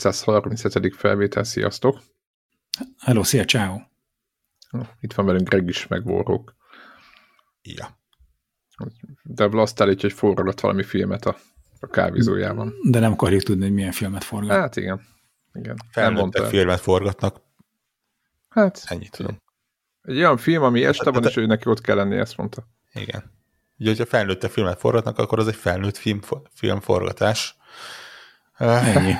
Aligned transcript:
Connector 0.00 0.34
637. 0.34 0.96
felvétel, 0.96 1.44
sziasztok! 1.44 2.00
Hello, 2.98 3.22
szia, 3.22 3.44
ciao. 3.44 3.80
Itt 5.00 5.12
van 5.12 5.26
velünk 5.26 5.48
Greg 5.48 5.68
is, 5.68 5.86
meg 5.86 6.06
Warhawk. 6.06 6.54
Ja. 7.62 7.98
De 9.22 9.48
Blast 9.48 9.80
állítja, 9.80 10.08
hogy 10.08 10.18
forgat 10.18 10.60
valami 10.60 10.82
filmet 10.82 11.24
a, 11.24 11.36
a 11.80 11.86
kávézójában. 11.86 12.74
De 12.82 12.98
nem 12.98 13.12
akarjuk 13.12 13.42
tudni, 13.42 13.62
hogy 13.62 13.72
milyen 13.72 13.92
filmet 13.92 14.24
forgat. 14.24 14.50
Hát 14.50 14.76
igen. 14.76 15.00
igen. 15.52 15.76
Felnőttek 15.90 16.44
filmet 16.44 16.80
forgatnak. 16.80 17.40
Hát. 18.48 18.82
Ennyit 18.84 19.10
tudom. 19.10 19.42
Egy 20.02 20.16
olyan 20.16 20.36
film, 20.36 20.62
ami 20.62 20.84
este 20.84 21.10
van, 21.10 21.24
és 21.24 21.36
ő 21.36 21.46
neki 21.46 21.68
ott 21.68 21.80
kell 21.80 21.96
lenni, 21.96 22.16
ezt 22.16 22.36
mondta. 22.36 22.66
Igen. 22.92 23.32
Ugye, 23.78 23.88
hogyha 23.88 24.06
felnőtte 24.06 24.48
filmet 24.48 24.78
forgatnak, 24.78 25.18
akkor 25.18 25.38
az 25.38 25.48
egy 25.48 25.54
felnőtt 25.54 25.96
film, 25.96 26.20
filmforgatás. 26.50 27.56
Ennyi. 28.56 29.14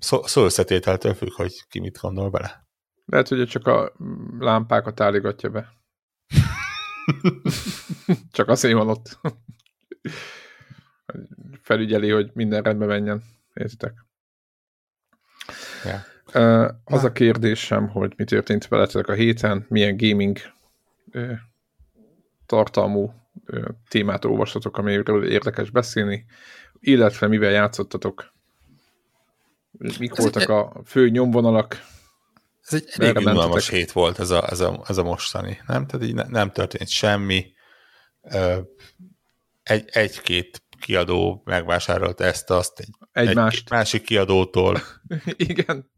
Szó, 0.00 0.22
szó 0.22 0.44
összetételtől 0.44 1.14
függ, 1.14 1.32
hogy 1.32 1.66
ki 1.68 1.80
mit 1.80 1.98
gondol 2.00 2.30
bele. 2.30 2.68
Lehet, 3.04 3.28
hogy 3.28 3.48
csak 3.48 3.66
a 3.66 3.92
lámpákat 4.38 5.00
álligatja 5.00 5.50
be. 5.50 5.68
csak 8.32 8.48
azért 8.48 8.74
van 8.74 8.88
ott. 8.88 9.18
Felügyeli, 11.62 12.10
hogy 12.10 12.30
minden 12.34 12.62
rendben 12.62 12.88
menjen. 12.88 13.22
Értitek? 13.54 14.04
Yeah. 15.84 16.00
Uh, 16.34 16.74
az 16.84 17.04
a 17.04 17.12
kérdésem, 17.12 17.88
hogy 17.88 18.12
mi 18.16 18.24
történt 18.24 18.68
veletek 18.68 19.08
a 19.08 19.12
héten, 19.12 19.66
milyen 19.68 19.96
gaming 19.96 20.38
uh, 21.12 21.32
tartalmú 22.46 23.14
uh, 23.46 23.64
témát 23.88 24.24
olvastatok, 24.24 24.76
amiről 24.76 25.26
érdekes 25.26 25.70
beszélni, 25.70 26.24
illetve 26.78 27.26
mivel 27.26 27.50
játszottatok, 27.50 28.32
mik 29.70 30.10
ez 30.10 30.18
voltak 30.18 30.42
egy, 30.42 30.50
a 30.50 30.82
fő 30.84 31.08
nyomvonalak. 31.08 31.82
Ez 32.60 32.74
egy 32.74 32.88
elég 32.96 33.26
unalmas 33.26 33.68
hét 33.68 33.92
volt 33.92 34.18
ez 34.18 34.30
a, 34.30 34.50
ez, 34.50 34.60
a, 34.60 34.84
ez 34.88 34.96
a 34.96 35.02
mostani, 35.02 35.60
nem? 35.66 35.86
Tehát 35.86 36.06
így 36.06 36.14
ne, 36.14 36.24
nem 36.24 36.52
történt 36.52 36.88
semmi. 36.88 37.52
Egy, 39.62 39.84
egy-két 39.86 40.62
kiadó 40.80 41.42
megvásárolt 41.44 42.20
ezt, 42.20 42.50
azt 42.50 42.80
egy, 42.80 42.88
egy, 43.12 43.28
egy 43.28 43.62
másik 43.70 44.02
kiadótól. 44.02 44.82
Igen. 45.36 45.90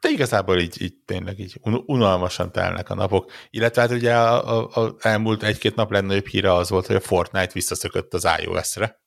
De 0.00 0.08
igazából 0.08 0.58
így, 0.58 0.82
így 0.82 0.94
tényleg 1.04 1.38
így 1.38 1.60
unalmasan 1.86 2.52
telnek 2.52 2.90
a 2.90 2.94
napok. 2.94 3.32
Illetve 3.50 3.80
hát 3.80 3.90
ugye 3.90 4.16
a, 4.16 4.58
a, 4.58 4.84
a 4.84 4.96
elmúlt 5.00 5.42
egy-két 5.42 5.74
nap 5.74 5.90
legnagyobb 5.90 6.26
híre 6.26 6.52
az 6.52 6.70
volt, 6.70 6.86
hogy 6.86 6.96
a 6.96 7.00
Fortnite 7.00 7.52
visszaszökött 7.52 8.14
az 8.14 8.28
iOS-re. 8.38 9.00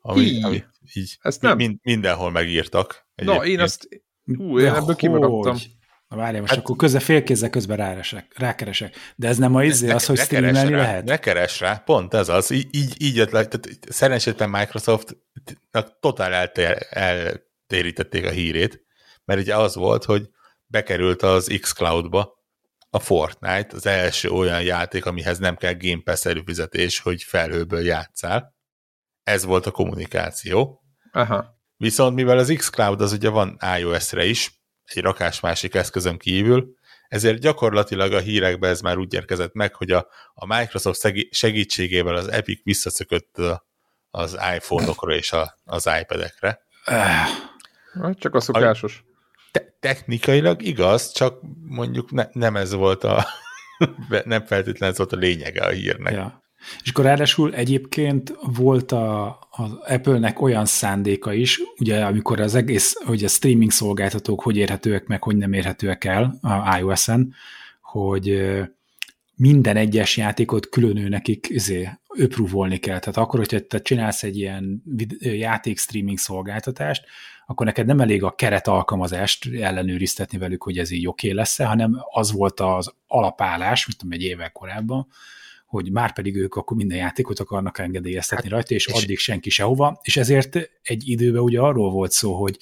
Ami, 0.00 0.42
ami 0.42 0.64
így 0.92 1.16
ezt 1.20 1.42
nem. 1.42 1.56
Mind, 1.56 1.78
mindenhol 1.82 2.30
megírtak. 2.30 3.08
Egyébként. 3.14 3.42
Na, 3.42 3.48
én 3.48 3.60
azt, 3.60 3.88
hú, 4.36 4.60
én 4.60 4.74
ebből 4.74 4.94
kimaradtam. 4.94 5.56
Na 6.08 6.16
várjál, 6.16 6.40
most 6.40 6.52
hát, 6.52 6.62
akkor 6.62 6.76
közben 6.76 7.00
félkézzel 7.00 7.50
közben 7.50 7.76
ráresek, 7.76 8.38
rákeresek. 8.38 8.96
De 9.16 9.28
ez 9.28 9.38
nem 9.38 9.54
a 9.54 9.64
izé, 9.64 9.90
az, 9.90 10.06
hogy 10.06 10.18
streamelni 10.18 10.70
rá, 10.70 10.76
lehet? 10.76 11.04
Ne 11.04 11.18
keres 11.18 11.60
rá, 11.60 11.76
pont 11.76 12.14
ez 12.14 12.28
az. 12.28 12.50
Így, 12.50 12.68
így, 12.70 13.02
így 13.02 13.16
jött 13.16 13.30
le, 13.30 13.46
tehát 13.46 13.78
szerencsétlen 13.88 14.50
Microsoftnak 14.50 15.98
totál 16.00 16.32
eltér, 16.32 16.86
eltérítették 16.88 18.24
a 18.24 18.30
hírét, 18.30 18.84
mert 19.24 19.40
ugye 19.40 19.56
az 19.56 19.74
volt, 19.74 20.04
hogy 20.04 20.28
bekerült 20.66 21.22
az 21.22 21.58
xCloud-ba 21.60 22.42
a 22.90 22.98
Fortnite, 22.98 23.68
az 23.70 23.86
első 23.86 24.28
olyan 24.28 24.62
játék, 24.62 25.06
amihez 25.06 25.38
nem 25.38 25.56
kell 25.56 25.74
Game 25.78 26.00
Pass 26.04 26.24
előfizetés, 26.24 26.98
hogy 27.00 27.22
felhőből 27.22 27.84
játszál. 27.84 28.54
Ez 29.24 29.44
volt 29.44 29.66
a 29.66 29.70
kommunikáció. 29.70 30.82
Aha. 31.12 31.62
Viszont 31.76 32.14
mivel 32.14 32.38
az 32.38 32.54
xCloud 32.56 33.00
az 33.00 33.12
ugye 33.12 33.28
van 33.28 33.58
iOS-re 33.78 34.24
is, 34.24 34.62
egy 34.84 35.02
rakás 35.02 35.40
másik 35.40 35.74
eszközön 35.74 36.18
kívül, 36.18 36.74
ezért 37.08 37.40
gyakorlatilag 37.40 38.12
a 38.12 38.20
hírekben 38.20 38.70
ez 38.70 38.80
már 38.80 38.98
úgy 38.98 39.14
érkezett 39.14 39.52
meg, 39.52 39.74
hogy 39.74 39.90
a, 39.90 40.06
a 40.34 40.46
Microsoft 40.46 41.12
segítségével 41.30 42.14
az 42.14 42.28
Epic 42.28 42.62
visszaszökött 42.62 43.36
az 44.10 44.38
iPhone-okra 44.54 45.14
és 45.14 45.32
a, 45.32 45.58
az 45.64 45.90
iPad-ekre. 46.00 46.60
Csak 48.14 48.34
a 48.34 48.40
szokásos. 48.40 49.04
Te 49.50 49.76
technikailag 49.80 50.62
igaz, 50.62 51.12
csak 51.12 51.40
mondjuk 51.62 52.10
ne, 52.10 52.26
nem 52.32 52.56
ez 52.56 52.72
volt 52.72 53.04
a 53.04 53.26
nem 54.24 54.44
feltétlenül 54.44 54.88
ez 54.88 54.96
volt 54.96 55.12
a 55.12 55.16
lényege 55.16 55.62
a 55.62 55.70
hírnek. 55.70 56.12
Ja. 56.12 56.43
És 56.82 56.90
akkor 56.90 57.04
ráadásul 57.04 57.54
egyébként 57.54 58.34
volt 58.56 58.92
a, 58.92 59.38
az 59.50 59.70
Apple-nek 59.86 60.40
olyan 60.40 60.64
szándéka 60.64 61.32
is, 61.32 61.60
ugye 61.78 62.04
amikor 62.04 62.40
az 62.40 62.54
egész, 62.54 62.94
hogy 63.04 63.24
a 63.24 63.28
streaming 63.28 63.70
szolgáltatók 63.70 64.42
hogy 64.42 64.56
érhetőek 64.56 65.06
meg, 65.06 65.22
hogy 65.22 65.36
nem 65.36 65.52
érhetőek 65.52 66.04
el 66.04 66.38
a 66.42 66.78
iOS-en, 66.78 67.34
hogy 67.82 68.52
minden 69.36 69.76
egyes 69.76 70.16
játékot 70.16 70.68
külön 70.68 70.96
ő 70.96 71.08
nekik 71.08 71.46
izé, 71.48 71.88
öprúvolni 72.16 72.76
kell. 72.76 72.98
Tehát 72.98 73.16
akkor, 73.16 73.38
hogyha 73.38 73.66
te 73.66 73.80
csinálsz 73.80 74.22
egy 74.22 74.36
ilyen 74.36 74.82
játék 75.20 75.78
streaming 75.78 76.18
szolgáltatást, 76.18 77.04
akkor 77.46 77.66
neked 77.66 77.86
nem 77.86 78.00
elég 78.00 78.22
a 78.22 78.34
keret 78.34 78.68
alkalmazást 78.68 79.48
ellenőriztetni 79.60 80.38
velük, 80.38 80.62
hogy 80.62 80.78
ez 80.78 80.90
így 80.90 81.06
oké 81.06 81.26
okay 81.26 81.38
lesz-e, 81.38 81.64
hanem 81.64 81.96
az 82.10 82.32
volt 82.32 82.60
az 82.60 82.94
alapállás, 83.06 83.86
mint 83.86 83.98
tudom, 83.98 84.14
egy 84.14 84.22
évvel 84.22 84.50
korábban, 84.50 85.06
hogy 85.74 85.92
már 85.92 86.12
pedig 86.12 86.36
ők 86.36 86.54
akkor 86.54 86.76
minden 86.76 86.98
játékot 86.98 87.40
akarnak 87.40 87.78
engedélyeztetni 87.78 88.44
hát, 88.44 88.52
rajta, 88.52 88.74
és, 88.74 88.86
és 88.86 89.02
addig 89.02 89.18
senki 89.18 89.50
sehova, 89.50 90.00
és 90.02 90.16
ezért 90.16 90.70
egy 90.82 91.08
időben 91.08 91.42
ugye 91.42 91.60
arról 91.60 91.90
volt 91.90 92.12
szó, 92.12 92.34
hogy 92.34 92.58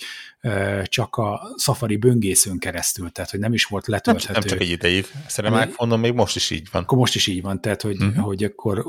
csak 0.84 1.16
a 1.16 1.54
Safari 1.56 1.96
böngészőn 1.96 2.58
keresztül, 2.58 3.10
tehát 3.10 3.30
hogy 3.30 3.40
nem 3.40 3.52
is 3.52 3.64
volt 3.64 3.86
letölthető. 3.86 4.32
Nem, 4.32 4.40
nem 4.40 4.50
csak 4.50 4.60
egy 4.60 4.70
ideig, 4.70 5.06
szerintem 5.26 5.68
iPhone-on 5.68 6.00
még 6.00 6.12
most 6.12 6.36
is 6.36 6.50
így 6.50 6.68
van. 6.72 6.82
Akkor 6.82 6.98
most 6.98 7.14
is 7.14 7.26
így 7.26 7.42
van, 7.42 7.60
tehát 7.60 7.82
hogy, 7.82 8.02
uh-huh. 8.02 8.24
hogy 8.24 8.44
akkor 8.44 8.84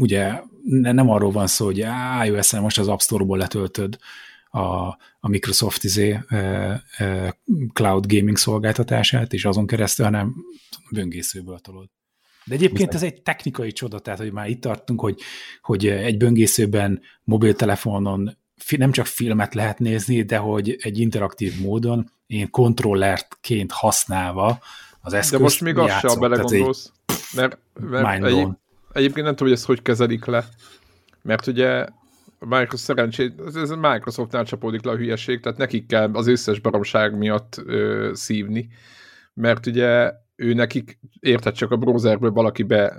ugye 0.00 0.40
nem 0.64 1.10
arról 1.10 1.30
van 1.30 1.46
szó, 1.46 1.64
hogy 1.64 1.86
iOS-en 2.24 2.60
most 2.60 2.78
az 2.78 2.88
App 2.88 3.00
Store-ból 3.00 3.38
letöltöd 3.38 3.98
a, 4.50 4.60
a 5.20 5.28
Microsoft 5.28 5.84
izé, 5.84 6.18
uh, 6.30 6.74
uh, 6.98 7.28
cloud 7.72 8.06
gaming 8.06 8.36
szolgáltatását, 8.36 9.32
és 9.32 9.44
azon 9.44 9.66
keresztül, 9.66 10.04
hanem 10.04 10.34
böngészőből 10.90 11.58
tolod. 11.58 11.88
De 12.44 12.54
egyébként 12.54 12.94
ez 12.94 13.02
egy 13.02 13.22
technikai 13.22 13.72
csoda, 13.72 13.98
tehát 13.98 14.18
hogy 14.18 14.32
már 14.32 14.48
itt 14.48 14.60
tartunk, 14.60 15.00
hogy, 15.00 15.20
hogy 15.62 15.86
egy 15.86 16.16
böngészőben, 16.16 17.00
mobiltelefonon 17.24 18.36
nem 18.76 18.92
csak 18.92 19.06
filmet 19.06 19.54
lehet 19.54 19.78
nézni, 19.78 20.22
de 20.22 20.36
hogy 20.36 20.76
egy 20.80 20.98
interaktív 20.98 21.60
módon 21.60 22.10
én 22.26 22.50
kontrollertként 22.50 23.72
használva 23.72 24.58
az 25.00 25.12
eszközt 25.12 25.32
De 25.32 25.38
most 25.38 25.60
még 25.60 25.78
azt 25.78 25.98
sem 25.98 26.20
belegondolsz, 26.20 26.92
mert, 27.34 27.58
mert 27.80 28.24
egy, 28.24 28.46
egyébként 28.92 29.26
nem 29.26 29.34
tudom, 29.34 29.48
hogy 29.48 29.52
ezt 29.52 29.64
hogy 29.64 29.82
kezelik 29.82 30.24
le. 30.24 30.44
Mert 31.22 31.46
ugye 31.46 31.86
Microsoft 32.38 32.82
szerencsét, 32.82 33.40
ez 33.54 33.70
a 33.70 33.76
Microsoftnál 33.76 34.44
csapódik 34.44 34.84
le 34.84 34.90
a 34.90 34.96
hülyeség, 34.96 35.40
tehát 35.40 35.58
nekik 35.58 35.86
kell 35.86 36.10
az 36.12 36.26
összes 36.26 36.58
baromság 36.58 37.16
miatt 37.16 37.62
ö, 37.66 38.10
szívni. 38.14 38.68
Mert 39.34 39.66
ugye 39.66 40.12
ő 40.34 40.52
nekik 40.54 40.98
érted 41.20 41.54
csak 41.54 41.70
a 41.70 41.76
browserből 41.76 42.30
valaki 42.30 42.62
be, 42.62 42.96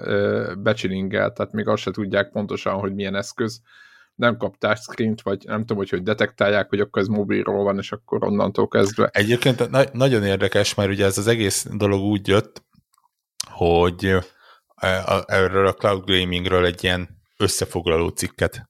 becsilingel, 0.57 1.31
tehát 1.31 1.51
még 1.51 1.67
azt 1.67 1.81
se 1.81 1.91
tudják 1.91 2.29
pontosan, 2.29 2.73
hogy 2.73 2.93
milyen 2.93 3.15
eszköz. 3.15 3.61
Nem 4.15 4.37
kap 4.37 4.57
touchscreen 4.57 5.15
vagy 5.23 5.43
nem 5.45 5.59
tudom, 5.59 5.77
hogy 5.77 5.89
hogy 5.89 6.03
detektálják, 6.03 6.69
hogy 6.69 6.79
akkor 6.79 7.01
ez 7.01 7.07
mobilról 7.07 7.63
van, 7.63 7.77
és 7.77 7.91
akkor 7.91 8.23
onnantól 8.23 8.67
kezdve. 8.67 9.09
Egyébként 9.11 9.69
na- 9.69 9.89
nagyon 9.93 10.23
érdekes, 10.23 10.73
mert 10.73 10.89
ugye 10.89 11.05
ez 11.05 11.17
az 11.17 11.27
egész 11.27 11.67
dolog 11.71 12.01
úgy 12.01 12.27
jött, 12.27 12.63
hogy 13.51 14.15
erről 15.25 15.67
a 15.67 15.73
cloud 15.73 16.05
gamingről 16.05 16.65
egy 16.65 16.83
ilyen 16.83 17.21
összefoglaló 17.37 18.07
cikket 18.07 18.69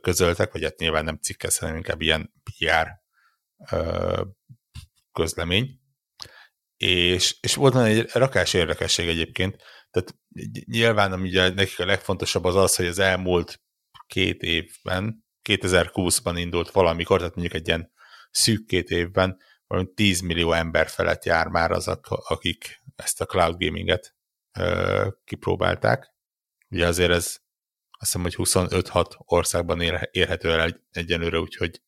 közöltek, 0.00 0.52
vagy 0.52 0.62
hát 0.62 0.78
nyilván 0.78 1.04
nem 1.04 1.18
cikket, 1.22 1.56
hanem 1.56 1.76
inkább 1.76 2.00
ilyen 2.00 2.32
PR 2.44 2.88
közlemény, 5.12 5.80
és, 6.76 7.36
és 7.40 7.54
volt 7.54 7.76
egy 7.76 8.10
rakás 8.12 8.54
érdekesség 8.54 9.08
egyébként, 9.08 9.56
tehát 9.90 10.14
nyilván 10.64 11.12
ami 11.12 11.28
ugye 11.28 11.48
nekik 11.48 11.78
a 11.78 11.86
legfontosabb 11.86 12.44
az 12.44 12.56
az, 12.56 12.76
hogy 12.76 12.86
az 12.86 12.98
elmúlt 12.98 13.60
két 14.06 14.42
évben, 14.42 15.24
2020-ban 15.48 16.34
indult 16.36 16.70
valamikor, 16.70 17.18
tehát 17.18 17.34
mondjuk 17.34 17.56
egy 17.56 17.66
ilyen 17.66 17.92
szűk 18.30 18.66
két 18.66 18.90
évben, 18.90 19.38
valami 19.66 19.88
10 19.94 20.20
millió 20.20 20.52
ember 20.52 20.88
felett 20.88 21.24
jár 21.24 21.46
már 21.46 21.70
azok, 21.70 22.06
akik 22.08 22.82
ezt 22.96 23.20
a 23.20 23.26
cloud 23.26 23.62
gaminget 23.64 24.14
ö, 24.58 25.08
kipróbálták. 25.24 26.14
Ugye 26.68 26.86
azért 26.86 27.10
ez 27.10 27.38
azt 27.98 28.12
hiszem, 28.12 28.22
hogy 28.22 28.34
25-6 28.36 29.10
országban 29.18 29.80
ér, 29.80 30.08
érhető 30.10 30.50
el 30.52 30.60
egy, 30.60 30.80
egyenlőre, 30.90 31.38
úgyhogy, 31.38 31.82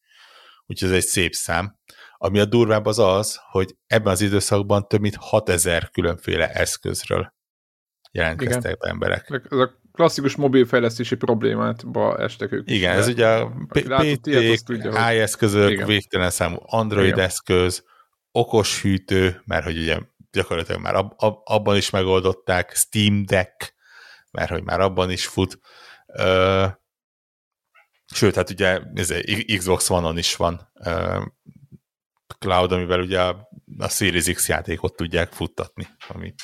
úgyhogy 0.67 0.89
ez 0.89 0.95
egy 0.95 1.05
szép 1.05 1.35
szám. 1.35 1.79
Ami 2.19 2.39
a 2.39 2.45
durvább 2.45 2.87
az 2.87 2.99
az, 2.99 3.41
hogy 3.51 3.77
ebben 3.87 4.13
az 4.13 4.21
időszakban 4.21 4.89
több 4.89 5.01
mint 5.01 5.17
6000 5.17 5.91
különféle 5.91 6.53
eszközről 6.53 7.33
jelentkeztek 8.13 8.79
be 8.79 8.89
emberek. 8.89 9.43
Ez 9.51 9.59
a 9.59 9.81
klasszikus 9.93 10.37
mobilfejlesztési 10.37 11.17
problémátba 11.17 12.19
estek 12.19 12.53
ők. 12.53 12.71
Igen, 12.71 12.97
ez 12.97 13.09
ugye 13.09 13.27
a 13.27 13.53
PT, 13.69 14.27
iOS 15.13 15.85
végtelen 15.87 16.31
számú 16.31 16.57
Android 16.61 17.07
Igen. 17.07 17.25
eszköz, 17.25 17.85
okos 18.33 18.83
hűtő, 18.83 19.43
mert 19.45 19.65
hogy 19.65 19.79
ugye 19.79 19.99
gyakorlatilag 20.31 20.81
már 20.81 20.95
ab, 20.95 21.13
ab, 21.17 21.41
abban 21.45 21.77
is 21.77 21.91
megoldották, 21.91 22.75
Steam 22.75 23.25
Deck, 23.27 23.75
mert 24.31 24.51
hogy 24.51 24.63
már 24.63 24.81
abban 24.81 25.11
is 25.11 25.27
fut. 25.27 25.59
Ö, 26.07 26.67
sőt, 28.15 28.35
hát 28.35 28.51
ugye 28.51 28.81
ez 28.95 29.15
Xbox 29.57 29.91
One-on 29.91 30.19
is 30.19 30.37
van 30.37 30.71
ö, 30.85 31.21
cloud, 32.39 32.73
amivel 32.73 33.01
ugye 33.01 33.23
a, 33.23 33.49
a 33.79 33.89
Series 33.89 34.25
X 34.33 34.49
játékot 34.49 34.97
tudják 34.97 35.33
futtatni, 35.33 35.89
ami, 36.09 36.35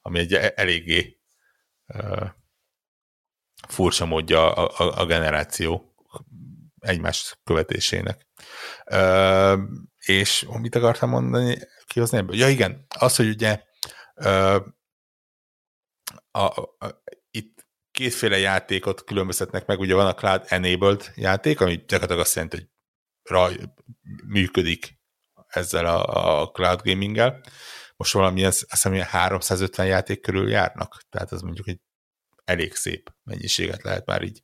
ami 0.00 0.18
egy 0.18 0.34
eléggé 0.34 1.20
ö, 1.86 2.26
furcsa 3.68 4.04
módja 4.04 4.54
a, 4.54 4.84
a, 4.84 5.00
a 5.00 5.06
generáció 5.06 5.94
egymás 6.78 7.40
követésének. 7.44 8.26
Ö, 8.84 9.62
és 9.98 10.46
mit 10.60 10.74
akartam 10.74 11.08
mondani, 11.08 11.58
kihozni 11.86 12.18
ebből? 12.18 12.36
Ja 12.36 12.48
igen, 12.48 12.86
az, 12.98 13.16
hogy 13.16 13.28
ugye 13.28 13.62
ö, 14.14 14.58
a, 16.30 16.44
a, 16.60 17.02
itt 17.30 17.66
kétféle 17.90 18.38
játékot 18.38 19.04
különböztetnek 19.04 19.66
meg, 19.66 19.78
ugye 19.78 19.94
van 19.94 20.06
a 20.06 20.14
Cloud 20.14 20.44
Enabled 20.46 21.12
játék, 21.14 21.60
ami 21.60 21.76
gyakorlatilag 21.76 22.20
azt 22.20 22.34
jelenti, 22.34 22.56
hogy 22.56 22.68
raj, 23.22 23.56
működik 24.26 24.95
ezzel 25.56 25.86
a, 25.86 26.40
a 26.40 26.50
cloud 26.50 26.80
gaming-gel. 26.82 27.40
Most 27.96 28.12
valamilyen, 28.12 28.48
azt 28.48 28.66
hiszem, 28.70 28.94
350 28.94 29.86
játék 29.86 30.20
körül 30.20 30.50
járnak, 30.50 31.02
tehát 31.08 31.32
az 31.32 31.40
mondjuk 31.40 31.68
egy 31.68 31.80
elég 32.44 32.74
szép 32.74 33.10
mennyiséget 33.22 33.82
lehet 33.82 34.06
már 34.06 34.22
így 34.22 34.42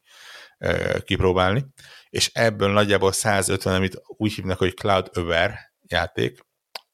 e, 0.59 1.01
kipróbálni. 1.01 1.67
És 2.09 2.31
ebből 2.33 2.73
nagyjából 2.73 3.13
150, 3.13 3.75
amit 3.75 4.01
úgy 4.07 4.33
hívnak, 4.33 4.59
hogy 4.59 4.75
Cloud 4.75 5.11
Over 5.13 5.59
játék, 5.87 6.39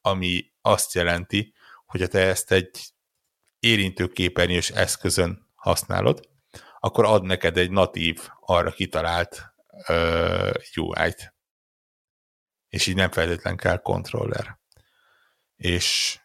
ami 0.01 0.51
azt 0.61 0.93
jelenti, 0.93 1.53
hogy 1.85 2.01
ha 2.01 2.07
te 2.07 2.19
ezt 2.19 2.51
egy 2.51 2.93
érintőképernyős 3.59 4.69
eszközön 4.69 5.47
használod, 5.55 6.29
akkor 6.79 7.05
ad 7.05 7.23
neked 7.23 7.57
egy 7.57 7.71
natív, 7.71 8.29
arra 8.39 8.71
kitalált 8.71 9.53
uh, 9.87 10.51
UI-t. 10.75 11.33
És 12.69 12.87
így 12.87 12.95
nem 12.95 13.11
feltétlen 13.11 13.57
kell 13.57 13.77
kontroller. 13.77 14.59
És, 15.55 16.19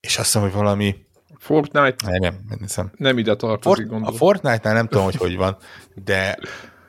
és 0.00 0.16
azt 0.16 0.26
hiszem, 0.26 0.42
hogy 0.42 0.52
valami 0.52 1.06
Fortnite 1.38 2.18
nem, 2.18 2.20
nem, 2.48 2.58
hiszem. 2.58 2.92
nem 2.96 3.18
ide 3.18 3.36
tartozik, 3.36 3.88
Fort, 3.88 4.06
A 4.06 4.12
Fortnite-nál 4.12 4.74
nem 4.74 4.88
tudom, 4.88 5.04
hogy 5.04 5.16
hogy 5.16 5.36
van, 5.36 5.58
de 5.94 6.38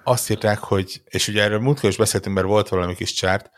azt 0.03 0.29
írták, 0.29 0.59
hogy, 0.59 1.01
és 1.05 1.27
ugye 1.27 1.43
erről 1.43 1.59
múltkor 1.59 1.89
is 1.89 1.97
beszéltünk, 1.97 2.35
mert 2.35 2.47
volt 2.47 2.69
valami 2.69 2.95
kis 2.95 3.13
csárt, 3.13 3.51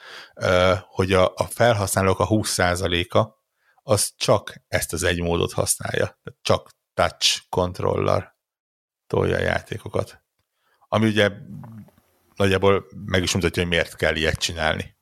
hogy 0.87 1.13
a, 1.13 1.33
a 1.35 1.43
felhasználók 1.43 2.19
a 2.19 2.27
20%-a 2.27 3.35
az 3.83 4.13
csak 4.17 4.53
ezt 4.67 4.93
az 4.93 5.03
egy 5.03 5.21
módot 5.21 5.53
használja. 5.53 6.19
Csak 6.41 6.69
touch 6.93 7.41
controller 7.49 8.35
tolja 9.07 9.35
a 9.35 9.41
játékokat. 9.41 10.23
Ami 10.87 11.07
ugye 11.07 11.31
nagyjából 12.35 12.85
meg 13.05 13.23
is 13.23 13.33
mutatja, 13.33 13.61
hogy 13.61 13.71
miért 13.71 13.95
kell 13.95 14.15
ilyet 14.15 14.39
csinálni. 14.39 14.96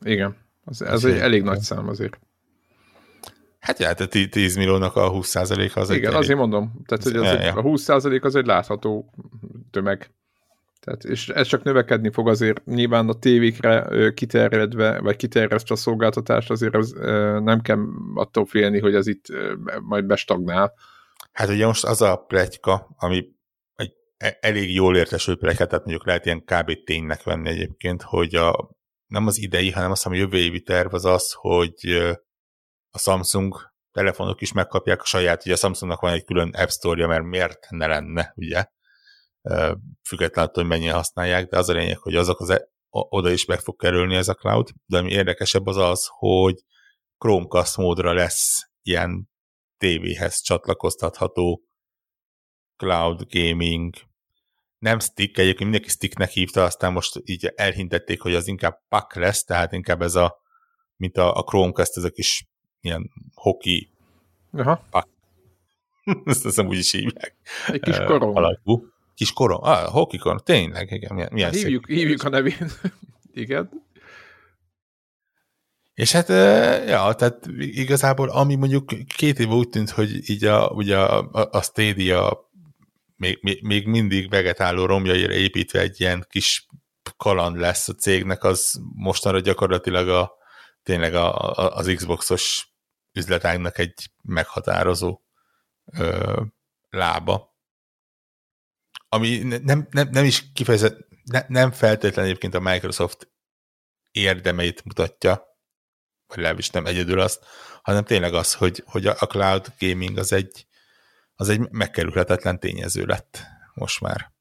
Igen, 0.00 0.36
ez, 0.64 0.80
ez 0.80 1.04
egy 1.04 1.18
elég 1.18 1.42
nagy 1.42 1.60
szám 1.60 1.88
azért. 1.88 2.18
Hát 3.64 3.78
ja, 3.78 3.92
tehát 3.92 4.30
10 4.30 4.56
milliónak 4.56 4.96
a 4.96 5.10
20%-a 5.10 5.80
az 5.80 5.90
Igen, 5.90 6.10
egy 6.10 6.16
azért 6.16 6.38
mondom. 6.38 6.82
Tehát, 6.86 7.04
hogy 7.04 7.16
az 7.16 7.24
ja, 7.24 7.40
ja. 7.40 7.52
a 7.52 7.62
20% 7.62 8.22
az 8.22 8.34
egy 8.34 8.46
látható 8.46 9.14
tömeg. 9.70 10.10
Tehát, 10.80 11.04
és 11.04 11.28
ez 11.28 11.46
csak 11.46 11.62
növekedni 11.62 12.10
fog 12.10 12.28
azért 12.28 12.64
nyilván 12.64 13.08
a 13.08 13.12
tévékre 13.12 13.86
kiterjedve, 14.14 15.00
vagy 15.00 15.16
kiterjesztve 15.16 15.74
a 15.74 15.78
szolgáltatást, 15.78 16.50
azért 16.50 16.74
az, 16.74 16.92
nem 17.42 17.60
kell 17.60 17.78
attól 18.14 18.46
félni, 18.46 18.80
hogy 18.80 18.94
ez 18.94 19.06
itt 19.06 19.26
majd 19.80 20.04
bestagnál. 20.04 20.72
Hát 21.32 21.48
ugye 21.48 21.66
most 21.66 21.84
az 21.84 22.02
a 22.02 22.16
pletyka, 22.16 22.94
ami 22.98 23.28
egy 23.76 23.92
e, 24.16 24.38
elég 24.40 24.74
jól 24.74 24.96
értesült 24.96 25.38
pletyka, 25.38 25.66
tehát 25.66 25.84
mondjuk 25.84 26.06
lehet 26.06 26.26
ilyen 26.26 26.44
kb. 26.44 26.84
ténynek 26.84 27.22
venni 27.22 27.48
egyébként, 27.48 28.02
hogy 28.02 28.34
a, 28.34 28.73
nem 29.06 29.26
az 29.26 29.38
idei, 29.38 29.70
hanem 29.70 29.90
azt 29.90 30.02
hiszem 30.02 30.18
a 30.18 30.20
jövő 30.20 30.38
évi 30.38 30.62
terv 30.62 30.94
az 30.94 31.04
az, 31.04 31.32
hogy 31.32 31.88
a 32.90 32.98
Samsung 32.98 33.72
telefonok 33.90 34.40
is 34.40 34.52
megkapják 34.52 35.00
a 35.00 35.04
saját, 35.04 35.44
ugye 35.44 35.54
a 35.54 35.56
Samsungnak 35.56 36.00
van 36.00 36.12
egy 36.12 36.24
külön 36.24 36.50
App 36.54 36.68
Store-ja, 36.68 37.06
mert 37.06 37.24
miért 37.24 37.70
ne 37.70 37.86
lenne, 37.86 38.32
ugye? 38.36 38.64
függetlenül 40.08 40.50
attól, 40.50 40.64
hogy 40.64 40.72
mennyien 40.72 40.94
használják, 40.94 41.48
de 41.48 41.58
az 41.58 41.68
a 41.68 41.72
lényeg, 41.72 41.98
hogy 41.98 42.14
azok 42.14 42.40
az 42.40 42.50
e 42.50 42.72
oda 42.90 43.30
is 43.30 43.44
meg 43.44 43.60
fog 43.60 43.76
kerülni 43.76 44.14
ez 44.14 44.28
a 44.28 44.34
cloud, 44.34 44.68
de 44.86 44.98
ami 44.98 45.10
érdekesebb 45.10 45.66
az 45.66 45.76
az, 45.76 46.08
hogy 46.10 46.64
Chromecast 47.18 47.76
módra 47.76 48.12
lesz 48.12 48.70
ilyen 48.82 49.30
tévéhez 49.76 50.40
csatlakoztatható 50.40 51.62
cloud 52.76 53.22
gaming, 53.28 53.94
nem 54.84 54.98
stick, 54.98 55.38
egyébként 55.38 55.70
mindenki 55.70 55.88
sticknek 55.88 56.30
hívta, 56.30 56.64
aztán 56.64 56.92
most 56.92 57.20
így 57.24 57.52
elhintették, 57.56 58.20
hogy 58.20 58.34
az 58.34 58.48
inkább 58.48 58.80
pak 58.88 59.14
lesz, 59.14 59.44
tehát 59.44 59.72
inkább 59.72 60.02
ez 60.02 60.14
a, 60.14 60.40
mint 60.96 61.16
a, 61.16 61.34
a 61.36 61.42
Chromecast, 61.42 61.96
ez 61.96 62.04
a 62.04 62.10
kis 62.10 62.48
ilyen 62.80 63.10
hoki 63.34 63.90
Aha. 64.52 64.84
pak. 64.90 65.08
Ezt 66.24 66.42
hiszem 66.42 66.66
úgy 66.66 66.78
is 66.78 66.90
hívják. 66.90 67.36
Egy 67.66 67.80
kis 67.80 67.96
korom. 67.96 68.36
Alakú. 68.36 68.86
Kis 69.14 69.32
korom. 69.32 69.62
Ah, 69.62 69.88
hokikon, 69.88 70.40
tényleg, 70.44 70.90
igen. 70.90 71.14
Milyen, 71.14 71.30
milyen 71.32 71.50
hívjuk, 71.50 71.86
szép. 71.86 71.96
hívjuk 71.96 72.22
a 72.22 72.28
nevén. 72.28 72.70
igen. 73.32 73.70
És 75.94 76.12
hát, 76.12 76.28
ja, 76.88 77.12
tehát 77.14 77.46
igazából 77.58 78.28
ami 78.28 78.54
mondjuk 78.54 78.92
két 79.16 79.38
év 79.38 79.48
úgy 79.48 79.68
tűnt, 79.68 79.90
hogy 79.90 80.30
így 80.30 80.44
a, 80.44 80.68
ugye 80.68 80.98
a, 80.98 81.48
a 81.50 81.62
Stadia 81.62 82.43
még, 83.24 83.38
még, 83.42 83.62
még 83.62 83.86
mindig 83.86 84.30
vegetáló 84.30 84.86
romjaira 84.86 85.32
építve 85.32 85.80
egy 85.80 86.00
ilyen 86.00 86.26
kis 86.28 86.66
kaland 87.16 87.56
lesz 87.56 87.88
a 87.88 87.94
cégnek, 87.94 88.44
az 88.44 88.80
mostanra 88.94 89.40
gyakorlatilag 89.40 90.08
a, 90.08 90.32
tényleg 90.82 91.14
a, 91.14 91.34
a, 91.34 91.76
az 91.76 91.92
Xboxos 91.94 92.68
üzletágnak 93.12 93.78
egy 93.78 94.10
meghatározó 94.22 95.20
ö, 95.84 96.42
lába. 96.90 97.56
Ami 99.08 99.38
nem, 99.38 99.86
nem, 99.90 100.08
nem 100.10 100.24
is 100.24 100.52
kifejezett, 100.52 101.08
ne, 101.24 101.44
nem 101.48 101.72
feltétlenül 101.72 102.30
egyébként 102.30 102.54
a 102.54 102.60
Microsoft 102.60 103.28
érdemeit 104.10 104.84
mutatja, 104.84 105.44
vagy 106.26 106.36
legalábbis 106.36 106.70
nem 106.70 106.86
egyedül 106.86 107.20
azt, 107.20 107.46
hanem 107.82 108.04
tényleg 108.04 108.34
az, 108.34 108.54
hogy, 108.54 108.82
hogy 108.86 109.06
a 109.06 109.14
cloud 109.14 109.72
gaming 109.78 110.18
az 110.18 110.32
egy, 110.32 110.66
az 111.36 111.48
egy 111.48 111.70
megkerülhetetlen 111.70 112.60
tényező 112.60 113.04
lett 113.04 113.42
most 113.74 114.00
már. 114.00 114.32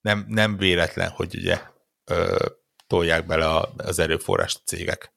Nem, 0.00 0.24
nem 0.28 0.56
véletlen, 0.56 1.08
hogy 1.10 1.36
ugye 1.36 1.60
ö, 2.04 2.46
tolják 2.86 3.26
bele 3.26 3.66
az 3.76 3.98
erőforrást 3.98 4.60
a 4.64 4.64
cégek. 4.64 5.12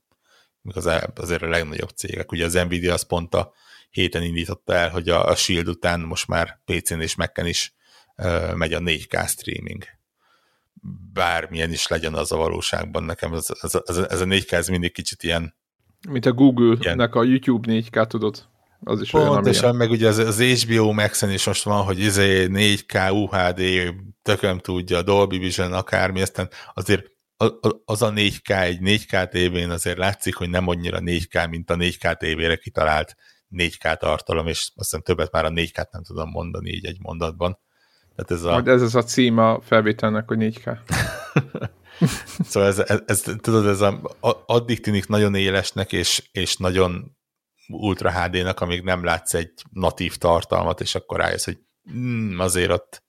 Az, 0.63 0.89
azért 1.15 1.41
a 1.41 1.47
legnagyobb 1.47 1.89
cégek. 1.89 2.31
Ugye 2.31 2.45
az 2.45 2.53
Nvidia 2.53 2.93
az 2.93 3.03
pont 3.03 3.33
a 3.33 3.53
héten 3.89 4.23
indította 4.23 4.73
el, 4.73 4.89
hogy 4.89 5.09
a, 5.09 5.27
a 5.27 5.35
Shield 5.35 5.67
után 5.67 5.99
most 5.99 6.27
már 6.27 6.61
PC-n 6.65 7.01
és 7.01 7.15
Mac-en 7.15 7.45
is 7.45 7.75
megy 8.53 8.73
a 8.73 8.79
4K 8.79 9.27
streaming. 9.27 9.83
Bármilyen 11.13 11.71
is 11.71 11.87
legyen 11.87 12.13
az 12.13 12.31
a 12.31 12.37
valóságban, 12.37 13.03
nekem 13.03 13.33
ez, 13.33 13.47
ez, 13.61 13.79
ez, 13.85 13.97
ez 13.97 14.21
a 14.21 14.25
4K 14.25 14.51
ez 14.51 14.67
mindig 14.67 14.93
kicsit 14.93 15.23
ilyen... 15.23 15.55
Mint 16.09 16.25
a 16.25 16.33
Google-nek 16.33 17.15
a 17.15 17.23
YouTube 17.23 17.73
4K, 17.73 18.07
tudod? 18.07 18.47
Az 18.87 19.01
is 19.01 19.09
Pontosan, 19.09 19.63
olyan, 19.63 19.75
meg 19.75 19.89
ugye 19.89 20.07
az, 20.07 20.17
az 20.17 20.41
HBO 20.41 20.91
Max-en 20.91 21.31
is 21.31 21.45
most 21.45 21.63
van, 21.63 21.83
hogy 21.83 21.99
izé 21.99 22.47
4K, 22.49 23.11
UHD, 23.11 23.93
tököm 24.21 24.59
tudja, 24.59 25.01
Dolby 25.01 25.37
Vision, 25.37 25.73
akármi, 25.73 26.21
aztán 26.21 26.49
azért 26.73 27.03
az 27.85 28.01
a 28.01 28.11
4K 28.11 28.61
egy 28.61 28.79
4K 28.81 29.29
tévén 29.29 29.69
azért 29.69 29.97
látszik, 29.97 30.35
hogy 30.35 30.49
nem 30.49 30.67
annyira 30.67 30.99
4K, 31.01 31.49
mint 31.49 31.69
a 31.69 31.75
4K 31.75 32.17
tévére 32.17 32.55
kitalált 32.55 33.15
4K 33.51 33.97
tartalom, 33.97 34.47
és 34.47 34.59
azt 34.59 34.73
hiszem 34.75 35.01
többet 35.01 35.31
már 35.31 35.45
a 35.45 35.49
4K-t 35.49 35.91
nem 35.91 36.03
tudom 36.03 36.29
mondani 36.29 36.69
így 36.69 36.85
egy 36.85 36.97
mondatban. 36.99 37.59
Tehát 38.15 38.31
ez 38.31 38.43
a... 38.43 38.51
Majd 38.51 38.67
ez 38.67 38.81
az 38.81 38.95
a 38.95 39.03
cím 39.03 39.37
a 39.37 39.61
felvételnek, 39.61 40.27
hogy 40.27 40.37
4K. 40.39 40.77
szóval 42.49 42.69
ez, 42.69 42.79
ez, 42.79 43.01
ez, 43.05 43.21
tudod, 43.41 43.67
ez 43.67 43.81
a, 43.81 44.01
addig 44.45 44.81
tűnik 44.81 45.07
nagyon 45.07 45.35
élesnek, 45.35 45.93
és, 45.93 46.29
és 46.31 46.57
nagyon 46.57 47.14
ultra 47.67 48.21
HD-nak, 48.21 48.59
amíg 48.59 48.83
nem 48.83 49.03
látsz 49.03 49.33
egy 49.33 49.51
natív 49.71 50.17
tartalmat, 50.17 50.81
és 50.81 50.95
akkor 50.95 51.19
rájössz, 51.19 51.45
hogy 51.45 51.59
mm, 51.91 52.39
azért 52.39 52.71
ott 52.71 53.03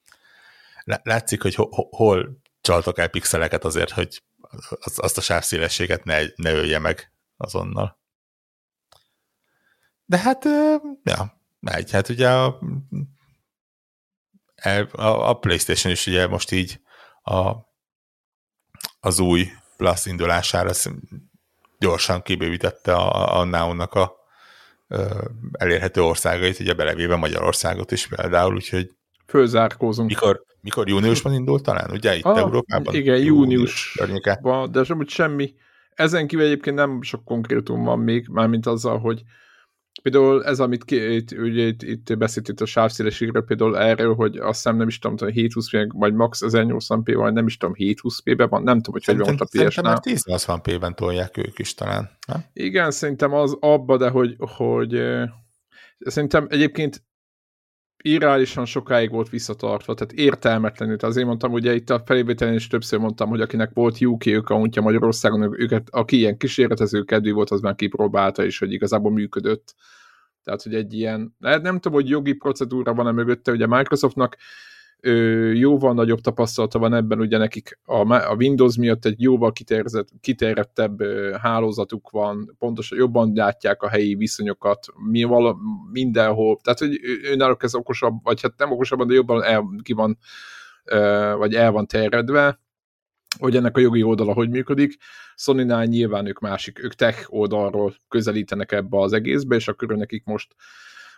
látszik, 0.84 1.42
hogy 1.42 1.54
ho, 1.54 1.74
ho, 1.74 1.88
hol 1.90 2.40
csaltak 2.60 2.98
el 2.98 3.08
pixeleket 3.08 3.64
azért, 3.64 3.90
hogy 3.90 4.22
az, 4.68 4.98
azt 4.98 5.18
a 5.18 5.20
sávszélességet 5.20 6.04
ne, 6.04 6.20
ne 6.34 6.52
ölje 6.52 6.78
meg 6.78 7.12
azonnal. 7.36 7.98
De 10.04 10.18
hát, 10.18 10.44
ja, 11.02 11.40
megy. 11.60 11.90
Hát 11.90 12.08
ugye 12.08 12.30
a 12.30 12.58
a, 14.92 15.28
a 15.28 15.34
PlayStation 15.38 15.92
is 15.92 16.06
ugye 16.06 16.26
most 16.26 16.50
így 16.50 16.80
a, 17.22 17.54
az 19.00 19.18
új 19.18 19.48
Plus 19.76 20.06
indulására 20.06 20.70
gyorsan 21.78 22.22
kibővítette 22.22 22.94
a, 22.94 23.38
a 23.38 23.44
Now-nak 23.44 23.94
a 23.94 24.16
elérhető 25.52 26.02
országait, 26.02 26.60
ugye 26.60 26.74
belevéve 26.74 27.16
Magyarországot 27.16 27.92
is 27.92 28.06
például, 28.06 28.54
úgyhogy 28.54 28.90
fölzárkózunk. 29.26 30.08
Mikor, 30.08 30.42
mikor 30.60 30.88
júniusban 30.88 31.34
indult 31.34 31.62
talán, 31.62 31.90
ugye 31.90 32.16
itt 32.16 32.24
ah, 32.24 32.38
Európában? 32.38 32.94
Igen, 32.94 33.18
június, 33.18 33.98
június 34.00 34.70
de 34.70 34.84
sem, 34.84 35.06
semmi. 35.06 35.54
Ezen 35.94 36.26
kívül 36.26 36.44
egyébként 36.44 36.76
nem 36.76 37.02
sok 37.02 37.24
konkrétum 37.24 37.84
van 37.84 37.98
még, 37.98 38.28
mármint 38.28 38.66
azzal, 38.66 38.98
hogy 38.98 39.22
Például 40.02 40.44
ez, 40.44 40.60
amit 40.60 40.84
ki, 40.84 41.14
itt, 41.14 41.30
ugye, 41.32 41.66
itt, 41.66 41.82
itt 41.82 42.16
beszélt 42.16 42.48
itt 42.48 42.60
a 42.60 42.66
sávszélességről, 42.66 43.44
például 43.44 43.78
erről, 43.78 44.14
hogy 44.14 44.36
azt 44.36 44.54
hiszem 44.54 44.76
nem 44.76 44.88
is 44.88 44.98
tudom, 44.98 45.16
hogy 45.18 45.32
720p, 45.36 45.88
vagy 45.92 46.14
max 46.14 46.40
1080p, 46.44 47.12
vagy 47.16 47.32
nem 47.32 47.46
is 47.46 47.56
tudom, 47.56 47.74
720p-ben 47.78 48.48
van, 48.48 48.62
nem 48.62 48.80
tudom, 48.80 48.92
hogy 48.92 49.04
hogy 49.04 49.18
van 49.18 49.36
a 49.38 49.44
PS-nál. 49.44 50.00
Szerintem 50.02 50.60
1080p-ben 50.62 50.94
tolják 50.94 51.36
ők 51.36 51.58
is 51.58 51.74
talán. 51.74 52.10
Nem? 52.26 52.44
Igen, 52.52 52.90
szerintem 52.90 53.32
az 53.32 53.56
abba, 53.60 53.96
de 53.96 54.08
hogy, 54.08 54.36
hogy 54.38 55.02
szerintem 55.98 56.46
egyébként 56.50 57.04
irreálisan 58.06 58.64
sokáig 58.64 59.10
volt 59.10 59.28
visszatartva, 59.28 59.94
tehát 59.94 60.12
értelmetlenül. 60.12 60.96
Tehát 60.96 61.10
azért 61.10 61.26
mondtam, 61.26 61.52
ugye 61.52 61.74
itt 61.74 61.90
a 61.90 62.02
felévételen 62.06 62.54
is 62.54 62.66
többször 62.66 62.98
mondtam, 62.98 63.28
hogy 63.28 63.40
akinek 63.40 63.70
volt 63.74 64.00
UK 64.00 64.22
accountja 64.26 64.82
Magyarországon, 64.82 65.60
őket, 65.60 65.88
aki 65.90 66.16
ilyen 66.16 66.36
kísérletező 66.36 67.02
kedvű 67.02 67.32
volt, 67.32 67.50
az 67.50 67.60
már 67.60 67.74
kipróbálta, 67.74 68.44
és 68.44 68.58
hogy 68.58 68.72
igazából 68.72 69.12
működött. 69.12 69.74
Tehát, 70.44 70.62
hogy 70.62 70.74
egy 70.74 70.92
ilyen, 70.92 71.34
nem 71.38 71.80
tudom, 71.80 71.92
hogy 71.92 72.08
jogi 72.08 72.32
procedúra 72.32 72.94
van-e 72.94 73.10
mögötte, 73.10 73.52
ugye 73.52 73.66
Microsoftnak 73.66 74.36
jóval 75.52 75.94
nagyobb 75.94 76.20
tapasztalata 76.20 76.78
van 76.78 76.94
ebben, 76.94 77.20
ugye 77.20 77.38
nekik 77.38 77.78
a, 77.84 78.14
a 78.14 78.34
Windows 78.34 78.76
miatt 78.76 79.04
egy 79.04 79.22
jóval 79.22 79.52
kiterjedtebb 80.20 81.02
hálózatuk 81.40 82.10
van, 82.10 82.56
pontosan 82.58 82.98
jobban 82.98 83.32
látják 83.34 83.82
a 83.82 83.88
helyi 83.88 84.14
viszonyokat, 84.14 84.86
mi 85.10 85.22
vala, 85.22 85.56
mindenhol, 85.92 86.58
tehát 86.62 86.78
hogy 86.78 87.00
önállók 87.24 87.62
ez 87.62 87.74
okosabb, 87.74 88.14
vagy 88.22 88.42
hát 88.42 88.52
nem 88.56 88.70
okosabban, 88.70 89.06
de 89.06 89.14
jobban 89.14 89.42
el, 89.42 89.64
ki 89.82 89.92
van, 89.92 90.18
vagy 91.38 91.54
el 91.54 91.70
van 91.70 91.86
terjedve, 91.86 92.60
hogy 93.38 93.56
ennek 93.56 93.76
a 93.76 93.80
jogi 93.80 94.02
oldala 94.02 94.32
hogy 94.32 94.50
működik. 94.50 94.96
Sony-nál 95.34 95.84
nyilván 95.84 96.26
ők 96.26 96.38
másik, 96.38 96.84
ők 96.84 96.94
tech 96.94 97.34
oldalról 97.34 97.94
közelítenek 98.08 98.72
ebbe 98.72 99.00
az 99.00 99.12
egészbe, 99.12 99.56
és 99.56 99.68
akkor 99.68 99.88
nekik 99.88 100.24
most 100.24 100.54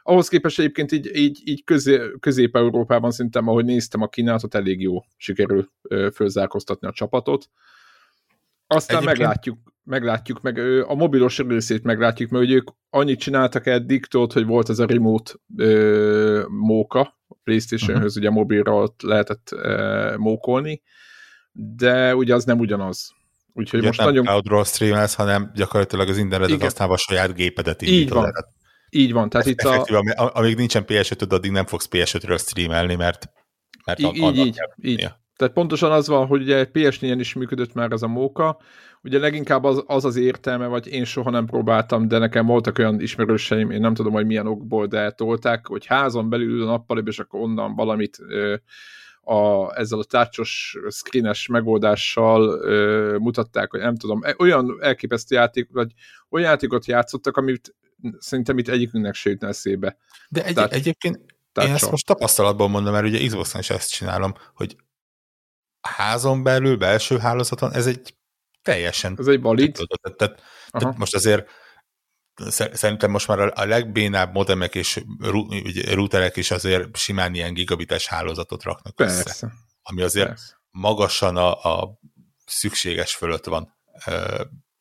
ahhoz 0.09 0.29
képest 0.29 0.59
egyébként 0.59 0.93
így, 0.93 1.17
így, 1.17 1.41
így 1.45 1.65
közé, 1.65 2.01
Közép-Európában 2.21 3.11
szerintem, 3.11 3.49
ahogy 3.49 3.65
néztem 3.65 4.03
a 4.03 4.09
kínálatot, 4.09 4.55
elég 4.55 4.81
jó 4.81 5.01
sikerül 5.17 5.73
fölzárkóztatni 6.15 6.89
a 6.89 6.93
csapatot. 6.93 7.51
Aztán 8.67 8.97
egyébként... 8.97 9.19
meglátjuk, 9.19 9.59
meglátjuk, 9.85 10.41
meg 10.41 10.59
a 10.83 10.95
mobilos 10.95 11.39
részét 11.39 11.83
meglátjuk, 11.83 12.31
mert 12.31 12.49
ők 12.49 12.69
annyit 12.91 13.19
csináltak 13.19 13.67
eddig, 13.67 14.07
tudod, 14.07 14.33
hogy 14.33 14.47
volt 14.47 14.69
ez 14.69 14.79
a 14.79 14.87
remote 14.87 15.33
ö, 15.57 16.45
móka, 16.49 17.01
a 17.29 17.37
Playstation-höz 17.45 18.17
uh-huh. 18.17 18.17
ugye 18.17 18.31
mobilra 18.31 18.95
lehetett 19.03 19.49
ö, 19.53 20.15
mókolni, 20.17 20.83
de 21.53 22.17
ugye 22.17 22.35
az 22.35 22.45
nem 22.45 22.59
ugyanaz. 22.59 23.15
Úgyhogy 23.53 23.79
ugye 23.79 23.89
most 23.89 23.99
nem 23.99 24.09
nagyon... 24.09 24.25
cloudról 24.25 24.65
streamelsz, 24.65 25.15
hanem 25.15 25.51
gyakorlatilag 25.55 26.09
az 26.09 26.19
internetet 26.19 26.63
használva 26.63 26.95
a 26.95 26.97
saját 26.97 27.35
gépedet 27.35 27.83
indítod. 27.83 28.03
Így 28.03 28.13
van. 28.13 28.23
Lehet. 28.23 28.57
Így 28.91 29.13
van. 29.13 29.29
Tehát 29.29 29.47
itt 29.47 29.61
a... 29.61 30.31
amíg 30.35 30.57
nincsen 30.57 30.85
PS5, 30.87 31.29
addig 31.29 31.51
nem 31.51 31.67
fogsz 31.67 31.89
PS5-ről 31.91 32.41
streamelni, 32.41 32.95
mert, 32.95 33.31
mert 33.85 34.01
így, 34.01 34.17
így, 34.17 34.37
így, 34.37 34.59
így. 34.83 35.09
Tehát 35.37 35.55
pontosan 35.55 35.93
az 35.93 36.09
van, 36.09 36.27
hogy 36.27 36.43
ugye 36.43 36.67
PS4-en 36.73 37.17
is 37.19 37.35
működött 37.35 37.75
már 37.75 37.93
ez 37.93 38.03
a 38.03 38.07
móka, 38.07 38.59
ugye 39.03 39.19
leginkább 39.19 39.65
az, 39.65 39.83
az 39.87 40.05
az 40.05 40.17
értelme, 40.17 40.67
vagy 40.67 40.87
én 40.87 41.05
soha 41.05 41.31
nem 41.31 41.47
próbáltam, 41.47 42.09
de 42.09 42.19
nekem 42.19 42.47
voltak 42.47 42.79
olyan 42.79 43.01
ismerőseim, 43.01 43.71
én 43.71 43.81
nem 43.81 43.95
tudom, 43.95 44.13
hogy 44.13 44.27
milyen 44.27 44.47
okból, 44.47 44.87
de 44.87 45.11
tolták, 45.11 45.67
hogy 45.67 45.87
házon 45.87 46.29
belül 46.29 46.63
a 46.63 46.67
nappal, 46.67 46.99
és 46.99 47.19
akkor 47.19 47.41
onnan 47.41 47.75
valamit 47.75 48.19
ö, 48.29 48.55
a, 49.21 49.73
ezzel 49.79 49.99
a 49.99 50.05
tácsos 50.05 50.77
screenes 50.89 51.47
megoldással 51.47 52.61
ö, 52.63 53.17
mutatták, 53.19 53.71
hogy 53.71 53.81
nem 53.81 53.97
tudom, 53.97 54.21
e, 54.23 54.35
olyan 54.39 54.77
elképesztő 54.81 55.35
játék, 55.35 55.69
vagy 55.73 55.93
olyan 56.31 56.49
játékot 56.49 56.87
játszottak, 56.87 57.37
amit 57.37 57.75
szerintem 58.19 58.59
itt 58.59 58.69
egyikünknek 58.69 59.15
se 59.15 59.31
jutna 59.31 59.49
eszébe. 59.49 59.97
De 60.29 60.45
egy, 60.45 60.55
Tehát, 60.55 60.73
egyébként 60.73 61.17
én 61.61 61.75
ezt 61.75 61.91
most 61.91 62.07
tapasztalatban 62.07 62.71
mondom, 62.71 62.93
mert 62.93 63.05
ugye 63.07 63.27
xbox 63.27 63.55
is 63.55 63.71
ezt 63.71 63.91
csinálom, 63.91 64.35
hogy 64.55 64.77
házon 65.81 66.43
belül, 66.43 66.77
belső 66.77 67.19
hálózaton, 67.19 67.73
ez 67.73 67.87
egy 67.87 68.15
teljesen... 68.63 69.17
Ez 69.19 69.27
egy 69.27 69.41
valid. 69.41 69.73
Tehát, 69.73 70.17
tehát, 70.17 70.43
tehát 70.71 70.99
most 70.99 71.15
azért 71.15 71.49
szerintem 72.73 73.11
most 73.11 73.29
már 73.29 73.39
a 73.55 73.65
legbénább 73.65 74.33
modemek 74.33 74.75
és 74.75 75.05
routerek 75.91 76.37
is 76.37 76.51
azért 76.51 76.97
simán 76.97 77.35
ilyen 77.35 77.55
gigabites 77.55 78.07
hálózatot 78.07 78.63
raknak 78.63 78.95
Persze. 78.95 79.23
össze. 79.27 79.53
Ami 79.83 80.03
azért 80.03 80.27
Persze. 80.27 80.61
magasan 80.71 81.37
a, 81.37 81.81
a 81.81 81.99
szükséges 82.47 83.15
fölött 83.15 83.45
van 83.45 83.77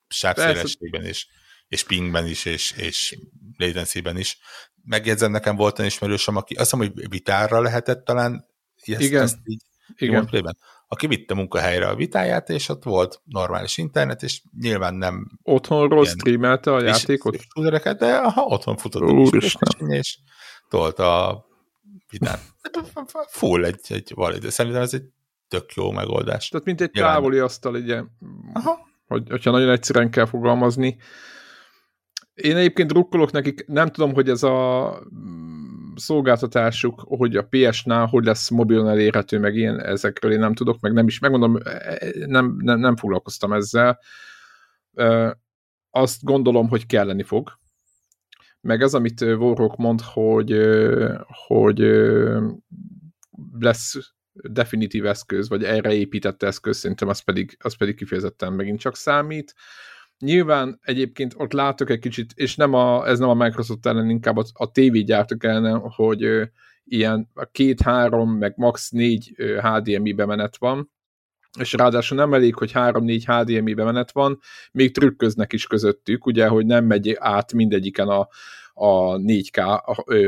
sávszélességben 0.08 1.06
is 1.06 1.28
és 1.68 1.84
pingben 1.84 2.28
is, 2.28 2.46
és, 2.46 2.72
és 2.78 3.18
latency-ben 3.58 4.18
is. 4.18 4.38
Megjegyzem, 4.84 5.32
nekem 5.32 5.56
volt 5.56 5.80
egy 5.80 5.86
ismerősöm, 5.86 6.36
aki 6.36 6.56
azt 6.56 6.72
hiszem, 6.72 6.88
hogy 6.88 7.10
vitárra 7.10 7.62
lehetett 7.62 8.06
talán 8.06 8.46
ezt, 8.86 9.02
Igen. 9.02 9.22
ezt 9.22 9.38
így 9.44 9.62
Igen. 9.96 10.26
Plében, 10.26 10.58
aki 10.88 11.08
vitte 11.08 11.34
munkahelyre 11.34 11.88
a 11.88 11.96
vitáját, 11.96 12.50
és 12.50 12.70
ott 12.70 12.84
volt 12.84 13.22
normális 13.24 13.78
internet, 13.78 14.24
és 14.24 14.42
nyilván 14.60 14.94
nem... 14.94 15.40
Otthonról 15.44 16.06
streamelte 16.06 16.74
a 16.74 16.82
játékot? 16.82 17.34
És, 17.34 17.48
és 17.56 17.96
de 17.98 18.22
ha 18.22 18.42
otthon 18.42 18.78
futott 18.78 19.34
is, 19.34 19.56
és 19.88 20.18
tolta 20.70 21.28
a 21.28 21.46
vitát. 22.10 22.40
Full 23.28 23.64
egy, 23.64 23.80
egy 23.88 24.12
valid. 24.16 24.50
Szerintem 24.50 24.82
ez 24.82 24.94
egy 24.94 25.04
tök 25.48 25.74
jó 25.74 25.92
megoldás. 25.92 26.50
Tehát 26.50 26.66
mint 26.66 26.82
egy 26.82 26.90
nyilván... 26.94 27.14
távoli 27.14 27.40
asztal, 27.40 27.76
ugye, 27.76 28.04
Aha. 28.54 28.86
Hogy, 29.08 29.30
hogyha 29.30 29.52
nagyon 29.52 29.70
egyszerűen 29.70 30.12
kell 30.12 30.26
fogalmazni, 30.26 30.98
én 32.42 32.56
egyébként 32.56 32.92
drukkolok 32.92 33.32
nekik, 33.32 33.68
nem 33.68 33.92
tudom, 33.92 34.14
hogy 34.14 34.30
ez 34.30 34.44
a 34.44 34.90
mm, 35.16 35.96
szolgáltatásuk, 35.96 37.04
hogy 37.08 37.36
a 37.36 37.48
PS-nál 37.50 38.06
hogy 38.06 38.26
lesz 38.26 38.50
mobilon 38.50 38.90
elérhető, 38.90 39.40
meg 39.40 39.56
ilyen 39.56 39.82
ezekről 39.82 40.32
én 40.32 40.40
nem 40.40 40.54
tudok, 40.54 40.80
meg 40.80 40.94
nem 40.94 41.08
is, 41.08 41.20
megmondom, 41.20 41.58
e, 41.64 42.00
nem, 42.26 42.58
nem, 42.60 42.80
nem 42.80 42.96
foglalkoztam 42.96 43.54
ezzel. 43.54 44.00
Azt 45.90 46.24
gondolom, 46.24 46.70
hogy 46.70 46.86
kelleni 46.86 47.24
fog. 47.24 47.60
Meg 48.62 48.82
az, 48.82 48.94
amit 48.94 49.22
Warrock 49.22 49.78
mond, 49.78 50.02
hogy, 50.02 50.58
hogy 51.48 51.80
lesz 53.60 54.14
definitív 54.32 55.06
eszköz, 55.06 55.50
vagy 55.50 55.64
erre 55.64 55.94
épített 55.94 56.44
eszköz, 56.44 56.78
szerintem 56.78 57.08
az 57.08 57.20
pedig, 57.20 57.58
az 57.60 57.78
pedig 57.78 57.96
kifejezetten 57.96 58.54
megint 58.54 58.80
csak 58.80 58.96
számít. 58.96 59.56
Nyilván 60.20 60.80
egyébként 60.84 61.34
ott 61.38 61.52
látok 61.52 61.90
egy 61.90 62.00
kicsit, 62.00 62.32
és 62.36 62.56
nem 62.56 62.74
a, 62.74 63.08
ez 63.08 63.20
nem 63.20 63.30
a 63.30 63.34
Microsoft 63.34 63.86
ellen, 63.86 64.10
inkább 64.10 64.38
a, 64.38 64.44
a 64.54 64.72
tévégyártók 64.72 65.44
ellen, 65.44 65.80
hogy 65.80 66.24
ö, 66.24 66.44
ilyen 66.84 67.30
két-három, 67.52 68.32
meg 68.38 68.54
max. 68.56 68.90
négy 68.90 69.36
HDMI 69.62 70.14
bemenet 70.14 70.58
van, 70.58 70.92
és 71.60 71.74
ráadásul 71.74 72.18
nem 72.18 72.34
elég, 72.34 72.56
hogy 72.56 72.72
3-4 72.74 73.24
HDMI 73.26 73.74
bemenet 73.74 74.12
van, 74.12 74.40
még 74.72 74.94
trükköznek 74.94 75.54
is 75.54 75.68
közöttük, 75.68 76.26
ugye, 76.26 76.48
hogy 76.48 76.66
nem 76.66 76.86
megy 76.86 77.16
át 77.20 77.54
mindegyiken 77.54 78.08
a, 78.08 78.28
a 78.80 79.18
4K 79.18 79.82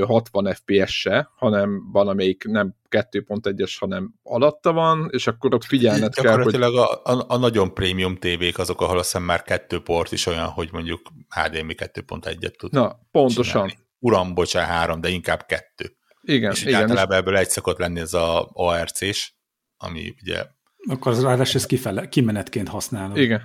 60 0.05 0.53
FPS-se, 0.53 1.29
hanem 1.35 1.91
van, 1.91 2.07
amelyik 2.07 2.43
nem 2.43 2.75
2.1-es, 2.89 3.75
hanem 3.79 4.13
alatta 4.23 4.73
van, 4.73 5.09
és 5.11 5.27
akkor 5.27 5.53
ott 5.53 5.63
figyelned 5.63 6.13
kell, 6.13 6.41
hogy... 6.41 6.55
a, 6.55 7.01
a, 7.03 7.25
a 7.27 7.37
nagyon 7.37 7.73
prémium 7.73 8.15
tévék 8.15 8.57
azok, 8.57 8.81
ahol 8.81 8.97
azt 8.97 9.19
már 9.19 9.41
kettő 9.41 9.79
port 9.79 10.11
is 10.11 10.25
olyan, 10.25 10.47
hogy 10.47 10.69
mondjuk 10.71 11.01
HDMI 11.29 11.75
2.1-et 11.77 12.55
tud 12.55 12.71
Na, 12.71 12.99
pontosan. 13.11 13.67
Csinálni. 13.67 13.87
Uram, 13.99 14.33
bocsán, 14.33 14.65
három, 14.65 15.01
de 15.01 15.09
inkább 15.09 15.45
kettő. 15.45 15.95
Igen, 16.21 16.51
és 16.51 16.65
igen. 16.65 16.81
általában 16.81 17.17
ebből 17.17 17.37
egy 17.37 17.49
szokott 17.49 17.77
lenni 17.77 17.99
ez 17.99 18.13
a 18.13 18.49
ARC-s, 18.53 19.33
ami 19.77 20.15
ugye... 20.21 20.45
Akkor 20.89 21.11
az 21.11 21.21
ráadásul 21.21 21.55
ezt 21.55 21.67
kifele, 21.67 22.09
kimenetként 22.09 22.67
használod. 22.67 23.17
Igen. 23.17 23.41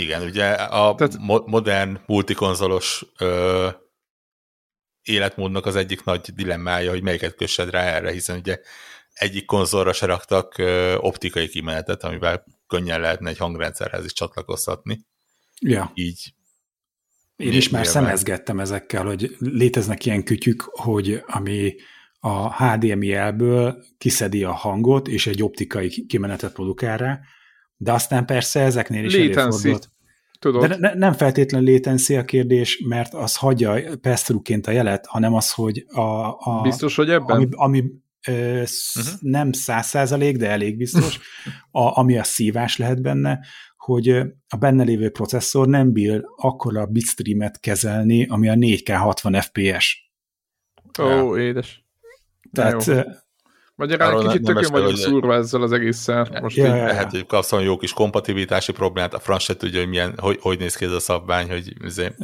Igen, 0.00 0.22
ugye 0.22 0.52
a 0.52 0.94
Tehát... 0.94 1.18
mo 1.18 1.38
modern 1.46 1.98
multikonzolos 2.06 3.04
ö, 3.18 3.68
életmódnak 5.02 5.66
az 5.66 5.76
egyik 5.76 6.04
nagy 6.04 6.34
dilemmája, 6.34 6.90
hogy 6.90 7.02
melyiket 7.02 7.34
kössed 7.34 7.70
rá 7.70 7.82
erre, 7.82 8.10
hiszen 8.12 8.38
ugye 8.38 8.60
egyik 9.12 9.44
konzolra 9.44 9.92
se 9.92 10.06
raktak 10.06 10.58
ö, 10.58 10.96
optikai 10.96 11.48
kimenetet, 11.48 12.02
amivel 12.02 12.44
könnyen 12.66 13.00
lehetne 13.00 13.28
egy 13.28 13.38
hangrendszerhez 13.38 14.04
is 14.04 14.12
csatlakoztatni. 14.12 15.06
Ja. 15.60 15.90
Így 15.94 16.34
én 17.40 17.52
is 17.52 17.68
már 17.68 17.86
szemezgettem 17.86 18.60
ezekkel, 18.60 19.04
hogy 19.04 19.36
léteznek 19.38 20.06
ilyen 20.06 20.24
kütyük, 20.24 20.62
hogy 20.62 21.22
ami 21.26 21.74
a 22.20 22.64
HDMI 22.64 23.06
jelből 23.06 23.84
kiszedi 23.98 24.44
a 24.44 24.52
hangot, 24.52 25.08
és 25.08 25.26
egy 25.26 25.42
optikai 25.42 26.06
kimenetet 26.06 26.52
produkál 26.52 26.96
rá, 26.96 27.20
de 27.82 27.92
aztán 27.92 28.26
persze 28.26 28.60
ezeknél 28.60 29.04
is 29.04 29.14
előfordult. 29.14 29.90
Tudod. 30.38 30.66
De 30.66 30.76
ne, 30.76 30.94
nem 30.94 31.12
feltétlen 31.12 31.64
latency 31.64 32.16
a 32.16 32.24
kérdés, 32.24 32.82
mert 32.88 33.14
az 33.14 33.36
hagyja 33.36 33.96
pass 34.00 34.30
a 34.62 34.70
jelet, 34.70 35.06
hanem 35.06 35.34
az, 35.34 35.52
hogy 35.52 35.84
a... 35.88 36.00
a 36.38 36.60
Biztos, 36.62 36.96
hogy 36.96 37.10
ebben? 37.10 37.36
Ami, 37.36 37.48
ami 37.50 37.84
ö, 38.26 38.32
uh-huh. 38.32 39.20
nem 39.20 39.52
száz 39.52 39.86
százalék, 39.86 40.36
de 40.36 40.48
elég 40.48 40.76
biztos, 40.76 41.18
a, 41.70 41.98
ami 41.98 42.18
a 42.18 42.24
szívás 42.24 42.76
lehet 42.76 43.02
benne, 43.02 43.40
hogy 43.76 44.08
a 44.48 44.56
benne 44.58 44.82
lévő 44.82 45.10
processzor 45.10 45.68
nem 45.68 45.92
bír 45.92 46.22
akkora 46.36 46.86
bitstreamet 46.86 47.60
kezelni, 47.60 48.26
ami 48.26 48.48
a 48.48 48.54
4K 48.54 48.96
60 48.98 49.40
FPS. 49.40 50.12
Ó, 50.98 51.04
oh, 51.04 51.40
édes. 51.40 51.84
Tehát... 52.52 53.06
Magyarán 53.80 54.20
egy 54.20 54.26
kicsit 54.26 54.42
tökön 54.42 54.70
vagyok 54.70 54.96
szúrva 54.96 55.34
ezzel 55.34 55.62
az 55.62 55.72
egésszel. 55.72 56.28
Most 56.42 56.56
ja, 56.56 56.64
így... 56.64 56.70
Lehet, 56.70 57.10
hogy 57.10 57.26
kapsz 57.26 57.52
jó 57.62 57.76
kis 57.76 57.92
kompatibilitási 57.92 58.72
problémát, 58.72 59.14
a 59.14 59.18
franc 59.18 59.42
se 59.42 59.56
tudja, 59.56 59.78
hogy, 59.78 59.88
milyen, 59.88 60.14
hogy, 60.16 60.38
hogy 60.40 60.58
néz 60.58 60.76
ki 60.76 60.84
ez 60.84 60.92
a 60.92 61.00
szabvány, 61.00 61.48
hogy 61.48 61.72
azért... 61.84 62.14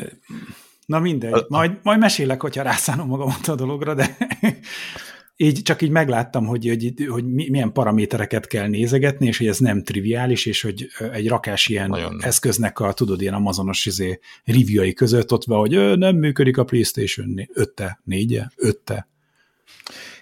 Na 0.87 0.99
mindegy, 0.99 1.45
majd, 1.49 1.73
majd 1.83 1.99
mesélek, 1.99 2.41
hogyha 2.41 2.63
rászánom 2.63 3.09
magamat 3.09 3.49
a 3.49 3.55
dologra, 3.55 3.95
de 3.95 4.17
így 5.37 5.63
csak 5.63 5.83
így 5.83 5.91
megláttam, 5.91 6.47
hogy, 6.47 6.69
hogy, 6.69 7.07
hogy 7.09 7.25
milyen 7.25 7.73
paramétereket 7.73 8.47
kell 8.47 8.67
nézegetni, 8.67 9.27
és 9.27 9.39
hogy 9.39 9.47
ez 9.47 9.59
nem 9.59 9.83
triviális, 9.83 10.47
és 10.47 10.63
hogy 10.63 10.87
egy 11.13 11.29
rakás 11.29 11.69
ilyen 11.69 11.89
Nagyon 11.89 12.23
eszköznek 12.23 12.81
a, 12.81 12.93
tudod, 12.93 13.21
ilyen 13.21 13.35
amazonos 13.35 13.87
izé, 13.87 14.19
review 14.45 14.93
között 14.93 15.33
ott 15.33 15.45
van, 15.45 15.59
hogy 15.59 15.99
nem 15.99 16.17
működik 16.17 16.59
a 16.59 16.65
PlayStation 16.65 17.35
5-te, 17.55 17.99
4-e, 18.09 18.53
5-te. 18.57 19.09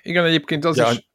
Igen, 0.03 0.25
egyébként 0.25 0.65
az 0.65 0.77
ja, 0.77 0.91
is... 0.91 1.13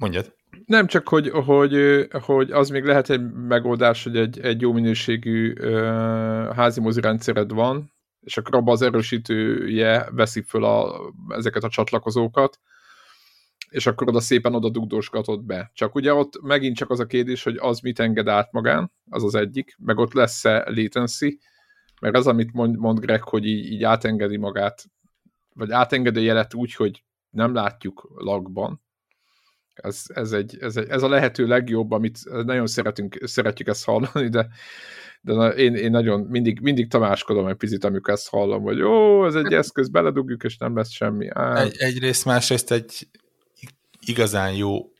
Mondjad. 0.00 0.34
Nem 0.66 0.86
csak, 0.86 1.08
hogy, 1.08 1.28
hogy, 1.28 2.06
hogy 2.10 2.50
az 2.50 2.68
még 2.68 2.84
lehet 2.84 3.10
egy 3.10 3.32
megoldás, 3.32 4.04
hogy 4.04 4.16
egy, 4.16 4.40
egy 4.40 4.60
jó 4.60 4.72
minőségű 4.72 5.52
uh, 5.52 6.54
házi 6.54 6.80
mozi 6.80 7.00
rendszered 7.00 7.52
van, 7.52 7.92
és 8.20 8.36
akkor 8.36 8.54
abban 8.54 8.72
az 8.72 8.82
erősítője 8.82 10.08
veszi 10.10 10.42
föl 10.42 10.64
a, 10.64 11.00
ezeket 11.28 11.64
a 11.64 11.68
csatlakozókat, 11.68 12.60
és 13.68 13.86
akkor 13.86 14.08
oda 14.08 14.20
szépen 14.20 14.54
oda 14.54 14.70
dugdósgatod 14.70 15.44
be. 15.44 15.70
Csak 15.74 15.94
ugye 15.94 16.14
ott 16.14 16.42
megint 16.42 16.76
csak 16.76 16.90
az 16.90 17.00
a 17.00 17.06
kérdés, 17.06 17.42
hogy 17.42 17.56
az 17.56 17.80
mit 17.80 18.00
enged 18.00 18.28
át 18.28 18.52
magán, 18.52 18.92
az 19.10 19.24
az 19.24 19.34
egyik, 19.34 19.76
meg 19.78 19.98
ott 19.98 20.12
lesz-e 20.12 20.70
latency, 20.70 21.38
mert 22.00 22.16
az, 22.16 22.26
amit 22.26 22.52
mond, 22.52 22.76
mond 22.76 22.98
Greg, 22.98 23.22
hogy 23.22 23.46
így, 23.46 23.72
így 23.72 23.84
átengedi 23.84 24.36
magát, 24.36 24.84
vagy 25.54 25.70
átengedi 25.70 26.22
jelet 26.22 26.54
úgy, 26.54 26.74
hogy 26.74 27.04
nem 27.30 27.54
látjuk 27.54 28.10
lagban, 28.16 28.80
ez, 29.82 30.02
ez, 30.14 30.32
egy, 30.32 30.56
ez, 30.60 30.76
egy, 30.76 30.88
ez 30.88 31.02
a 31.02 31.08
lehető 31.08 31.46
legjobb, 31.46 31.90
amit 31.90 32.18
nagyon 32.44 32.66
szeretünk, 32.66 33.18
szeretjük 33.24 33.68
ezt 33.68 33.84
hallani, 33.84 34.28
de 34.28 34.48
de 35.22 35.32
én, 35.48 35.74
én 35.74 35.90
nagyon 35.90 36.20
mindig, 36.20 36.60
mindig 36.60 36.88
tamáskodom 36.88 37.46
egy 37.46 37.54
picit, 37.54 37.84
amikor 37.84 38.14
ezt 38.14 38.28
hallom, 38.28 38.62
hogy 38.62 38.78
jó, 38.78 39.26
ez 39.26 39.34
egy 39.34 39.52
eszköz, 39.52 39.88
beledugjuk, 39.88 40.42
és 40.42 40.56
nem 40.56 40.76
lesz 40.76 40.90
semmi. 40.90 41.28
Egy, 41.54 41.76
egyrészt, 41.78 42.24
másrészt 42.24 42.70
egy 42.70 43.08
igazán 44.00 44.52
jó 44.52 44.92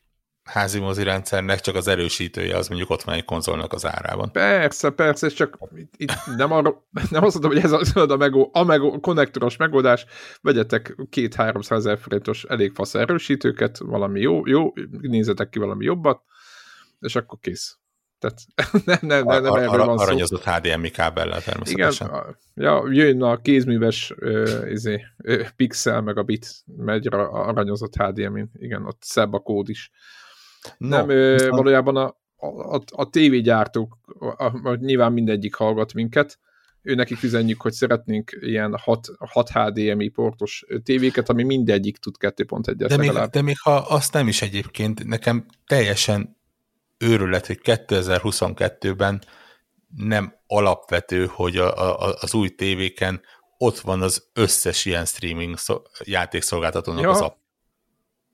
házi 0.43 0.79
mozi 0.79 1.03
rendszernek 1.03 1.59
csak 1.59 1.75
az 1.75 1.87
erősítője, 1.87 2.57
az 2.57 2.67
mondjuk 2.67 2.89
ott 2.89 3.01
van 3.01 3.15
egy 3.15 3.25
konzolnak 3.25 3.73
az 3.73 3.85
árában. 3.85 4.31
Persze, 4.31 4.89
persze, 4.89 5.27
és 5.27 5.33
csak 5.33 5.57
itt, 5.75 5.93
itt 5.97 6.11
nem, 6.37 6.51
arra, 6.51 6.85
nem 7.09 7.23
azt 7.23 7.33
mondom, 7.33 7.51
hogy 7.51 7.63
ez 7.63 7.71
az 7.71 7.95
a, 7.95 8.17
megó, 8.17 8.49
a 8.53 8.63
megó, 8.63 8.99
konnektoros 8.99 9.57
megoldás, 9.57 10.05
vegyetek 10.41 10.95
két-háromszáz 11.09 11.85
ezer 11.85 11.99
forintos 11.99 12.43
elég 12.43 12.71
fasz 12.73 12.95
erősítőket, 12.95 13.77
valami 13.77 14.19
jó, 14.19 14.47
jó, 14.47 14.73
nézzetek 15.01 15.49
ki 15.49 15.59
valami 15.59 15.85
jobbat, 15.85 16.21
és 16.99 17.15
akkor 17.15 17.39
kész. 17.41 17.79
Tehát 18.19 18.39
nem, 18.85 18.97
nem, 19.01 19.25
nem, 19.25 19.43
nem 19.43 19.53
erről 19.53 19.85
van 19.85 19.97
szó. 19.97 20.03
Aranyozott 20.03 20.43
HDMI 20.43 20.89
kábellel 20.89 21.41
természetesen. 21.41 22.07
Igen, 22.07 22.37
ja, 22.53 22.83
jön 22.89 23.21
a 23.21 23.37
kézműves 23.37 24.13
uh, 24.19 24.61
izé, 24.69 25.05
uh, 25.17 25.47
pixel 25.55 26.01
meg 26.01 26.17
a 26.17 26.23
bit 26.23 26.47
megy 26.77 27.07
aranyozott 27.07 27.95
HDMI, 27.95 28.45
igen, 28.53 28.85
ott 28.85 29.01
szebb 29.01 29.33
a 29.33 29.39
kód 29.39 29.69
is. 29.69 29.91
No, 30.77 30.87
nem, 30.87 31.07
uh, 31.07 31.47
valójában 31.47 31.95
a, 31.95 32.15
a, 32.75 32.81
a 32.91 33.09
tévégyártók, 33.09 33.97
a, 34.19 34.43
a, 34.43 34.75
nyilván 34.75 35.13
mindegyik 35.13 35.55
hallgat 35.55 35.93
minket, 35.93 36.39
ő 36.81 36.95
nekik 36.95 37.23
üzenjük, 37.23 37.61
hogy 37.61 37.73
szeretnénk 37.73 38.37
ilyen 38.39 38.77
6, 38.77 39.07
6 39.17 39.49
HDMI 39.49 40.07
portos 40.07 40.65
tévéket, 40.83 41.29
ami 41.29 41.43
mindegyik 41.43 41.97
tud 41.97 42.15
2.1-et 42.19 42.85
de 42.87 42.97
még, 42.97 43.11
de 43.11 43.41
még 43.41 43.59
ha 43.59 43.75
azt 43.75 44.13
nem 44.13 44.27
is 44.27 44.41
egyébként, 44.41 45.03
nekem 45.03 45.45
teljesen 45.65 46.37
őrület, 46.97 47.47
hogy 47.47 47.59
2022-ben 47.63 49.21
nem 49.95 50.35
alapvető, 50.47 51.25
hogy 51.25 51.57
a, 51.57 51.99
a, 52.01 52.15
az 52.21 52.33
új 52.33 52.49
tévéken 52.49 53.21
ott 53.57 53.79
van 53.79 54.01
az 54.01 54.29
összes 54.33 54.85
ilyen 54.85 55.05
streaming 55.05 55.57
szó, 55.57 55.81
játékszolgáltatónak 56.03 57.01
ja. 57.01 57.09
az 57.09 57.21
app. 57.21 57.35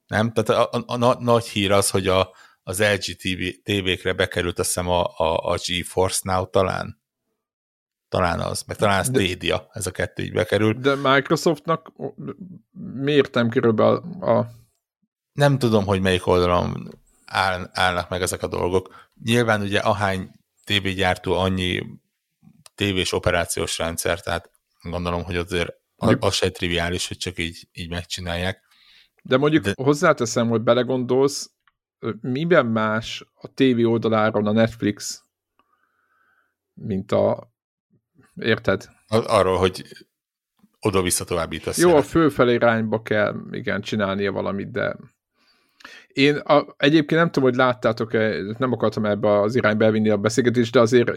Nem? 0.07 0.33
Tehát 0.33 0.73
a, 0.73 0.77
a, 0.77 1.05
a, 1.05 1.23
nagy 1.23 1.47
hír 1.47 1.71
az, 1.71 1.89
hogy 1.89 2.07
a, 2.07 2.35
az 2.63 2.79
LG 2.79 3.15
TV, 3.15 3.61
tévékre 3.63 4.13
bekerült 4.13 4.59
azt 4.59 4.67
hiszem 4.67 4.89
a, 4.89 5.03
a, 5.17 5.51
a 5.51 5.57
GeForce 5.65 6.19
Now 6.23 6.45
talán. 6.45 7.01
Talán 8.09 8.39
az, 8.39 8.63
meg 8.67 8.77
talán 8.77 8.99
a 8.99 9.03
Stadia, 9.03 9.69
ez 9.71 9.87
a 9.87 9.91
kettő 9.91 10.23
így 10.23 10.33
bekerült. 10.33 10.79
De 10.79 10.95
Microsoftnak 10.95 11.93
miért 12.93 13.33
nem 13.33 13.49
kerül 13.49 13.71
be 13.71 13.85
a, 13.85 13.95
a... 14.37 14.47
Nem 15.31 15.57
tudom, 15.57 15.85
hogy 15.85 16.01
melyik 16.01 16.27
oldalon 16.27 16.99
áll, 17.25 17.69
állnak 17.73 18.09
meg 18.09 18.21
ezek 18.21 18.43
a 18.43 18.47
dolgok. 18.47 19.09
Nyilván 19.23 19.61
ugye 19.61 19.79
ahány 19.79 20.31
tévégyártó, 20.63 21.33
annyi 21.33 21.83
tévés 22.75 23.11
operációs 23.11 23.77
rendszer, 23.77 24.21
tehát 24.21 24.51
gondolom, 24.81 25.23
hogy 25.23 25.35
azért 25.35 25.73
az, 25.95 26.15
az 26.19 26.33
se 26.33 26.49
triviális, 26.49 27.07
hogy 27.07 27.17
csak 27.17 27.39
így, 27.39 27.67
így 27.73 27.89
megcsinálják. 27.89 28.66
De 29.23 29.37
mondjuk 29.37 29.63
De... 29.63 29.73
hozzáteszem, 29.75 30.49
hogy 30.49 30.61
belegondolsz, 30.61 31.51
miben 32.21 32.65
más 32.65 33.25
a 33.33 33.47
tévé 33.53 33.83
oldaláról 33.83 34.47
a 34.47 34.51
Netflix, 34.51 35.23
mint 36.73 37.11
a... 37.11 37.51
Érted? 38.35 38.89
Arról, 39.07 39.57
hogy 39.57 39.83
oda-vissza 40.79 41.25
továbbítasz. 41.25 41.77
Jó, 41.77 41.95
a 41.95 42.01
főfelé 42.01 42.53
irányba 42.53 43.01
kell, 43.01 43.35
igen, 43.51 43.81
csinálnia 43.81 44.31
valamit, 44.31 44.71
de 44.71 44.95
én 46.07 46.35
a, 46.35 46.75
egyébként 46.77 47.19
nem 47.19 47.31
tudom, 47.31 47.49
hogy 47.49 47.57
láttátok-e, 47.57 48.41
nem 48.57 48.71
akartam 48.71 49.05
ebbe 49.05 49.39
az 49.39 49.55
irányba 49.55 49.85
elvinni 49.85 50.09
a 50.09 50.17
beszélgetést, 50.17 50.73
de 50.73 50.79
azért, 50.79 51.09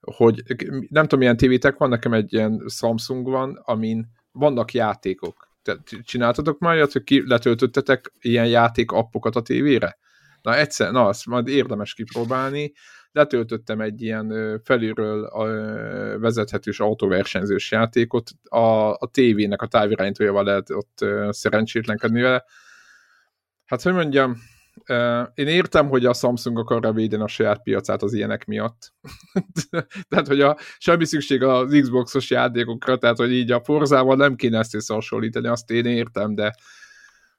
hogy 0.00 0.42
nem 0.88 1.02
tudom, 1.02 1.18
milyen 1.18 1.36
tévétek 1.36 1.76
van, 1.76 1.88
nekem 1.88 2.12
egy 2.12 2.32
ilyen 2.32 2.64
Samsung 2.68 3.28
van, 3.28 3.60
amin 3.64 4.06
vannak 4.32 4.72
játékok. 4.72 5.47
Tehát 5.68 6.04
csináltatok 6.04 6.58
már 6.58 6.88
hogy 6.92 7.02
ki 7.02 7.22
letöltöttetek 7.26 8.12
ilyen 8.20 8.46
játék 8.46 8.90
appokat 8.90 9.36
a 9.36 9.42
tévére? 9.42 9.98
Na 10.42 10.56
egyszer, 10.56 10.92
na 10.92 11.06
azt 11.06 11.26
majd 11.26 11.48
érdemes 11.48 11.94
kipróbálni. 11.94 12.72
Letöltöttem 13.12 13.80
egy 13.80 14.02
ilyen 14.02 14.60
felülről 14.64 15.30
vezethetős 16.20 16.80
autóversenyzős 16.80 17.70
játékot, 17.70 18.30
a, 18.42 18.90
a 18.90 19.08
tévének 19.12 19.62
a 19.62 19.66
távirányítójával 19.66 20.44
lehet 20.44 20.70
ott 20.70 21.04
szerencsétlenkedni 21.30 22.20
vele, 22.20 22.44
Hát, 23.68 23.82
hogy 23.82 23.92
mondjam, 23.92 24.36
én 25.34 25.46
értem, 25.46 25.88
hogy 25.88 26.04
a 26.04 26.12
Samsung 26.12 26.58
akarja 26.58 26.92
védeni 26.92 27.22
a 27.22 27.28
saját 27.28 27.62
piacát 27.62 28.02
az 28.02 28.12
ilyenek 28.12 28.44
miatt. 28.44 28.92
tehát, 30.08 30.26
hogy 30.26 30.40
a, 30.40 30.56
semmi 30.78 31.04
szükség 31.04 31.42
az 31.42 31.78
Xboxos 31.80 32.30
játékokra, 32.30 32.98
tehát, 32.98 33.16
hogy 33.16 33.32
így 33.32 33.50
a 33.50 33.64
Forzával 33.64 34.16
nem 34.16 34.36
kéne 34.36 34.58
ezt 34.58 34.74
összehasonlítani, 34.74 35.46
azt 35.46 35.70
én 35.70 35.84
értem, 35.84 36.34
de, 36.34 36.54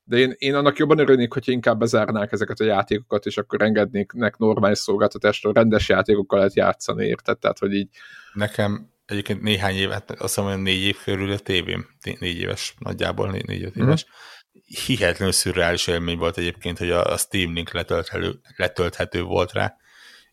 de 0.03 0.17
én, 0.17 0.33
én 0.37 0.55
annak 0.55 0.77
jobban 0.77 0.99
örülnék, 0.99 1.33
hogyha 1.33 1.51
inkább 1.51 1.79
bezárnák 1.79 2.31
ezeket 2.31 2.59
a 2.59 2.65
játékokat, 2.65 3.25
és 3.25 3.37
akkor 3.37 3.61
engednék 3.61 4.11
normális 4.37 4.77
szolgáltatástól, 4.77 5.53
rendes 5.53 5.89
játékokkal 5.89 6.37
lehet 6.37 6.55
játszani, 6.55 7.05
érted? 7.05 7.37
Tehát, 7.37 7.59
hogy 7.59 7.73
így... 7.73 7.89
Nekem 8.33 8.89
egyébként 9.05 9.41
néhány 9.41 9.75
évet, 9.75 10.11
azt 10.11 10.19
hiszem, 10.21 10.43
hogy 10.43 10.61
négy 10.61 10.81
év 10.81 10.97
körül 11.03 11.31
a 11.31 11.37
tévém, 11.37 11.87
négy 12.19 12.37
éves 12.37 12.75
nagyjából, 12.79 13.29
négy-öt 13.29 13.75
éves, 13.75 14.05
mm 14.05 14.37
hihetetlenül 14.85 15.33
szürreális 15.33 15.87
élmény 15.87 16.17
volt 16.17 16.37
egyébként, 16.37 16.77
hogy 16.77 16.91
a, 16.91 17.17
Steam 17.17 17.53
Link 17.53 17.71
letölthető, 17.71 18.39
letölthető 18.55 19.23
volt 19.23 19.51
rá, 19.51 19.75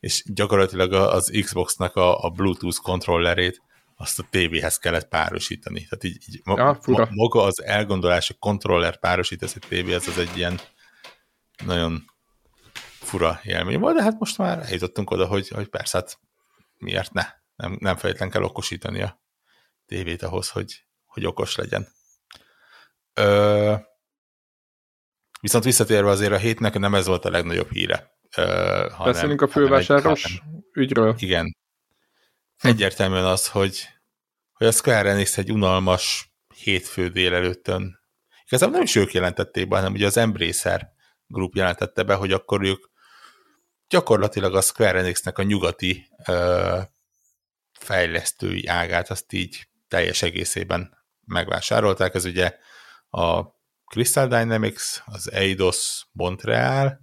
és 0.01 0.23
gyakorlatilag 0.27 0.93
az 0.93 1.39
Xbox-nak 1.43 1.97
a, 1.97 2.25
a 2.25 2.31
Bluetooth 2.31 2.79
kontrollerét 2.83 3.61
azt 3.97 4.19
a 4.19 4.27
tévéhez 4.31 4.79
kellett 4.79 5.09
párosítani. 5.09 5.87
Tehát 5.87 6.05
így, 6.05 6.25
így 6.29 6.41
ja, 6.45 6.79
ma, 6.87 7.09
maga 7.11 7.43
az 7.43 7.63
elgondolás, 7.63 8.27
hogy 8.27 8.39
kontroller 8.39 8.99
párosítasz 8.99 9.55
egy 9.55 9.65
tévéhez, 9.69 10.09
az 10.09 10.19
egy 10.19 10.37
ilyen 10.37 10.61
nagyon 11.65 12.05
fura 13.01 13.41
élmény 13.43 13.79
volt, 13.79 13.97
de 13.97 14.03
hát 14.03 14.19
most 14.19 14.39
már 14.39 14.59
eljutottunk 14.59 15.11
oda, 15.11 15.27
hogy, 15.27 15.49
hogy 15.49 15.69
persze, 15.69 15.99
hát 15.99 16.19
miért 16.79 17.13
ne? 17.13 17.25
Nem, 17.57 17.77
nem 17.81 17.97
feltétlen 17.97 18.31
kell 18.31 18.43
okosítani 18.43 19.03
a 19.03 19.21
tévét 19.87 20.23
ahhoz, 20.23 20.51
hogy, 20.51 20.85
hogy 21.05 21.27
okos 21.27 21.57
legyen. 21.57 21.89
Ö, 23.15 23.75
Viszont 25.41 25.65
visszatérve 25.65 26.11
azért 26.11 26.33
a 26.33 26.37
hétnek 26.37 26.79
nem 26.79 26.95
ez 26.95 27.07
volt 27.07 27.25
a 27.25 27.31
legnagyobb 27.31 27.71
híre. 27.71 28.15
Uh, 28.37 29.05
Beszélünk 29.05 29.41
a 29.43 29.49
fővásáros 29.49 30.43
ügyről. 30.73 31.15
Igen. 31.19 31.57
Egyértelműen 32.61 33.25
az, 33.25 33.49
hogy, 33.49 33.89
hogy 34.53 34.67
a 34.67 34.73
Square 34.73 35.11
Enix 35.11 35.39
egy 35.39 35.53
unalmas 35.53 36.35
hétfő 36.55 37.09
délelőttön. 37.09 37.99
Igazából 38.47 38.75
nem 38.75 38.85
is 38.85 38.95
ők 38.95 39.13
jelentették 39.13 39.69
be, 39.69 39.77
hanem 39.77 39.93
ugye 39.93 40.07
az 40.07 40.17
Embracer 40.17 40.93
Group 41.27 41.55
jelentette 41.55 42.03
be, 42.03 42.15
hogy 42.15 42.33
akkor 42.33 42.63
ők 42.63 42.85
gyakorlatilag 43.89 44.55
a 44.55 44.61
Square 44.61 44.99
Enixnek 44.99 45.39
a 45.39 45.43
nyugati 45.43 46.09
uh, 46.29 46.83
fejlesztői 47.73 48.67
ágát 48.67 49.11
azt 49.11 49.33
így 49.33 49.69
teljes 49.89 50.23
egészében 50.23 51.05
megvásárolták. 51.25 52.15
Ez 52.15 52.25
ugye 52.25 52.57
a 53.11 53.56
Crystal 53.87 54.27
Dynamics, 54.29 55.03
az 55.05 55.33
Eidos 55.33 56.07
Montreal, 56.13 57.01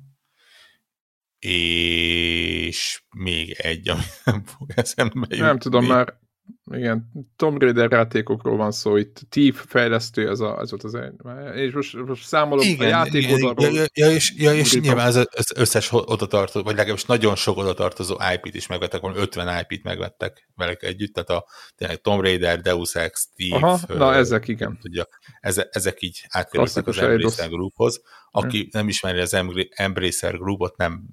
és 1.40 3.04
még 3.16 3.52
egy, 3.52 3.90
ami 3.90 4.04
nem 4.26 4.44
fog 4.44 4.72
eszembe 4.76 5.20
jutni. 5.20 5.38
Nem 5.38 5.60
tudom, 5.60 5.86
már 5.86 6.22
igen, 6.72 7.12
Tom 7.36 7.58
Raider 7.58 7.92
játékokról 7.92 8.58
van 8.58 8.72
szó, 8.72 8.96
itt 8.96 9.22
Thief 9.30 9.66
fejlesztő, 9.68 10.30
ez, 10.30 10.40
a, 10.40 10.60
ez 10.60 10.70
volt 10.70 10.84
az 10.84 10.96
egy. 10.96 11.14
És 11.56 11.74
most, 11.74 11.96
most 11.96 12.26
számolok 12.26 12.66
igen, 12.66 12.86
a 12.86 12.90
játék 12.90 13.24
igen. 13.24 13.56
Ja, 13.58 13.86
ja, 13.94 14.12
és, 14.12 14.34
ja, 14.38 14.54
és 14.54 14.80
nyilván 14.80 15.08
az, 15.08 15.16
az 15.32 15.52
összes 15.56 15.90
oda 15.92 16.26
tartozó, 16.26 16.64
vagy 16.64 16.76
legalábbis 16.76 17.06
nagyon 17.06 17.36
sok 17.36 17.58
oda 17.58 17.74
tartozó 17.74 18.18
IP-t 18.34 18.56
is 18.56 18.68
megvettek, 18.68 19.02
van 19.02 19.18
50 19.18 19.66
IP-t 19.68 19.84
megvettek 19.84 20.50
velük 20.56 20.84
együtt, 20.84 21.14
tehát 21.14 21.30
a 21.30 21.46
tényleg 21.76 22.02
Tom 22.02 22.22
Raider, 22.22 22.62
Deus 22.62 22.96
Ex, 22.96 23.30
Thief. 23.36 23.64
Aha, 23.64 23.80
na 23.88 24.14
ö, 24.14 24.18
ezek 24.18 24.48
igen. 24.48 24.78
Tudja, 24.82 25.08
ezek, 25.40 25.68
ezek 25.72 26.02
így 26.02 26.26
átkerültek 26.30 26.88
az 26.88 26.98
Embracer 26.98 27.50
Grouphoz. 27.50 28.02
Aki 28.32 28.60
hmm. 28.60 28.70
nem 28.72 28.88
ismeri 28.88 29.20
az 29.20 29.36
Embracer 29.70 30.38
Groupot, 30.38 30.78
nem 30.78 31.04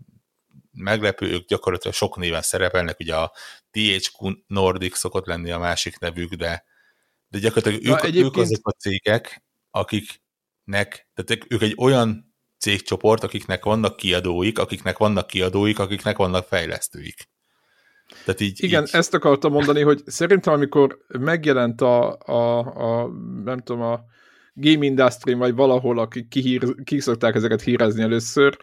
meglepő, 0.80 1.26
ők 1.26 1.46
gyakorlatilag 1.46 1.94
sok 1.94 2.16
néven 2.16 2.42
szerepelnek, 2.42 2.98
ugye 2.98 3.16
a 3.16 3.32
THQ 3.70 4.30
Nordic 4.46 4.96
szokott 4.96 5.26
lenni 5.26 5.50
a 5.50 5.58
másik 5.58 5.98
nevük, 5.98 6.34
de, 6.34 6.64
de 7.28 7.38
gyakorlatilag 7.38 7.86
ők, 7.86 8.02
egyébként... 8.02 8.36
ők 8.36 8.36
azok 8.36 8.68
a 8.68 8.70
cégek, 8.70 9.42
akiknek, 9.70 11.08
tehát 11.14 11.46
ők 11.48 11.62
egy 11.62 11.74
olyan 11.76 12.34
cégcsoport, 12.58 13.22
akiknek 13.22 13.64
vannak 13.64 13.96
kiadóik, 13.96 14.58
akiknek 14.58 14.98
vannak 14.98 15.26
kiadóik, 15.26 15.78
akiknek 15.78 16.16
vannak 16.16 16.46
fejlesztőik. 16.46 17.28
Tehát 18.24 18.40
így, 18.40 18.64
Igen, 18.64 18.82
így... 18.82 18.88
ezt 18.92 19.14
akartam 19.14 19.52
mondani, 19.52 19.82
hogy 19.82 20.02
szerintem 20.06 20.52
amikor 20.52 20.98
megjelent 21.08 21.80
a, 21.80 22.18
a, 22.18 22.58
a 22.58 23.08
nem 23.44 23.58
tudom, 23.58 23.82
a 23.82 24.04
game 24.52 24.84
industry 24.84 25.32
vagy 25.32 25.54
valahol, 25.54 25.98
akik 25.98 26.28
kihír, 26.28 26.74
kiszokták 26.84 27.34
ezeket 27.34 27.62
hírezni 27.62 28.02
először, 28.02 28.58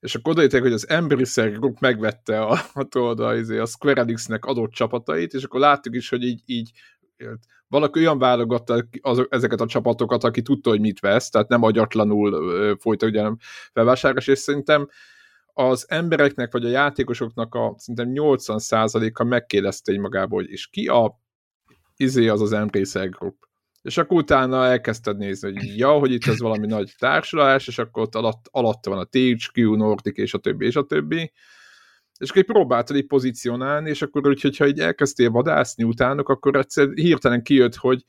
és 0.00 0.14
akkor 0.14 0.32
odaítek, 0.32 0.62
hogy 0.62 0.72
az 0.72 0.88
Embracer 0.88 1.52
Group 1.52 1.80
megvette 1.80 2.40
a, 2.40 2.58
a, 2.74 2.98
a, 2.98 3.22
a, 3.22 3.36
izé, 3.36 3.58
a 3.58 3.66
Square 3.66 4.00
Enix-nek 4.00 4.44
adott 4.44 4.70
csapatait, 4.70 5.32
és 5.32 5.44
akkor 5.44 5.60
láttuk 5.60 5.94
is, 5.94 6.08
hogy 6.08 6.22
így, 6.22 6.42
így 6.46 6.70
valaki 7.68 7.98
olyan 7.98 8.18
válogatta 8.18 8.84
az, 9.00 9.26
ezeket 9.28 9.60
a 9.60 9.66
csapatokat, 9.66 10.24
aki 10.24 10.42
tudta, 10.42 10.70
hogy 10.70 10.80
mit 10.80 11.00
vesz, 11.00 11.30
tehát 11.30 11.48
nem 11.48 11.62
agyatlanul 11.62 12.76
folyta 12.78 13.06
ugye 13.06 13.22
nem 13.22 13.36
felvásárlás, 13.72 14.26
és 14.26 14.38
szerintem 14.38 14.88
az 15.52 15.86
embereknek, 15.88 16.52
vagy 16.52 16.64
a 16.64 16.68
játékosoknak 16.68 17.54
a 17.54 17.74
szerintem 17.76 18.10
80%-a 18.14 19.24
megkérdezte 19.24 19.98
magából, 19.98 20.40
hogy 20.42 20.50
és 20.50 20.66
ki 20.66 20.86
a 20.86 21.20
izé 21.96 22.28
az 22.28 22.40
az 22.40 22.52
Embracer 22.52 23.08
Group. 23.08 23.49
És 23.82 23.96
akkor 23.96 24.16
utána 24.16 24.66
elkezdted 24.66 25.16
nézni, 25.16 25.52
hogy 25.52 25.78
ja, 25.78 25.90
hogy 25.90 26.12
itt 26.12 26.26
ez 26.26 26.38
valami 26.38 26.66
nagy 26.66 26.94
társulás, 26.98 27.68
és 27.68 27.78
akkor 27.78 28.02
ott 28.02 28.14
alatt, 28.14 28.46
alatta 28.50 28.90
van 28.90 28.98
a 28.98 29.04
THQ, 29.04 29.76
Nordic, 29.76 30.18
és 30.18 30.34
a 30.34 30.38
többi, 30.38 30.66
és 30.66 30.76
a 30.76 30.82
többi. 30.82 31.32
És 32.18 32.30
akkor 32.30 32.44
próbáltad 32.44 32.96
így 32.96 33.06
pozícionálni, 33.06 33.88
és 33.88 34.02
akkor 34.02 34.28
úgy, 34.28 34.40
hogyha 34.40 34.66
így 34.66 34.78
elkezdtél 34.78 35.30
vadászni 35.30 35.84
utánuk, 35.84 36.28
akkor 36.28 36.56
egyszer 36.56 36.88
hirtelen 36.94 37.42
kijött, 37.42 37.74
hogy 37.74 38.04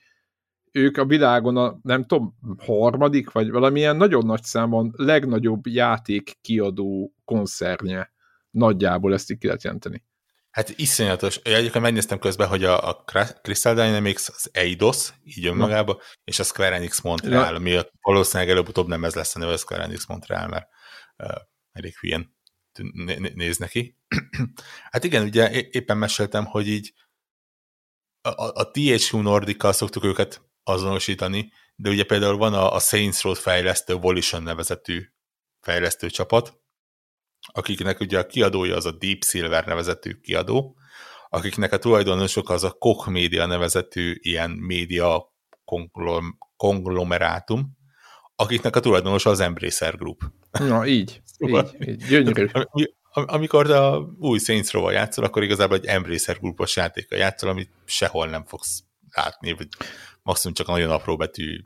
ők 0.71 0.97
a 0.97 1.05
világon 1.05 1.57
a, 1.57 1.79
nem 1.81 2.05
tudom, 2.05 2.38
harmadik, 2.57 3.31
vagy 3.31 3.51
valamilyen 3.51 3.95
nagyon 3.95 4.25
nagy 4.25 4.43
számon 4.43 4.91
legnagyobb 4.95 5.67
játék 5.67 6.38
kiadó 6.41 7.13
koncernje. 7.25 8.13
Nagyjából 8.49 9.13
ezt 9.13 9.31
így 9.31 9.38
ki 9.38 9.45
lehet 9.45 9.63
jelenteni. 9.63 10.03
Hát 10.51 10.69
iszonyatos. 10.69 11.35
Egyébként 11.35 11.83
megnéztem 11.83 12.19
közben, 12.19 12.47
hogy 12.47 12.63
a, 12.63 12.87
a 12.87 13.03
Crystal 13.41 13.73
Dynamics 13.73 14.27
az 14.27 14.49
Eidos, 14.53 15.09
így 15.23 15.45
önmagába, 15.45 16.01
és 16.23 16.39
a 16.39 16.43
Square 16.43 16.75
Enix 16.75 17.01
Montreal, 17.01 17.49
ja. 17.49 17.55
ami 17.55 17.79
valószínűleg 18.01 18.49
előbb-utóbb 18.51 18.87
nem 18.87 19.03
ez 19.03 19.13
lesz 19.13 19.35
a 19.35 19.39
neve 19.39 19.51
a 19.51 19.57
Square 19.57 19.83
Enix 19.83 20.05
Montreal, 20.05 20.47
mert 20.47 20.67
uh, 21.17 21.41
elég 21.71 21.97
hülyén 21.97 22.35
néz 23.33 23.57
neki. 23.57 23.97
hát 24.91 25.03
igen, 25.03 25.23
ugye 25.23 25.51
éppen 25.69 25.97
meséltem, 25.97 26.45
hogy 26.45 26.67
így 26.67 26.93
a, 28.21 28.43
a 28.43 28.71
THQ 28.71 29.17
Nordical 29.21 29.73
szoktuk 29.73 30.03
őket 30.03 30.49
azonosítani, 30.63 31.51
de 31.75 31.89
ugye 31.89 32.03
például 32.03 32.37
van 32.37 32.53
a, 32.53 32.73
a 32.73 32.79
Saints 32.79 33.21
Road 33.21 33.37
fejlesztő 33.37 33.95
Volition 33.95 34.43
nevezetű 34.43 35.05
fejlesztő 35.59 36.09
csapat, 36.09 36.61
akiknek 37.47 37.99
ugye 37.99 38.19
a 38.19 38.25
kiadója 38.25 38.75
az 38.75 38.86
a 38.86 38.91
Deep 38.91 39.23
Silver 39.23 39.65
nevezetű 39.65 40.13
kiadó, 40.13 40.75
akiknek 41.30 41.71
a 41.71 41.77
tulajdonosok 41.77 42.49
az 42.49 42.63
a 42.63 42.71
Koch 42.71 43.08
Media 43.08 43.45
nevezetű 43.45 44.15
ilyen 44.19 44.49
média 44.51 45.34
konglom, 45.65 46.38
konglomerátum, 46.56 47.77
akiknek 48.36 48.75
a 48.75 48.80
tulajdonosa 48.80 49.30
az 49.30 49.39
Embracer 49.39 49.97
Group. 49.97 50.21
Na, 50.51 50.86
így, 50.86 51.21
szóval, 51.25 51.69
így, 51.80 51.89
így, 51.89 52.06
gyönyörű. 52.08 52.47
Amikor 53.13 53.71
a 53.71 53.97
új 54.19 54.39
Saints 54.39 54.71
Row-val 54.71 54.93
játszol, 54.93 55.23
akkor 55.23 55.43
igazából 55.43 55.77
egy 55.77 55.86
Embracer 55.86 56.39
Groupos 56.39 56.75
játéka 56.75 57.15
játszol, 57.15 57.49
amit 57.49 57.69
sehol 57.86 58.27
nem 58.27 58.45
fogsz 58.45 58.84
látni, 59.12 59.54
vagy 59.54 59.67
maximum 60.23 60.56
csak 60.56 60.67
nagyon 60.67 60.91
apró 60.91 61.17
betű 61.17 61.60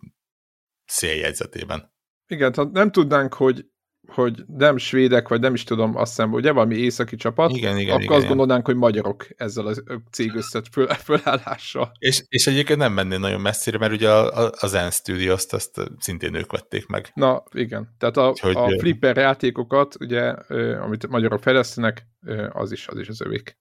széljegyzetében. 0.86 1.94
Igen, 2.28 2.52
tehát 2.52 2.72
nem 2.72 2.92
tudnánk, 2.92 3.34
hogy 3.34 3.66
hogy 4.08 4.44
nem 4.48 4.78
svédek, 4.78 5.28
vagy 5.28 5.40
nem 5.40 5.54
is 5.54 5.64
tudom, 5.64 5.96
azt 5.96 6.16
hiszem, 6.16 6.34
ugye 6.34 6.52
valami 6.52 6.76
északi 6.76 7.16
csapat, 7.16 7.52
igen, 7.52 7.78
igen, 7.78 7.92
akkor 7.92 8.04
igen, 8.04 8.18
azt 8.18 8.28
gondolnánk, 8.28 8.66
hogy 8.66 8.76
magyarok 8.76 9.28
ezzel 9.38 9.68
a 9.68 9.74
cég 10.12 10.36
összet 10.36 10.68
föl, 10.72 10.88
fölállással. 10.88 11.92
És, 12.00 12.24
és 12.28 12.48
egyébként 12.48 12.80
nem 12.80 12.94
menné 12.94 13.18
nagyon 13.18 13.42
messzire, 13.42 13.78
mert 13.78 13.94
ugye 13.94 14.10
a, 14.12 14.46
a, 14.46 14.52
a 14.60 14.68
Zen 14.68 14.92
Studios-t 14.92 15.54
azt 15.54 15.92
szintén 16.00 16.34
ők 16.34 16.52
vették 16.52 16.88
meg. 16.88 17.12
Na, 17.14 17.44
igen. 17.52 17.96
Tehát 17.98 18.18
a, 18.18 18.30
Úgyhogy, 18.30 18.56
a 18.56 18.80
flipper 18.80 19.18
játékokat, 19.18 19.96
ugye, 20.00 20.30
amit 20.76 21.08
magyarok 21.08 21.42
fejlesztenek, 21.42 22.08
az 22.50 22.72
is 22.72 22.88
az, 22.88 23.00
is 23.00 23.08
az 23.08 23.22
övék. 23.22 23.58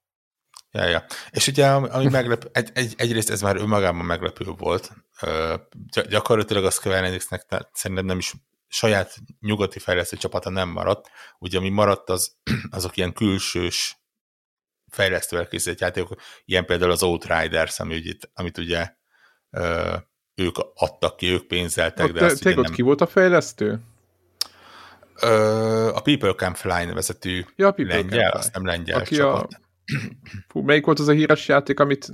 Ja, 0.71 0.85
ja. 0.85 1.05
És 1.31 1.47
ugye, 1.47 1.67
ami 1.67 2.09
meglep, 2.09 2.49
egy, 2.51 2.69
egy, 2.73 2.93
egyrészt 2.97 3.29
ez 3.29 3.41
már 3.41 3.55
önmagában 3.55 4.05
meglepő 4.05 4.45
volt. 4.57 4.91
gyakorlatilag 6.09 6.65
a 6.65 6.69
Square 6.69 7.05
Enixnek 7.05 7.45
szerintem 7.73 8.05
nem 8.05 8.17
is 8.17 8.33
saját 8.67 9.15
nyugati 9.39 9.79
fejlesztő 9.79 10.17
csapata 10.17 10.49
nem 10.49 10.69
maradt. 10.69 11.09
Ugye 11.39 11.57
ami 11.57 11.69
maradt, 11.69 12.09
az, 12.09 12.35
azok 12.69 12.97
ilyen 12.97 13.13
külsős 13.13 13.97
fejlesztővel 14.91 15.47
készített 15.47 15.79
játékok, 15.79 16.21
ilyen 16.45 16.65
például 16.65 16.91
az 16.91 17.03
Outriders, 17.03 17.79
ami 17.79 17.95
ugye, 17.95 18.13
amit 18.33 18.57
ugye 18.57 18.89
ö, 19.49 19.95
ők 20.35 20.55
adtak 20.73 21.17
ki, 21.17 21.27
ők 21.27 21.47
pénzeltek. 21.47 22.11
de 22.11 22.19
te, 22.19 22.25
azt 22.25 22.43
te 22.43 22.53
nem... 22.53 22.73
ki 22.73 22.81
volt 22.81 23.01
a 23.01 23.07
fejlesztő? 23.07 23.79
Ö, 25.21 25.91
a 25.93 26.01
People 26.01 26.33
Can 26.33 26.53
Fly 26.53 26.85
nevezetű 26.85 27.45
ja, 27.55 27.71
People 27.71 27.95
lengyel, 27.95 28.31
azt 28.31 28.53
nem 28.53 28.65
lengyel 28.65 28.99
Aki 28.99 29.15
csapat. 29.15 29.53
A... 29.53 29.63
Fú, 30.47 30.61
melyik 30.61 30.85
volt 30.85 30.99
az 30.99 31.07
a 31.07 31.11
híres 31.11 31.47
játék, 31.47 31.79
amit 31.79 32.09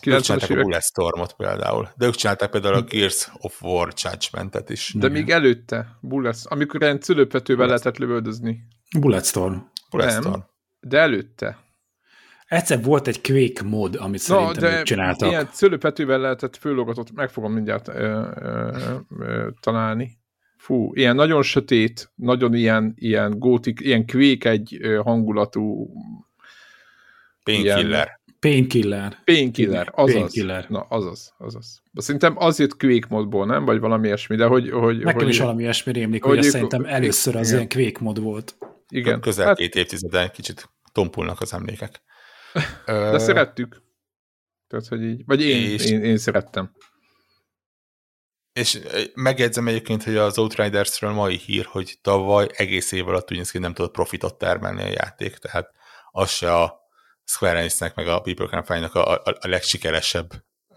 90-es 0.00 0.50
évek? 0.50 0.66
A 0.66 0.80
Stormot 0.80 1.32
például. 1.32 1.88
De 1.96 2.06
ők 2.06 2.14
csinálták 2.14 2.50
például 2.50 2.74
a 2.74 2.82
Gears 2.82 3.28
of 3.38 3.62
War 3.62 3.92
Judgment-et 4.02 4.70
is. 4.70 4.94
De 4.98 5.08
még 5.08 5.30
előtte, 5.30 5.98
Bullets, 6.00 6.40
amikor 6.44 6.82
ilyen 6.82 7.00
cülöpvetővel 7.00 7.66
lehetett 7.66 7.96
lövöldözni. 7.96 8.62
Bulletstorm. 8.98 9.56
Bulletstorm. 9.90 10.30
Nem, 10.30 10.44
de 10.80 10.98
előtte. 10.98 11.64
Egyszer 12.46 12.82
volt 12.82 13.06
egy 13.06 13.20
Quake 13.20 13.62
mod, 13.62 13.94
amit 13.94 14.20
szerintem 14.20 14.52
no, 14.54 14.60
de 14.60 14.78
ők 14.78 14.84
csináltak. 14.84 15.28
ilyen 15.28 15.48
cölöpetővel 15.52 16.18
lehetett 16.18 16.56
főlogatott, 16.56 17.12
meg 17.12 17.30
fogom 17.30 17.52
mindjárt 17.52 17.88
ö, 17.88 18.28
ö, 18.34 18.96
ö, 19.18 19.48
találni. 19.60 20.18
Fú, 20.56 20.94
ilyen 20.94 21.14
nagyon 21.14 21.42
sötét, 21.42 22.12
nagyon 22.14 22.54
ilyen, 22.54 22.92
ilyen 22.96 23.38
gótik, 23.38 23.80
ilyen 23.80 24.06
Quake 24.06 24.50
egy 24.50 24.78
hangulatú 25.02 25.90
Painkiller. 27.46 28.20
Painkiller. 28.40 29.22
Painkiller, 29.24 29.92
azaz. 29.94 30.14
Painkiller. 30.14 30.66
Na, 30.68 30.80
azaz, 30.80 31.34
azaz. 31.38 31.82
De 31.92 32.00
szerintem 32.00 32.34
az 32.38 32.58
jött 32.58 32.76
Quake 32.76 33.06
modból, 33.08 33.46
nem? 33.46 33.64
Vagy 33.64 33.80
valami 33.80 34.06
ilyesmi, 34.06 34.36
de 34.36 34.44
hogy... 34.44 34.70
hogy 34.70 34.98
Nekem 34.98 35.20
hogy, 35.20 35.28
is 35.28 35.38
valami 35.38 35.62
ilyesmi 35.62 35.92
rémlik, 35.92 36.24
hogy, 36.24 36.38
hogy 36.38 36.46
szerintem 36.46 36.84
először 36.84 37.36
az 37.36 37.46
igen. 37.48 37.58
ilyen 37.58 37.68
Quake 37.68 38.04
mod 38.04 38.20
volt. 38.20 38.56
Igen. 38.88 39.20
Közel 39.20 39.46
hát, 39.46 39.56
két 39.56 39.74
évtizeden 39.74 40.30
kicsit 40.30 40.70
tompulnak 40.92 41.40
az 41.40 41.52
emlékek. 41.52 42.02
de 42.86 43.18
szerettük. 43.18 43.82
Tehát, 44.68 44.86
hogy 44.86 45.02
így, 45.02 45.22
vagy 45.26 45.42
én, 45.42 45.70
és... 45.70 45.90
én, 45.90 46.04
én 46.04 46.16
szerettem. 46.16 46.72
És 48.52 48.80
megjegyzem 49.14 49.68
egyébként, 49.68 50.02
hogy 50.02 50.16
az 50.16 50.38
Outridersről 50.38 51.10
mai 51.10 51.36
hír, 51.36 51.64
hogy 51.64 51.98
tavaly 52.02 52.48
egész 52.52 52.92
év 52.92 53.08
alatt 53.08 53.32
úgy 53.32 53.60
nem 53.60 53.74
tudott 53.74 53.92
profitot 53.92 54.38
termelni 54.38 54.82
a 54.82 54.86
játék, 54.86 55.36
tehát 55.36 55.70
az 56.10 56.30
se 56.30 56.54
a 56.54 56.85
Square 57.28 57.58
Enix-nek 57.58 57.94
meg 57.94 58.08
a 58.08 58.20
People 58.20 58.46
Can 58.46 58.64
Fly-nak 58.64 58.94
a, 58.94 59.12
a, 59.12 59.22
a 59.24 59.48
legsikeresebb 59.48 60.32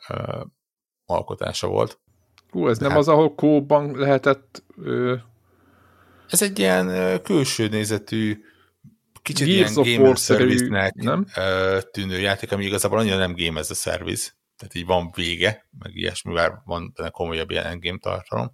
uh, 0.09 0.45
alkotása 1.05 1.67
volt. 1.67 1.99
Hú, 2.49 2.67
ez 2.67 2.77
Tehát, 2.77 2.93
nem 2.93 3.01
az, 3.01 3.07
ahol 3.07 3.35
kóban 3.35 3.97
lehetett... 3.97 4.63
Ö... 4.77 5.15
Ez 6.27 6.41
egy 6.41 6.59
ilyen 6.59 7.21
külső 7.21 7.67
nézetű, 7.67 8.43
kicsit 9.21 9.47
Gears 9.47 9.75
ilyen 9.75 10.01
game 10.01 10.15
service-nek 10.15 10.93
nem? 10.93 11.25
tűnő 11.91 12.19
játék, 12.19 12.51
ami 12.51 12.65
igazából 12.65 12.97
annyira 12.97 13.17
nem 13.17 13.35
game 13.35 13.59
ez 13.59 13.71
a 13.71 13.73
service. 13.73 14.31
Tehát 14.57 14.75
így 14.75 14.85
van 14.85 15.11
vége, 15.15 15.67
meg 15.79 15.95
ilyesmivel 15.95 16.61
van 16.65 16.93
benne 16.95 17.09
komolyabb 17.09 17.51
ilyen 17.51 17.79
game 17.79 17.97
tartalom. 17.97 18.51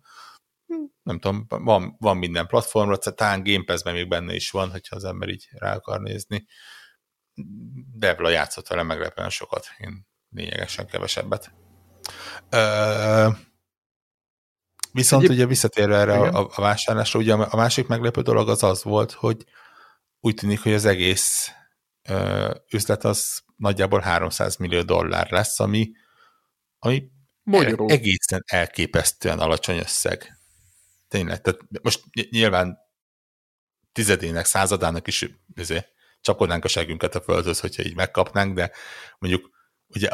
Nem 1.03 1.19
tudom, 1.19 1.45
van, 1.47 1.95
van 1.99 2.17
minden 2.17 2.47
platformra, 2.47 2.97
talán 2.97 3.43
Game 3.43 3.63
Pass-ben 3.63 3.93
még 3.93 4.07
benne 4.07 4.35
is 4.35 4.51
van, 4.51 4.71
hogyha 4.71 4.95
az 4.95 5.03
ember 5.03 5.29
így 5.29 5.47
rá 5.51 5.75
akar 5.75 6.01
nézni. 6.01 6.45
Devla 7.93 8.29
játszott 8.29 8.67
vele 8.67 8.83
meglepően 8.83 9.29
sokat, 9.29 9.67
én 9.77 10.07
lényegesen 10.29 10.87
kevesebbet. 10.87 11.53
Ö, 12.49 13.29
viszont 14.91 15.23
Egyéb... 15.23 15.35
ugye 15.35 15.45
visszatérve 15.45 15.97
erre 15.97 16.13
a, 16.13 16.49
a 16.55 16.61
vásárlásra, 16.61 17.19
ugye 17.19 17.33
a 17.33 17.55
másik 17.55 17.87
meglepő 17.87 18.21
dolog 18.21 18.49
az 18.49 18.63
az 18.63 18.83
volt, 18.83 19.11
hogy 19.11 19.45
úgy 20.19 20.33
tűnik, 20.33 20.61
hogy 20.61 20.73
az 20.73 20.85
egész 20.85 21.51
ö, 22.09 22.55
üzlet 22.71 23.03
az 23.03 23.43
nagyjából 23.55 23.99
300 23.99 24.55
millió 24.55 24.81
dollár 24.81 25.31
lesz, 25.31 25.59
ami, 25.59 25.91
ami 26.79 27.11
Magyarul. 27.43 27.91
egészen 27.91 28.43
elképesztően 28.45 29.39
alacsony 29.39 29.77
összeg. 29.77 30.37
Tényleg, 31.07 31.41
tehát 31.41 31.59
most 31.81 32.03
nyilván 32.29 32.77
tizedének, 33.91 34.45
századának 34.45 35.07
is 35.07 35.29
azért, 35.55 35.94
csapodnánk 36.25 36.63
a 36.63 36.67
segünket 36.67 37.15
a 37.15 37.21
földhöz, 37.21 37.59
hogyha 37.59 37.83
így 37.83 37.95
megkapnánk, 37.95 38.55
de 38.55 38.71
mondjuk 39.19 39.49
ugye 39.87 40.07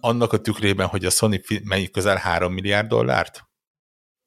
annak 0.00 0.32
a 0.32 0.40
tükrében, 0.40 0.86
hogy 0.86 1.04
a 1.04 1.10
Sony 1.10 1.40
mennyi 1.64 1.90
közel 1.90 2.16
3 2.16 2.52
milliárd 2.52 2.88
dollárt 2.88 3.42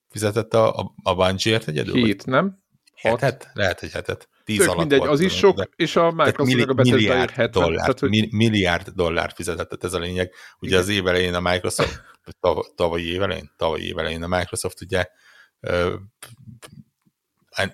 fizetett 0.10 0.54
a, 0.54 0.80
a, 0.80 0.94
a 1.04 1.16
Bungie-ért 1.16 1.68
egyedül? 1.68 1.96
Hét, 1.96 2.26
nem? 2.26 2.64
Hetet? 2.94 3.50
Lehet, 3.54 3.80
hogy 3.80 3.92
hetet. 3.92 4.30
Tíz 4.44 4.58
Tök 4.58 4.66
alatt 4.66 4.80
mindegy, 4.80 5.00
volt, 5.00 5.12
az 5.12 5.20
is 5.20 5.38
sok, 5.38 5.56
de, 5.56 5.70
és 5.76 5.96
a 5.96 6.12
Microsoft 6.12 6.70
a 6.70 6.74
milliárd 6.74 7.42
dollár, 7.42 7.80
tehát, 7.80 8.00
hogy... 8.00 8.32
milliárd 8.32 8.90
dollár 8.90 9.32
fizetett, 9.36 9.84
ez 9.84 9.94
a 9.94 10.00
lényeg. 10.00 10.34
Ugye 10.60 10.70
Igen. 10.70 10.82
az 10.82 10.90
évelején 10.90 11.34
a 11.34 11.40
Microsoft, 11.40 12.02
tav, 12.40 12.58
tavalyi 12.76 13.12
évelején, 13.12 13.52
tavalyi 13.58 13.86
évelején 13.86 14.24
a 14.24 14.28
Microsoft 14.28 14.82
ugye 14.82 15.06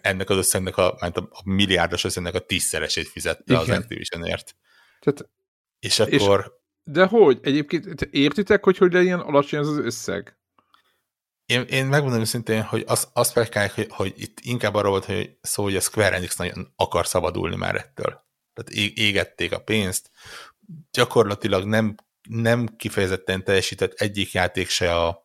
ennek 0.01 0.29
az 0.29 0.37
összegnek 0.37 0.77
a, 0.77 0.95
a, 0.99 1.11
a 1.15 1.41
milliárdos 1.43 2.03
összegnek 2.03 2.33
a 2.33 2.39
tízszeresét 2.39 3.07
fizette 3.07 3.43
Igen. 3.45 3.59
az 3.59 3.69
Activisionért. 3.69 4.55
Tehát, 4.99 5.29
és 5.79 5.99
akkor... 5.99 6.39
És, 6.39 6.91
de 6.93 7.05
hogy? 7.05 7.39
Egyébként 7.41 8.01
értitek, 8.01 8.63
hogy 8.63 8.77
hogy 8.77 8.93
legyen 8.93 9.19
alacsony 9.19 9.59
az 9.59 9.67
az 9.67 9.77
összeg? 9.77 10.37
Én, 11.45 11.61
én 11.61 11.85
megmondom 11.85 12.19
őszintén, 12.19 12.61
hogy 12.61 12.83
az, 12.87 13.09
azt 13.13 13.33
pekálják, 13.33 13.73
hogy, 13.73 13.87
hogy 13.89 14.13
itt 14.17 14.39
inkább 14.41 14.73
arról 14.73 14.91
volt, 14.91 15.05
hogy 15.05 15.37
szó, 15.41 15.63
hogy 15.63 15.75
a 15.75 15.79
Square 15.79 16.15
Enix 16.15 16.35
nagyon 16.35 16.73
akar 16.75 17.07
szabadulni 17.07 17.55
már 17.55 17.75
ettől. 17.75 18.23
Tehát 18.53 18.69
égették 18.97 19.51
a 19.51 19.59
pénzt, 19.59 20.09
gyakorlatilag 20.91 21.65
nem, 21.65 21.95
nem 22.29 22.75
kifejezetten 22.75 23.43
teljesített 23.43 23.93
egyik 23.93 24.31
játék 24.31 24.69
se 24.69 24.95
a, 24.95 25.24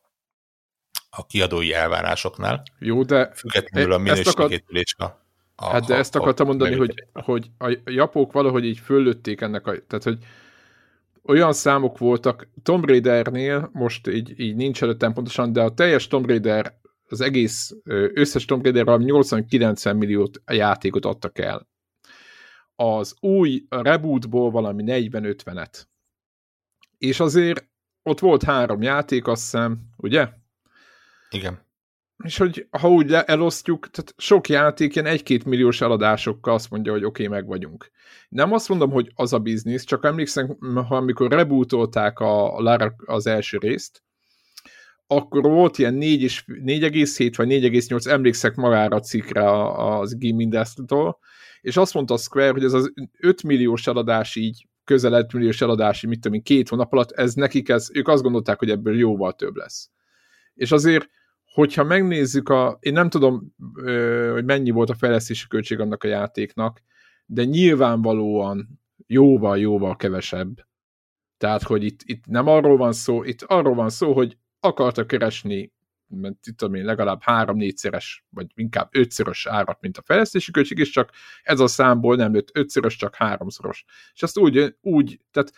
a 1.10 1.26
kiadói 1.26 1.72
elvárásoknál. 1.72 2.62
Jó, 2.78 3.02
de 3.02 3.30
függetlenül 3.34 3.92
a 3.92 3.98
minőségépülés 3.98 4.94
a, 4.98 5.04
a, 5.54 5.66
Hát 5.70 5.86
de 5.86 5.94
a, 5.94 5.98
ezt 5.98 6.16
akartam 6.16 6.46
mondani, 6.46 6.76
hogy, 6.76 6.94
hogy 7.12 7.50
a 7.58 7.78
japók 7.84 8.32
valahogy 8.32 8.64
így 8.64 8.78
föllőtték 8.78 9.40
ennek 9.40 9.66
a... 9.66 9.72
Tehát, 9.86 10.04
hogy 10.04 10.18
olyan 11.24 11.52
számok 11.52 11.98
voltak, 11.98 12.48
Tomb 12.62 12.84
Raidernél, 12.84 13.70
most 13.72 14.06
így, 14.06 14.40
így 14.40 14.56
nincs 14.56 14.82
előttem 14.82 15.12
pontosan, 15.12 15.52
de 15.52 15.62
a 15.62 15.74
teljes 15.74 16.06
Tomb 16.06 16.26
Raider, 16.26 16.78
az 17.08 17.20
egész 17.20 17.74
összes 18.14 18.44
Tomb 18.44 18.62
Raider 18.62 18.84
80-90 18.88 19.96
milliót 19.96 20.42
a 20.44 20.52
játékot 20.52 21.04
adtak 21.04 21.38
el. 21.38 21.68
Az 22.74 23.16
új 23.20 23.64
rebootból 23.68 24.50
valami 24.50 24.82
40-50-et. 24.86 25.82
És 26.98 27.20
azért 27.20 27.68
ott 28.02 28.18
volt 28.18 28.42
három 28.42 28.82
játék, 28.82 29.26
azt 29.26 29.42
hiszem, 29.42 29.80
ugye? 29.96 30.28
Igen. 31.30 31.68
És 32.24 32.36
hogy 32.36 32.66
ha 32.70 32.90
úgy 32.90 33.12
elosztjuk, 33.12 33.90
tehát 33.90 34.14
sok 34.16 34.48
játék 34.48 34.94
ilyen 34.94 35.06
egy-két 35.06 35.44
milliós 35.44 35.80
eladásokkal 35.80 36.54
azt 36.54 36.70
mondja, 36.70 36.92
hogy 36.92 37.04
oké, 37.04 37.24
okay, 37.24 37.38
meg 37.38 37.48
vagyunk. 37.48 37.90
Nem 38.28 38.52
azt 38.52 38.68
mondom, 38.68 38.90
hogy 38.90 39.12
az 39.14 39.32
a 39.32 39.38
biznisz, 39.38 39.84
csak 39.84 40.04
emlékszem, 40.04 40.56
ha 40.74 40.96
amikor 40.96 41.30
rebootolták 41.30 42.18
a 42.18 42.60
Lara 42.60 42.94
az 43.04 43.26
első 43.26 43.58
részt, 43.58 44.02
akkor 45.06 45.42
volt 45.42 45.78
ilyen 45.78 45.94
4,7 46.00 47.32
vagy 47.36 47.48
4,8, 47.48 48.06
emlékszek 48.06 48.54
magára 48.54 48.96
a 48.96 49.00
cikkre 49.00 49.50
az 49.76 50.16
Game 50.18 50.66
és 51.60 51.76
azt 51.76 51.94
mondta 51.94 52.14
a 52.14 52.18
Square, 52.18 52.50
hogy 52.50 52.64
ez 52.64 52.72
az 52.72 52.92
5 53.18 53.42
milliós 53.42 53.86
eladás 53.86 54.36
így, 54.36 54.68
közel 54.84 55.12
5 55.12 55.32
milliós 55.32 55.60
eladás, 55.60 56.00
mit 56.00 56.20
tudom 56.20 56.36
én, 56.36 56.42
két 56.42 56.68
hónap 56.68 56.92
alatt, 56.92 57.10
ez 57.10 57.34
nekik, 57.34 57.68
ez, 57.68 57.88
ők 57.92 58.08
azt 58.08 58.22
gondolták, 58.22 58.58
hogy 58.58 58.70
ebből 58.70 58.98
jóval 58.98 59.32
több 59.32 59.56
lesz. 59.56 59.90
És 60.54 60.72
azért 60.72 61.08
hogyha 61.52 61.84
megnézzük 61.84 62.48
a, 62.48 62.78
én 62.80 62.92
nem 62.92 63.08
tudom, 63.08 63.54
hogy 64.32 64.44
mennyi 64.44 64.70
volt 64.70 64.90
a 64.90 64.94
fejlesztési 64.94 65.46
költség 65.48 65.80
annak 65.80 66.04
a 66.04 66.08
játéknak, 66.08 66.82
de 67.26 67.44
nyilvánvalóan 67.44 68.80
jóval-jóval 69.06 69.96
kevesebb. 69.96 70.66
Tehát, 71.38 71.62
hogy 71.62 71.84
itt, 71.84 72.00
itt 72.04 72.26
nem 72.26 72.46
arról 72.46 72.76
van 72.76 72.92
szó, 72.92 73.22
itt 73.24 73.42
arról 73.42 73.74
van 73.74 73.90
szó, 73.90 74.12
hogy 74.12 74.38
akartak 74.60 75.06
keresni 75.06 75.72
mert 76.10 76.46
itt 76.46 76.56
tudom 76.56 76.74
én, 76.74 76.84
legalább 76.84 77.22
három-négyszeres, 77.22 78.24
vagy 78.30 78.46
inkább 78.54 78.88
ötszörös 78.92 79.46
árat, 79.46 79.80
mint 79.80 79.96
a 79.96 80.02
fejlesztési 80.02 80.50
költség, 80.50 80.78
és 80.78 80.90
csak 80.90 81.10
ez 81.42 81.60
a 81.60 81.66
számból 81.66 82.16
nem 82.16 82.34
lett 82.34 82.48
ötszörös, 82.52 82.96
csak 82.96 83.14
háromszoros. 83.14 83.84
És 84.14 84.22
azt 84.22 84.38
úgy, 84.38 84.76
úgy 84.80 85.20
tehát 85.30 85.52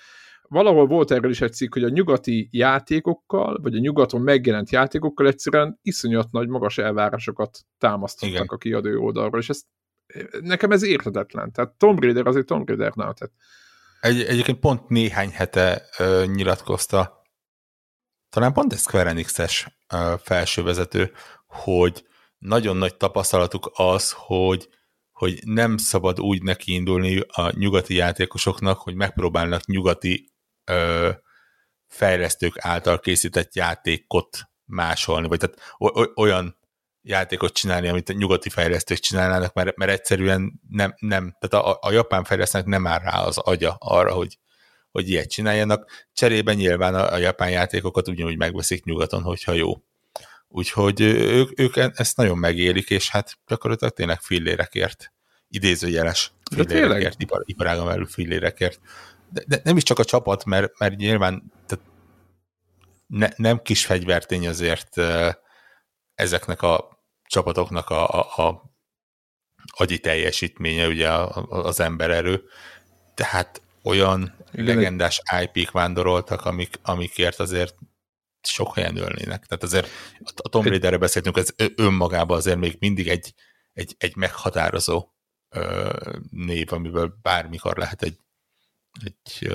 valahol 0.52 0.86
volt 0.86 1.10
erről 1.10 1.30
is 1.30 1.40
egy 1.40 1.52
cikk, 1.52 1.72
hogy 1.72 1.84
a 1.84 1.88
nyugati 1.88 2.48
játékokkal, 2.50 3.58
vagy 3.62 3.74
a 3.74 3.78
nyugaton 3.78 4.20
megjelent 4.20 4.70
játékokkal 4.70 5.26
egyszerűen 5.26 5.78
iszonyat 5.82 6.30
nagy 6.30 6.48
magas 6.48 6.78
elvárásokat 6.78 7.58
támasztottak 7.78 8.34
Igen. 8.34 8.46
a 8.46 8.56
kiadó 8.56 9.04
oldalról, 9.04 9.40
és 9.40 9.48
ez, 9.48 9.62
nekem 10.40 10.70
ez 10.70 10.82
érthetetlen. 10.82 11.52
Tehát 11.52 11.70
Tomb 11.70 12.02
Raider 12.02 12.26
azért 12.26 12.46
Tomb 12.46 12.68
Raider 12.68 12.92
nem. 12.94 13.12
Tehát... 13.14 13.34
Egy, 14.00 14.20
egyébként 14.20 14.58
pont 14.58 14.88
néhány 14.88 15.30
hete 15.30 15.82
ö, 15.98 16.24
nyilatkozta, 16.26 17.22
talán 18.28 18.52
pont 18.52 18.72
egy 18.72 18.78
Square 18.78 19.08
Enix-es 19.08 19.78
felsővezető, 20.18 21.12
hogy 21.46 22.06
nagyon 22.38 22.76
nagy 22.76 22.96
tapasztalatuk 22.96 23.70
az, 23.74 24.14
hogy 24.16 24.68
hogy 25.12 25.40
nem 25.44 25.76
szabad 25.76 26.20
úgy 26.20 26.42
nekiindulni 26.42 27.20
a 27.26 27.58
nyugati 27.58 27.94
játékosoknak, 27.94 28.78
hogy 28.78 28.94
megpróbálnak 28.94 29.66
nyugati 29.66 30.31
ö, 30.64 31.10
fejlesztők 31.88 32.54
által 32.58 33.00
készített 33.00 33.54
játékot 33.54 34.38
másolni, 34.64 35.28
vagy 35.28 35.38
tehát 35.38 35.74
olyan 36.14 36.58
játékot 37.02 37.52
csinálni, 37.52 37.88
amit 37.88 38.08
a 38.08 38.12
nyugati 38.12 38.48
fejlesztők 38.48 38.98
csinálnának, 38.98 39.54
mert, 39.54 39.76
mert 39.76 39.90
egyszerűen 39.90 40.60
nem, 40.68 40.94
nem 40.98 41.36
tehát 41.40 41.66
a, 41.66 41.78
a 41.80 41.92
japán 41.92 42.24
fejlesztőnek 42.24 42.66
nem 42.66 42.86
áll 42.86 42.98
rá 42.98 43.22
az 43.22 43.38
agya 43.38 43.76
arra, 43.78 44.12
hogy, 44.12 44.38
hogy 44.90 45.08
ilyet 45.08 45.30
csináljanak. 45.30 46.08
Cserében 46.12 46.56
nyilván 46.56 46.94
a, 46.94 47.12
a 47.12 47.16
japán 47.16 47.50
játékokat 47.50 48.08
ugyanúgy 48.08 48.36
megveszik 48.36 48.84
nyugaton, 48.84 49.22
hogyha 49.22 49.52
jó. 49.52 49.72
Úgyhogy 50.48 51.00
ők, 51.00 51.60
ők 51.60 51.76
e-, 51.76 51.92
ezt 51.94 52.16
nagyon 52.16 52.38
megélik, 52.38 52.90
és 52.90 53.10
hát 53.10 53.38
gyakorlatilag 53.46 53.94
tényleg 53.94 54.20
fillérekért, 54.20 55.12
idézőjeles 55.48 56.32
fillérekért, 56.50 57.20
ipar, 57.20 57.42
iparágon 57.44 57.86
belül 57.86 58.06
fillérekért 58.06 58.80
de, 59.32 59.42
de 59.46 59.60
nem 59.64 59.76
is 59.76 59.82
csak 59.82 59.98
a 59.98 60.04
csapat, 60.04 60.44
mert, 60.44 60.78
mert 60.78 60.96
nyilván 60.96 61.52
tehát 61.66 61.84
ne, 63.06 63.28
nem 63.36 63.62
kis 63.62 63.86
fegyvertény 63.86 64.48
azért 64.48 65.00
ezeknek 66.14 66.62
a 66.62 67.04
csapatoknak 67.24 67.90
a, 67.90 68.08
a, 68.08 68.46
a 68.46 68.72
agyi 69.66 69.98
teljesítménye, 69.98 70.86
ugye 70.86 71.10
az 71.48 71.80
embererő. 71.80 72.42
Tehát 73.14 73.62
olyan 73.82 74.34
Igen. 74.52 74.64
legendás 74.64 75.22
IP-k 75.42 75.70
vándoroltak, 75.70 76.44
amik, 76.44 76.78
amikért 76.82 77.40
azért 77.40 77.74
sok 78.42 78.74
helyen 78.74 78.96
ölnének. 78.96 79.46
Tehát 79.46 79.62
azért 79.62 79.88
a 80.34 80.48
Tomb 80.48 80.66
Raiderre 80.66 80.98
beszéltünk, 80.98 81.36
ez 81.36 81.54
önmagában 81.76 82.36
azért 82.36 82.58
még 82.58 82.76
mindig 82.80 83.08
egy, 83.08 83.34
egy, 83.72 83.94
egy 83.98 84.16
meghatározó 84.16 85.08
ö, 85.48 85.90
név, 86.30 86.72
amiből 86.72 87.18
bármikor 87.22 87.76
lehet 87.76 88.02
egy 88.02 88.18
egy 89.04 89.52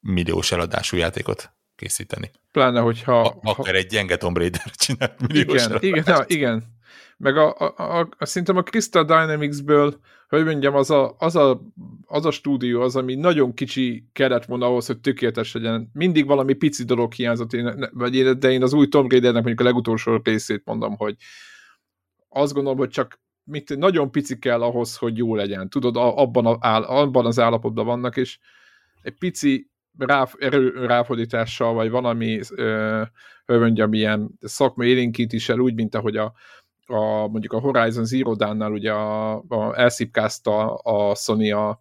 milliós 0.00 0.52
eladású 0.52 0.96
játékot 0.96 1.52
készíteni. 1.76 2.30
Pláne, 2.52 2.80
hogyha... 2.80 3.20
A, 3.20 3.38
akár 3.42 3.74
ha... 3.74 3.80
egy 3.80 3.86
gyenge 3.86 4.16
Tomb 4.16 4.36
Raider 4.36 4.70
csinál. 4.70 5.14
Igen, 5.26 5.78
igen, 5.80 6.04
na, 6.06 6.24
igen. 6.26 6.78
Meg 7.16 7.36
a, 7.36 7.54
a, 7.58 7.74
a, 7.76 8.08
a, 8.18 8.24
szerintem 8.24 8.56
a 8.56 8.62
Crystal 8.62 9.04
Dynamics-ből, 9.04 10.00
hogy 10.28 10.44
mondjam, 10.44 10.74
az 10.74 10.90
a, 10.90 11.16
az, 11.18 11.36
a, 11.36 11.60
az 12.06 12.24
a 12.24 12.30
stúdió 12.30 12.80
az, 12.80 12.96
ami 12.96 13.14
nagyon 13.14 13.54
kicsi 13.54 14.08
kellett 14.12 14.44
volna 14.44 14.66
ahhoz, 14.66 14.86
hogy 14.86 15.00
tökéletes 15.00 15.52
legyen. 15.52 15.90
Mindig 15.92 16.26
valami 16.26 16.52
pici 16.54 16.84
dolog 16.84 17.12
hiányzott, 17.12 17.52
én, 17.52 17.88
vagy 17.92 18.14
én, 18.14 18.38
de 18.38 18.50
én 18.50 18.62
az 18.62 18.72
új 18.72 18.88
Tomb 18.88 19.10
Raidernek 19.10 19.42
mondjuk 19.42 19.60
a 19.60 19.70
legutolsó 19.70 20.20
részét 20.24 20.62
mondom, 20.64 20.96
hogy 20.96 21.16
azt 22.28 22.52
gondolom, 22.52 22.78
hogy 22.78 22.88
csak 22.88 23.20
mit, 23.50 23.76
nagyon 23.76 24.10
pici 24.10 24.38
kell 24.38 24.62
ahhoz, 24.62 24.96
hogy 24.96 25.16
jó 25.16 25.34
legyen. 25.34 25.68
Tudod, 25.68 25.96
abban, 25.96 26.46
a, 26.46 26.58
abban 27.00 27.26
az 27.26 27.38
állapotban 27.38 27.86
vannak, 27.86 28.16
és 28.16 28.38
egy 29.02 29.18
pici 29.18 29.70
rá, 29.98 30.28
erő 30.38 30.86
ráfordítással, 30.86 31.74
vagy 31.74 31.90
valami, 31.90 32.40
ö, 32.50 33.02
hogy 33.46 33.58
mondjam, 33.58 33.92
ilyen 33.92 34.30
szakmai 34.40 34.88
élénkítéssel 34.88 35.58
úgy, 35.58 35.74
mint 35.74 35.94
ahogy 35.94 36.16
a, 36.16 36.32
a, 36.86 37.28
mondjuk 37.28 37.52
a 37.52 37.60
Horizon 37.60 38.04
Zero 38.04 38.34
Dawn-nál 38.34 38.72
ugye 38.72 38.92
a, 38.92 39.36
a, 39.36 39.78
elszipkázta 39.78 40.74
a 40.74 41.14
Sony 41.14 41.52
a, 41.52 41.80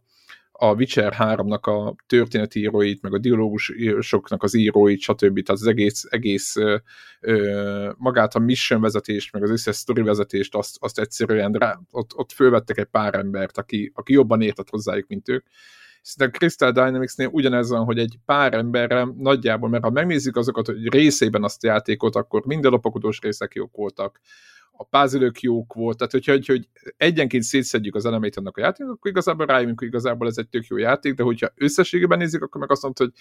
a 0.61 0.73
Witcher 0.73 1.15
3-nak 1.19 1.61
a 1.61 1.95
történetíróit, 2.07 3.01
meg 3.01 3.13
a 3.13 3.17
dialógusoknak 3.17 4.43
az 4.43 4.53
íróit, 4.53 4.99
stb. 4.99 5.43
Tehát 5.43 5.61
az 5.61 5.67
egész, 5.67 6.05
egész 6.09 6.55
ö, 7.19 7.89
magát 7.97 8.35
a 8.35 8.39
mission 8.39 8.81
vezetést, 8.81 9.33
meg 9.33 9.43
az 9.43 9.49
összes 9.49 9.77
story 9.77 10.01
vezetést, 10.01 10.55
azt, 10.55 10.77
azt 10.79 10.99
egyszerűen 10.99 11.51
rá, 11.51 11.79
ott, 11.91 12.15
ott 12.15 12.31
fölvettek 12.31 12.77
egy 12.77 12.85
pár 12.85 13.13
embert, 13.13 13.57
aki, 13.57 13.91
aki 13.95 14.13
jobban 14.13 14.41
értett 14.41 14.69
hozzájuk, 14.69 15.07
mint 15.07 15.29
ők. 15.29 15.45
Szerintem 16.01 16.39
Crystal 16.39 16.71
Dynamics-nél 16.71 17.27
ugyanez 17.31 17.69
van, 17.69 17.83
hogy 17.83 17.99
egy 17.99 18.15
pár 18.25 18.53
emberre 18.53 19.07
nagyjából, 19.17 19.69
mert 19.69 19.83
ha 19.83 19.89
megnézzük 19.89 20.35
azokat, 20.35 20.65
hogy 20.65 20.93
részében 20.93 21.43
azt 21.43 21.63
a 21.63 21.67
játékot, 21.67 22.15
akkor 22.15 22.45
minden 22.45 22.71
lopakodós 22.71 23.19
részek 23.19 23.53
jók 23.53 23.75
voltak, 23.75 24.19
a 24.79 24.83
puzzle 24.83 25.31
jók 25.39 25.73
volt, 25.73 25.97
tehát 25.97 26.11
hogyha, 26.11 26.31
hogy, 26.31 26.47
hogy 26.47 26.67
egyenként 26.97 27.43
szétszedjük 27.43 27.95
az 27.95 28.05
elemeit 28.05 28.37
annak 28.37 28.57
a 28.57 28.61
játéknak, 28.61 28.95
akkor 28.95 29.11
igazából 29.11 29.45
rájövünk, 29.45 29.79
hogy 29.79 29.87
igazából 29.87 30.27
ez 30.27 30.37
egy 30.37 30.49
tök 30.49 30.65
jó 30.65 30.77
játék, 30.77 31.13
de 31.13 31.23
hogyha 31.23 31.51
összességében 31.55 32.17
nézzük, 32.17 32.43
akkor 32.43 32.61
meg 32.61 32.71
azt 32.71 32.81
mondta, 32.81 33.03
hogy 33.03 33.13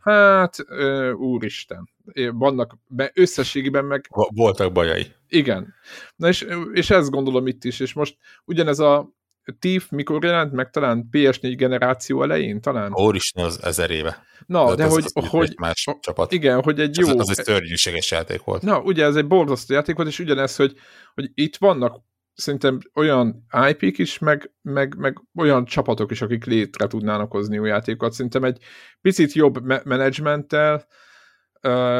hát, 0.00 0.56
ö, 0.68 1.12
úristen, 1.12 1.90
vannak, 2.32 2.76
mert 2.88 3.18
összességében 3.18 3.84
meg... 3.84 4.06
Voltak 4.34 4.72
bajai. 4.72 5.06
Igen. 5.28 5.74
Na 6.16 6.28
és, 6.28 6.46
és 6.72 6.90
ezt 6.90 7.10
gondolom 7.10 7.46
itt 7.46 7.64
is, 7.64 7.80
és 7.80 7.92
most 7.92 8.16
ugyanez 8.44 8.78
a 8.78 9.15
Thief 9.58 9.90
mikor 9.90 10.24
jelent 10.24 10.52
meg? 10.52 10.70
Talán 10.70 11.08
PS4 11.12 11.54
generáció 11.56 12.22
elején? 12.22 12.60
Talán? 12.60 12.92
Úristen, 12.94 13.44
az 13.44 13.62
ezer 13.62 13.90
éve. 13.90 14.24
Na, 14.46 14.68
de, 14.68 14.74
de 14.74 14.90
hogy, 14.90 15.04
az, 15.12 15.28
hogy 15.28 15.54
más 15.58 15.88
csapat. 16.00 16.32
Igen, 16.32 16.62
hogy 16.62 16.80
egy 16.80 16.98
jó... 16.98 17.08
Az, 17.08 17.28
az 17.28 17.38
egy 17.38 17.44
törnyűséges 17.44 18.10
játék 18.10 18.44
volt. 18.44 18.62
Na, 18.62 18.80
ugye 18.80 19.04
ez 19.04 19.16
egy 19.16 19.26
borzasztó 19.26 19.74
játék 19.74 19.96
volt, 19.96 20.08
és 20.08 20.18
ugyanez, 20.18 20.56
hogy, 20.56 20.76
hogy 21.14 21.30
itt 21.34 21.56
vannak 21.56 22.02
szerintem 22.34 22.78
olyan 22.94 23.46
IP-k 23.68 23.98
is, 23.98 24.18
meg, 24.18 24.52
meg, 24.62 24.94
meg 24.98 25.22
olyan 25.34 25.64
csapatok 25.64 26.10
is, 26.10 26.22
akik 26.22 26.44
létre 26.44 26.86
tudnának 26.86 27.30
hozni 27.30 27.58
új 27.58 27.68
játékokat. 27.68 28.12
Szerintem 28.12 28.44
egy 28.44 28.58
picit 29.00 29.32
jobb 29.32 29.64
me- 29.64 29.84
menedzsmenttel, 29.84 30.86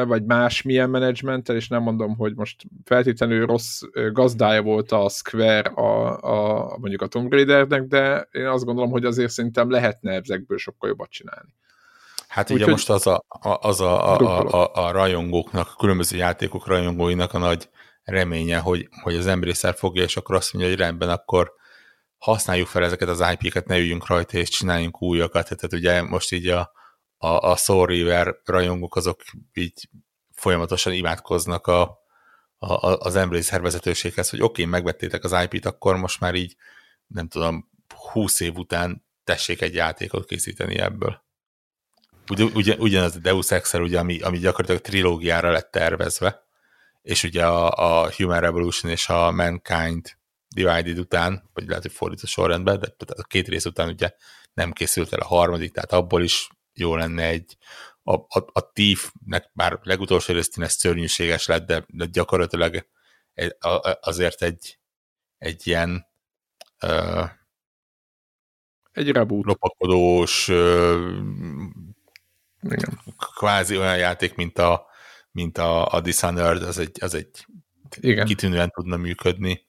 vagy 0.05 0.23
más 0.25 0.61
milyen 0.61 0.89
menedzsmenttel, 0.89 1.55
és 1.55 1.67
nem 1.67 1.81
mondom, 1.81 2.15
hogy 2.15 2.35
most 2.35 2.63
feltétlenül 2.83 3.45
rossz 3.45 3.81
gazdája 4.11 4.61
volt 4.61 4.91
a 4.91 5.09
Square 5.09 5.69
a, 5.69 6.17
a 6.21 6.77
mondjuk 6.77 7.01
a 7.01 7.07
Tomb 7.07 7.31
Raidernek, 7.31 7.83
de 7.83 8.27
én 8.31 8.45
azt 8.45 8.65
gondolom, 8.65 8.91
hogy 8.91 9.05
azért 9.05 9.31
szerintem 9.31 9.69
lehetne 9.69 10.11
ezekből 10.11 10.57
sokkal 10.57 10.89
jobbat 10.89 11.09
csinálni. 11.09 11.55
Hát 12.27 12.49
ugye 12.49 12.67
most 12.67 12.89
az 12.89 13.07
a, 13.07 13.23
az 13.61 13.81
a, 13.81 14.19
a, 14.19 14.41
a, 14.47 14.71
a 14.73 14.91
rajongóknak, 14.91 15.67
a 15.67 15.75
különböző 15.79 16.17
játékok 16.17 16.67
rajongóinak 16.67 17.33
a 17.33 17.37
nagy 17.37 17.69
reménye, 18.03 18.57
hogy, 18.57 18.87
hogy 19.01 19.15
az 19.15 19.27
emberiszer 19.27 19.73
fogja, 19.73 20.03
és 20.03 20.17
akkor 20.17 20.35
azt 20.35 20.53
mondja, 20.53 20.71
hogy 20.71 20.81
rendben, 20.81 21.09
akkor 21.09 21.53
használjuk 22.17 22.67
fel 22.67 22.83
ezeket 22.83 23.07
az 23.07 23.23
IP-ket, 23.31 23.67
ne 23.67 23.77
üljünk 23.77 24.07
rajta, 24.07 24.37
és 24.37 24.49
csináljunk 24.49 25.01
újakat. 25.01 25.43
Tehát 25.43 25.73
ugye 25.73 26.01
most 26.01 26.31
így 26.31 26.47
a, 26.47 26.71
a, 27.17 27.27
a 27.27 27.55
Soul 27.55 27.85
River 27.85 28.35
rajongók 28.45 28.95
azok 28.95 29.23
így 29.53 29.89
folyamatosan 30.31 30.93
imádkoznak 30.93 31.67
a, 31.67 31.81
a, 32.57 32.97
az 32.97 33.15
Embracer 33.15 33.61
vezetőséghez, 33.61 34.29
hogy 34.29 34.41
oké, 34.41 34.61
okay, 34.61 34.65
megvettétek 34.65 35.23
az 35.23 35.35
IP-t, 35.43 35.65
akkor 35.65 35.95
most 35.95 36.19
már 36.19 36.35
így, 36.35 36.55
nem 37.07 37.27
tudom, 37.27 37.69
20 38.11 38.39
év 38.39 38.55
után 38.55 39.05
tessék 39.23 39.61
egy 39.61 39.73
játékot 39.73 40.25
készíteni 40.25 40.77
ebből. 40.77 41.25
Ugye, 42.29 42.43
ugye, 42.43 42.75
ugyanaz 42.75 43.15
a 43.15 43.19
Deus 43.19 43.51
ex 43.51 43.73
ugye, 43.73 43.99
ami, 43.99 44.21
ami 44.21 44.37
gyakorlatilag 44.37 44.81
trilógiára 44.81 45.51
lett 45.51 45.71
tervezve, 45.71 46.45
és 47.01 47.23
ugye 47.23 47.45
a, 47.45 47.71
a 47.71 48.11
Human 48.11 48.39
Revolution 48.39 48.91
és 48.91 49.09
a 49.09 49.31
Mankind 49.31 50.17
Divided 50.55 50.99
után, 50.99 51.49
vagy 51.53 51.67
lehet, 51.67 51.83
hogy 51.83 51.91
fordít 51.91 52.21
a 52.21 52.27
sorrendben, 52.27 52.79
de 52.79 52.93
a 53.15 53.23
két 53.23 53.47
rész 53.47 53.65
után 53.65 53.89
ugye 53.89 54.11
nem 54.53 54.71
készült 54.71 55.13
el 55.13 55.19
a 55.19 55.25
harmadik, 55.25 55.73
tehát 55.73 55.91
abból 55.91 56.23
is 56.23 56.49
jó 56.79 56.95
lenne 56.95 57.23
egy, 57.23 57.57
a, 58.03 58.13
a, 58.13 58.45
a 58.51 58.71
Thief-nek 58.73 59.49
bár 59.53 59.79
legutolsó 59.83 60.33
részén 60.33 60.63
ez 60.63 60.73
szörnyűséges 60.73 61.45
lett, 61.45 61.65
de, 61.65 61.85
de 61.87 62.05
gyakorlatilag 62.05 62.87
a, 63.59 63.97
azért 64.01 64.41
egy, 64.41 64.79
egy 65.37 65.67
ilyen 65.67 66.05
uh, 66.83 67.29
egy 68.91 69.11
reboot. 69.11 69.45
lopakodós 69.45 70.47
uh, 70.47 71.17
Igen. 72.61 73.01
kvázi 73.35 73.77
olyan 73.77 73.97
játék, 73.97 74.35
mint 74.35 74.57
a, 74.57 74.85
mint 75.31 75.57
a, 75.57 75.87
a 75.87 76.01
Dishonored, 76.01 76.63
az 76.63 76.77
egy, 76.77 76.97
az 77.01 77.13
egy 77.13 77.45
igen. 77.99 78.25
kitűnően 78.25 78.69
tudna 78.69 78.97
működni. 78.97 79.67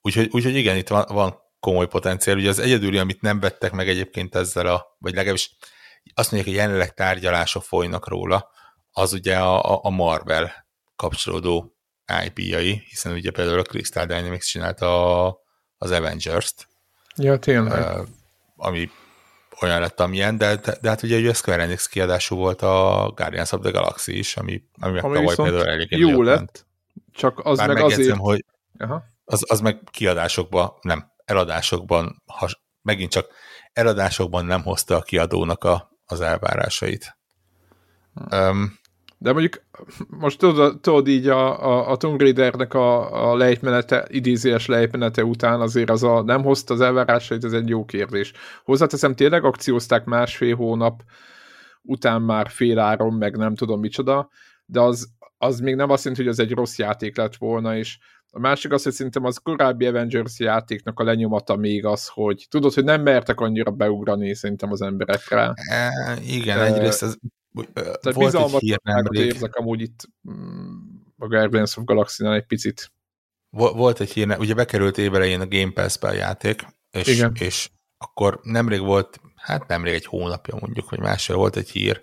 Úgyhogy, 0.00 0.28
úgyhogy 0.32 0.56
igen, 0.56 0.76
itt 0.76 0.88
van, 0.88 1.04
van 1.08 1.38
komoly 1.60 1.86
potenciál. 1.86 2.36
Ugye 2.36 2.48
az 2.48 2.58
egyedüli, 2.58 2.98
amit 2.98 3.20
nem 3.20 3.40
vettek 3.40 3.72
meg 3.72 3.88
egyébként 3.88 4.34
ezzel 4.34 4.66
a, 4.66 4.96
vagy 4.98 5.14
legalábbis 5.14 5.56
azt 6.14 6.32
mondják, 6.32 6.54
hogy 6.54 6.62
jelenleg 6.62 6.94
tárgyalások 6.94 7.62
folynak 7.62 8.08
róla, 8.08 8.50
az 8.92 9.12
ugye 9.12 9.38
a, 9.38 9.84
a 9.84 9.90
Marvel 9.90 10.66
kapcsolódó 10.96 11.76
IP-jai, 12.24 12.82
hiszen 12.88 13.12
ugye 13.12 13.30
például 13.30 13.58
a 13.58 13.62
Crystal 13.62 14.06
Dynamics 14.06 14.44
csinálta 14.44 15.24
a, 15.26 15.38
az 15.78 15.90
Avengers-t. 15.90 16.68
Ja, 17.16 17.38
tényleg. 17.38 18.06
Ami 18.56 18.90
olyan 19.60 19.80
lett, 19.80 20.00
amilyen, 20.00 20.38
de, 20.38 20.56
de, 20.56 20.76
de 20.80 20.88
hát 20.88 21.02
ugye 21.02 21.30
a 21.30 21.34
Square 21.34 21.62
Enix 21.62 21.86
kiadású 21.86 22.36
volt 22.36 22.62
a 22.62 23.12
Guardians 23.14 23.52
of 23.52 23.60
the 23.60 23.70
Galaxy 23.70 24.18
is, 24.18 24.36
ami, 24.36 24.62
ami, 24.80 24.98
ami 24.98 25.16
tavaly 25.16 25.34
például 25.34 25.68
elég 25.68 25.90
jó 25.90 26.22
lett, 26.22 26.36
ment. 26.36 26.66
csak 27.12 27.40
az 27.44 27.58
Bár 27.58 27.68
meg 27.68 27.82
azért... 27.82 28.16
hogy 28.16 28.44
Aha. 28.78 29.04
Az, 29.24 29.44
az 29.48 29.60
meg 29.60 29.80
kiadásokban, 29.90 30.72
nem, 30.80 31.12
eladásokban, 31.24 32.22
has, 32.26 32.60
megint 32.82 33.10
csak 33.10 33.28
eladásokban 33.72 34.44
nem 34.44 34.62
hozta 34.62 34.96
a 34.96 35.02
kiadónak 35.02 35.64
a, 35.64 35.95
az 36.06 36.20
elvárásait. 36.20 37.16
Um, 38.32 38.78
de 39.18 39.32
mondjuk 39.32 39.62
most 40.08 40.38
tudod, 40.38 40.80
tudod 40.80 41.08
így 41.08 41.28
a, 41.28 41.66
a, 41.66 41.90
a 41.90 41.96
Tomb 41.96 42.20
Raidernek 42.20 42.74
a, 42.74 43.30
a 43.30 43.36
lejtmenete, 43.36 44.06
idézélyes 44.10 44.66
lejtmenete 44.66 45.24
után 45.24 45.60
azért 45.60 45.90
az 45.90 46.02
a 46.02 46.22
nem 46.22 46.42
hozta 46.42 46.74
az 46.74 46.80
elvárásait, 46.80 47.44
ez 47.44 47.52
egy 47.52 47.68
jó 47.68 47.84
kérdés. 47.84 48.32
Hozzáteszem, 48.64 49.14
tényleg 49.14 49.44
akciózták 49.44 50.04
másfél 50.04 50.56
hónap 50.56 51.02
után 51.82 52.22
már 52.22 52.50
fél 52.50 52.78
áron, 52.78 53.12
meg 53.12 53.36
nem 53.36 53.54
tudom 53.54 53.80
micsoda, 53.80 54.28
de 54.66 54.80
az, 54.80 55.08
az 55.38 55.60
még 55.60 55.74
nem 55.74 55.90
azt 55.90 56.04
jelenti, 56.04 56.24
hogy 56.24 56.32
az 56.32 56.40
egy 56.40 56.52
rossz 56.52 56.78
játék 56.78 57.16
lett 57.16 57.36
volna, 57.36 57.76
és 57.76 57.98
a 58.36 58.38
másik 58.38 58.72
az, 58.72 58.82
hogy 58.82 58.92
szerintem 58.92 59.24
az 59.24 59.38
korábbi 59.38 59.86
Avengers 59.86 60.38
játéknak 60.38 61.00
a 61.00 61.04
lenyomata 61.04 61.56
még 61.56 61.84
az, 61.84 62.08
hogy 62.08 62.46
tudod, 62.48 62.72
hogy 62.72 62.84
nem 62.84 63.02
mertek 63.02 63.40
annyira 63.40 63.70
beugrani 63.70 64.34
szerintem 64.34 64.72
az 64.72 64.82
emberekre. 64.82 65.52
E, 65.54 66.18
igen, 66.26 66.58
e, 66.58 66.64
egyrészt 66.64 67.02
ez 67.02 67.16
tehát 67.72 68.12
volt 68.12 68.34
egy 68.34 68.58
hír 68.58 68.80
nemrég. 68.82 69.24
érzek 69.24 69.54
amúgy 69.54 69.80
itt 69.80 70.08
mm, 70.30 70.76
a 71.18 71.26
Guardians 71.26 71.76
of 71.76 71.84
Galaxy-nál 71.84 72.34
egy 72.34 72.46
picit. 72.46 72.92
Volt 73.50 74.00
egy 74.00 74.10
hír, 74.10 74.36
ugye 74.38 74.54
bekerült 74.54 74.98
évelején 74.98 75.40
a 75.40 75.46
Game 75.46 75.72
Pass-be 75.72 76.08
a 76.08 76.12
játék, 76.12 76.66
és, 76.90 77.06
Igen. 77.06 77.32
és 77.38 77.70
akkor 77.98 78.40
nemrég 78.42 78.80
volt, 78.80 79.20
hát 79.34 79.68
nemrég 79.68 79.94
egy 79.94 80.06
hónapja 80.06 80.56
mondjuk, 80.60 80.90
vagy 80.90 81.00
másfél 81.00 81.36
volt 81.36 81.56
egy 81.56 81.70
hír, 81.70 82.02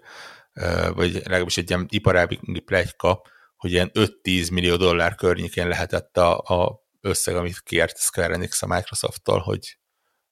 vagy 0.95 1.13
legalábbis 1.13 1.57
egy 1.57 1.69
ilyen 1.69 1.85
iparági 1.89 2.39
plegyka, 2.65 3.21
hogy 3.63 3.71
ilyen 3.71 3.91
5-10 3.93 4.51
millió 4.51 4.75
dollár 4.75 5.15
környékén 5.15 5.67
lehetett 5.67 6.17
a, 6.17 6.37
a 6.37 6.85
összeg, 7.01 7.35
amit 7.35 7.59
kért 7.59 7.97
Square 7.97 8.33
Enix 8.33 8.61
a 8.61 8.67
Microsoft-tól, 8.67 9.39
hogy 9.39 9.77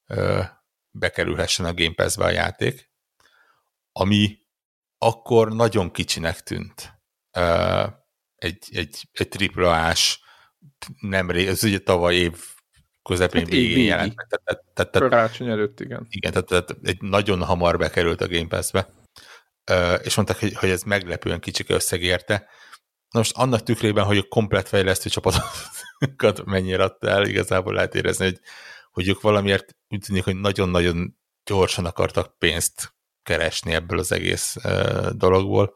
ö, 0.06 0.42
bekerülhessen 0.92 1.66
a 1.66 1.74
Game 1.74 1.94
Pass-be 1.94 2.24
a 2.24 2.30
játék, 2.30 2.92
ami 3.92 4.38
akkor 4.98 5.54
nagyon 5.54 5.92
kicsinek 5.92 6.42
tűnt. 6.42 6.94
Ö, 7.32 7.86
egy, 8.36 8.68
egy, 8.72 9.10
egy 9.12 9.28
triplás, 9.28 10.22
nemrég, 11.00 11.48
ez 11.48 11.64
ugye 11.64 11.80
tavaly 11.80 12.16
év 12.16 12.44
közepén 13.04 13.42
hát 13.42 13.50
végén 13.50 13.86
jelent. 13.86 14.16
Tehát, 14.16 14.64
tehát, 14.74 14.92
tehát, 14.92 15.42
előtt, 15.42 15.80
igen. 15.80 16.06
Igen, 16.10 16.32
tehát, 16.32 16.48
tehát 16.48 16.76
egy 16.84 17.02
nagyon 17.02 17.44
hamar 17.44 17.78
bekerült 17.78 18.22
a 18.22 18.28
Game 18.28 18.48
Pass-be. 18.48 18.90
és 20.04 20.16
mondták, 20.16 20.40
hogy, 20.40 20.54
hogy 20.54 20.70
ez 20.70 20.84
meglepően 20.84 21.40
kicsik 21.40 21.70
összeg 21.70 22.02
érte. 22.04 22.50
Na 23.12 23.20
most 23.20 23.38
annak 23.38 23.64
tükrében, 23.64 24.06
hogy 24.06 24.18
a 24.18 24.28
komplet 24.30 24.68
fejlesztő 24.68 25.10
csapatokat 25.10 26.46
mennyire 26.46 26.84
adta 26.84 27.08
el, 27.08 27.26
igazából 27.26 27.74
lehet 27.74 27.96
érezni, 27.96 28.26
hogy, 28.26 28.40
hogy 28.92 29.08
ők 29.08 29.22
valamiért 29.22 29.76
úgy 29.90 30.00
tűnik, 30.00 30.24
hogy 30.24 30.36
nagyon-nagyon 30.36 31.18
gyorsan 31.46 31.86
akartak 31.86 32.38
pénzt 32.38 32.94
keresni 33.24 33.74
ebből 33.74 34.00
az 34.00 34.12
egész 34.12 34.56
dologból. 35.12 35.74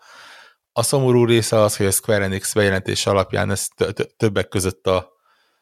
A 0.71 0.83
szomorú 0.83 1.25
része 1.25 1.59
az, 1.59 1.77
hogy 1.77 1.85
a 1.85 1.91
Square 1.91 2.23
Enix 2.23 2.53
bejelentés 2.53 3.05
alapján 3.05 3.51
ezt 3.51 3.73
többek 4.17 4.47
között 4.47 4.87
a, 4.87 5.11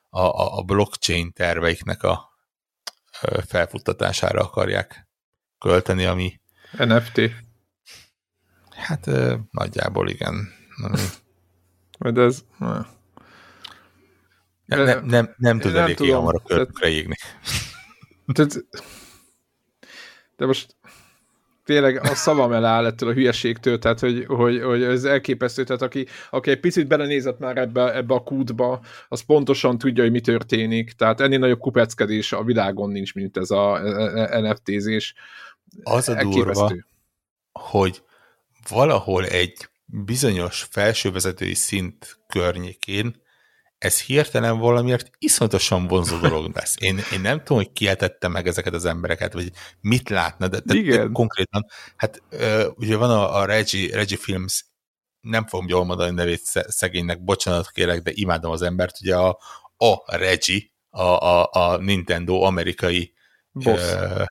a, 0.09 0.57
a 0.57 0.61
blockchain 0.61 1.33
terveiknek 1.33 2.03
a 2.03 2.31
felfuttatására 3.47 4.41
akarják 4.41 5.07
költeni, 5.59 6.05
ami... 6.05 6.39
NFT. 6.71 7.21
Hát 8.69 9.09
nagyjából 9.51 10.09
igen. 10.09 10.53
Majd 11.99 12.17
ez... 12.17 12.43
Nem, 14.65 14.83
nem, 14.83 15.05
nem, 15.05 15.33
nem 15.37 15.59
tud 15.59 15.75
eléggé 15.75 16.09
hamar 16.09 16.35
a 16.35 16.47
körükre 16.47 16.89
égni. 16.89 17.15
Tehát, 18.33 18.65
de 20.37 20.45
most 20.45 20.75
tényleg 21.65 21.99
a 22.03 22.15
szavam 22.15 22.51
eláll 22.51 22.85
ettől 22.85 23.09
a 23.09 23.13
hülyeségtől, 23.13 23.79
tehát 23.79 23.99
hogy, 23.99 24.25
hogy, 24.27 24.61
hogy 24.61 24.83
ez 24.83 25.03
elképesztő, 25.03 25.63
tehát 25.63 25.81
aki, 25.81 26.07
aki 26.29 26.49
egy 26.49 26.59
picit 26.59 26.87
belenézett 26.87 27.39
már 27.39 27.57
ebbe, 27.57 27.95
ebbe 27.95 28.13
a 28.13 28.23
kútba, 28.23 28.81
az 29.07 29.21
pontosan 29.21 29.77
tudja, 29.77 30.03
hogy 30.03 30.11
mi 30.11 30.21
történik, 30.21 30.91
tehát 30.91 31.21
ennél 31.21 31.39
nagyobb 31.39 31.59
kupeckedés 31.59 32.33
a 32.33 32.43
világon 32.43 32.89
nincs, 32.89 33.13
mint 33.13 33.37
ez 33.37 33.51
a 33.51 33.79
NFT-zés. 34.41 35.13
Az 35.83 36.09
a 36.09 36.23
durva, 36.23 36.73
hogy 37.51 38.03
valahol 38.69 39.25
egy 39.25 39.69
bizonyos 39.93 40.67
felsővezetői 40.71 41.53
szint 41.53 42.19
környékén 42.27 43.21
ez 43.77 44.01
hirtelen 44.01 44.57
valamiért 44.57 45.09
iszonyatosan 45.17 45.87
vonzó 45.87 46.17
dolog 46.17 46.55
lesz. 46.55 46.75
Én, 46.79 46.99
én 47.13 47.21
nem 47.21 47.37
tudom, 47.37 47.57
hogy 47.57 47.71
kiáltette 47.71 48.27
meg 48.27 48.47
ezeket 48.47 48.73
az 48.73 48.85
embereket, 48.85 49.33
vagy 49.33 49.51
mit 49.81 50.09
látna, 50.09 50.47
de, 50.47 50.59
de, 50.65 50.81
de 50.81 51.09
konkrétan, 51.13 51.65
hát 51.95 52.21
uh, 52.31 52.65
ugye 52.75 52.95
van 52.97 53.09
a, 53.09 53.35
a 53.35 53.45
Reggie, 53.45 53.95
Reggie 53.95 54.17
Films, 54.17 54.65
nem 55.21 55.47
fogom 55.47 55.67
jól 55.67 55.85
mondani 55.85 56.09
a 56.09 56.13
nevét 56.13 56.41
szegénynek, 56.67 57.23
bocsánat 57.23 57.71
kérek, 57.71 58.01
de 58.01 58.11
imádom 58.13 58.51
az 58.51 58.61
embert, 58.61 58.97
ugye 59.01 59.15
a, 59.15 59.39
a 59.77 60.15
Reggie, 60.15 60.61
a, 60.89 61.01
a, 61.01 61.49
a 61.51 61.77
Nintendo 61.77 62.41
amerikai 62.41 63.13
Boss. 63.51 63.93
Uh, 63.93 64.25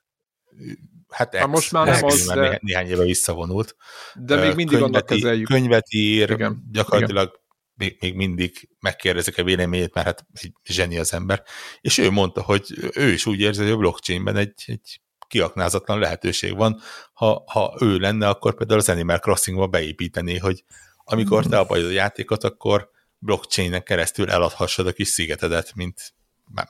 hát 1.13 1.35
ex, 1.35 1.47
most 1.47 1.73
már 1.73 1.87
nem 1.87 2.05
az, 2.05 2.27
már 2.27 2.37
de... 2.37 2.59
néhány 2.63 2.87
éve 2.87 3.05
visszavonult. 3.05 3.77
De 4.15 4.37
még 4.37 4.55
mindig 4.55 4.79
könyveti, 4.79 4.85
annak 4.85 5.07
kezeljük. 5.07 5.47
Könyvet 5.47 5.87
ír, 5.89 6.31
Igen. 6.31 6.69
gyakorlatilag 6.73 7.29
Igen 7.29 7.41
még, 7.75 7.97
még 8.01 8.15
mindig 8.15 8.69
megkérdezik 8.81 9.39
a 9.39 9.45
véleményét, 9.45 9.95
mert 9.95 10.07
hát 10.07 10.27
egy 10.33 10.53
zseni 10.65 10.99
az 10.99 11.13
ember. 11.13 11.43
És 11.81 11.99
ő 11.99 12.11
mondta, 12.11 12.43
hogy 12.43 12.91
ő 12.95 13.13
is 13.13 13.27
úgy 13.27 13.41
érzi, 13.41 13.63
hogy 13.63 13.71
a 13.71 13.77
blockchainben 13.77 14.37
egy, 14.37 14.63
egy 14.67 15.01
kiaknázatlan 15.29 15.99
lehetőség 15.99 16.57
van. 16.57 16.81
Ha, 17.13 17.45
ha 17.47 17.77
ő 17.81 17.99
lenne, 17.99 18.29
akkor 18.29 18.55
például 18.55 18.79
az 18.79 18.89
Animal 18.89 19.19
Crossing-ba 19.19 19.67
beépítené, 19.67 20.37
hogy 20.37 20.65
amikor 21.05 21.47
te 21.47 21.59
abbaid 21.59 21.85
a 21.85 21.91
játékot, 21.91 22.45
akkor 22.45 22.91
blockchainen 23.19 23.83
keresztül 23.83 24.31
eladhassad 24.31 24.87
a 24.87 24.93
kis 24.93 25.09
szigetedet, 25.09 25.75
mint 25.75 26.15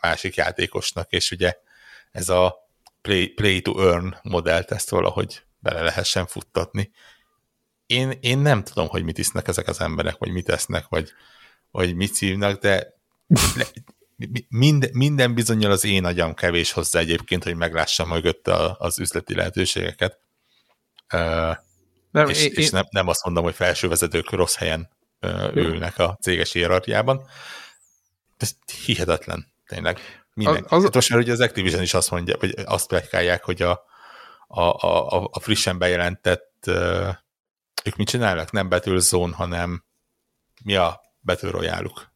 másik 0.01 0.35
játékosnak, 0.35 1.11
és 1.11 1.31
ugye 1.31 1.55
ez 2.11 2.29
a 2.29 2.62
play, 3.03 3.29
play 3.29 3.61
to 3.61 3.89
earn 3.89 4.15
modellt 4.23 4.71
ezt 4.71 4.91
valahogy 4.91 5.43
bele 5.59 5.83
lehessen 5.83 6.27
futtatni 6.27 6.91
én, 7.93 8.19
én 8.21 8.39
nem 8.39 8.65
tudom, 8.65 8.89
hogy 8.89 9.03
mit 9.05 9.19
isznek 9.19 9.49
ezek 9.49 9.69
az 9.69 9.81
emberek, 9.81 10.17
vagy 10.19 10.31
mit 10.31 10.49
esznek, 10.49 10.87
vagy, 10.89 11.13
vagy 11.71 11.95
mit 11.95 12.15
szívnak, 12.15 12.61
de 12.61 12.95
le, 13.57 13.67
minden, 14.49 14.91
minden 14.93 15.35
bizonyal 15.35 15.71
az 15.71 15.85
én 15.85 16.05
agyam 16.05 16.35
kevés 16.35 16.73
hozzá 16.73 17.01
egyébként, 17.01 17.45
hogy 17.45 17.57
meglássam 17.57 18.09
mögött 18.09 18.49
a, 18.49 18.77
az 18.79 18.99
üzleti 18.99 19.35
lehetőségeket. 19.35 20.19
Nem, 22.11 22.29
és, 22.29 22.45
én, 22.45 22.53
és 22.55 22.71
nem, 22.71 22.85
nem 22.91 23.09
azt 23.09 23.25
mondom, 23.25 23.45
hogy 23.45 23.55
felsővezetők 23.55 24.31
rossz 24.31 24.57
helyen 24.57 24.91
ülnek 25.55 25.99
a 25.99 26.19
céges 26.21 26.53
hierarchiában. 26.53 27.27
Ez 28.37 28.57
hihetetlen, 28.85 29.53
tényleg. 29.67 30.22
Minden. 30.35 30.65
Az, 30.65 30.73
az... 30.73 30.83
Hát 30.83 30.95
most 30.95 31.11
már 31.11 31.19
ugye 31.19 31.33
az 31.33 31.41
Activision 31.41 31.83
is 31.83 31.95
azt 31.95 32.11
mondja, 32.11 32.37
hogy 32.39 32.55
azt 32.65 32.87
plegykálják, 32.87 33.45
hogy 33.45 33.63
a, 33.63 33.85
a, 34.47 34.61
a, 34.61 35.29
a 35.33 35.41
frissen 35.41 35.79
bejelentett 35.79 36.65
uh, 36.67 37.09
ők 37.85 37.97
mit 37.97 38.09
csinálnak? 38.09 38.51
Nem 38.51 38.69
Battlezone, 38.69 39.35
hanem 39.35 39.85
mi 40.65 40.77
a 40.77 41.01
Battle 41.21 41.51
Royale-uk? 41.51 42.13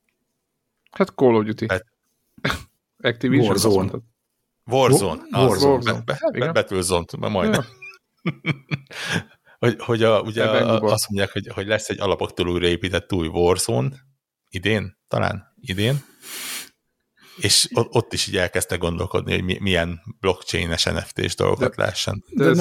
Hát 0.90 1.08
Call 1.08 1.34
of 1.34 1.44
Duty. 1.44 1.66
Bet- 1.66 1.86
Activision. 3.02 3.46
Warzone. 3.46 3.90
Warzone. 4.64 5.22
Az, 5.30 5.62
Warzone. 5.62 6.02
Be, 6.04 6.52
be, 7.18 7.28
majdnem. 7.28 7.64
Hogy, 9.58 9.76
hogy 9.78 10.02
a, 10.02 10.20
ugye 10.20 10.44
a, 10.44 10.80
azt 10.80 11.08
mondják, 11.08 11.32
hogy, 11.32 11.46
hogy 11.54 11.66
lesz 11.66 11.88
egy 11.88 12.00
alapoktól 12.00 12.48
újraépített 12.48 13.12
új 13.12 13.26
Warzone 13.26 13.88
idén, 14.48 14.98
talán 15.08 15.54
idén, 15.60 16.04
és 17.36 17.68
ott, 17.72 18.12
is 18.12 18.26
így 18.26 18.36
elkezdtek 18.36 18.78
gondolkodni, 18.78 19.32
hogy 19.32 19.44
mi, 19.44 19.58
milyen 19.60 20.00
blockchain-es 20.20 20.84
NFT-s 20.84 21.34
dolgokat 21.34 21.74
de, 21.76 21.82
lehessen. 21.82 22.24
De, 22.28 22.44
de, 22.44 22.50
ez, 22.50 22.58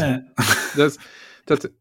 de 0.76 0.84
ez, 0.84 0.98
tehát 1.44 1.72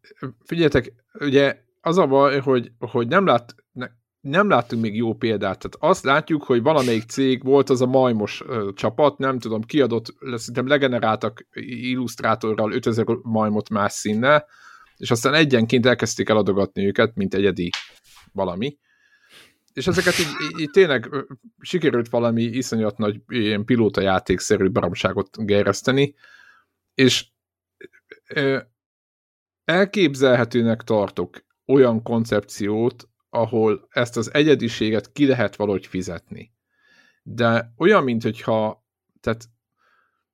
figyeljetek, 0.45 0.93
ugye 1.19 1.57
az 1.81 1.97
a 1.97 2.07
baj, 2.07 2.39
hogy, 2.39 2.71
hogy 2.79 3.07
nem, 3.07 3.25
lát, 3.25 3.55
ne, 3.71 3.87
nem 4.21 4.49
láttunk 4.49 4.81
még 4.81 4.95
jó 4.95 5.13
példát. 5.13 5.59
Tehát 5.59 5.75
azt 5.79 6.03
látjuk, 6.03 6.43
hogy 6.43 6.61
valamelyik 6.61 7.03
cég 7.03 7.43
volt 7.43 7.69
az 7.69 7.81
a 7.81 7.85
majmos 7.85 8.43
ö, 8.47 8.69
csapat, 8.75 9.17
nem 9.17 9.39
tudom, 9.39 9.61
kiadott, 9.61 10.13
szerintem 10.19 10.67
legeneráltak 10.67 11.47
illusztrátorral 11.61 12.71
5000 12.71 13.05
majmot 13.21 13.69
más 13.69 13.93
színnel, 13.93 14.45
és 14.97 15.11
aztán 15.11 15.33
egyenként 15.33 15.85
elkezdték 15.85 16.29
eladogatni 16.29 16.85
őket, 16.85 17.15
mint 17.15 17.33
egyedi 17.33 17.69
valami. 18.31 18.77
És 19.75 19.87
ezeket 19.87 20.19
így, 20.19 20.59
így, 20.59 20.69
tényleg 20.69 21.09
sikerült 21.59 22.09
valami 22.09 22.43
iszonyat 22.43 22.97
nagy 22.97 23.21
ilyen 23.27 23.65
pilóta 23.65 24.01
játékszerű 24.01 24.69
baromságot 24.69 25.45
gereszteni, 25.45 26.15
és 26.93 27.27
elképzelhetőnek 29.63 30.81
tartok 30.83 31.45
olyan 31.65 32.01
koncepciót, 32.03 33.09
ahol 33.29 33.87
ezt 33.89 34.17
az 34.17 34.33
egyediséget 34.33 35.11
ki 35.11 35.27
lehet 35.27 35.55
valahogy 35.55 35.87
fizetni. 35.87 36.53
De 37.23 37.73
olyan, 37.77 38.03
mint 38.03 38.23
hogyha, 38.23 38.85
tehát, 39.19 39.45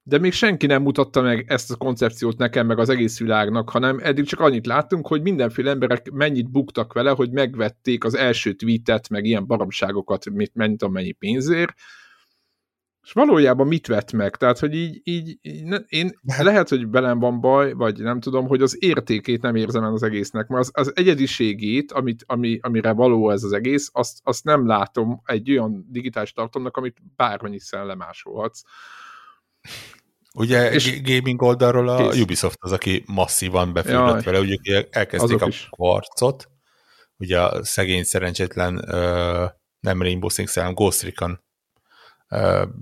de 0.03 0.17
még 0.17 0.33
senki 0.33 0.65
nem 0.65 0.81
mutatta 0.81 1.21
meg 1.21 1.45
ezt 1.47 1.71
a 1.71 1.75
koncepciót 1.75 2.37
nekem, 2.37 2.67
meg 2.67 2.79
az 2.79 2.89
egész 2.89 3.19
világnak, 3.19 3.69
hanem 3.69 3.99
eddig 3.99 4.25
csak 4.25 4.39
annyit 4.39 4.65
láttunk, 4.65 5.07
hogy 5.07 5.21
mindenféle 5.21 5.69
emberek 5.69 6.11
mennyit 6.11 6.51
buktak 6.51 6.93
vele, 6.93 7.11
hogy 7.11 7.31
megvették 7.31 8.03
az 8.03 8.15
első 8.15 8.53
tweetet, 8.53 9.09
meg 9.09 9.25
ilyen 9.25 9.47
baromságokat, 9.47 10.29
mit, 10.29 10.55
mennyit 10.55 10.83
amennyi 10.83 11.11
pénzért, 11.11 11.73
és 13.03 13.11
valójában 13.11 13.67
mit 13.67 13.87
vett 13.87 14.11
meg? 14.11 14.35
Tehát, 14.35 14.59
hogy 14.59 14.75
így, 14.75 15.01
így, 15.03 15.37
így 15.41 15.63
ne, 15.63 15.77
én 15.77 16.19
hát... 16.27 16.43
lehet, 16.43 16.69
hogy 16.69 16.89
velem 16.89 17.19
van 17.19 17.41
baj, 17.41 17.73
vagy 17.73 17.99
nem 17.99 18.19
tudom, 18.19 18.47
hogy 18.47 18.61
az 18.61 18.83
értékét 18.83 19.41
nem 19.41 19.55
érzem 19.55 19.83
el 19.83 19.93
az 19.93 20.03
egésznek, 20.03 20.47
mert 20.47 20.61
az, 20.61 20.71
az 20.73 20.91
egyediségét, 20.95 21.91
amit, 21.91 22.23
ami, 22.27 22.59
amire 22.61 22.91
való 22.91 23.29
ez 23.29 23.43
az 23.43 23.51
egész, 23.51 23.89
azt, 23.93 24.19
azt 24.23 24.43
nem 24.43 24.67
látom 24.67 25.21
egy 25.25 25.51
olyan 25.51 25.85
digitális 25.89 26.31
tartalomnak, 26.31 26.77
amit 26.77 26.97
bármennyiszer 27.15 27.85
lemásolhatsz. 27.85 28.61
Ugye 30.33 30.71
és 30.71 31.01
gaming 31.01 31.41
oldalról 31.41 31.89
a 31.89 32.09
kész. 32.09 32.21
Ubisoft 32.21 32.57
az, 32.61 32.71
aki 32.71 33.03
masszívan 33.05 33.73
befűrött 33.73 34.23
vele, 34.23 34.39
ugye 34.39 34.87
elkezdték 34.89 35.41
a 35.41 35.49
kvarcot, 35.69 36.49
ugye 37.17 37.41
a 37.41 37.63
szegény 37.63 38.03
szerencsétlen 38.03 38.75
uh, 38.75 39.49
nem 39.79 40.01
Rainbow 40.01 40.29
Six, 40.29 40.55
hanem 40.55 40.73
Ghost 40.73 41.01
Recon 41.01 41.39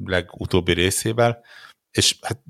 legutóbbi 0.06 0.74
részével, 0.74 1.44
és 1.92 2.18
hát 2.22 2.42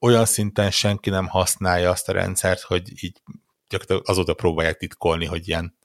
olyan 0.00 0.24
szinten 0.24 0.70
senki 0.70 1.10
nem 1.10 1.26
használja 1.26 1.90
azt 1.90 2.08
a 2.08 2.12
rendszert, 2.12 2.60
hogy 2.60 3.04
így 3.04 3.22
gyakorlatilag 3.68 4.08
azóta 4.08 4.34
próbálják 4.34 4.76
titkolni, 4.76 5.26
hogy 5.26 5.48
ilyen 5.48 5.78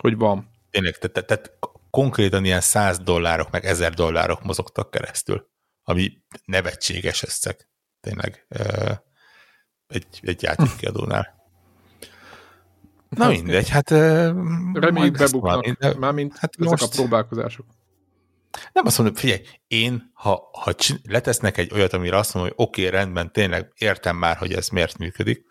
hogy 0.00 0.16
van. 0.16 0.50
Tényleg, 0.70 0.98
tehát, 0.98 1.26
tehát 1.26 1.58
konkrétan 1.90 2.44
ilyen 2.44 2.60
100 2.60 2.98
dollárok, 2.98 3.50
meg 3.50 3.64
1000 3.64 3.94
dollárok 3.94 4.42
mozogtak 4.42 4.90
keresztül, 4.90 5.50
ami 5.82 6.22
nevetséges 6.44 7.22
összeg, 7.22 7.68
tényleg 8.00 8.46
egy, 9.86 10.20
egy 10.22 10.42
játékkiadónál. 10.42 11.40
Na 13.08 13.24
hát, 13.24 13.32
mindegy, 13.32 13.68
hát... 13.68 13.90
Reméljük 14.72 15.18
bebuknak, 15.18 15.98
mármint 15.98 16.36
hát 16.38 16.54
ezek 16.58 16.70
most... 16.70 16.82
a 16.82 16.88
próbálkozások. 16.88 17.66
Nem 18.72 18.86
azt 18.86 18.98
mondom, 18.98 19.16
figyelj, 19.16 19.42
én, 19.66 20.10
ha, 20.14 20.48
ha 20.52 20.74
letesznek 21.02 21.56
egy 21.56 21.72
olyat, 21.72 21.92
amire 21.92 22.16
azt 22.16 22.34
mondom, 22.34 22.52
hogy 22.56 22.66
oké, 22.66 22.86
okay, 22.86 22.98
rendben, 22.98 23.32
tényleg 23.32 23.72
értem 23.74 24.16
már, 24.16 24.36
hogy 24.36 24.52
ez 24.52 24.68
miért 24.68 24.98
működik, 24.98 25.46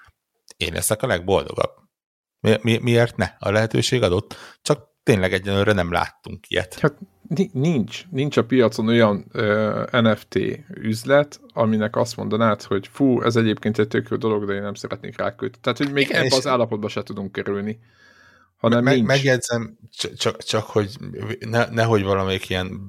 én 0.58 0.74
leszek 0.74 1.02
a 1.02 1.08
legboldogabb. 1.08 1.72
Mi, 2.40 2.58
mi, 2.62 2.78
miért 2.78 3.16
ne? 3.16 3.32
A 3.40 3.52
lehetőség 3.52 4.04
adott, 4.04 4.36
csak 4.62 4.90
tényleg 5.04 5.34
egyenlőre 5.34 5.74
nem 5.74 5.92
láttunk 5.92 6.50
ilyet. 6.50 6.80
Hát 6.80 6.98
nincs, 7.52 8.06
nincs 8.10 8.38
a 8.38 8.46
piacon 8.46 8.88
olyan 8.88 9.26
uh, 9.34 9.92
NFT 9.92 10.40
üzlet, 10.76 11.40
aminek 11.54 11.96
azt 11.96 12.18
mondanád, 12.18 12.62
hogy 12.62 12.88
fú, 12.88 13.22
ez 13.22 13.36
egyébként 13.36 13.80
egy 13.80 13.88
tök 13.88 14.08
jó 14.10 14.18
dolog, 14.18 14.46
de 14.46 14.54
én 14.54 14.62
nem 14.62 14.74
szeretnék 14.74 15.18
rákötni. 15.18 15.60
Tehát, 15.62 15.78
hogy 15.78 15.92
még 15.92 16.10
ebben 16.12 16.32
az 16.32 16.48
állapotban 16.48 16.90
se 16.90 17.04
tudunk 17.04 17.32
kerülni. 17.32 17.80
Hanem 18.56 18.84
meg, 18.84 18.94
nincs. 18.96 19.08
Megjegyzem, 19.08 19.78
csak, 20.18 20.44
csak 20.44 20.66
hogy 20.66 20.96
ne, 21.40 21.66
nehogy 21.66 22.04
valamelyik 22.04 22.50
ilyen 22.50 22.80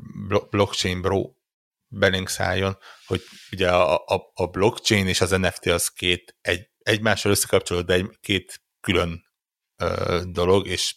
blockchain 0.50 1.00
bro 1.00 1.30
belénk 1.88 2.28
szálljon, 2.28 2.76
hogy 3.06 3.22
ugye 3.52 3.70
a, 3.70 3.94
a, 3.94 4.30
a 4.34 4.46
blockchain 4.46 5.06
és 5.06 5.20
az 5.20 5.30
NFT 5.30 5.66
az 5.66 5.88
két 5.88 6.36
egy, 6.40 6.70
egymással 6.78 7.30
összekapcsolódó, 7.30 7.86
de 7.86 7.94
egy, 7.94 8.18
két 8.20 8.62
külön 8.80 9.22
ö, 9.76 10.20
dolog, 10.26 10.66
és 10.66 10.96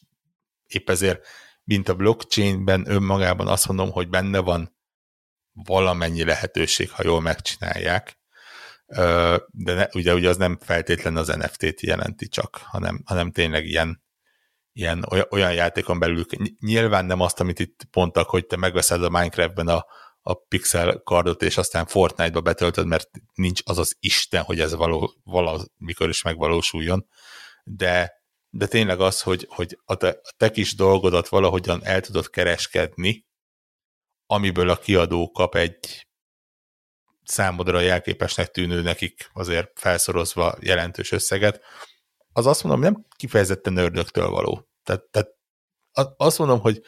épp 0.68 0.90
ezért, 0.90 1.28
mint 1.66 1.90
a 1.90 1.96
blockchainben 1.96 2.90
önmagában 2.90 3.48
azt 3.48 3.68
mondom, 3.68 3.92
hogy 3.92 4.10
benne 4.10 4.40
van 4.40 4.78
valamennyi 5.52 6.24
lehetőség, 6.24 6.92
ha 6.92 7.04
jól 7.06 7.22
megcsinálják, 7.22 8.20
de 9.52 9.74
ne, 9.74 9.88
ugye, 9.94 10.14
ugye 10.14 10.30
az 10.30 10.38
nem 10.38 10.58
feltétlen 10.62 11.18
az 11.18 11.28
NFT-t 11.28 11.82
jelenti 11.82 12.28
csak, 12.28 12.56
hanem, 12.64 13.02
hanem 13.06 13.32
tényleg 13.32 13.66
ilyen 13.66 14.04
ilyen 14.78 15.06
olyan, 15.12 15.28
olyan 15.30 15.54
játékon 15.54 16.00
belül, 16.00 16.26
nyilván 16.60 17.06
nem 17.06 17.20
azt, 17.20 17.40
amit 17.40 17.60
itt 17.60 17.88
mondtak, 17.92 18.30
hogy 18.30 18.46
te 18.46 18.56
megveszed 18.56 19.04
a 19.04 19.10
Minecraftben 19.10 19.68
a, 19.68 19.86
a 20.22 20.34
pixel 20.34 21.02
kardot, 21.04 21.42
és 21.42 21.58
aztán 21.58 21.86
Fortnite-ba 21.86 22.42
betöltöd, 22.42 22.86
mert 22.86 23.10
nincs 23.34 23.62
az 23.66 23.78
az 23.78 23.96
Isten, 24.00 24.44
hogy 24.44 24.60
ez 24.60 24.76
való, 24.76 25.14
valamikor 25.24 26.10
is 26.10 26.22
megvalósuljon, 26.22 27.08
de, 27.64 28.14
de 28.58 28.68
tényleg 28.68 29.00
az, 29.00 29.22
hogy, 29.22 29.48
hogy 29.50 29.80
a, 29.86 29.96
te, 29.96 30.08
a 30.08 30.34
te 30.38 30.52
kis 30.52 30.76
dolgodat 30.76 31.28
valahogyan 31.28 31.86
el 31.86 32.02
tudod 32.02 32.30
kereskedni, 32.30 33.26
amiből 34.26 34.70
a 34.70 34.78
kiadó 34.78 35.32
kap 35.32 35.56
egy 35.56 36.08
számodra 37.24 37.80
jelképesnek 37.80 38.52
tűnő 38.52 38.82
nekik 38.82 39.30
azért 39.34 39.80
felszorozva 39.80 40.56
jelentős 40.60 41.12
összeget, 41.12 41.62
az 42.34 42.46
azt 42.46 42.64
mondom, 42.64 42.82
nem 42.82 43.06
kifejezetten 43.16 43.78
ördögtől 43.78 44.30
való. 44.30 44.68
Tehát, 44.84 45.04
tehát 45.12 45.30
azt 46.18 46.38
mondom, 46.38 46.60
hogy 46.60 46.82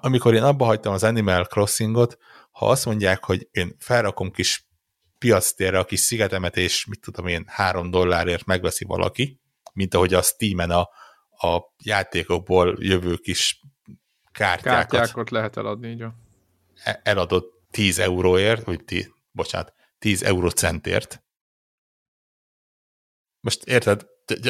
amikor 0.00 0.34
én 0.34 0.42
abba 0.42 0.64
hagytam 0.64 0.92
az 0.92 1.04
Animal 1.04 1.44
Crossingot, 1.44 2.18
ha 2.50 2.68
azt 2.68 2.84
mondják, 2.84 3.24
hogy 3.24 3.48
én 3.50 3.76
felrakom 3.78 4.30
kis 4.30 4.66
piactérre 5.18 5.78
a 5.78 5.84
kis 5.84 6.00
szigetemet, 6.00 6.56
és 6.56 6.86
mit 6.86 7.00
tudom 7.00 7.26
én, 7.26 7.44
három 7.46 7.90
dollárért 7.90 8.44
megveszi 8.44 8.84
valaki, 8.84 9.40
mint 9.78 9.94
ahogy 9.94 10.14
a 10.14 10.22
Steam-en 10.22 10.70
a, 10.70 10.80
a 11.48 11.74
játékokból 11.84 12.76
jövő 12.78 13.16
kis 13.16 13.60
kártyákat, 14.32 14.90
kártyákat 14.90 15.30
lehet 15.30 15.56
eladni, 15.56 15.88
így 15.88 16.04
e, 16.82 17.00
Eladott 17.02 17.52
10 17.70 17.98
euróért, 17.98 18.64
vagy 18.64 18.84
10, 18.84 19.10
bocsánat, 19.30 19.72
10 19.98 20.22
eurocentért. 20.22 21.22
Most 23.40 23.64
érted, 23.64 24.06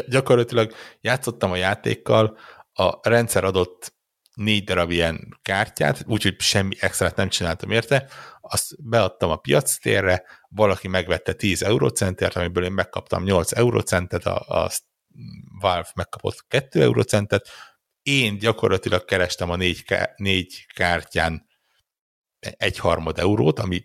gyakorlatilag 0.08 0.72
játszottam 1.00 1.50
a 1.50 1.56
játékkal, 1.56 2.38
a 2.72 3.08
rendszer 3.08 3.44
adott 3.44 3.94
négy 4.34 4.64
darab 4.64 4.90
ilyen 4.90 5.38
kártyát, 5.42 6.04
úgyhogy 6.06 6.40
semmi 6.40 6.76
extra 6.80 7.12
nem 7.16 7.28
csináltam 7.28 7.70
érte, 7.70 8.08
azt 8.40 8.88
beadtam 8.88 9.30
a 9.30 9.36
piac 9.36 9.78
térre, 9.78 10.24
valaki 10.48 10.88
megvette 10.88 11.32
10 11.32 11.62
eurocentért, 11.62 12.36
amiből 12.36 12.64
én 12.64 12.72
megkaptam 12.72 13.22
8 13.22 13.52
eurocentet, 13.52 14.26
a, 14.26 14.64
a 14.64 14.70
Valve 15.60 15.88
megkapott 15.94 16.44
2 16.48 16.82
eurocentet, 16.82 17.48
én 18.02 18.38
gyakorlatilag 18.38 19.04
kerestem 19.04 19.50
a 19.50 19.56
négy, 19.56 19.84
négy 20.16 20.66
kártyán 20.74 21.46
egy 22.40 22.78
harmad 22.78 23.18
eurót, 23.18 23.58
ami 23.58 23.82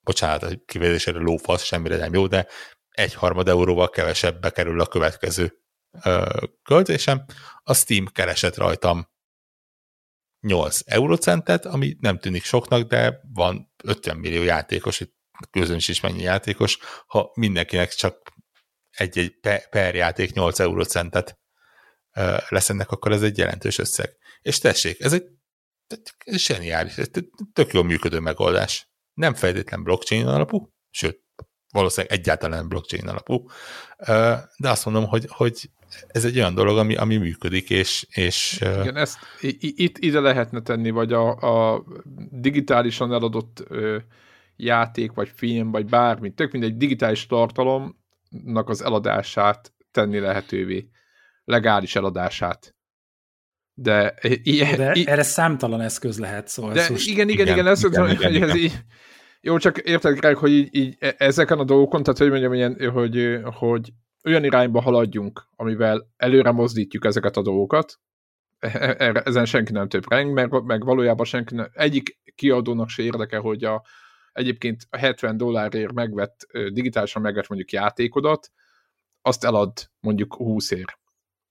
bocsánat, 0.00 0.42
a 0.42 0.50
kivédésére 0.66 1.18
lófasz, 1.18 1.62
semmire 1.62 1.96
nem 1.96 2.14
jó, 2.14 2.26
de 2.26 2.46
egy 2.88 3.14
harmad 3.14 3.48
euróval 3.48 3.88
kevesebbe 3.90 4.50
kerül 4.50 4.80
a 4.80 4.86
következő 4.86 5.62
ö, 6.04 6.40
költésem. 6.62 7.24
A 7.62 7.74
Steam 7.74 8.06
keresett 8.06 8.56
rajtam 8.56 9.08
8 10.40 10.78
eurocentet, 10.84 11.64
ami 11.64 11.96
nem 12.00 12.18
tűnik 12.18 12.44
soknak, 12.44 12.88
de 12.88 13.20
van 13.32 13.72
50 13.84 14.16
millió 14.16 14.42
játékos, 14.42 15.00
itt 15.00 15.16
közönös 15.50 15.88
is 15.88 16.00
mennyi 16.00 16.22
játékos, 16.22 16.78
ha 17.06 17.30
mindenkinek 17.34 17.92
csak 17.92 18.32
egy-egy 18.98 19.34
per 19.70 19.94
játék 19.94 20.32
8 20.32 20.60
eurocentet 20.60 21.38
lesz 22.48 22.70
ennek, 22.70 22.90
akkor 22.90 23.12
ez 23.12 23.22
egy 23.22 23.38
jelentős 23.38 23.78
összeg. 23.78 24.16
És 24.42 24.58
tessék, 24.58 25.00
ez 25.00 25.12
egy 25.12 25.24
zseniális, 26.24 26.96
ez 26.96 27.10
tök 27.52 27.72
jól 27.72 27.84
működő 27.84 28.18
megoldás. 28.18 28.90
Nem 29.14 29.34
feltétlen 29.34 29.82
blockchain 29.82 30.26
alapú, 30.26 30.72
sőt, 30.90 31.22
valószínűleg 31.72 32.18
egyáltalán 32.18 32.68
blockchain 32.68 33.08
alapú, 33.08 33.44
de 34.56 34.70
azt 34.70 34.84
mondom, 34.84 35.06
hogy, 35.06 35.24
hogy 35.28 35.70
ez 36.06 36.24
egy 36.24 36.36
olyan 36.36 36.54
dolog, 36.54 36.78
ami, 36.78 36.96
ami 36.96 37.16
működik, 37.16 37.70
és... 37.70 38.06
és 38.10 38.58
Igen, 38.60 38.96
ezt 38.96 39.18
itt 39.58 39.98
ide 39.98 40.20
lehetne 40.20 40.62
tenni, 40.62 40.90
vagy 40.90 41.12
a, 41.12 41.28
a 41.36 41.84
digitálisan 42.30 43.12
eladott 43.12 43.64
játék, 44.56 45.12
vagy 45.12 45.30
film, 45.34 45.70
vagy 45.70 45.86
bármi, 45.86 46.32
tök 46.32 46.52
mindegy 46.52 46.76
digitális 46.76 47.26
tartalomnak 48.30 48.68
az 48.68 48.82
eladását 48.82 49.72
tenni 49.90 50.18
lehetővé. 50.18 50.88
Legális 51.44 51.96
eladását. 51.96 52.76
De, 53.74 54.14
ilyen, 54.42 54.76
de 54.76 54.92
erre 55.04 55.22
számtalan 55.22 55.80
eszköz 55.80 56.18
lehet, 56.18 56.48
szóval. 56.48 56.72
De 56.72 56.82
igen, 56.82 57.28
igen, 57.28 57.28
igen, 57.28 57.46
igen, 57.46 57.66
ezt 57.66 57.84
igen, 57.84 58.10
igen, 58.10 58.34
igen, 58.34 58.48
ez 58.48 58.56
így, 58.56 58.78
jó, 59.40 59.58
csak 59.58 59.78
érted, 59.78 60.18
Greg, 60.18 60.36
hogy 60.36 60.50
így, 60.50 60.68
így 60.74 60.96
e- 60.98 61.14
ezeken 61.18 61.58
a 61.58 61.64
dolgokon, 61.64 62.02
tehát 62.02 62.18
hogy 62.18 62.30
mondjam, 62.30 62.54
ilyen, 62.54 62.90
hogy, 62.90 63.38
hogy 63.44 63.92
olyan 64.24 64.44
irányba 64.44 64.80
haladjunk, 64.80 65.48
amivel 65.56 66.08
előre 66.16 66.50
mozdítjuk 66.50 67.04
ezeket 67.04 67.36
a 67.36 67.42
dolgokat, 67.42 67.98
e- 68.58 68.94
e- 68.98 69.22
ezen 69.24 69.44
senki 69.44 69.72
nem 69.72 69.88
több 69.88 70.10
reng, 70.10 70.32
meg, 70.32 70.62
meg 70.62 70.84
valójában 70.84 71.26
senki 71.26 71.54
nem, 71.54 71.70
egyik 71.72 72.18
kiadónak 72.34 72.88
se 72.88 73.02
érdeke, 73.02 73.36
hogy 73.36 73.64
a, 73.64 73.84
egyébként 74.38 74.86
a 74.90 74.96
70 74.96 75.36
dollárért 75.36 75.92
megvett, 75.92 76.46
digitálisan 76.72 77.22
megvett 77.22 77.48
mondjuk 77.48 77.72
játékodat, 77.72 78.50
azt 79.22 79.44
elad 79.44 79.72
mondjuk 80.00 80.34
20 80.34 80.70
ér. 80.70 80.98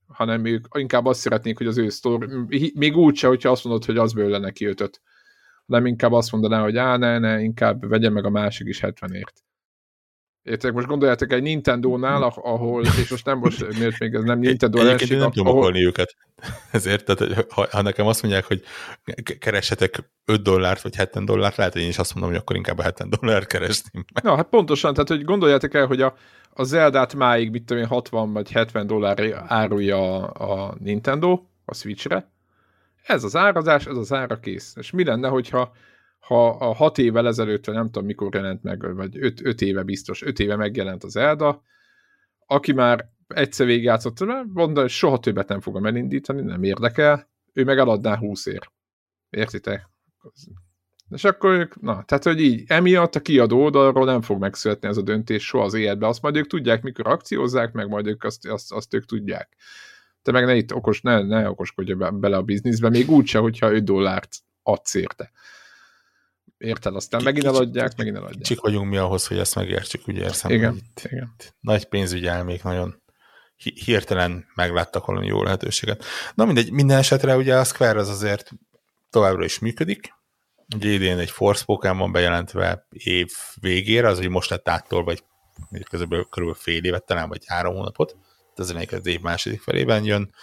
Hanem 0.08 0.46
ők 0.46 0.66
inkább 0.78 1.06
azt 1.06 1.20
szeretnék, 1.20 1.58
hogy 1.58 1.68
az 1.68 1.78
ő 1.78 1.90
sztori, 1.90 2.72
még 2.76 2.96
úgyse, 2.96 3.28
hogyha 3.28 3.50
azt 3.50 3.64
mondod, 3.64 3.86
hogy 3.86 3.98
az 3.98 4.14
bőle 4.14 4.38
neki 4.38 4.66
ötöt 4.66 5.02
nem 5.68 5.86
inkább 5.86 6.12
azt 6.12 6.32
mondaná, 6.32 6.62
hogy 6.62 6.78
á, 6.78 6.98
ne, 6.98 7.20
ne, 7.20 7.42
inkább 7.42 7.88
vegye 7.88 8.10
meg 8.10 8.26
a 8.26 8.30
másik 8.30 8.68
is 8.68 8.80
70ért. 8.82 9.44
Értek, 10.48 10.74
most 10.74 10.88
gondoljátok 10.88 11.32
egy 11.32 11.42
Nintendo-nál, 11.42 12.24
ahol, 12.24 12.84
és 12.84 13.10
most 13.10 13.26
nem 13.26 13.38
most, 13.38 13.78
miért 13.78 14.00
még 14.00 14.14
ez 14.14 14.24
nem 14.24 14.40
Nintendo 14.40 14.80
Egyébként 14.80 15.12
én 15.12 15.18
nem 15.18 15.32
tudom 15.32 15.58
ahol... 15.58 15.78
őket. 15.78 16.16
Ezért, 16.72 17.06
tehát 17.06 17.52
ha, 17.52 17.68
ha, 17.72 17.82
nekem 17.82 18.08
azt 18.08 18.22
mondják, 18.22 18.46
hogy 18.46 18.64
keresetek 19.40 20.12
5 20.26 20.42
dollárt 20.42 20.82
vagy 20.82 20.96
70 20.96 21.26
dollárt, 21.26 21.56
lehet, 21.56 21.74
hogy 21.74 21.82
én 21.82 21.88
is 21.88 21.98
azt 21.98 22.14
mondom, 22.14 22.32
hogy 22.32 22.42
akkor 22.42 22.56
inkább 22.56 22.78
a 22.78 22.84
70 22.84 23.10
dollárt 23.10 23.48
keresném. 23.48 24.06
Na, 24.24 24.36
hát 24.36 24.48
pontosan, 24.48 24.94
tehát 24.94 25.10
hogy 25.10 25.24
gondoljátok 25.24 25.74
el, 25.74 25.86
hogy 25.86 26.02
a, 26.02 26.16
a 26.50 26.64
Zeldát 26.64 27.16
máig, 27.16 27.52
mit 27.52 27.64
tudom 27.64 27.84
én, 27.84 27.90
60 27.90 28.34
vagy 28.34 28.52
70 28.52 28.88
dollár 28.88 29.44
árulja 29.48 30.28
a, 30.28 30.68
a 30.68 30.76
Nintendo 30.80 31.42
a 31.66 31.74
Switchre, 31.74 32.32
ez 33.04 33.24
az 33.24 33.36
árazás, 33.36 33.86
ez 33.86 33.98
az 33.98 34.14
ára 34.14 34.40
kész. 34.40 34.74
És 34.76 34.92
mi 34.92 35.04
lenne, 35.04 35.28
hogyha 35.28 35.72
ha 36.28 36.50
a 36.50 36.74
hat 36.74 36.98
évvel 36.98 37.24
vagy 37.24 37.62
nem 37.66 37.86
tudom 37.86 38.06
mikor 38.06 38.36
jelent 38.36 38.64
meg, 38.64 38.96
vagy 38.96 39.18
öt, 39.20 39.46
öt 39.46 39.62
éve 39.62 39.84
biztos, 39.84 40.22
öt 40.22 40.40
éve 40.40 40.56
megjelent 40.56 41.04
az 41.04 41.16
Elda, 41.16 41.62
aki 42.46 42.74
már 42.74 43.10
egyszer 43.28 43.66
végigjátszott, 43.66 44.26
mondta, 44.54 44.82
hogy 44.82 44.90
soha 44.90 45.20
többet 45.20 45.48
nem 45.48 45.62
fogom 45.62 45.86
elindítani, 45.86 46.42
nem 46.42 46.64
érdekel, 46.64 47.30
ő 47.54 47.64
meg 47.64 47.78
eladná 47.78 48.18
20 48.18 48.46
ér. 48.46 48.70
Értitek? 49.30 49.90
És 51.10 51.24
akkor 51.24 51.52
ők, 51.52 51.82
na, 51.82 52.04
tehát, 52.04 52.24
hogy 52.24 52.42
így, 52.42 52.64
emiatt 52.68 53.16
a 53.16 53.20
kiadó 53.22 53.64
oldalról 53.64 54.06
nem 54.06 54.22
fog 54.22 54.40
megszületni 54.40 54.88
ez 54.88 54.98
a 54.98 55.02
döntés 55.02 55.46
soha 55.46 55.64
az 55.64 55.74
életbe. 55.74 56.08
Azt 56.08 56.22
majd 56.22 56.36
ők 56.36 56.48
tudják, 56.48 56.82
mikor 56.82 57.08
akciózzák, 57.08 57.72
meg 57.72 57.88
majd 57.88 58.08
ők 58.08 58.24
azt, 58.24 58.48
azt, 58.48 58.72
azt 58.72 58.94
ők 58.94 59.06
tudják 59.06 59.58
te 60.28 60.34
meg 60.34 60.46
ne 60.46 60.56
itt 60.56 60.74
okos, 60.74 61.02
ne, 61.02 61.22
ne 61.22 61.50
okoskodj 61.50 61.94
bele 61.94 62.38
a 62.38 62.42
bizniszbe, 62.42 62.90
még 62.90 63.10
úgyse, 63.10 63.40
hogyha 63.40 63.72
5 63.72 63.84
dollárt 63.84 64.36
adsz 64.64 64.94
érte. 64.94 65.32
Érted? 66.58 66.96
Aztán 66.96 67.24
megint 67.24 67.46
eladják, 67.46 67.98
megint 67.98 68.16
eladják. 68.16 68.44
Csik 68.44 68.60
vagyunk 68.60 68.90
mi 68.90 68.98
ahhoz, 68.98 69.28
hogy 69.28 69.38
ezt 69.38 69.56
megértsük, 69.56 70.08
ugye 70.08 70.24
érzem. 70.24 70.52
Igen, 70.52 70.76
itt, 70.76 71.02
igen. 71.12 71.36
Nagy 71.60 71.86
pénzügyi 71.86 72.28
elmék 72.28 72.64
nagyon 72.64 73.02
hirtelen 73.86 74.46
megláttak 74.56 75.06
valami 75.06 75.26
jó 75.26 75.44
lehetőséget. 75.44 76.04
Na 76.34 76.46
mindegy, 76.46 76.72
minden 76.72 76.98
esetre 76.98 77.36
ugye 77.36 77.58
a 77.58 77.64
Square 77.64 78.00
az 78.00 78.10
azért 78.10 78.52
továbbra 79.10 79.44
is 79.44 79.60
működik. 79.60 80.14
Ugye 80.76 80.90
idén 80.90 81.18
egy 81.18 81.30
Force 81.30 81.66
Pokémon 81.66 82.12
bejelentve 82.12 82.88
év 82.90 83.32
végére, 83.60 84.08
az, 84.08 84.18
hogy 84.18 84.30
most 84.30 84.50
lett 84.50 84.70
áttol, 84.70 85.04
vagy 85.04 85.24
közben 85.90 86.08
körülbelül 86.30 86.62
fél 86.62 86.84
évet 86.84 87.06
talán, 87.06 87.30
vagy 87.30 87.44
három 87.46 87.76
hónapot 87.76 88.16
ez 88.60 88.70
az 88.70 89.06
év 89.08 89.20
második 89.20 89.62
felében 89.62 90.04
jön. 90.04 90.34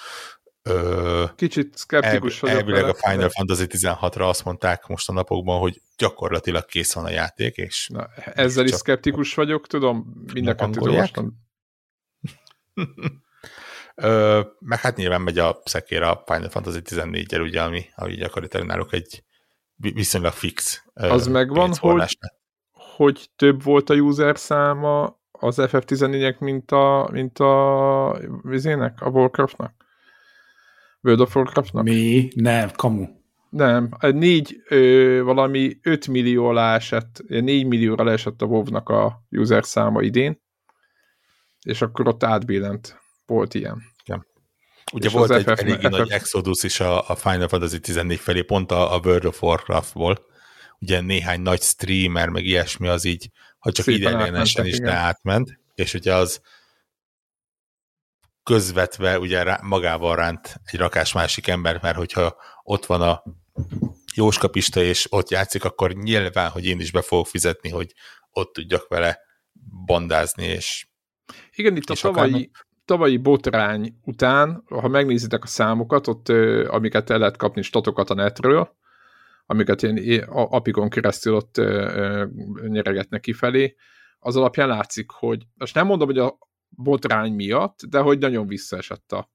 Ö, 0.68 1.24
Kicsit 1.36 1.76
szkeptikus 1.76 2.34
el, 2.34 2.40
vagyok 2.40 2.60
Elvileg 2.60 2.88
a 2.88 2.94
Final 2.94 3.28
Fantasy 3.28 3.66
16-ra 3.68 4.28
azt 4.28 4.44
mondták 4.44 4.86
most 4.86 5.08
a 5.08 5.12
napokban, 5.12 5.58
hogy 5.58 5.82
gyakorlatilag 5.96 6.64
kész 6.64 6.92
van 6.92 7.04
a 7.04 7.10
játék, 7.10 7.56
és... 7.56 7.88
Na, 7.92 8.08
ezzel 8.34 8.64
is 8.64 8.74
szkeptikus 8.74 9.34
vagyok, 9.34 9.66
tudom, 9.66 10.24
mind 10.32 10.48
a 10.48 10.54
Ö, 13.94 14.40
meg 14.58 14.80
hát 14.80 14.96
nyilván 14.96 15.20
megy 15.20 15.38
a 15.38 15.60
szekér 15.64 16.02
a 16.02 16.22
Final 16.26 16.48
Fantasy 16.48 16.80
14-el, 16.84 17.42
ugye, 17.42 17.62
ami, 17.62 17.84
ami 17.94 18.14
gyakorlatilag 18.14 18.66
náluk 18.66 18.92
egy 18.92 19.24
viszonylag 19.76 20.32
fix 20.32 20.84
Az 20.94 21.26
megvan, 21.26 21.74
hogy, 21.74 22.18
hogy 22.72 23.30
több 23.36 23.62
volt 23.62 23.90
a 23.90 23.94
user 23.94 24.38
száma 24.38 25.20
az 25.30 25.56
FF14-nek, 25.60 26.38
mint 26.38 26.70
a, 26.70 27.08
mint 27.12 27.38
a 27.38 28.20
vizének, 28.42 29.00
a 29.00 29.08
Warcraftnak? 29.08 29.83
World 31.04 31.20
of 31.20 31.36
Warcraftnak? 31.36 31.84
Mi? 31.84 32.28
Nem, 32.34 32.70
kamu. 32.70 33.06
Nem, 33.50 33.88
négy, 34.00 34.62
ö, 34.68 35.20
valami 35.24 35.78
5 35.82 36.06
millió 36.08 36.46
alá 36.46 36.74
esett, 36.74 37.22
4 37.26 37.66
millióra 37.66 38.04
leesett 38.04 38.42
a 38.42 38.46
WoW-nak 38.46 38.88
a 38.88 39.24
user 39.30 39.64
száma 39.64 40.02
idén, 40.02 40.42
és 41.66 41.82
akkor 41.82 42.08
ott 42.08 42.24
átbillent. 42.24 42.98
Volt 43.26 43.54
ilyen. 43.54 43.82
Ja. 44.04 44.26
Ugye 44.92 45.06
és 45.06 45.12
volt 45.12 45.30
egy 45.30 45.42
FF, 45.42 45.60
elég 45.60 45.80
FF... 45.80 45.88
nagy 45.88 46.10
exodus 46.10 46.62
is 46.62 46.80
a, 46.80 47.08
a 47.08 47.14
Final 47.14 47.48
Fantasy 47.48 47.80
14 47.80 48.18
felé, 48.18 48.42
pont 48.42 48.70
a, 48.70 48.94
a 48.94 49.00
World 49.04 49.24
of 49.24 49.42
Warcraftból. 49.42 50.18
Ugye 50.78 51.00
néhány 51.00 51.40
nagy 51.40 51.60
streamer, 51.60 52.28
meg 52.28 52.44
ilyesmi 52.44 52.88
az 52.88 53.04
így, 53.04 53.30
ha 53.58 53.72
csak 53.72 53.86
ideiglenesen 53.86 54.66
is, 54.66 54.78
de 54.78 54.92
átment, 54.92 55.60
és 55.74 55.94
ugye 55.94 56.14
az 56.14 56.40
közvetve 58.44 59.18
ugye 59.18 59.42
rá, 59.42 59.60
magával 59.62 60.16
ránt 60.16 60.60
egy 60.64 60.78
rakás 60.78 61.12
másik 61.12 61.48
ember, 61.48 61.78
mert 61.82 61.96
hogyha 61.96 62.36
ott 62.62 62.86
van 62.86 63.02
a 63.02 63.22
Jóskapista, 64.14 64.82
és 64.82 65.06
ott 65.10 65.30
játszik, 65.30 65.64
akkor 65.64 65.92
nyilván, 65.92 66.50
hogy 66.50 66.66
én 66.66 66.80
is 66.80 66.92
be 66.92 67.02
fogok 67.02 67.26
fizetni, 67.26 67.68
hogy 67.70 67.92
ott 68.30 68.52
tudjak 68.52 68.88
vele 68.88 69.18
bandázni, 69.86 70.44
és 70.44 70.86
igen, 71.54 71.76
itt 71.76 71.90
a 71.90 71.94
tavalyi, 71.94 72.50
tavalyi 72.84 73.16
botrány 73.16 73.98
után, 74.02 74.64
ha 74.68 74.88
megnézitek 74.88 75.42
a 75.42 75.46
számokat, 75.46 76.06
ott 76.06 76.28
amiket 76.68 77.10
el 77.10 77.18
lehet 77.18 77.36
kapni 77.36 77.62
statokat 77.62 78.10
a 78.10 78.14
netről, 78.14 78.76
amiket 79.46 79.82
én 79.82 80.18
apikon 80.28 80.88
keresztül 80.88 81.34
ott 81.34 81.56
nyeregetnek 82.68 83.20
kifelé, 83.20 83.76
az 84.18 84.36
alapján 84.36 84.68
látszik, 84.68 85.10
hogy 85.10 85.46
most 85.54 85.74
nem 85.74 85.86
mondom, 85.86 86.06
hogy 86.06 86.18
a 86.18 86.38
botrány 86.76 87.32
miatt, 87.32 87.80
de 87.88 87.98
hogy 87.98 88.18
nagyon 88.18 88.46
visszaesett 88.46 89.12
a, 89.12 89.30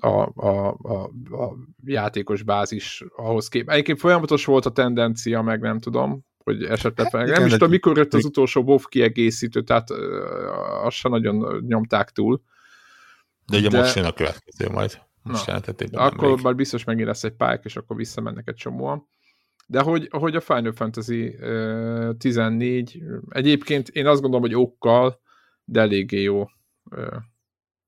a, 0.00 0.32
a, 0.34 0.76
a, 0.82 1.02
a 1.44 1.56
játékos 1.84 2.42
bázis 2.42 3.04
ahhoz 3.16 3.48
kép. 3.48 3.70
Egyébként 3.70 3.98
folyamatos 3.98 4.44
volt 4.44 4.66
a 4.66 4.72
tendencia, 4.72 5.42
meg 5.42 5.60
nem 5.60 5.78
tudom, 5.78 6.24
hogy 6.44 6.64
esetleg 6.64 7.10
hát, 7.10 7.26
nem 7.26 7.46
is 7.46 7.52
tudom, 7.52 7.70
mikor 7.70 7.96
jött 7.96 8.14
az 8.14 8.24
utolsó 8.24 8.62
WoW 8.62 8.78
kiegészítő, 8.78 9.62
tehát 9.62 9.90
azt 10.82 10.96
sem 10.96 11.10
nagyon 11.10 11.64
nyomták 11.66 12.10
túl. 12.10 12.42
De 13.46 13.56
ugye 13.56 13.68
de... 13.68 13.78
most 13.78 13.94
jön 13.94 14.04
a 14.04 14.12
következő 14.12 14.68
majd. 14.70 15.00
Most 15.22 15.46
Na, 15.90 16.00
akkor 16.00 16.34
még. 16.34 16.42
már 16.42 16.54
biztos 16.54 16.84
megint 16.84 17.06
lesz 17.06 17.24
egy 17.24 17.32
pályák, 17.32 17.64
és 17.64 17.76
akkor 17.76 17.96
visszamennek 17.96 18.48
egy 18.48 18.54
csomóan. 18.54 19.08
De 19.66 19.80
hogy, 19.80 20.08
hogy 20.10 20.36
a 20.36 20.40
Final 20.40 20.72
Fantasy 20.72 21.26
uh, 21.26 22.16
14 22.16 23.02
egyébként 23.28 23.88
én 23.88 24.06
azt 24.06 24.20
gondolom, 24.20 24.46
hogy 24.46 24.54
okkal, 24.54 25.20
de 25.66 25.80
eléggé 25.80 26.22
jó 26.22 26.40
uh, 26.90 27.16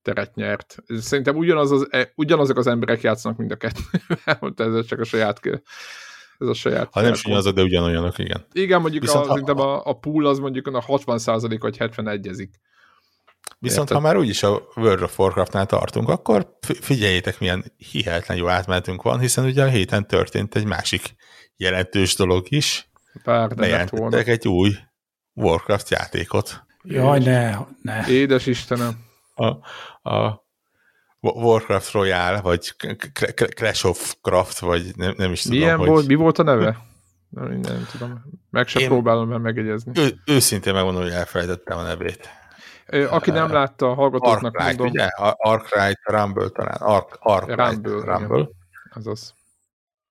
teret 0.03 0.35
nyert. 0.35 0.76
Szerintem 0.87 1.37
ugyanaz 1.37 1.70
az, 1.70 1.87
e, 1.91 2.12
ugyanazok 2.14 2.59
az 2.59 2.66
emberek 2.66 3.01
játszanak 3.01 3.39
mind 3.39 3.51
a 3.51 3.57
kettővel, 3.57 4.55
ez 4.57 4.87
csak 4.87 5.01
a 5.01 5.05
saját 5.05 5.41
ez 6.39 6.49
a 6.49 6.55
saját. 6.55 6.89
Ha 6.93 7.01
nem 7.01 7.12
is 7.12 7.24
ugyanazok, 7.24 7.55
de 7.55 7.62
ugyanolyanok, 7.62 8.18
igen. 8.18 8.47
Igen, 8.53 8.81
mondjuk 8.81 9.03
Viszont 9.03 9.26
a, 9.26 9.55
ha, 9.55 9.62
a, 9.62 9.83
a 9.85 9.93
pool 9.93 10.26
az 10.26 10.39
mondjuk 10.39 10.66
a 10.66 10.85
60% 10.87 11.57
vagy 11.61 11.76
71 11.76 12.29
ezik. 12.29 12.61
Viszont 13.59 13.89
Érted? 13.89 13.97
ha 13.97 14.09
már 14.09 14.16
úgyis 14.16 14.43
a 14.43 14.62
World 14.76 15.03
of 15.03 15.18
Warcraft-nál 15.18 15.66
tartunk, 15.66 16.09
akkor 16.09 16.59
figyeljétek, 16.81 17.41
milyen 17.41 17.64
hihetetlen 17.76 18.37
jó 18.37 18.49
átmentünk 18.49 19.03
van, 19.03 19.20
hiszen 19.20 19.45
ugye 19.45 19.64
a 19.64 19.68
héten 19.68 20.07
történt 20.07 20.55
egy 20.55 20.64
másik 20.64 21.14
jelentős 21.57 22.14
dolog 22.14 22.47
is. 22.49 22.91
Bejelentettek 23.24 24.29
egy 24.29 24.49
új 24.49 24.70
Warcraft 25.33 25.91
játékot. 25.91 26.66
Jaj, 26.91 27.18
ne, 27.18 27.59
ne. 27.82 28.07
Édes 28.09 28.47
Istenem. 28.47 29.07
A, 29.34 29.47
a 30.11 30.45
Warcraft 31.20 31.93
Royale, 31.93 32.41
vagy 32.41 32.74
Clash 33.55 33.86
of 33.86 34.14
Craft, 34.22 34.59
vagy 34.59 34.93
nem, 34.97 35.14
nem 35.16 35.32
is 35.32 35.43
tudom, 35.43 35.59
Milyen 35.59 35.78
hogy... 35.78 35.89
volt, 35.89 36.07
mi 36.07 36.14
volt 36.14 36.39
a 36.39 36.43
neve? 36.43 36.86
Nem, 37.28 37.61
nem 37.61 37.86
tudom. 37.91 38.24
Meg 38.51 38.68
sem 38.68 38.82
Én 38.82 38.89
próbálom 38.89 39.28
már 39.28 39.39
megegyezni. 39.39 39.93
Ő, 39.95 40.20
őszintén 40.26 40.74
megmondom, 40.74 41.03
hogy 41.03 41.11
elfelejtettem 41.11 41.78
a 41.78 41.82
nevét. 41.82 42.28
Aki 43.11 43.30
nem 43.30 43.53
látta, 43.53 43.91
a 43.91 43.95
hallgatóknak 43.95 44.57
Arkwright, 44.57 44.78
mondom. 44.78 44.86
ugye? 44.86 45.09
Arkwright 45.36 46.01
Rumble 46.03 46.49
talán. 46.49 46.76
Ark, 46.78 47.16
Arkwright 47.20 47.86
Rumble. 47.86 48.16
Rumble. 48.16 48.49
Azaz. 48.95 49.34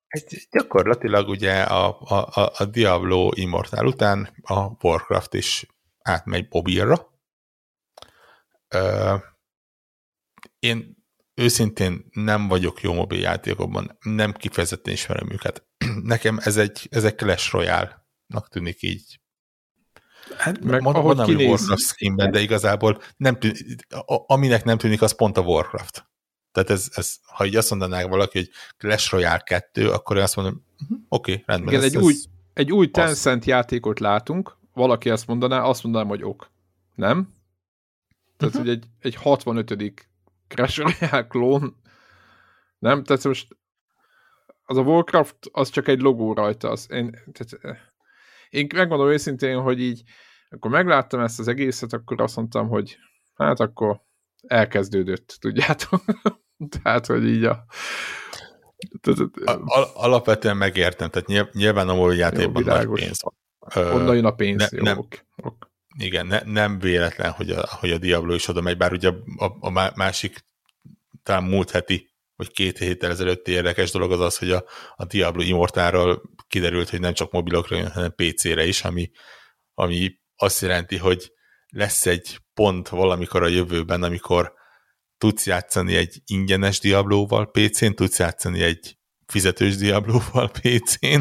Egy, 0.07 0.47
gyakorlatilag 0.51 1.27
ugye 1.27 1.61
a, 1.61 1.97
a, 1.99 2.51
a 2.57 2.65
Diablo 2.65 3.31
Immortal 3.33 3.85
után 3.85 4.29
a 4.43 4.59
Warcraft 4.81 5.33
is 5.33 5.65
átmegy 6.07 6.47
mobilra. 6.49 7.07
Én 10.59 10.97
őszintén 11.33 12.05
nem 12.11 12.47
vagyok 12.47 12.81
jó 12.81 12.93
mobil 12.93 13.19
játékokban, 13.19 13.97
nem 14.01 14.33
kifejezetten 14.33 14.93
ismerem 14.93 15.31
őket. 15.31 15.67
Nekem 16.03 16.39
ez 16.43 16.57
egy, 16.57 16.87
ez 16.91 17.03
egy 17.03 17.15
Clash 17.15 17.53
Royale-nak 17.53 18.47
tűnik 18.49 18.81
így. 18.81 19.19
Hát, 20.37 20.63
meg 20.63 20.81
Mond, 20.81 20.95
ahogy 20.95 21.15
mondom, 21.15 21.35
kinéz... 21.35 21.49
Warcraft 21.49 21.81
skinben, 21.81 22.31
de 22.31 22.39
igazából 22.39 23.01
nem 23.17 23.39
tűnik, 23.39 23.87
aminek 24.05 24.63
nem 24.63 24.77
tűnik, 24.77 25.01
az 25.01 25.15
pont 25.15 25.37
a 25.37 25.41
Warcraft. 25.41 26.07
Tehát 26.51 26.69
ez, 26.69 26.89
ez, 26.93 27.15
ha 27.21 27.45
így 27.45 27.55
azt 27.55 27.69
mondanák 27.69 28.07
valaki, 28.07 28.37
hogy 28.37 28.49
Clash 28.77 29.11
Royale 29.11 29.39
2, 29.39 29.89
akkor 29.91 30.17
én 30.17 30.23
azt 30.23 30.35
mondom, 30.35 30.65
uh-huh, 30.81 30.97
oké, 31.09 31.31
okay, 31.31 31.43
rendben. 31.45 31.73
Igen, 31.73 31.85
ez, 31.85 31.91
egy, 31.91 31.95
ez 31.95 32.03
új, 32.03 32.15
egy 32.53 32.71
új 32.71 32.91
Tencent 32.91 33.45
játékot 33.45 33.99
látunk, 33.99 34.56
valaki 34.77 35.09
azt 35.09 35.27
mondaná, 35.27 35.61
azt 35.61 35.83
mondanám, 35.83 36.07
hogy 36.07 36.23
ok. 36.23 36.51
Nem? 36.95 37.33
Tehát, 38.37 38.55
uh-huh. 38.55 38.69
hogy 38.69 38.69
egy, 38.69 38.85
egy 38.99 39.15
65. 39.15 40.07
Crash 40.47 40.77
Royale 40.77 41.27
klón. 41.27 41.75
Nem? 42.79 43.03
Tehát 43.03 43.23
most 43.23 43.57
az 44.63 44.77
a 44.77 44.81
Warcraft, 44.81 45.37
az 45.51 45.69
csak 45.69 45.87
egy 45.87 46.01
logó 46.01 46.33
rajta. 46.33 46.69
Az, 46.69 46.87
én, 46.91 47.09
tehát, 47.11 47.65
eh, 47.65 47.77
én 48.49 48.67
megmondom 48.75 49.09
őszintén, 49.09 49.61
hogy 49.61 49.81
így, 49.81 50.03
akkor 50.49 50.71
megláttam 50.71 51.19
ezt 51.19 51.39
az 51.39 51.47
egészet, 51.47 51.93
akkor 51.93 52.21
azt 52.21 52.35
mondtam, 52.35 52.67
hogy 52.67 52.97
hát 53.35 53.59
akkor 53.59 54.01
elkezdődött, 54.41 55.37
tudjátok. 55.39 56.03
tehát, 56.81 57.05
hogy 57.05 57.25
így 57.25 57.43
a... 57.43 57.65
Al 59.65 59.91
alapvetően 59.93 60.57
megértem, 60.57 61.09
tehát 61.09 61.53
nyilván 61.53 61.89
a 61.89 61.95
mobil 61.95 62.17
játékban 62.17 62.63
nagy 62.63 62.87
pénz 62.87 63.21
van. 63.21 63.35
Onnan 63.75 64.15
jön 64.15 64.25
a 64.25 64.31
pénz, 64.31 64.69
ne, 64.69 64.77
jó, 64.77 64.83
nem, 64.83 64.97
ok, 64.97 65.25
ok. 65.35 65.71
Igen, 65.97 66.25
ne, 66.25 66.41
nem 66.45 66.79
véletlen, 66.79 67.31
hogy 67.31 67.49
a, 67.49 67.67
hogy 67.69 67.91
a 67.91 67.97
Diablo 67.97 68.33
is 68.33 68.47
oda 68.47 68.61
megy, 68.61 68.77
bár 68.77 68.91
ugye 68.91 69.09
a, 69.37 69.57
a 69.59 69.91
másik 69.95 70.45
talán 71.23 71.43
múlt 71.43 71.71
heti, 71.71 72.15
vagy 72.35 72.51
két 72.51 72.77
héttel 72.77 73.11
ezelőtti 73.11 73.51
érdekes 73.51 73.91
dolog 73.91 74.11
az 74.11 74.19
az, 74.19 74.37
hogy 74.37 74.51
a, 74.51 74.63
a 74.95 75.05
Diablo 75.05 75.41
Immortálról 75.41 76.21
kiderült, 76.47 76.89
hogy 76.89 76.99
nem 76.99 77.13
csak 77.13 77.31
mobilokra 77.31 77.77
jön, 77.77 77.91
hanem 77.91 78.13
PC-re 78.15 78.65
is, 78.65 78.83
ami, 78.83 79.11
ami 79.73 80.19
azt 80.35 80.61
jelenti, 80.61 80.97
hogy 80.97 81.31
lesz 81.67 82.05
egy 82.05 82.39
pont 82.53 82.89
valamikor 82.89 83.43
a 83.43 83.47
jövőben, 83.47 84.03
amikor 84.03 84.53
tudsz 85.17 85.45
játszani 85.45 85.95
egy 85.95 86.21
ingyenes 86.25 86.79
Diablo-val 86.79 87.51
PC-n, 87.51 87.91
tudsz 87.91 88.19
játszani 88.19 88.61
egy 88.61 88.97
fizetős 89.25 89.75
Diablo-val 89.75 90.51
PC-n, 90.51 91.19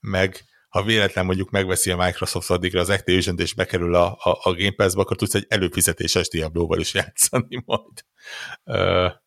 meg 0.00 0.44
ha 0.74 0.82
véletlen 0.82 1.24
mondjuk 1.24 1.50
megveszi 1.50 1.90
a 1.90 1.96
Microsoft 1.96 2.50
addigra 2.50 2.80
az 2.80 2.90
activision 2.90 3.38
és 3.38 3.54
bekerül 3.54 3.94
a, 3.94 4.12
a, 4.12 4.38
a 4.42 4.54
Game 4.54 4.74
Pass-ba, 4.76 5.00
akkor 5.00 5.16
tudsz 5.16 5.34
egy 5.34 5.46
előfizetéses 5.48 6.28
Diablo-val 6.28 6.80
is 6.80 6.94
játszani 6.94 7.62
majd. 7.64 8.04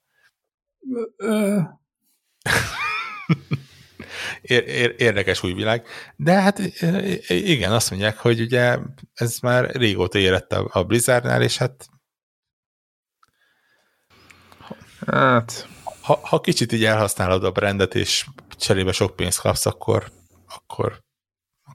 Ér, 4.42 4.68
ér, 4.68 4.96
érdekes 4.98 5.44
új 5.44 5.54
világ. 5.54 5.88
De 6.16 6.32
hát 6.32 6.60
igen, 7.28 7.72
azt 7.72 7.90
mondják, 7.90 8.18
hogy 8.18 8.42
ugye 8.42 8.78
ez 9.14 9.40
már 9.40 9.76
régóta 9.76 10.18
érett 10.18 10.52
a, 10.52 10.70
a 10.72 10.84
Blizzardnál, 10.84 11.42
és 11.42 11.58
hát 11.58 11.90
Hát... 15.06 15.68
Ha, 16.02 16.20
ha 16.24 16.42
kicsit 16.42 16.72
így 16.72 16.86
elhasználod 16.86 17.44
a 17.44 17.52
brandet, 17.52 17.96
és 17.96 18.26
cserébe 18.58 18.92
sok 18.92 19.16
pénzt 19.16 19.40
kapsz, 19.40 19.66
akkor, 19.66 20.12
akkor 20.48 21.06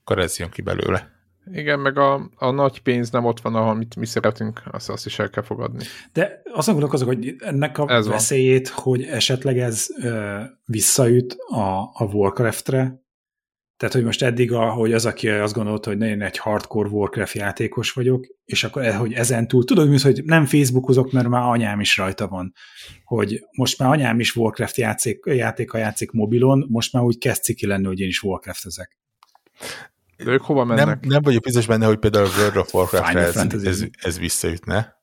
akkor 0.05 0.19
ez 0.19 0.39
jön 0.39 0.51
ki 0.51 0.63
belőle. 0.63 1.11
Igen, 1.53 1.81
meg 1.81 1.99
a, 1.99 2.31
a 2.37 2.51
nagy 2.51 2.83
pénz 2.83 3.11
nem 3.11 3.25
ott 3.25 3.41
van, 3.41 3.55
amit 3.55 3.97
mi 3.97 4.07
szeretünk, 4.07 4.63
azt, 4.71 4.89
azt 4.89 5.07
is 5.07 5.19
el 5.19 5.31
kell 5.31 5.43
fogadni. 5.43 5.85
De 6.13 6.43
azon 6.53 6.75
gondolkozok, 6.75 7.09
hogy 7.09 7.35
ennek 7.39 7.79
a 7.79 7.91
ez 7.91 8.07
veszélyét, 8.07 8.69
van. 8.69 8.83
hogy 8.83 9.03
esetleg 9.03 9.59
ez 9.59 9.87
ö, 10.03 10.41
visszaüt 10.65 11.37
a, 11.49 11.81
a 11.93 12.05
Warcraft-re, 12.05 13.03
tehát, 13.83 13.97
hogy 13.97 14.07
most 14.07 14.23
eddig, 14.23 14.53
hogy 14.53 14.93
az, 14.93 15.07
aki 15.07 15.29
azt 15.29 15.55
gondolta, 15.55 15.91
hogy 15.91 16.03
én 16.03 16.23
egy 16.23 16.39
hardcore 16.39 16.89
Warcraft 16.89 17.35
játékos 17.35 17.91
vagyok, 17.91 18.27
és 18.45 18.65
akkor, 18.65 18.85
eh, 18.85 18.99
hogy 18.99 19.13
ezen 19.13 19.49
túl, 19.49 19.65
tudod, 19.65 20.01
hogy 20.01 20.23
nem 20.25 20.47
Facebookozok, 20.47 21.13
mert 21.13 21.29
már 21.29 21.43
anyám 21.43 21.81
is 21.81 21.97
rajta 21.97 22.29
van, 22.29 22.53
hogy 23.05 23.45
most 23.57 23.79
már 23.79 23.91
anyám 23.91 24.21
is 24.21 24.37
Warcraft 24.37 24.77
játék, 24.77 25.25
játéka 25.25 25.79
játszik 25.79 26.11
mobilon, 26.11 26.67
most 26.69 26.93
már 26.93 27.03
úgy 27.03 27.19
kezd 27.19 27.43
ciki 27.43 27.67
lenni, 27.67 27.87
hogy 27.87 28.01
én 28.01 28.09
is 28.09 28.23
Warcraft 28.23 28.67
ezek. 28.67 28.99
De 30.25 30.31
ők 30.31 30.43
hova 30.43 30.65
mennek? 30.65 30.87
Nem, 30.87 30.99
nem 31.03 31.23
vagyok 31.23 31.43
biztos 31.43 31.67
benne, 31.67 31.87
hogy 31.87 31.99
például 31.99 32.27
a 32.27 32.39
World 32.39 32.57
of 32.57 32.75
Warcraft 32.75 33.15
ez, 33.17 33.65
ez, 33.65 33.85
ez 33.99 34.19
visszaütne. 34.19 35.01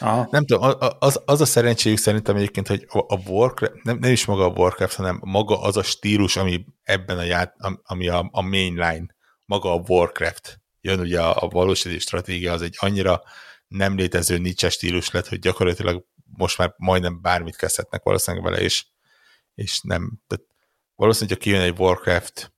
Aha. 0.00 0.28
Nem 0.30 0.46
tudom, 0.46 0.74
az, 0.98 1.20
az 1.24 1.40
a 1.40 1.44
szerencséjük 1.44 1.98
szerintem 1.98 2.36
egyébként, 2.36 2.68
hogy 2.68 2.86
a 2.88 3.28
Warcraft, 3.28 3.82
nem, 3.82 3.98
nem 3.98 4.12
is 4.12 4.24
maga 4.24 4.44
a 4.44 4.52
Warcraft, 4.56 4.96
hanem 4.96 5.20
maga 5.24 5.60
az 5.60 5.76
a 5.76 5.82
stílus, 5.82 6.36
ami 6.36 6.64
ebben 6.82 7.18
a 7.18 7.22
ját, 7.22 7.56
ami 7.82 8.08
a, 8.08 8.28
a 8.32 8.42
mainline, 8.42 9.06
maga 9.44 9.72
a 9.72 9.82
Warcraft. 9.86 10.60
Jön 10.80 11.00
ugye 11.00 11.20
a, 11.20 11.42
a 11.42 11.48
valósági 11.48 11.98
stratégia, 11.98 12.52
az 12.52 12.62
egy 12.62 12.76
annyira 12.78 13.22
nem 13.68 13.96
létező 13.96 14.38
niche 14.38 14.68
stílus 14.68 15.10
lett, 15.10 15.28
hogy 15.28 15.38
gyakorlatilag 15.38 16.04
most 16.36 16.58
már 16.58 16.74
majdnem 16.76 17.20
bármit 17.20 17.56
kezdhetnek 17.56 18.02
valószínűleg 18.02 18.44
vele, 18.44 18.62
és, 18.62 18.86
és 19.54 19.80
nem, 19.80 20.20
tehát 20.26 20.44
valószínűleg, 20.94 21.38
ha 21.38 21.44
kijön 21.44 21.60
egy 21.60 21.78
Warcraft 21.78 22.52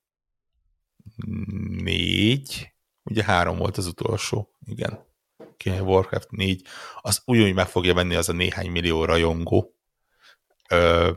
négy, 1.83 2.73
ugye 3.03 3.25
három 3.25 3.57
volt 3.57 3.77
az 3.77 3.87
utolsó, 3.87 4.49
igen 4.65 5.13
ki 5.57 5.71
Warcraft 5.71 6.31
4, 6.31 6.67
az 7.01 7.23
úgy 7.25 7.55
meg 7.55 7.67
fogja 7.69 7.95
venni 7.95 8.15
az 8.15 8.29
a 8.29 8.33
néhány 8.33 8.71
millió 8.71 9.05
rajongó. 9.05 9.75
Ö, 10.69 11.11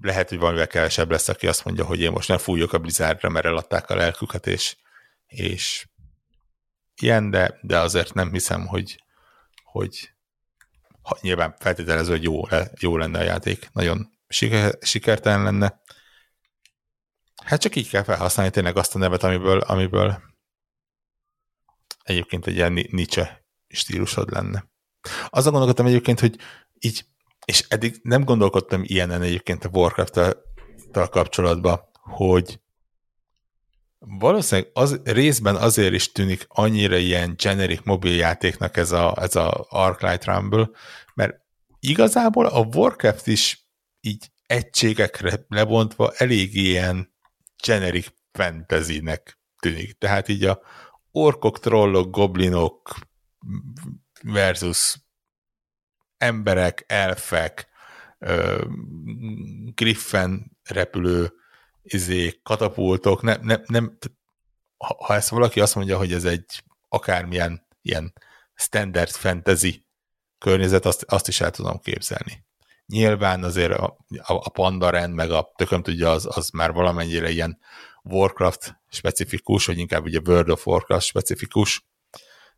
lehet, 0.00 0.28
hogy 0.28 0.38
valamivel 0.38 0.66
kevesebb 0.66 1.10
lesz, 1.10 1.28
aki 1.28 1.46
azt 1.46 1.64
mondja, 1.64 1.84
hogy 1.84 2.00
én 2.00 2.10
most 2.10 2.28
nem 2.28 2.38
fújok 2.38 2.72
a 2.72 2.78
Blizzardra, 2.78 3.28
mert 3.28 3.46
eladták 3.46 3.90
a 3.90 3.94
lelküket, 3.94 4.46
és, 4.46 4.76
és 5.26 5.88
ilyen, 7.00 7.30
de, 7.30 7.58
de 7.62 7.78
azért 7.78 8.14
nem 8.14 8.32
hiszem, 8.32 8.66
hogy, 8.66 9.02
hogy 9.62 10.12
ha, 11.02 11.18
nyilván 11.20 11.56
feltételező, 11.58 12.10
hogy 12.10 12.22
jó, 12.22 12.42
jó 12.80 12.96
lenne 12.96 13.18
a 13.18 13.22
játék. 13.22 13.68
Nagyon 13.72 14.10
siker, 14.28 14.78
sikertelen 14.80 15.42
lenne. 15.42 15.80
Hát 17.44 17.60
csak 17.60 17.76
így 17.76 17.88
kell 17.88 18.02
felhasználni 18.02 18.52
tényleg 18.52 18.76
azt 18.76 18.94
a 18.94 18.98
nevet, 18.98 19.22
amiből, 19.22 19.58
amiből 19.58 20.22
egyébként 22.04 22.46
egy 22.46 22.54
ilyen 22.54 22.72
Nietzsche 22.72 23.44
stílusod 23.68 24.30
lenne. 24.30 24.64
Azzal 25.28 25.50
gondolkodtam 25.50 25.86
egyébként, 25.86 26.20
hogy 26.20 26.36
így, 26.78 27.04
és 27.44 27.64
eddig 27.68 28.00
nem 28.02 28.24
gondolkodtam 28.24 28.82
ilyenen 28.84 29.22
egyébként 29.22 29.64
a 29.64 29.70
Warcraft-tal 29.72 31.08
kapcsolatban, 31.08 31.80
hogy 32.00 32.60
valószínűleg 33.98 34.70
az, 34.74 35.00
részben 35.04 35.56
azért 35.56 35.94
is 35.94 36.12
tűnik 36.12 36.44
annyira 36.48 36.96
ilyen 36.96 37.34
generic 37.36 37.80
mobiljátéknak 37.84 38.76
ez 38.76 38.92
a, 38.92 39.16
ez 39.20 39.36
a 39.36 39.66
Arclight 39.68 40.24
Rumble, 40.24 40.70
mert 41.14 41.34
igazából 41.80 42.46
a 42.46 42.68
Warcraft 42.74 43.26
is 43.26 43.68
így 44.00 44.30
egységekre 44.46 45.44
lebontva 45.48 46.12
elég 46.12 46.54
ilyen 46.54 47.13
generic 47.66 48.12
fantasynek 48.32 49.38
tűnik. 49.58 49.98
Tehát 49.98 50.28
így 50.28 50.44
a, 50.44 50.60
orkok, 51.10 51.58
trollok, 51.58 52.10
goblinok 52.10 52.94
versus 54.22 54.96
emberek, 56.16 56.84
elfek, 56.86 57.68
griffen 59.74 60.58
repülő 60.62 61.32
izé, 61.82 62.40
katapultok, 62.42 63.22
nem, 63.22 63.40
nem, 63.42 63.62
nem, 63.66 63.98
ha 64.76 65.14
ezt 65.14 65.28
valaki 65.28 65.60
azt 65.60 65.74
mondja, 65.74 65.96
hogy 65.96 66.12
ez 66.12 66.24
egy 66.24 66.64
akármilyen 66.88 67.66
ilyen 67.82 68.12
standard 68.54 69.10
fantasy 69.10 69.86
környezet, 70.38 70.84
azt, 70.86 71.02
azt 71.02 71.28
is 71.28 71.40
el 71.40 71.50
tudom 71.50 71.80
képzelni. 71.80 72.44
Nyilván 72.86 73.44
azért 73.44 73.72
a, 73.72 73.96
a, 74.08 74.32
a 74.34 74.48
Pandaren, 74.48 75.10
meg 75.10 75.30
a 75.30 75.52
tököm 75.56 75.82
tudja, 75.82 76.10
az, 76.10 76.36
az 76.36 76.50
már 76.50 76.72
valamennyire 76.72 77.30
ilyen 77.30 77.58
Warcraft 78.02 78.80
specifikus, 78.88 79.66
vagy 79.66 79.78
inkább 79.78 80.04
ugye 80.04 80.20
World 80.24 80.50
of 80.50 80.66
Warcraft 80.66 81.06
specifikus, 81.06 81.86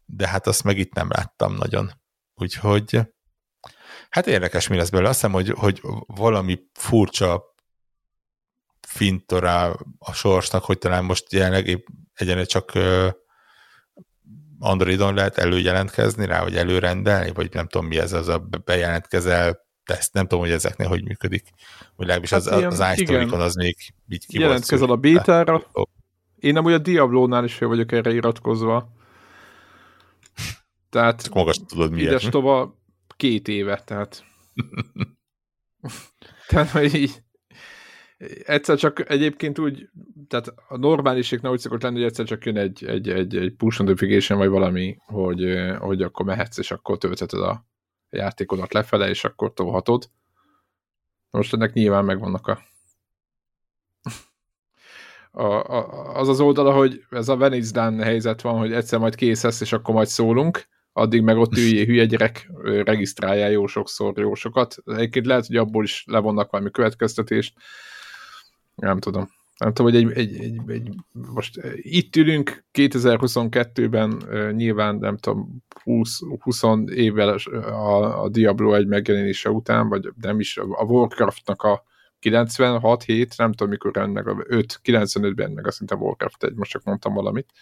de 0.05 0.29
hát 0.29 0.47
azt 0.47 0.65
meg 0.65 0.79
itt 0.79 0.93
nem 0.93 1.09
láttam 1.11 1.55
nagyon. 1.55 1.93
Úgyhogy 2.35 3.01
hát 4.09 4.27
érdekes, 4.27 4.69
mi 4.69 4.77
lesz 4.77 4.89
belőle. 4.89 5.09
Azt 5.09 5.21
hiszem, 5.21 5.35
hogy, 5.35 5.51
hogy 5.51 5.81
valami 6.07 6.59
furcsa 6.73 7.55
fintorá 8.89 9.73
a 9.99 10.13
sorsnak, 10.13 10.65
hogy 10.65 10.79
talán 10.79 11.05
most 11.05 11.33
jelenleg 11.33 11.85
egyenlő 12.15 12.47
csak 12.47 12.73
Androidon 14.59 15.15
lehet 15.15 15.39
előjelentkezni 15.39 16.27
rá, 16.27 16.43
vagy 16.43 16.57
előrendelni, 16.57 17.33
vagy 17.33 17.55
nem 17.55 17.67
tudom 17.67 17.87
mi 17.87 17.99
ez 17.99 18.13
az 18.13 18.29
a 18.29 18.39
bejelentkezel 18.65 19.66
teszt, 19.87 20.13
nem 20.13 20.27
tudom, 20.27 20.45
hogy 20.45 20.53
ezeknél 20.53 20.89
hogy 20.89 21.05
működik. 21.05 21.51
Vagy 21.97 22.07
legalábbis 22.07 22.31
hát 22.31 22.41
az, 22.41 22.59
ilyen, 22.59 22.71
az 22.71 22.85
iStory-kon 22.97 23.41
az 23.41 23.55
még 23.55 23.77
így 24.09 24.27
ki 24.27 24.39
Jelentkezel 24.39 24.91
a 24.91 24.97
bétára. 24.97 25.63
Én 26.37 26.53
nem 26.53 26.65
olyan 26.65 26.83
Diablo-nál 26.83 27.45
is 27.45 27.55
fel 27.55 27.69
vagyok 27.69 27.93
erre 27.93 28.13
iratkozva. 28.13 28.89
Tehát 30.91 31.23
Csak 31.23 31.35
magas 31.35 31.57
tudod 31.67 31.91
miért. 31.91 32.09
Ides 32.09 32.29
tova 32.29 32.79
két 33.17 33.49
éve, 33.49 33.83
tehát 33.85 34.25
tehát, 36.49 36.71
hogy 36.71 36.95
így 36.95 37.23
egyszer 38.45 38.77
csak 38.77 39.11
egyébként 39.11 39.59
úgy, 39.59 39.89
tehát 40.29 40.55
a 40.69 40.77
normáliséknál 40.77 41.53
úgy 41.53 41.59
szokott 41.59 41.83
lenni, 41.83 41.97
hogy 41.97 42.05
egyszer 42.05 42.27
csak 42.27 42.45
jön 42.45 42.57
egy, 42.57 42.85
egy, 42.85 43.09
egy, 43.09 43.37
egy 43.37 43.55
push 43.55 43.81
notification, 43.81 44.39
vagy 44.39 44.49
valami, 44.49 44.97
hogy, 45.07 45.45
hogy 45.79 46.03
akkor 46.03 46.25
mehetsz, 46.25 46.59
és 46.59 46.71
akkor 46.71 46.99
töltheted 46.99 47.41
a 47.41 47.67
játékodat 48.11 48.73
lefele, 48.73 49.09
és 49.09 49.25
akkor 49.25 49.53
tolhatod. 49.53 50.11
Most 51.31 51.53
ennek 51.53 51.73
nyilván 51.73 52.05
megvannak 52.05 52.47
a, 52.47 52.63
a, 55.31 55.45
a 55.45 56.19
az 56.19 56.29
az 56.29 56.41
oldala, 56.41 56.73
hogy 56.73 57.05
ez 57.11 57.29
a 57.29 57.37
Venice 57.37 57.93
helyzet 58.05 58.41
van, 58.41 58.59
hogy 58.59 58.73
egyszer 58.73 58.99
majd 58.99 59.15
kész 59.15 59.43
lesz, 59.43 59.61
és 59.61 59.73
akkor 59.73 59.95
majd 59.95 60.09
szólunk, 60.09 60.69
addig 60.93 61.23
meg 61.23 61.37
ott 61.37 61.57
üljé 61.57 61.85
hülye 61.85 62.05
gyerek, 62.05 62.51
regisztráljál 62.63 63.51
jó 63.51 63.67
sokszor, 63.67 64.19
jó 64.19 64.35
sokat. 64.35 64.77
Egyébként 64.85 65.27
lehet, 65.27 65.47
hogy 65.47 65.57
abból 65.57 65.85
is 65.85 66.05
levonnak 66.07 66.51
valami 66.51 66.71
következtetést. 66.71 67.55
Nem 68.75 68.99
tudom 68.99 69.31
nem 69.59 69.73
tudom, 69.73 69.93
hogy 69.93 70.03
egy, 70.03 70.13
egy, 70.19 70.41
egy, 70.41 70.61
egy 70.67 70.95
most 71.13 71.59
eh, 71.59 71.73
itt 71.77 72.17
ülünk 72.17 72.65
2022-ben 72.73 74.23
eh, 74.31 74.53
nyilván 74.53 74.97
nem 74.97 75.17
tudom 75.17 75.65
20, 75.83 76.19
20 76.41 76.63
évvel 76.87 77.29
a, 77.29 78.23
a 78.23 78.29
Diablo 78.29 78.75
egy 78.75 78.87
megjelenése 78.87 79.51
után, 79.51 79.89
vagy 79.89 80.09
nem 80.21 80.41
is 80.41 80.57
a 80.57 80.85
Warcraftnak 80.85 81.63
a 81.63 81.83
96 82.19 83.03
7, 83.03 83.35
nem 83.37 83.53
tudom 83.53 83.69
mikor 83.69 83.97
ennek 83.97 84.27
a 84.27 84.37
5, 84.47 84.81
95-ben 84.85 85.51
meg 85.51 85.67
azt 85.67 85.91
a 85.91 85.95
Warcraft 85.95 86.45
egy, 86.45 86.55
most 86.55 86.71
csak 86.71 86.85
mondtam 86.85 87.15
valamit. 87.15 87.53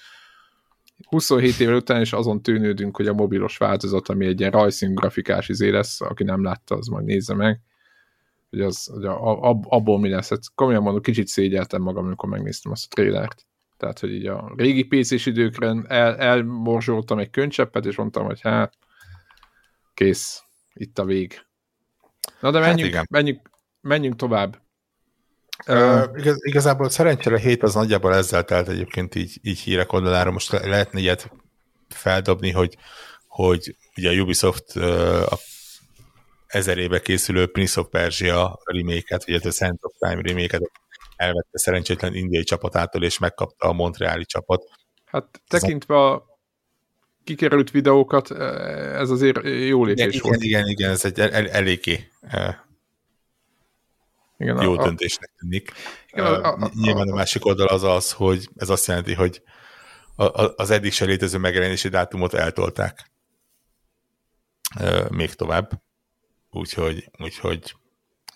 27 1.09 1.61
év 1.61 1.70
után 1.70 2.01
is 2.01 2.12
azon 2.12 2.42
tűnődünk, 2.42 2.97
hogy 2.97 3.07
a 3.07 3.12
mobilos 3.12 3.57
változat, 3.57 4.09
ami 4.09 4.26
egy 4.26 4.40
ilyen 4.40 4.53
rajszín 4.53 4.95
grafikás 4.95 5.49
izé 5.49 5.68
lesz, 5.68 6.01
aki 6.01 6.24
nem 6.24 6.42
látta, 6.42 6.74
az 6.76 6.86
majd 6.86 7.05
nézze 7.05 7.34
meg 7.34 7.61
hogy, 8.55 8.62
az, 8.64 8.86
hogy 8.86 9.05
a, 9.05 9.42
ab, 9.42 9.64
abból 9.68 9.98
mi 9.98 10.09
lesz. 10.09 10.28
Hát 10.28 10.40
komolyan 10.55 10.82
mondom, 10.82 11.02
kicsit 11.02 11.26
szégyeltem 11.26 11.82
magam, 11.82 12.05
amikor 12.05 12.28
megnéztem 12.28 12.72
azt 12.72 12.84
a 12.84 12.94
trélert. 12.94 13.46
Tehát, 13.76 13.98
hogy 13.98 14.12
így 14.12 14.26
a 14.26 14.52
régi 14.57 14.82
pc 14.82 15.26
időkre 15.26 15.74
el, 15.86 16.16
elmorzsoltam 16.16 17.18
egy 17.18 17.30
könycseppet, 17.30 17.86
és 17.86 17.96
mondtam, 17.96 18.24
hogy 18.24 18.40
hát, 18.40 18.74
kész, 19.94 20.42
itt 20.72 20.98
a 20.98 21.05
vég. 21.05 21.46
Na 22.40 22.50
de 22.50 22.59
menjünk, 22.59 22.94
hát 22.94 23.11
menjünk, 23.11 23.50
menjünk 23.80 24.16
tovább. 24.16 24.62
Uh, 25.66 26.05
igaz, 26.14 26.46
igazából 26.46 26.88
szerencsére 26.88 27.34
a 27.34 27.38
hét 27.38 27.62
az 27.62 27.74
nagyjából 27.74 28.14
ezzel 28.14 28.44
telt 28.44 28.68
egyébként 28.68 29.14
így, 29.14 29.38
így 29.42 29.59
hírek 29.59 29.92
oldalára. 29.92 30.30
Most 30.30 30.50
lehetne 30.50 31.00
ilyet 31.00 31.30
feldobni, 31.88 32.50
hogy, 32.50 32.76
hogy 33.26 33.76
ugye 33.96 34.11
a 34.11 34.22
Ubisoft 34.22 34.76
uh, 34.76 35.32
a 35.32 35.38
ezer 36.55 36.78
éve 36.78 37.00
készülő 37.00 37.46
Prince 37.46 37.80
of 37.80 37.86
Persia 37.90 38.59
remake-et, 38.64 39.24
vagy 39.24 39.34
a 39.34 39.40
Sense 39.40 39.78
of 39.80 39.92
Time 39.98 40.22
remake-et 40.22 40.70
elvette 41.16 41.59
szerencsétlen 41.59 42.14
indiai 42.14 42.44
csapatától, 42.44 43.02
és 43.02 43.18
megkapta 43.18 43.68
a 43.68 43.72
montreali 43.72 44.24
csapat. 44.24 44.64
Hát 45.05 45.42
tekintve 45.48 45.96
a 45.96 46.24
kikerült 47.24 47.70
videókat, 47.70 48.30
e, 48.30 48.44
ez 48.98 49.11
azért 49.11 49.40
jó 49.44 49.84
lépés 49.84 50.14
igen, 50.14 50.20
volt. 50.22 50.42
Igen, 50.42 50.66
igen, 50.66 50.90
ez 50.90 51.05
egy 51.05 51.20
el, 51.20 51.30
el, 51.30 51.48
eléggé 51.48 52.11
e, 52.20 52.66
igen, 54.38 54.62
jó 54.62 54.78
a, 54.78 54.84
döntésnek 54.84 55.30
tűnik. 55.38 55.72
Igen, 56.12 56.26
a, 56.26 56.52
a, 56.52 56.70
Nyilván 56.74 57.09
a, 57.09 57.12
a 57.12 57.14
másik 57.14 57.44
oldal 57.44 57.66
az 57.66 57.82
az, 57.82 58.12
hogy 58.12 58.48
ez 58.57 58.68
azt 58.68 58.86
jelenti, 58.86 59.14
hogy 59.14 59.42
az 60.57 60.70
eddig 60.70 60.92
se 60.92 61.05
létező 61.05 61.38
megjelenési 61.38 61.88
dátumot 61.88 62.34
eltolták 62.34 63.11
még 65.11 65.34
tovább. 65.34 65.82
Úgyhogy, 66.55 67.11
úgyhogy 67.18 67.74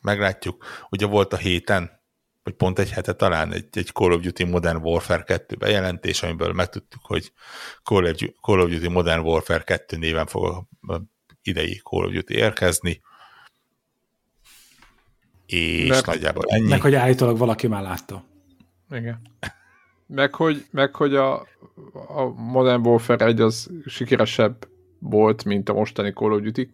meglátjuk. 0.02 0.64
Ugye 0.90 1.06
volt 1.06 1.32
a 1.32 1.36
héten, 1.36 2.00
vagy 2.42 2.54
pont 2.54 2.78
egy 2.78 2.90
hete 2.90 3.12
talán 3.12 3.52
egy, 3.52 3.66
egy 3.72 3.90
Call 3.92 4.12
of 4.12 4.20
Duty 4.20 4.44
Modern 4.44 4.76
Warfare 4.82 5.22
2 5.22 5.56
bejelentés, 5.56 6.22
amiből 6.22 6.52
megtudtuk, 6.52 7.00
hogy 7.04 7.32
Call 7.82 8.04
of, 8.04 8.20
Call 8.40 8.60
of 8.60 8.70
Duty 8.70 8.88
Modern 8.88 9.20
Warfare 9.20 9.62
2 9.62 9.96
néven 9.96 10.26
fog 10.26 10.66
a 10.80 11.00
idei 11.42 11.80
Call 11.82 12.04
of 12.04 12.12
Duty 12.12 12.34
érkezni. 12.34 13.00
És 15.46 15.88
meg, 15.88 16.06
nagyjából 16.06 16.44
ennyi. 16.46 16.68
Meg, 16.68 16.80
hogy 16.80 16.94
állítólag 16.94 17.38
valaki 17.38 17.66
már 17.66 17.82
látta. 17.82 18.24
Igen. 18.90 19.20
Meg, 20.06 20.34
hogy, 20.34 20.66
meg, 20.70 20.94
hogy 20.94 21.14
a, 21.14 21.40
a 21.92 22.22
Modern 22.36 22.86
Warfare 22.86 23.24
1 23.24 23.40
az 23.40 23.70
sikeresebb 23.86 24.68
volt, 24.98 25.44
mint 25.44 25.68
a 25.68 25.72
mostani 25.72 26.12
Call 26.12 26.32
of 26.32 26.40
Duty. 26.40 26.70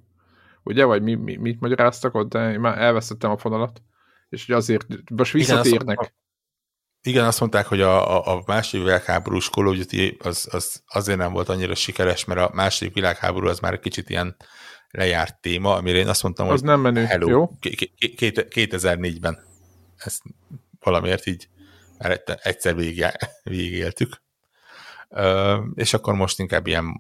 Ugye? 0.64 0.84
Vagy 0.84 1.02
mi, 1.02 1.14
mi, 1.14 1.36
mit 1.36 1.60
magyaráztak 1.60 2.14
ott? 2.14 2.28
De 2.28 2.52
én 2.52 2.60
már 2.60 2.78
elvesztettem 2.78 3.30
a 3.30 3.38
fonalat. 3.38 3.82
És 4.28 4.46
hogy 4.46 4.54
azért 4.54 4.86
most 5.10 5.32
visszatérnek. 5.32 5.80
Igen, 5.80 5.98
azt, 5.98 6.12
igen, 7.02 7.24
azt 7.24 7.40
mondták, 7.40 7.66
hogy 7.66 7.80
a, 7.80 8.16
a, 8.16 8.36
a 8.36 8.42
második 8.46 8.84
világháborús 8.84 9.50
Call 9.50 9.66
of 9.66 9.76
Duty 9.76 10.16
az, 10.22 10.48
az 10.50 10.82
azért 10.86 11.18
nem 11.18 11.32
volt 11.32 11.48
annyira 11.48 11.74
sikeres, 11.74 12.24
mert 12.24 12.40
a 12.40 12.50
második 12.54 12.94
világháború 12.94 13.46
az 13.46 13.60
már 13.60 13.72
egy 13.72 13.80
kicsit 13.80 14.10
ilyen 14.10 14.36
lejárt 14.90 15.40
téma, 15.40 15.74
amire 15.74 15.98
én 15.98 16.08
azt 16.08 16.22
mondtam, 16.22 16.48
az 16.48 16.52
hogy 16.52 16.68
nem 16.68 16.80
menő, 16.80 17.04
hello, 17.04 17.28
jó? 17.28 17.50
2004-ben 17.60 19.38
ezt 19.96 20.22
valamiért 20.80 21.26
így 21.26 21.48
egyszer 22.42 22.74
végig, 22.74 23.04
végigéltük. 23.42 24.22
És 25.74 25.94
akkor 25.94 26.14
most 26.14 26.38
inkább 26.38 26.66
ilyen 26.66 26.96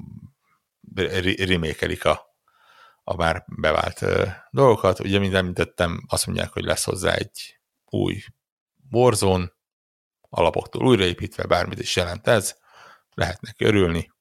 remékelik 1.36 2.04
a, 2.04 2.33
a 3.04 3.16
már 3.16 3.44
bevált 3.46 4.04
dolgokat. 4.50 5.00
Ugye, 5.00 5.18
mint 5.18 5.34
említettem, 5.34 6.04
azt 6.08 6.26
mondják, 6.26 6.52
hogy 6.52 6.64
lesz 6.64 6.84
hozzá 6.84 7.12
egy 7.12 7.60
új 7.84 8.22
Warzone, 8.90 9.52
alapoktól 10.28 10.86
újraépítve, 10.86 11.46
bármit 11.46 11.78
is 11.78 11.96
jelent 11.96 12.26
ez, 12.26 12.56
lehetnek 13.14 13.56
örülni. 13.58 14.12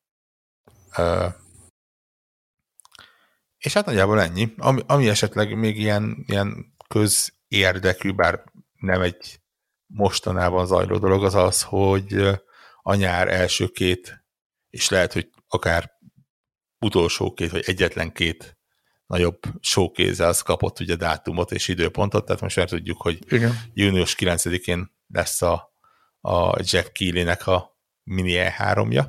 És 3.57 3.73
hát 3.73 3.86
nagyjából 3.86 4.21
ennyi. 4.21 4.53
Ami, 4.57 4.81
ami 4.86 5.09
esetleg 5.09 5.57
még 5.57 5.79
ilyen, 5.79 6.23
ilyen 6.27 6.75
közérdekű, 6.88 8.11
bár 8.11 8.43
nem 8.73 9.01
egy 9.01 9.41
mostanában 9.86 10.65
zajló 10.65 10.97
dolog, 10.97 11.23
az 11.23 11.36
az, 11.36 11.63
hogy 11.63 12.13
a 12.81 12.95
nyár 12.95 13.27
első 13.27 13.67
két, 13.67 14.25
és 14.69 14.89
lehet, 14.89 15.13
hogy 15.13 15.29
akár 15.47 15.91
utolsó 16.79 17.34
két, 17.34 17.51
vagy 17.51 17.63
egyetlen 17.65 18.11
két 18.11 18.57
nagyobb 19.14 19.39
showkéze 19.61 20.26
az 20.28 20.41
kapott 20.41 20.80
ugye 20.80 20.95
dátumot 20.95 21.51
és 21.51 21.68
időpontot, 21.68 22.26
tehát 22.26 22.41
most 22.41 22.55
már 22.55 22.70
tudjuk, 22.70 23.01
hogy 23.01 23.20
Igen. 23.30 23.51
június 23.74 24.16
9-én 24.20 24.91
lesz 25.07 25.41
a, 25.41 25.74
a 26.22 26.59
Jeff 26.72 26.88
Keighley-nek 26.91 27.47
a 27.47 27.78
mini 28.03 28.34
E3-ja. 28.36 29.05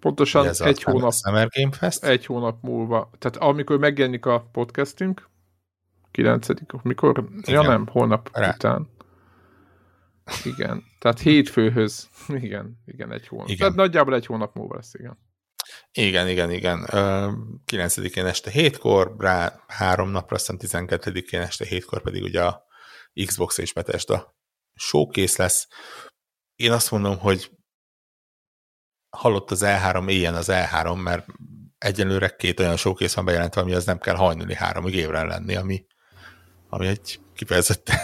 Pontosan 0.00 0.46
ez 0.46 0.60
egy 0.60 0.82
hónap, 0.82 1.12
Summer 1.12 1.48
Game 1.48 1.72
Fest. 1.72 2.04
egy 2.04 2.26
hónap 2.26 2.62
múlva. 2.62 3.10
Tehát 3.18 3.36
amikor 3.36 3.78
megjelenik 3.78 4.26
a 4.26 4.48
podcastünk, 4.52 5.28
9 6.10 6.46
mikor? 6.82 7.28
Igen. 7.40 7.54
Ja 7.54 7.62
nem, 7.62 7.86
holnap 7.86 8.28
Rá. 8.32 8.48
után. 8.54 8.88
Igen. 10.44 10.84
Tehát 10.98 11.20
hétfőhöz. 11.20 12.08
Igen, 12.28 12.82
igen, 12.86 13.12
egy 13.12 13.28
hónap. 13.28 13.46
Igen. 13.46 13.58
Tehát 13.58 13.74
nagyjából 13.74 14.14
egy 14.14 14.26
hónap 14.26 14.54
múlva 14.54 14.74
lesz, 14.74 14.94
igen. 14.94 15.18
Igen, 15.92 16.28
igen, 16.28 16.50
igen. 16.50 16.86
9-én 17.66 18.26
este 18.26 18.50
7-kor, 18.54 19.14
rá 19.18 19.60
három 19.66 20.10
napra, 20.10 20.36
aztán 20.36 20.56
12-én 20.60 21.40
este 21.40 21.66
7-kor 21.68 22.02
pedig 22.02 22.22
ugye 22.22 22.44
a 22.44 22.62
Xbox 23.26 23.58
és 23.58 23.72
Bethesda 23.72 24.34
showcase 24.74 25.42
lesz. 25.42 25.68
Én 26.54 26.72
azt 26.72 26.90
mondom, 26.90 27.18
hogy 27.18 27.50
halott 29.10 29.50
az 29.50 29.62
E3, 29.64 30.08
éljen 30.10 30.34
az 30.34 30.48
E3, 30.50 31.02
mert 31.02 31.26
egyelőre 31.78 32.28
két 32.28 32.60
olyan 32.60 32.76
showcase 32.76 33.14
van 33.14 33.24
bejelentve, 33.24 33.60
ami 33.60 33.72
az 33.72 33.84
nem 33.84 33.98
kell 33.98 34.14
hajnali 34.14 34.54
háromig 34.54 34.94
évre 34.94 35.24
lenni, 35.24 35.54
ami, 35.54 35.86
ami 36.68 36.86
egy 36.86 37.20
kifejezetten 37.34 37.98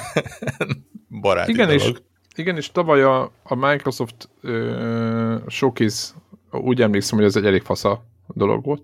baráti 1.20 1.50
igen, 1.50 1.66
dolog. 1.66 1.96
És, 1.96 2.02
igen, 2.34 2.56
és 2.56 2.70
tavaly 2.70 3.02
a, 3.02 3.32
a 3.42 3.54
Microsoft 3.54 4.28
uh, 4.42 5.48
showcase 5.48 6.14
úgy 6.58 6.82
emlékszem, 6.82 7.18
hogy 7.18 7.26
ez 7.26 7.36
egy 7.36 7.46
elég 7.46 7.62
fasza 7.62 8.04
dolog 8.26 8.64
volt. 8.64 8.82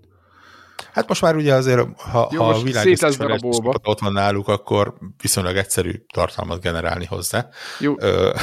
Hát 0.91 1.07
most 1.07 1.21
már 1.21 1.35
ugye 1.35 1.53
azért, 1.53 2.01
ha, 2.01 2.29
Jó, 2.31 2.43
ha 2.43 2.49
a 2.49 2.61
világ 2.61 2.97
ott 3.83 3.99
van 3.99 4.13
náluk, 4.13 4.47
akkor 4.47 4.93
viszonylag 5.21 5.55
egyszerű 5.55 5.91
tartalmat 6.13 6.61
generálni 6.61 7.05
hozzá. 7.05 7.49
Jó, 7.79 7.95
Ö... 7.99 8.33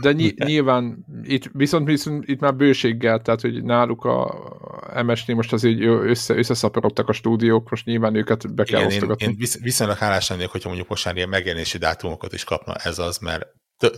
de 0.00 0.12
ny 0.12 0.34
nyilván 0.44 1.04
itt, 1.22 1.50
viszont, 1.52 1.86
viszont 1.86 2.28
itt 2.28 2.40
már 2.40 2.54
bőséggel, 2.54 3.20
tehát 3.20 3.40
hogy 3.40 3.62
náluk 3.62 4.04
a 4.04 5.02
MS-nél 5.04 5.36
most 5.36 5.52
azért 5.52 5.80
össze, 5.82 6.34
összeszaporodtak 6.34 7.08
a 7.08 7.12
stúdiók, 7.12 7.70
most 7.70 7.84
nyilván 7.84 8.14
őket 8.14 8.54
be 8.54 8.64
kell 8.64 8.80
Igen, 8.80 8.92
osztogatni. 8.92 9.24
Én, 9.24 9.30
én 9.38 9.60
viszonylag 9.62 9.96
hálás 9.96 10.28
lennék, 10.28 10.48
hogyha 10.48 10.68
mondjuk 10.68 10.88
most 10.88 11.04
már 11.04 11.16
ilyen 11.16 11.28
megjelenési 11.28 11.78
dátumokat 11.78 12.32
is 12.32 12.44
kapna 12.44 12.74
ez 12.74 12.98
az, 12.98 13.18
mert 13.18 13.46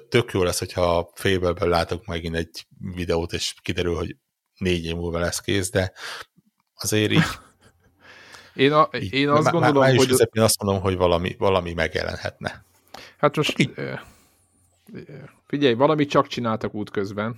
tök 0.08 0.32
jó 0.32 0.42
lesz, 0.42 0.58
hogyha 0.58 0.96
a 0.96 1.10
félből 1.14 1.54
látok 1.58 2.06
megint 2.06 2.36
egy 2.36 2.66
videót, 2.94 3.32
és 3.32 3.54
kiderül, 3.62 3.94
hogy 3.94 4.16
négy 4.58 4.84
év 4.84 4.94
múlva 4.94 5.18
lesz 5.18 5.40
kész, 5.40 5.70
de 5.70 5.92
azért 6.74 7.10
így... 7.12 7.24
én, 8.64 8.72
a, 8.72 8.88
így, 9.00 9.12
én 9.12 9.28
azt 9.28 9.50
gondolom, 9.50 9.82
május 9.82 9.98
hogy... 9.98 10.08
Közepén 10.08 10.42
azt 10.42 10.62
mondom, 10.62 10.82
hogy 10.82 10.96
valami, 10.96 11.34
valami 11.38 11.72
megjelenhetne. 11.72 12.64
Hát 13.18 13.36
most 13.36 13.58
így. 13.58 13.74
figyelj, 15.46 15.74
valamit 15.74 16.10
csak 16.10 16.26
csináltak 16.26 16.74
útközben. 16.74 17.36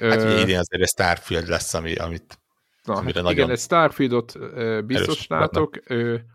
Hát 0.00 0.22
ugye 0.22 0.40
idén 0.40 0.58
azért 0.58 0.82
egy 0.82 0.88
Starfield 0.88 1.48
lesz, 1.48 1.74
ami, 1.74 1.94
amit 1.94 2.38
Na, 2.84 2.94
amire 2.94 3.10
igen, 3.10 3.22
nagyon... 3.22 3.50
egy 3.50 3.58
Starfieldot 3.58 4.38
biztos 4.86 5.26
látok. 5.26 5.78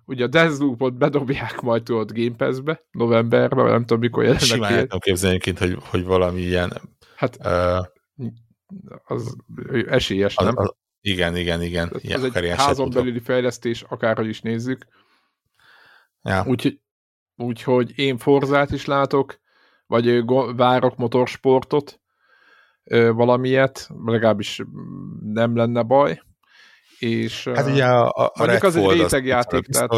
Ugye 0.05 0.23
a 0.23 0.27
Deathloop-ot 0.27 0.93
bedobják 0.93 1.61
majd 1.61 1.83
tudod 1.83 2.11
Game 2.11 2.35
Pass-be, 2.35 2.83
novemberben, 2.91 3.65
nem 3.65 3.81
tudom 3.81 3.99
mikor 3.99 4.23
jelennek. 4.23 4.45
Simán 4.45 4.79
tudom 4.79 4.99
képzelni, 4.99 5.39
hogy, 5.57 5.77
hogy 5.81 6.03
valami 6.03 6.41
ilyen 6.41 6.73
hát, 7.15 7.37
uh, 7.43 7.85
az 9.03 9.35
esélyes, 9.87 10.37
az, 10.37 10.45
nem? 10.45 10.57
Az, 10.57 10.73
igen, 11.01 11.35
igen, 11.35 11.61
igen. 11.61 11.91
Ez 11.93 12.23
ja, 12.23 12.33
egy 12.33 12.49
házon 12.57 12.89
belüli 12.89 13.19
fejlesztés, 13.19 13.81
akárhogy 13.81 14.27
is 14.27 14.41
nézzük. 14.41 14.85
Ja. 16.21 16.43
Úgyhogy 16.47 16.79
úgy, 17.65 17.99
én 17.99 18.17
Forzát 18.17 18.71
is 18.71 18.85
látok, 18.85 19.39
vagy 19.87 20.23
várok 20.55 20.95
motorsportot, 20.95 21.99
valamilyet, 23.13 23.89
legalábbis 24.05 24.61
nem 25.23 25.55
lenne 25.55 25.81
baj. 25.81 26.21
És, 26.99 27.47
hát 27.47 27.67
ugye 27.67 27.85
a, 27.85 28.07
a, 28.07 28.31
a 28.33 28.65
az 28.65 28.75
egy 28.75 28.91
rétegjáték, 28.91 29.65
tehát 29.65 29.91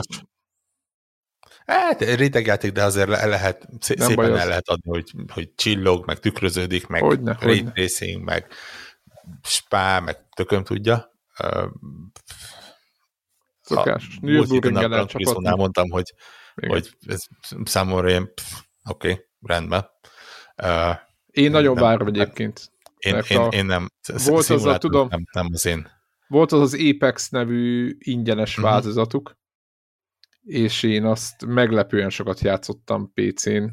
Hát 1.71 2.01
rétegjáték, 2.01 2.71
de 2.71 2.83
azért 2.83 3.07
le 3.07 3.25
lehet, 3.25 3.67
szépen 3.79 4.07
nem 4.07 4.07
szépen 4.07 4.37
el 4.37 4.47
lehet 4.47 4.67
adni, 4.67 4.89
hogy, 4.89 5.11
hogy 5.33 5.53
csillog, 5.55 6.05
meg 6.05 6.19
tükröződik, 6.19 6.87
meg 6.87 7.01
hogyne, 7.01 7.37
ray 7.39 7.63
tracing, 7.63 8.23
meg 8.23 8.47
spá, 9.43 9.99
meg 9.99 10.17
tököm 10.35 10.63
tudja. 10.63 11.11
Szokás. 13.61 14.17
Nürburgringen 14.21 15.07
csapatni. 15.07 15.55
mondtam, 15.55 15.89
hogy, 15.89 16.13
hogy 16.67 16.89
ez 17.07 17.19
számomra 17.63 18.09
ilyen, 18.09 18.33
oké, 18.89 19.11
okay, 19.11 19.25
rendben. 19.41 19.89
Uh, 20.63 20.95
én 21.25 21.51
nagyon 21.51 21.73
nem, 21.73 21.83
várom 21.83 22.07
egyébként. 22.07 22.71
Én, 22.97 23.21
én, 23.29 23.37
a, 23.37 23.47
én 23.47 23.65
nem. 23.65 23.87
Volt 24.25 24.49
az 24.49 24.65
a, 24.65 24.77
tudom, 24.77 25.07
nem, 25.07 25.23
nem 25.31 25.47
az 25.53 25.65
én. 25.65 25.87
Volt 26.27 26.51
az 26.51 26.59
az 26.59 26.77
Apex 26.79 27.29
nevű 27.29 27.95
ingyenes 27.99 28.57
uh-huh. 28.57 28.71
változatuk, 28.71 29.37
és 30.43 30.83
én 30.83 31.05
azt 31.05 31.45
meglepően 31.45 32.09
sokat 32.09 32.39
játszottam 32.39 33.13
PC-n. 33.13 33.63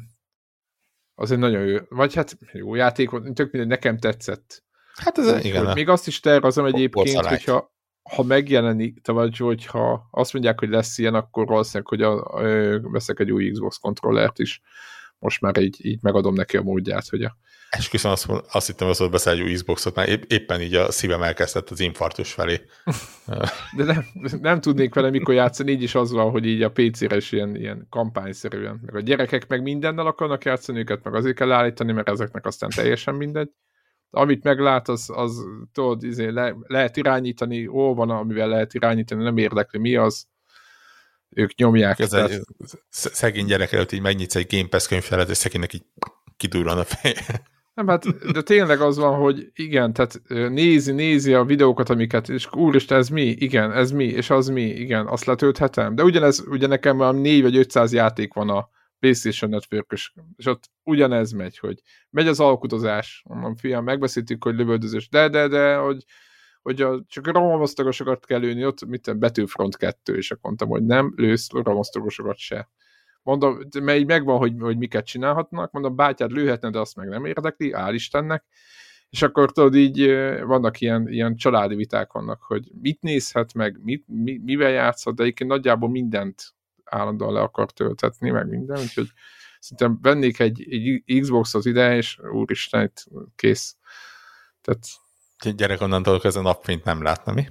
Az 1.15 1.31
egy 1.31 1.37
nagyon 1.37 1.65
jó, 1.65 1.77
vagy 1.89 2.13
hát 2.13 2.37
jó 2.51 2.75
játék 2.75 3.09
volt, 3.09 3.33
tök 3.33 3.51
mindegy, 3.51 3.69
nekem 3.69 3.97
tetszett. 3.97 4.63
Hát 4.93 5.17
ez 5.17 5.45
igen. 5.45 5.65
Hogy 5.65 5.75
még 5.75 5.89
azt 5.89 6.07
is 6.07 6.19
tervezem 6.19 6.65
egyébként, 6.65 7.25
hogyha 7.25 7.77
ha 8.09 8.23
megjelenik, 8.23 9.07
vagy 9.07 9.37
hogyha 9.37 10.07
azt 10.11 10.33
mondják, 10.33 10.59
hogy 10.59 10.69
lesz 10.69 10.97
ilyen, 10.97 11.13
akkor 11.13 11.47
valószínűleg, 11.47 11.87
hogy 11.87 12.01
a, 12.01 12.23
a, 12.23 12.79
veszek 12.81 13.19
egy 13.19 13.31
új 13.31 13.51
Xbox 13.51 13.77
kontrollert 13.77 14.39
is. 14.39 14.61
Most 15.19 15.41
már 15.41 15.57
így, 15.57 15.85
így 15.85 15.99
megadom 16.01 16.33
neki 16.33 16.57
a 16.57 16.61
módját, 16.61 17.09
hogy 17.09 17.23
a 17.23 17.37
Esküszöm, 17.69 18.11
azt, 18.11 18.29
azt 18.51 18.67
hittem, 18.67 18.87
hogy 18.87 18.95
az 18.99 19.09
beszél 19.09 19.33
egy 19.33 19.53
Xboxot, 19.53 19.95
mert 19.95 20.09
épp, 20.09 20.23
éppen 20.27 20.61
így 20.61 20.73
a 20.73 20.91
szívem 20.91 21.21
elkezdett 21.21 21.69
az 21.69 21.79
infarktus 21.79 22.33
felé. 22.33 22.61
De 23.77 23.83
nem, 23.83 24.05
nem 24.41 24.61
tudnék 24.61 24.93
vele 24.93 25.09
mikor 25.09 25.33
játszani, 25.33 25.71
így 25.71 25.83
is 25.83 25.95
az 25.95 26.11
van, 26.11 26.31
hogy 26.31 26.45
így 26.45 26.61
a 26.61 26.71
PC-re 26.71 27.15
is 27.15 27.31
ilyen, 27.31 27.55
ilyen 27.55 27.87
kampányszerűen. 27.89 28.79
Meg 28.85 28.95
a 28.95 28.99
gyerekek 28.99 29.47
meg 29.47 29.61
mindennel 29.61 30.05
akarnak 30.05 30.43
játszani 30.43 30.79
őket, 30.79 31.03
meg 31.03 31.15
azért 31.15 31.35
kell 31.35 31.51
állítani, 31.51 31.91
mert 31.91 32.09
ezeknek 32.09 32.45
aztán 32.45 32.69
teljesen 32.75 33.15
mindegy. 33.15 33.49
amit 34.09 34.43
meglát, 34.43 34.89
az, 34.89 35.09
az 35.13 35.45
tudod, 35.73 36.03
izé, 36.03 36.27
le, 36.27 36.55
lehet 36.67 36.97
irányítani, 36.97 37.65
hol 37.65 37.93
van, 37.93 38.09
amivel 38.09 38.47
lehet 38.47 38.73
irányítani, 38.73 39.23
nem 39.23 39.37
érdekli, 39.37 39.79
mi 39.79 39.95
az, 39.95 40.27
ők 41.29 41.55
nyomják. 41.55 41.99
Ez 41.99 42.09
tehát... 42.09 42.29
egy 42.29 42.41
szegény 42.89 43.45
gyerek 43.45 43.71
előtt 43.71 43.91
így 43.91 44.01
megnyitsz 44.01 44.35
egy 44.35 44.47
Game 44.49 44.67
Pass 44.67 44.87
könyvfelet, 44.87 45.29
és 45.29 45.37
szegénynek 45.37 45.73
így 45.73 45.85
kidurran 46.37 46.77
a 46.77 46.83
feje. 46.83 47.41
Nem, 47.73 47.87
hát, 47.87 48.31
de 48.31 48.41
tényleg 48.41 48.81
az 48.81 48.97
van, 48.97 49.19
hogy 49.19 49.51
igen, 49.53 49.93
tehát 49.93 50.21
nézi, 50.27 50.91
nézi 50.91 51.33
a 51.33 51.43
videókat, 51.43 51.89
amiket, 51.89 52.29
és 52.29 52.47
úristen, 52.51 52.97
ez 52.97 53.09
mi? 53.09 53.21
Igen, 53.21 53.71
ez 53.71 53.91
mi? 53.91 54.05
És 54.05 54.29
az 54.29 54.47
mi? 54.47 54.61
Igen, 54.61 55.07
azt 55.07 55.25
letölthetem. 55.25 55.95
De 55.95 56.03
ugyanez, 56.03 56.43
ugye 56.47 56.67
nekem 56.67 56.97
már 56.97 57.13
4 57.13 57.41
vagy 57.41 57.57
500 57.57 57.93
játék 57.93 58.33
van 58.33 58.49
a 58.49 58.69
PlayStation 58.99 59.49
network 59.49 59.91
és 60.35 60.45
ott 60.45 60.69
ugyanez 60.83 61.31
megy, 61.31 61.57
hogy 61.57 61.81
megy 62.09 62.27
az 62.27 62.39
alkudozás. 62.39 63.23
Mondom, 63.27 63.55
fiam, 63.55 63.83
megbeszéltük, 63.83 64.43
hogy 64.43 64.55
lövöldözés, 64.55 65.09
de, 65.09 65.29
de, 65.29 65.47
de, 65.47 65.75
hogy, 65.75 66.03
hogy 66.61 66.81
a, 66.81 67.03
csak 67.07 67.27
a 67.27 67.31
rohamosztogosokat 67.31 68.25
kell 68.25 68.39
lőni, 68.39 68.65
ott 68.65 68.85
mit 68.85 69.17
Betűfront 69.17 69.77
2, 69.77 70.15
és 70.15 70.31
akkor 70.31 70.43
mondtam, 70.43 70.69
hogy 70.69 70.85
nem 70.85 71.13
lősz 71.15 71.49
rohamosztogosokat 71.51 72.37
se. 72.37 72.69
Mondom, 73.23 73.59
mert 73.83 73.99
így 73.99 74.05
megvan, 74.05 74.37
hogy, 74.37 74.53
hogy 74.59 74.77
miket 74.77 75.05
csinálhatnak, 75.05 75.71
mondom, 75.71 75.95
bátyád 75.95 76.31
lőhetne, 76.31 76.69
de 76.69 76.79
azt 76.79 76.95
meg 76.95 77.07
nem 77.07 77.25
érdekli, 77.25 77.71
áll 77.71 77.93
Istennek, 77.93 78.43
és 79.09 79.21
akkor 79.21 79.51
tudod, 79.51 79.75
így 79.75 80.05
vannak 80.41 80.81
ilyen, 80.81 81.07
ilyen 81.07 81.35
családi 81.35 81.75
viták 81.75 82.11
vannak, 82.11 82.41
hogy 82.41 82.71
mit 82.81 83.01
nézhet 83.01 83.53
meg, 83.53 83.79
mit, 83.83 84.03
mi, 84.07 84.41
mivel 84.43 84.69
játszhat, 84.69 85.15
de 85.15 85.23
egyébként 85.23 85.49
nagyjából 85.49 85.89
mindent 85.89 86.53
állandóan 86.83 87.33
le 87.33 87.41
akar 87.41 87.71
töltetni, 87.71 88.29
meg 88.29 88.47
minden, 88.47 88.79
úgyhogy 88.79 89.07
szerintem 89.59 89.99
vennék 90.01 90.39
egy, 90.39 90.65
egy 91.05 91.19
Xbox-ot 91.21 91.65
ide, 91.65 91.95
és 91.95 92.19
úristen, 92.31 92.83
itt 92.83 93.05
kész. 93.35 93.75
Tehát... 94.61 94.79
Gyerek 95.55 95.81
onnantól 95.81 96.19
kezdve 96.19 96.41
napfényt 96.41 96.83
nem 96.83 97.03
látna, 97.03 97.33
mi? 97.33 97.47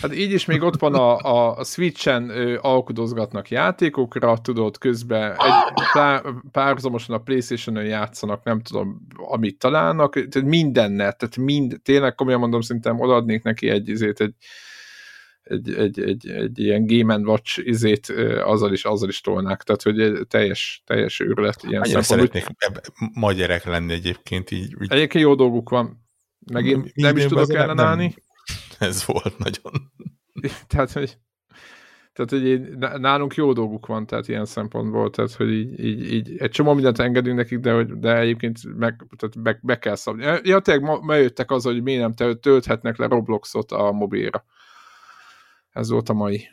Hát 0.00 0.14
így 0.14 0.32
is 0.32 0.44
még 0.44 0.62
ott 0.62 0.80
van 0.80 0.94
a, 0.94 1.16
a, 1.16 1.64
Switch-en 1.64 2.28
ö, 2.28 2.58
alkudozgatnak 2.60 3.48
játékokra, 3.48 4.38
tudod, 4.38 4.78
közben 4.78 5.30
egy 5.30 5.84
pár, 5.92 6.22
párhuzamosan 6.52 7.16
a 7.16 7.18
Playstation-ön 7.18 7.84
játszanak, 7.84 8.44
nem 8.44 8.60
tudom, 8.60 9.06
amit 9.16 9.58
találnak, 9.58 10.12
tehát 10.14 10.48
mindennel, 10.48 11.12
tehát 11.12 11.36
mind, 11.36 11.80
tényleg 11.82 12.14
komolyan 12.14 12.40
mondom, 12.40 12.60
szerintem 12.60 13.00
odaadnék 13.00 13.42
neki 13.42 13.68
egy, 13.68 13.88
izét, 13.88 14.20
egy, 14.20 14.34
egy, 15.42 15.74
egy, 15.74 16.00
egy, 16.00 16.28
egy 16.28 16.58
ilyen 16.58 16.86
Game 16.86 17.16
Watch 17.16 17.60
izét 17.64 18.08
azzal 18.44 18.72
is, 18.72 18.84
azzal 18.84 19.08
is 19.08 19.20
tolnák, 19.20 19.62
tehát 19.62 19.82
hogy 19.82 20.26
teljes, 20.28 20.82
teljes 20.86 21.20
őrület 21.20 21.62
ilyen 21.68 21.82
Annyira 21.82 22.02
szeretnék 22.02 22.46
ma 23.14 23.32
gyerek 23.32 23.64
lenni 23.64 23.92
egyébként 23.92 24.50
így. 24.50 24.74
Úgy... 24.80 24.92
Egyébként 24.92 25.24
jó 25.24 25.34
dolguk 25.34 25.68
van. 25.68 25.99
Megint 26.52 26.94
nem 26.94 27.16
is 27.16 27.26
tudok 27.26 27.52
ellenállni 27.52 28.14
ez 28.78 29.04
volt 29.04 29.38
nagyon. 29.38 29.92
tehát, 30.68 30.92
hogy, 30.92 31.18
tehát, 32.12 32.30
hogy 32.30 32.46
így, 32.46 32.76
nálunk 32.78 33.34
jó 33.34 33.52
dolguk 33.52 33.86
van, 33.86 34.06
tehát 34.06 34.28
ilyen 34.28 34.44
szempontból, 34.44 35.10
tehát, 35.10 35.32
hogy 35.32 35.50
így, 35.52 35.84
így, 35.84 36.12
így 36.12 36.36
egy 36.38 36.50
csomó 36.50 36.72
mindent 36.72 36.98
engedünk 36.98 37.36
nekik, 37.36 37.58
de, 37.58 37.72
hogy, 37.72 37.98
de 37.98 38.18
egyébként 38.18 38.76
meg, 38.76 39.06
tehát 39.16 39.42
be, 39.42 39.58
be 39.62 39.78
kell 39.78 39.94
szabni. 39.94 40.24
Ja, 40.42 40.60
tényleg 40.60 40.84
ma, 40.84 40.98
ma 41.00 41.14
jöttek 41.14 41.50
az, 41.50 41.64
hogy 41.64 41.82
miért 41.82 42.16
nem 42.16 42.36
tölthetnek 42.40 42.96
le 42.96 43.06
Robloxot 43.06 43.72
a 43.72 43.92
mobilra. 43.92 44.44
Ez 45.70 45.90
volt 45.90 46.08
a 46.08 46.12
mai. 46.12 46.48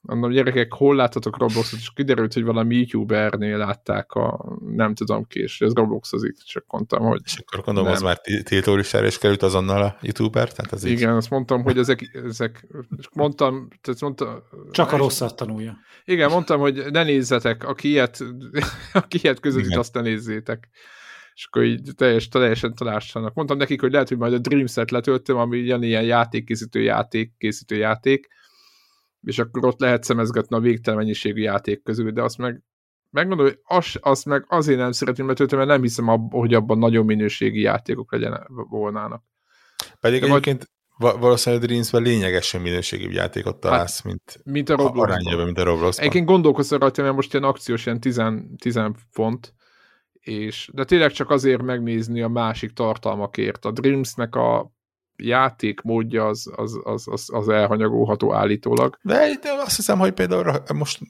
Mondom, 0.00 0.30
gyerekek, 0.30 0.72
hol 0.72 0.96
láttatok 0.96 1.38
Robloxot, 1.38 1.78
és 1.78 1.90
kiderült, 1.94 2.32
hogy 2.32 2.44
valami 2.44 2.74
youtubernél 2.74 3.56
látták 3.56 4.12
a, 4.12 4.56
nem 4.66 4.94
tudom 4.94 5.26
ki, 5.26 5.40
és 5.40 5.60
ez 5.60 5.72
Robloxozik, 5.72 6.36
csak 6.36 6.64
mondtam, 6.68 7.02
hogy... 7.02 7.20
És 7.24 7.38
akkor 7.38 7.64
gondolom, 7.64 7.88
nem. 7.88 7.96
az 7.96 8.02
már 8.02 8.20
tiltólistára 8.42 9.06
is 9.06 9.18
került 9.18 9.42
azonnal 9.42 9.82
a 9.82 9.96
youtuber, 10.00 10.52
tehát 10.52 10.72
az 10.72 10.84
Igen, 10.84 11.10
így... 11.10 11.16
azt 11.16 11.30
mondtam, 11.30 11.62
hogy 11.62 11.78
ezek, 11.78 12.20
ezek 12.24 12.66
mondtam, 13.12 13.68
tehát 13.80 14.00
mondtam... 14.00 14.42
Csak 14.70 14.92
a 14.92 14.96
rosszat 14.96 15.36
tanulja. 15.36 15.78
Igen, 16.04 16.30
mondtam, 16.30 16.60
hogy 16.60 16.84
ne 16.90 17.02
nézzetek, 17.02 17.64
aki 17.64 17.88
ilyet, 17.88 18.18
aki 18.92 19.18
ilyet 19.22 19.40
közvetít, 19.40 19.76
azt 19.76 19.94
ne 19.94 20.00
nézzétek 20.00 20.68
és 21.34 21.46
akkor 21.46 21.64
így 21.64 21.90
teljes, 21.96 22.28
teljesen 22.28 22.74
találsanak. 22.74 23.34
Mondtam 23.34 23.56
nekik, 23.56 23.80
hogy 23.80 23.92
lehet, 23.92 24.08
hogy 24.08 24.18
majd 24.18 24.32
a 24.32 24.38
Dreamset 24.38 24.90
letöltöm, 24.90 25.36
ami 25.36 25.58
ilyen, 25.58 25.82
ilyen 25.82 26.02
játékkészítő 26.02 26.80
játék, 26.82 27.32
készítő 27.38 27.76
játék, 27.76 28.28
és 29.22 29.38
akkor 29.38 29.64
ott 29.64 29.80
lehet 29.80 30.02
szemezgetni 30.02 30.56
a 30.56 30.60
végtelen 30.60 30.98
mennyiségű 30.98 31.42
játék 31.42 31.82
közül, 31.82 32.10
de 32.10 32.22
azt 32.22 32.38
meg 32.38 32.62
megmondom, 33.10 33.46
hogy 33.46 33.58
azt, 33.64 33.96
azt 34.00 34.24
meg 34.24 34.44
azért 34.48 34.78
nem 34.78 34.92
szeretném 34.92 35.26
letölteni, 35.26 35.60
mert 35.60 35.72
nem 35.72 35.82
hiszem, 35.82 36.08
abba, 36.08 36.38
hogy 36.38 36.54
abban 36.54 36.78
nagyon 36.78 37.04
minőségi 37.04 37.60
játékok 37.60 38.12
legyen 38.12 38.46
volnának. 38.68 39.22
Pedig 40.00 40.20
de 40.20 40.26
egyébként 40.26 40.70
majd... 40.96 41.20
valószínűleg 41.20 41.64
Dreams-ben 41.64 42.02
lényegesen 42.02 42.60
minőségi 42.60 43.14
játékot 43.14 43.52
hát, 43.52 43.60
találsz, 43.60 43.96
hát, 43.96 44.04
mint, 44.04 44.40
mint 44.44 44.68
a 44.68 44.76
Roblox. 44.76 45.10
Arányában, 45.10 45.44
mint 45.44 45.58
a 45.58 45.64
roblox 45.64 45.98
Egyébként 45.98 46.26
gondolkozom 46.26 46.78
rajta, 46.78 47.02
mert 47.02 47.14
most 47.14 47.32
ilyen 47.32 47.44
akciós, 47.44 47.86
ilyen 47.86 48.00
10, 48.00 48.22
10 48.56 48.80
font, 49.10 49.54
és, 50.12 50.70
de 50.72 50.84
tényleg 50.84 51.10
csak 51.10 51.30
azért 51.30 51.62
megnézni 51.62 52.22
a 52.22 52.28
másik 52.28 52.72
tartalmakért. 52.72 53.64
A 53.64 53.70
Dreamsnek 53.70 54.34
a 54.34 54.72
játékmódja 55.22 56.26
az, 56.26 56.52
az, 56.56 56.80
az, 56.82 57.08
az, 57.08 57.28
az 57.32 57.48
elhanyagolható 57.48 58.34
állítólag. 58.34 58.98
De, 59.02 59.28
de 59.42 59.52
azt 59.64 59.76
hiszem, 59.76 59.98
hogy 59.98 60.12
például 60.12 60.62
most 60.74 61.00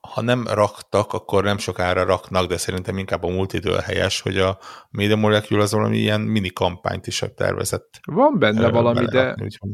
ha 0.00 0.22
nem 0.22 0.46
raktak, 0.46 1.12
akkor 1.12 1.44
nem 1.44 1.58
sokára 1.58 2.04
raknak, 2.04 2.46
de 2.48 2.56
szerintem 2.56 2.98
inkább 2.98 3.22
a 3.22 3.28
multidől 3.28 3.78
helyes, 3.78 4.20
hogy 4.20 4.38
a 4.38 4.58
Media 4.90 5.16
Molecule 5.16 5.62
az 5.62 5.72
valami 5.72 5.96
ilyen 5.96 6.20
mini 6.20 6.50
kampányt 6.50 7.06
is 7.06 7.24
tervezett. 7.36 8.00
Van 8.04 8.38
benne 8.38 8.70
valami, 8.70 9.04
de 9.04 9.36
úgyhogy. 9.42 9.70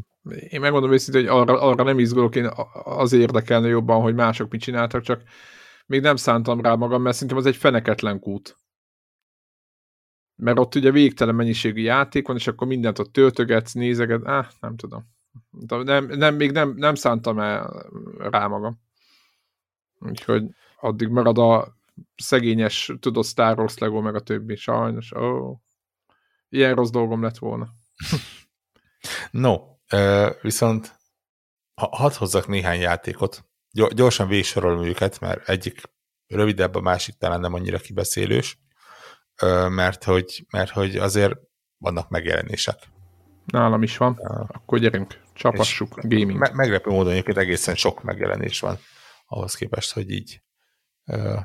én 0.48 0.60
megmondom 0.60 0.92
őszintén, 0.92 1.22
hogy 1.22 1.40
arra, 1.40 1.60
arra 1.60 1.84
nem 1.84 1.98
izgulok, 1.98 2.36
én 2.36 2.50
az 2.84 3.12
érdekelne 3.12 3.68
jobban, 3.68 4.02
hogy 4.02 4.14
mások 4.14 4.50
mit 4.50 4.60
csináltak, 4.60 5.02
csak 5.02 5.22
még 5.86 6.00
nem 6.00 6.16
szántam 6.16 6.60
rá 6.60 6.74
magam, 6.74 7.02
mert 7.02 7.14
szerintem 7.14 7.38
az 7.38 7.46
egy 7.46 7.56
feneketlen 7.56 8.20
kút 8.20 8.61
mert 10.42 10.58
ott 10.58 10.74
ugye 10.74 10.90
végtelen 10.90 11.34
mennyiségű 11.34 11.82
játék 11.82 12.26
van, 12.26 12.36
és 12.36 12.46
akkor 12.46 12.66
mindent 12.66 12.98
ott 12.98 13.12
töltögetsz, 13.12 13.72
nézeget, 13.72 14.22
ah, 14.24 14.46
nem 14.60 14.76
tudom. 14.76 15.04
Nem, 15.68 16.06
nem, 16.06 16.34
még 16.34 16.50
nem, 16.50 16.74
nem 16.76 16.94
szántam 16.94 17.38
el 17.38 17.86
rá 18.18 18.46
magam. 18.46 18.80
Úgyhogy 19.98 20.44
addig 20.80 21.08
marad 21.08 21.38
a 21.38 21.76
szegényes, 22.16 22.92
tudod, 23.00 23.24
Star 23.24 23.58
Wars 23.58 23.78
Lego, 23.78 24.00
meg 24.00 24.14
a 24.14 24.20
többi, 24.20 24.56
sajnos. 24.56 25.12
Oh. 25.12 25.56
Ilyen 26.48 26.74
rossz 26.74 26.90
dolgom 26.90 27.22
lett 27.22 27.38
volna. 27.38 27.68
no, 29.30 29.56
viszont 30.40 30.94
hadd 31.74 32.12
hozzak 32.14 32.46
néhány 32.46 32.80
játékot. 32.80 33.44
Gyorsan 33.70 34.28
végsorolom 34.28 34.84
őket, 34.84 35.20
mert 35.20 35.48
egyik 35.48 35.82
rövidebb, 36.26 36.74
a 36.74 36.80
másik 36.80 37.14
talán 37.14 37.40
nem 37.40 37.54
annyira 37.54 37.78
kibeszélős 37.78 38.61
mert 39.68 40.04
hogy, 40.04 40.46
mert 40.50 40.70
hogy 40.70 40.96
azért 40.96 41.34
vannak 41.78 42.08
megjelenések. 42.08 42.78
Nálam 43.44 43.82
is 43.82 43.96
van. 43.96 44.16
Uh, 44.18 44.40
Akkor 44.48 44.78
gyerünk, 44.78 45.20
csapassuk, 45.34 46.00
gaming. 46.02 46.38
Me 46.38 46.50
meglepő 46.52 46.90
módon 46.90 47.12
egyébként 47.12 47.36
egészen 47.36 47.74
sok 47.74 48.02
megjelenés 48.02 48.60
van 48.60 48.78
ahhoz 49.26 49.54
képest, 49.54 49.92
hogy 49.92 50.10
így 50.10 50.42
uh, 51.06 51.40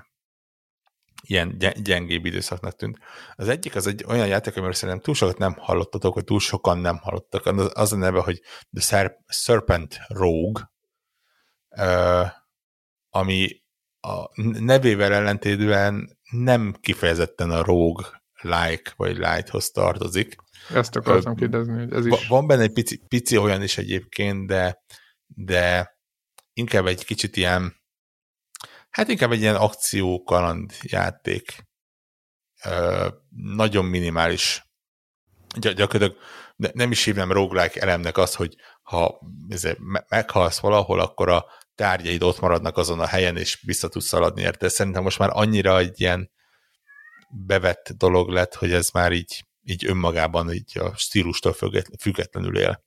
ilyen 1.22 1.58
gyengébb 1.82 2.26
időszaknak 2.26 2.76
tűnt. 2.76 2.98
Az 3.36 3.48
egyik 3.48 3.76
az 3.76 3.88
egy 3.88 4.04
olyan 4.08 4.28
játék, 4.28 4.56
amiről 4.56 4.74
szerintem 4.74 5.04
túl 5.04 5.16
sokat 5.16 5.38
nem 5.38 5.56
hallottatok, 5.60 6.14
vagy 6.14 6.24
túl 6.24 6.40
sokan 6.40 6.78
nem 6.78 6.98
hallottak. 6.98 7.46
Az 7.74 7.94
a 7.94 7.96
neve, 7.96 8.22
hogy 8.22 8.42
The 8.80 9.12
Serpent 9.28 10.00
Rogue, 10.08 10.72
uh, 11.70 12.28
ami 13.10 13.62
a 14.00 14.30
nevével 14.60 15.14
ellentétben 15.14 16.17
nem 16.32 16.76
kifejezetten 16.82 17.52
a 17.52 17.64
Rogue 17.64 18.22
like 18.42 18.94
vagy 18.96 19.18
lighthoz 19.18 19.70
tartozik. 19.70 20.36
Ezt 20.74 20.96
akartam 20.96 21.36
kérdezni, 21.36 21.78
hogy 21.78 21.94
ez 21.94 22.06
is... 22.06 22.28
Van 22.28 22.48
benne 22.48 22.62
egy 22.62 22.74
pici, 22.74 23.02
pici 23.08 23.38
olyan 23.38 23.62
is 23.62 23.78
egyébként, 23.78 24.48
de, 24.48 24.84
de 25.26 25.96
inkább 26.54 26.86
egy 26.86 27.06
kicsit 27.06 27.36
ilyen, 27.36 27.76
hát 28.90 29.08
inkább 29.08 29.32
egy 29.32 29.42
ilyen 29.42 29.56
akció-kaland 29.56 30.74
játék. 30.82 31.66
nagyon 33.30 33.86
minimális. 33.86 34.66
Gy 35.56 35.74
gyakorlatilag 35.74 36.18
nem 36.74 36.92
is 36.92 37.04
hívnám 37.04 37.32
roguelike 37.32 37.82
elemnek 37.82 38.18
az, 38.18 38.36
hogy 38.36 38.56
ha 38.82 39.20
meghalsz 40.08 40.60
valahol, 40.60 41.00
akkor 41.00 41.30
a 41.30 41.46
tárgyaid 41.78 42.24
ott 42.24 42.40
maradnak 42.40 42.78
azon 42.78 43.00
a 43.00 43.06
helyen, 43.06 43.38
és 43.38 43.62
vissza 43.62 43.88
tudsz 43.88 44.06
szaladni 44.06 44.42
érte. 44.42 44.70
Szerintem 44.70 45.04
most 45.04 45.20
már 45.20 45.30
annyira 45.34 45.78
egy 45.78 46.02
ilyen 46.02 46.32
bevett 47.30 47.90
dolog 47.98 48.30
lett, 48.30 48.56
hogy 48.56 48.72
ez 48.72 48.90
már 48.90 49.12
így, 49.12 49.46
így 49.64 49.86
önmagában 49.86 50.54
így 50.54 50.78
a 50.78 50.96
stílustól 50.96 51.56
függetlenül 52.00 52.58
él. 52.58 52.84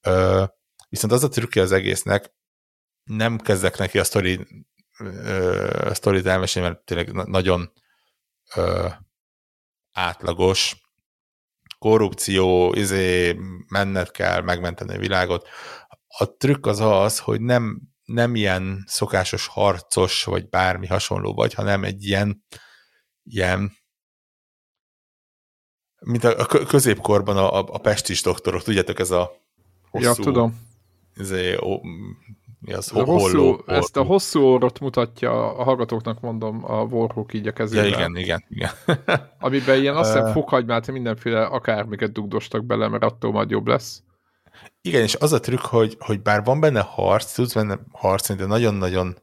Ö, 0.00 0.44
viszont 0.88 1.12
az 1.12 1.24
a 1.24 1.28
trükkje 1.28 1.62
az 1.62 1.72
egésznek, 1.72 2.34
nem 3.04 3.38
kezdek 3.38 3.78
neki 3.78 3.98
a 3.98 4.04
sztori, 4.04 4.46
a 5.80 5.94
sztorit 5.94 6.26
elmesélni, 6.26 6.68
mert 6.68 6.84
tényleg 6.84 7.12
nagyon 7.12 7.72
ö, 8.54 8.88
átlagos, 9.92 10.76
korrupció, 11.78 12.72
izé, 12.74 13.36
menned 13.68 14.10
kell 14.10 14.40
megmenteni 14.40 14.94
a 14.94 14.98
világot. 14.98 15.48
A 16.18 16.36
trükk 16.36 16.66
az 16.66 16.80
az, 16.80 17.18
hogy 17.18 17.40
nem, 17.40 17.80
nem 18.06 18.34
ilyen 18.34 18.84
szokásos 18.86 19.46
harcos, 19.46 20.24
vagy 20.24 20.48
bármi 20.48 20.86
hasonló 20.86 21.34
vagy, 21.34 21.54
hanem 21.54 21.84
egy 21.84 22.04
ilyen, 22.04 22.44
ilyen 23.22 23.72
mint 26.00 26.24
a, 26.24 26.46
középkorban 26.46 27.36
a, 27.36 27.58
a 27.58 27.78
pestis 27.78 28.22
doktorok, 28.22 28.62
tudjátok, 28.62 28.98
ez 28.98 29.10
a 29.10 29.30
hosszú, 29.90 30.04
ja, 30.04 30.14
tudom. 30.14 30.60
Izé, 31.14 31.56
ó, 31.62 31.80
mi 32.58 32.72
az, 32.72 32.92
a 32.94 33.04
hosszú, 33.04 33.38
holló, 33.38 33.64
ezt 33.66 33.96
a 33.96 34.02
hosszú 34.02 34.40
orrot 34.40 34.80
mutatja 34.80 35.56
a 35.56 35.62
hallgatóknak, 35.62 36.20
mondom, 36.20 36.64
a 36.64 36.82
Warhawk 36.82 37.34
így 37.34 37.46
a 37.46 37.52
kezével. 37.52 37.86
Ja, 37.86 37.96
igen, 37.96 38.16
igen, 38.16 38.44
igen. 38.48 38.70
Amiben 39.38 39.80
ilyen 39.80 39.96
azt 39.96 40.12
hiszem 40.12 40.32
fokhagymát, 40.32 40.90
mindenféle 40.90 41.44
akármiket 41.44 42.12
dugdostak 42.12 42.64
bele, 42.64 42.88
mert 42.88 43.04
attól 43.04 43.32
majd 43.32 43.50
jobb 43.50 43.66
lesz. 43.66 44.02
Igen, 44.80 45.02
és 45.02 45.14
az 45.14 45.32
a 45.32 45.40
trükk, 45.40 45.60
hogy, 45.60 45.96
hogy 45.98 46.22
bár 46.22 46.44
van 46.44 46.60
benne 46.60 46.80
harc, 46.80 47.32
tudsz 47.32 47.52
benne 47.52 47.78
harcolni, 47.92 48.42
de 48.42 48.48
nagyon-nagyon 48.48 49.18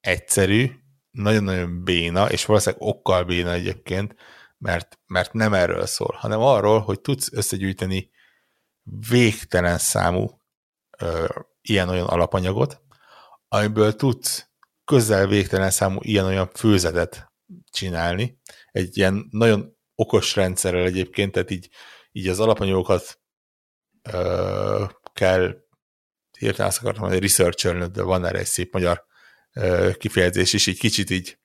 egyszerű, 0.00 0.70
nagyon-nagyon 1.10 1.84
béna, 1.84 2.30
és 2.30 2.44
valószínűleg 2.44 2.86
okkal 2.86 3.24
béna 3.24 3.52
egyébként, 3.52 4.14
mert, 4.58 4.98
mert 5.06 5.32
nem 5.32 5.54
erről 5.54 5.86
szól, 5.86 6.16
hanem 6.18 6.40
arról, 6.40 6.80
hogy 6.80 7.00
tudsz 7.00 7.32
összegyűjteni 7.32 8.10
végtelen 9.08 9.78
számú 9.78 10.40
ö, 10.98 11.28
ilyen-olyan 11.60 12.06
alapanyagot, 12.06 12.82
amiből 13.48 13.96
tudsz 13.96 14.50
közel 14.84 15.26
végtelen 15.26 15.70
számú 15.70 15.98
ilyen-olyan 16.00 16.50
főzetet 16.54 17.32
csinálni. 17.70 18.40
Egy 18.70 18.96
ilyen 18.96 19.26
nagyon 19.30 19.76
okos 19.94 20.36
rendszerrel 20.36 20.84
egyébként, 20.84 21.32
tehát 21.32 21.50
így, 21.50 21.68
így 22.12 22.28
az 22.28 22.40
alapanyagokat 22.40 23.21
ö, 24.02 24.84
kell 25.12 25.56
hirtelen 26.38 26.70
azt 26.70 26.78
akartam 26.78 27.02
mondani, 27.02 27.26
research 27.26 27.90
de 27.90 28.02
van 28.02 28.24
erre 28.24 28.38
egy 28.38 28.46
szép 28.46 28.72
magyar 28.72 29.04
ö, 29.52 29.90
kifejezés 29.98 30.52
is, 30.52 30.66
így 30.66 30.78
kicsit 30.78 31.10
így 31.10 31.38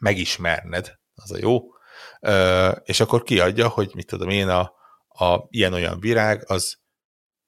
megismerned, 0.00 0.98
az 1.14 1.32
a 1.32 1.38
jó, 1.38 1.60
ö, 2.20 2.68
és 2.84 3.00
akkor 3.00 3.22
kiadja, 3.22 3.68
hogy 3.68 3.90
mit 3.94 4.06
tudom 4.06 4.28
én, 4.28 4.48
a, 4.48 4.72
a 5.08 5.46
ilyen-olyan 5.48 6.00
virág, 6.00 6.50
az 6.50 6.78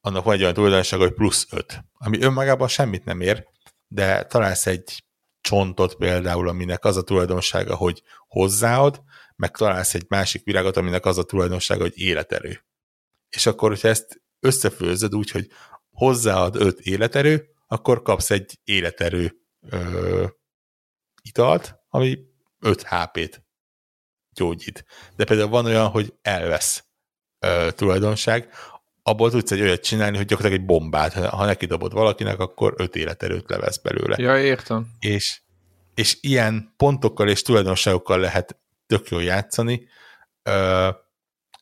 annak 0.00 0.24
van 0.24 0.34
egy 0.34 0.40
olyan 0.40 0.54
tulajdonsága, 0.54 1.02
hogy 1.02 1.14
plusz 1.14 1.46
5, 1.50 1.84
ami 1.92 2.22
önmagában 2.22 2.68
semmit 2.68 3.04
nem 3.04 3.20
ér, 3.20 3.46
de 3.86 4.24
találsz 4.24 4.66
egy 4.66 5.04
csontot 5.40 5.94
például, 5.94 6.48
aminek 6.48 6.84
az 6.84 6.96
a 6.96 7.02
tulajdonsága, 7.02 7.74
hogy 7.74 8.02
hozzáad, 8.26 9.02
meg 9.36 9.50
találsz 9.50 9.94
egy 9.94 10.04
másik 10.08 10.44
virágot, 10.44 10.76
aminek 10.76 11.06
az 11.06 11.18
a 11.18 11.24
tulajdonsága, 11.24 11.82
hogy 11.82 11.98
életerő. 11.98 12.64
És 13.30 13.46
akkor, 13.46 13.68
hogyha 13.68 13.88
ezt 13.88 14.22
összefőzöd 14.40 15.14
úgy, 15.14 15.30
hogy 15.30 15.50
hozzáad 15.90 16.56
5 16.56 16.80
életerő, 16.80 17.48
akkor 17.66 18.02
kapsz 18.02 18.30
egy 18.30 18.58
életerő 18.64 19.32
ö, 19.60 20.26
italt, 21.22 21.74
ami 21.88 22.18
5 22.58 22.82
HP-t 22.82 23.42
gyógyít. 24.32 24.84
De 25.16 25.24
például 25.24 25.48
van 25.48 25.64
olyan, 25.64 25.88
hogy 25.88 26.14
elvesz 26.22 26.84
ö, 27.38 27.68
tulajdonság, 27.74 28.52
abból 29.02 29.30
tudsz 29.30 29.50
egy 29.50 29.60
olyat 29.60 29.82
csinálni, 29.82 30.16
hogy 30.16 30.26
gyakorlatilag 30.26 30.62
egy 30.62 30.66
bombát, 30.66 31.12
ha 31.12 31.44
neki 31.44 31.66
dobod 31.66 31.92
valakinek, 31.92 32.38
akkor 32.38 32.74
öt 32.76 32.96
életerőt 32.96 33.50
levesz 33.50 33.78
belőle. 33.78 34.16
Ja, 34.18 34.38
értem. 34.38 34.86
És, 34.98 35.40
és 35.94 36.18
ilyen 36.20 36.74
pontokkal 36.76 37.28
és 37.28 37.42
tulajdonságokkal 37.42 38.18
lehet 38.18 38.60
tök 38.86 39.08
jól 39.08 39.22
játszani. 39.22 39.88
Ö, 40.42 40.88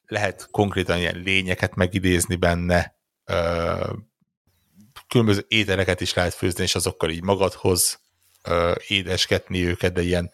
lehet 0.08 0.48
konkrétan 0.50 0.98
ilyen 0.98 1.16
lényeket 1.16 1.74
megidézni 1.74 2.36
benne, 2.36 2.96
különböző 5.08 5.44
ételeket 5.48 6.00
is 6.00 6.14
lehet 6.14 6.34
főzni, 6.34 6.62
és 6.62 6.74
azokkal 6.74 7.10
így 7.10 7.22
magadhoz 7.22 8.00
ö, 8.42 8.74
édesgetni 8.86 9.64
őket, 9.64 9.92
de 9.92 10.02
ilyen 10.02 10.30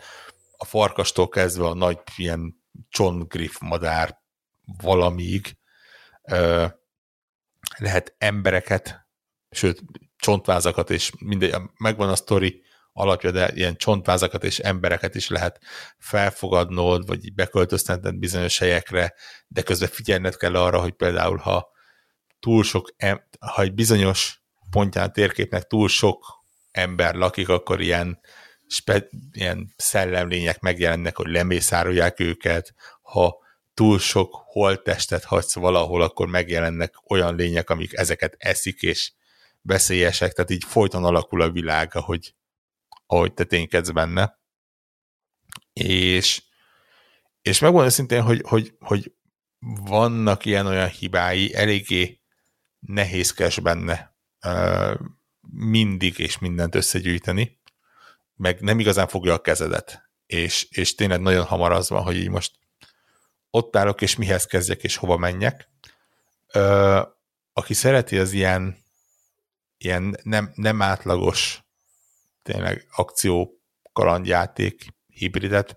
a 0.57 0.65
farkastól 0.65 1.29
kezdve 1.29 1.67
a 1.67 1.75
nagy 1.75 1.99
ilyen 2.17 2.63
csongriff 2.89 3.59
madár 3.61 4.21
valamíg, 4.65 5.57
lehet 7.79 8.15
embereket, 8.19 9.07
sőt, 9.51 9.83
csontvázakat, 10.17 10.91
és 10.91 11.13
mindegy, 11.19 11.55
megvan 11.77 12.09
a 12.09 12.17
sztori 12.17 12.63
alapja, 12.97 13.31
de 13.31 13.51
ilyen 13.55 13.77
csontvázakat 13.77 14.45
és 14.45 14.59
embereket 14.59 15.15
is 15.15 15.29
lehet 15.29 15.61
felfogadnod, 15.99 17.07
vagy 17.07 17.35
beköltöztetned 17.35 18.19
bizonyos 18.19 18.59
helyekre, 18.59 19.15
de 19.49 19.63
közben 19.63 19.89
figyelned 19.89 20.37
kell 20.37 20.55
arra, 20.57 20.81
hogy 20.81 20.93
például, 20.93 21.37
ha 21.37 21.69
túl 22.41 22.63
sok, 22.63 22.95
ha 23.39 23.63
egy 23.63 23.75
bizonyos 23.75 24.43
pontján 24.71 25.09
a 25.09 25.11
térképnek 25.11 25.67
túl 25.67 25.89
sok 25.89 26.25
ember 26.71 27.15
lakik, 27.15 27.49
akkor 27.49 27.81
ilyen, 27.81 28.21
spe, 28.67 29.09
ilyen 29.33 29.75
szellemlények 29.77 30.61
megjelennek, 30.61 31.17
hogy 31.17 31.27
lemészárolják 31.27 32.21
őket, 32.21 32.75
ha 33.03 33.37
túl 33.75 33.99
sok 33.99 34.43
holttestet 34.47 35.25
hagysz 35.25 35.55
valahol, 35.55 36.03
akkor 36.03 36.27
megjelennek 36.29 36.95
olyan 37.09 37.35
lények, 37.35 37.71
amik 37.71 37.93
ezeket 37.93 38.35
eszik, 38.39 38.83
és 38.83 39.13
veszélyesek, 39.63 40.33
tehát 40.33 40.51
így 40.51 40.65
folyton 40.65 41.05
alakul 41.05 41.41
a 41.41 41.51
világ, 41.51 41.95
ahogy, 41.95 42.35
ahogy 43.07 43.35
te 43.35 43.45
ténykedsz 43.45 43.91
benne. 43.91 44.39
És, 45.73 46.43
és 47.43 47.59
megmondom 47.59 47.91
szintén, 47.91 48.23
hogy, 48.23 48.43
hogy, 48.49 48.75
hogy 48.79 49.15
vannak 49.85 50.45
ilyen-olyan 50.45 50.89
hibái, 50.89 51.55
eléggé 51.55 52.21
nehézkes 52.79 53.61
benne 53.61 54.17
mindig 55.51 56.19
és 56.19 56.39
mindent 56.39 56.75
összegyűjteni, 56.75 57.61
meg 58.35 58.61
nem 58.61 58.79
igazán 58.79 59.09
fogja 59.09 59.33
a 59.33 59.41
kezedet. 59.41 60.11
És, 60.27 60.67
és 60.71 60.95
tényleg 60.95 61.21
nagyon 61.21 61.45
hamar 61.45 61.73
az 61.73 61.89
van, 61.89 62.03
hogy 62.03 62.17
így 62.17 62.29
most 62.29 62.59
ott 63.51 63.77
állok, 63.77 64.01
és 64.01 64.17
mihez 64.17 64.47
kezdjek, 64.47 64.83
és 64.83 64.97
hova 64.97 65.17
menjek. 65.17 65.69
Aki 67.53 67.75
szereti 67.75 68.19
az 68.19 68.33
ilyen, 68.33 68.77
ilyen 69.77 70.19
nem, 70.23 70.53
nem 70.55 70.83
átlagos 70.83 71.64
tényleg 72.45 72.87
akció 72.97 73.61
kalandjáték 73.93 74.87
hibridet, 75.07 75.77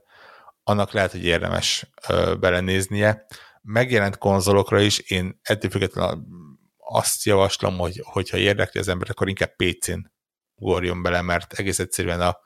annak 0.63 0.91
lehet, 0.91 1.11
hogy 1.11 1.25
érdemes 1.25 1.89
ö, 2.09 2.35
belenéznie. 2.39 3.25
Megjelent 3.61 4.17
konzolokra 4.17 4.79
is, 4.79 4.99
én 4.99 5.39
ettől 5.41 5.71
függetlenül 5.71 6.23
azt 6.77 7.23
javaslom, 7.23 7.77
hogy 7.77 8.01
hogyha 8.03 8.37
érdekli 8.37 8.79
az 8.79 8.87
ember, 8.87 9.07
akkor 9.09 9.27
inkább 9.27 9.55
PC-n 9.55 10.11
ugorjon 10.55 11.01
bele, 11.01 11.21
mert 11.21 11.53
egész 11.53 11.79
egyszerűen 11.79 12.21
a, 12.21 12.37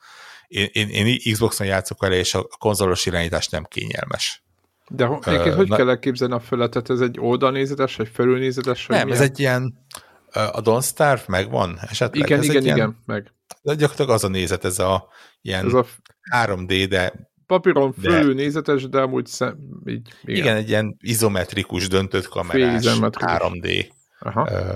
én, 0.46 0.68
én, 0.72 1.06
én 1.06 1.32
Xbox-on 1.32 1.66
játszok 1.66 2.00
vele, 2.00 2.16
és 2.16 2.34
a 2.34 2.46
konzolos 2.58 3.06
irányítás 3.06 3.48
nem 3.48 3.64
kényelmes. 3.64 4.42
De 4.88 5.04
egyébként 5.24 5.54
hogy 5.54 5.68
na, 5.68 5.76
kell 5.76 5.88
elképzelni 5.88 6.34
a 6.34 6.40
fölletet? 6.40 6.90
Ez 6.90 7.00
egy 7.00 7.20
oldalnézetes, 7.20 7.96
vagy 7.96 8.08
felülnézetes? 8.08 8.86
Vagy 8.86 8.96
nem, 8.96 9.06
milyen? 9.06 9.22
ez 9.22 9.28
egy 9.28 9.40
ilyen, 9.40 9.86
a 10.32 10.62
Don't 10.62 10.84
Starve 10.84 11.22
megvan 11.26 11.78
esetleg? 11.80 12.24
Igen, 12.24 12.38
ez 12.38 12.44
igen, 12.44 12.62
igen, 12.62 12.76
ilyen, 12.76 12.96
meg. 13.06 13.32
De 13.62 13.74
gyakorlatilag 13.74 14.10
az 14.10 14.24
a 14.24 14.28
nézet, 14.28 14.64
ez 14.64 14.78
a 14.78 15.08
ilyen 15.40 15.66
ez 15.66 15.72
a 15.72 15.86
3D, 16.30 16.86
de 16.88 17.30
papíron 17.46 17.92
fölül 17.92 18.34
nézetes, 18.34 18.88
de 18.88 19.00
amúgy 19.00 19.26
szem, 19.26 19.58
így, 19.86 20.08
igen. 20.22 20.36
igen, 20.42 20.56
egy 20.56 20.68
ilyen 20.68 20.96
izometrikus 21.00 21.88
döntött 21.88 22.28
kamerás 22.28 22.84
3D 22.84 23.86
Aha. 24.18 24.48
Ö, 24.50 24.74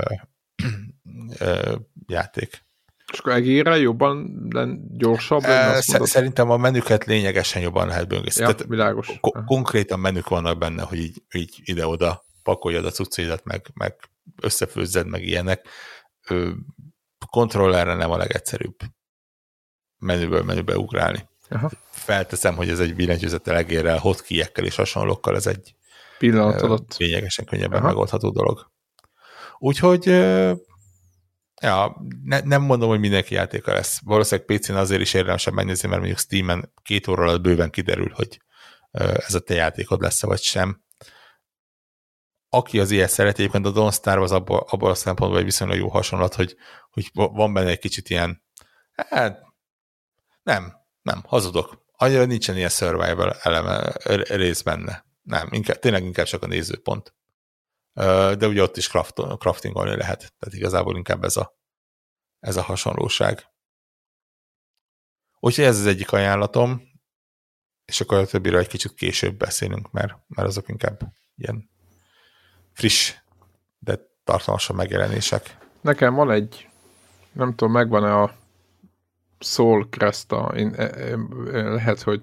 ö, 1.39 1.75
játék. 2.07 2.65
És 3.13 3.19
akkor 3.19 3.33
egére 3.33 3.77
jobban, 3.77 4.49
gyorsabb? 4.97 5.43
E, 5.45 5.81
szerintem 5.81 6.51
a 6.51 6.57
menüket 6.57 7.05
lényegesen 7.05 7.63
jobban 7.63 7.87
lehet 7.87 8.09
böngészni. 8.09 8.43
Ja, 8.43 8.55
világos. 8.69 9.11
Ko- 9.21 9.45
konkrétan 9.45 10.01
menük 10.01 10.29
vannak 10.29 10.59
benne, 10.59 10.83
hogy 10.83 10.99
így, 10.99 11.23
így 11.35 11.61
ide-oda 11.65 12.25
pakoljad 12.43 12.85
a 12.85 12.91
cuccédet, 12.91 13.45
meg, 13.45 13.67
meg 13.75 13.95
összefőzzed, 14.43 15.07
meg 15.07 15.23
ilyenek. 15.23 15.69
Kontrollerre 17.31 17.95
nem 17.95 18.11
a 18.11 18.17
legegyszerűbb 18.17 18.77
menüből 19.99 20.43
menübe 20.43 20.77
ugrálni. 20.77 21.29
Aha. 21.49 21.71
Felteszem, 21.91 22.57
hogy 22.57 22.69
ez 22.69 22.81
egy 22.81 22.95
billentyűzettel, 22.95 23.57
egérrel, 23.57 23.99
hotkeyekkel 23.99 24.65
és 24.65 24.77
hasonlókkal, 24.77 25.37
ez 25.37 25.47
egy 25.47 25.75
pillanat 26.19 26.63
alatt 26.63 26.97
lényegesen 26.97 27.45
könnyebben 27.45 27.79
Aha. 27.79 27.87
megoldható 27.87 28.31
dolog. 28.31 28.71
Úgyhogy 29.59 30.07
Ja, 31.63 31.97
ne, 32.25 32.41
nem 32.41 32.63
mondom, 32.63 32.89
hogy 32.89 33.01
mindenki 33.01 33.35
játéka 33.35 33.73
lesz. 33.73 34.01
Valószínűleg 34.05 34.59
PC-n 34.59 34.73
azért 34.73 35.01
is 35.01 35.15
érdemesebb 35.15 35.55
megnézni, 35.55 35.89
mert 35.89 36.01
mondjuk 36.01 36.21
Steam-en 36.21 36.73
két 36.83 37.09
óra 37.09 37.23
alatt 37.23 37.41
bőven 37.41 37.71
kiderül, 37.71 38.13
hogy 38.15 38.41
ez 39.27 39.35
a 39.35 39.41
te 39.41 39.55
játékod 39.55 40.01
lesz 40.01 40.23
vagy 40.23 40.41
sem. 40.41 40.85
Aki 42.49 42.81
az 42.81 42.91
ilyet 42.91 43.11
szereti, 43.11 43.41
egyébként 43.43 43.67
a 43.67 43.73
Don't 43.73 43.95
Star 43.95 44.19
az 44.19 44.33
abban, 44.33 44.65
abban 44.67 44.91
a 44.91 44.95
szempontból 44.95 45.39
egy 45.39 45.45
viszonylag 45.45 45.79
jó 45.79 45.89
hasonlat, 45.89 46.35
hogy, 46.35 46.57
hogy 46.91 47.11
van 47.13 47.53
benne 47.53 47.69
egy 47.69 47.79
kicsit 47.79 48.11
ilyen, 48.11 48.43
hát 48.93 49.43
nem, 50.43 50.77
nem, 51.03 51.23
hazudok. 51.27 51.85
Annyira 51.93 52.25
nincsen 52.25 52.57
ilyen 52.57 52.69
survival 52.69 53.33
eleme, 53.33 53.93
rész 54.25 54.63
benne. 54.63 55.05
Nem, 55.23 55.49
inkább, 55.51 55.79
tényleg 55.79 56.05
inkább 56.05 56.27
csak 56.27 56.43
a 56.43 56.47
nézőpont. 56.47 57.15
De 58.39 58.47
ugye 58.47 58.63
ott 58.63 58.77
is 58.77 58.89
craft, 58.89 59.15
craftingolni 59.39 59.97
lehet, 59.97 60.19
tehát 60.19 60.55
igazából 60.55 60.97
inkább 60.97 61.25
ez 61.25 61.37
a, 61.37 61.59
ez 62.39 62.57
a 62.57 62.63
hasonlóság. 62.63 63.47
Úgyhogy 65.39 65.65
ez 65.65 65.79
az 65.79 65.87
egyik 65.87 66.13
ajánlatom, 66.13 66.83
és 67.85 68.01
akkor 68.01 68.19
a 68.19 68.27
többiről 68.27 68.61
egy 68.61 68.69
kicsit 68.69 68.95
később 68.95 69.37
beszélünk, 69.37 69.91
mert, 69.91 70.15
mert 70.27 70.49
azok 70.49 70.69
inkább 70.69 71.01
ilyen 71.35 71.71
friss, 72.77 73.15
de 73.79 73.99
tartalmasan 74.25 74.77
megjelenések. 74.77 75.57
Nekem 75.81 76.15
van 76.15 76.31
egy, 76.31 76.69
nem 77.33 77.55
tudom, 77.55 77.73
megvan-e 77.73 78.21
a 78.21 78.35
Soul 79.39 79.87
Cresta, 79.91 80.53
én, 80.57 80.75
e, 80.77 80.83
e, 80.83 81.17
lehet, 81.63 82.03
hogy 82.03 82.23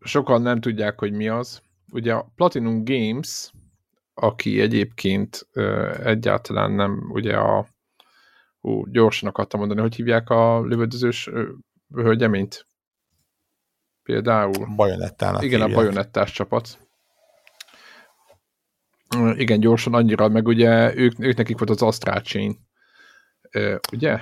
sokan 0.00 0.42
nem 0.42 0.60
tudják, 0.60 0.98
hogy 0.98 1.12
mi 1.12 1.28
az. 1.28 1.62
Ugye 1.92 2.14
a 2.14 2.32
Platinum 2.34 2.84
Games, 2.84 3.52
aki 4.14 4.60
egyébként 4.60 5.48
egyáltalán 6.04 6.72
nem, 6.72 7.10
ugye 7.12 7.36
a 7.36 7.66
ú, 8.60 8.86
gyorsan 8.86 9.28
akartam 9.28 9.60
mondani, 9.60 9.80
hogy 9.80 9.94
hívják 9.94 10.30
a 10.30 10.60
lövöldözős 10.60 11.30
hölgyeményt? 11.94 12.66
Például. 14.02 14.74
Bajonettának 14.76 15.42
Igen, 15.42 15.60
hívják. 15.60 15.78
a 15.78 15.80
bajonettás 15.80 16.32
csapat. 16.32 16.87
Igen, 19.16 19.60
gyorsan 19.60 19.94
annyira, 19.94 20.28
meg 20.28 20.46
ugye 20.46 20.96
ők, 20.96 21.12
ők 21.18 21.36
nekik 21.36 21.58
volt 21.58 21.70
az 21.70 21.82
Astral 21.82 22.20
Chain. 22.20 22.56
Ugye? 23.92 24.20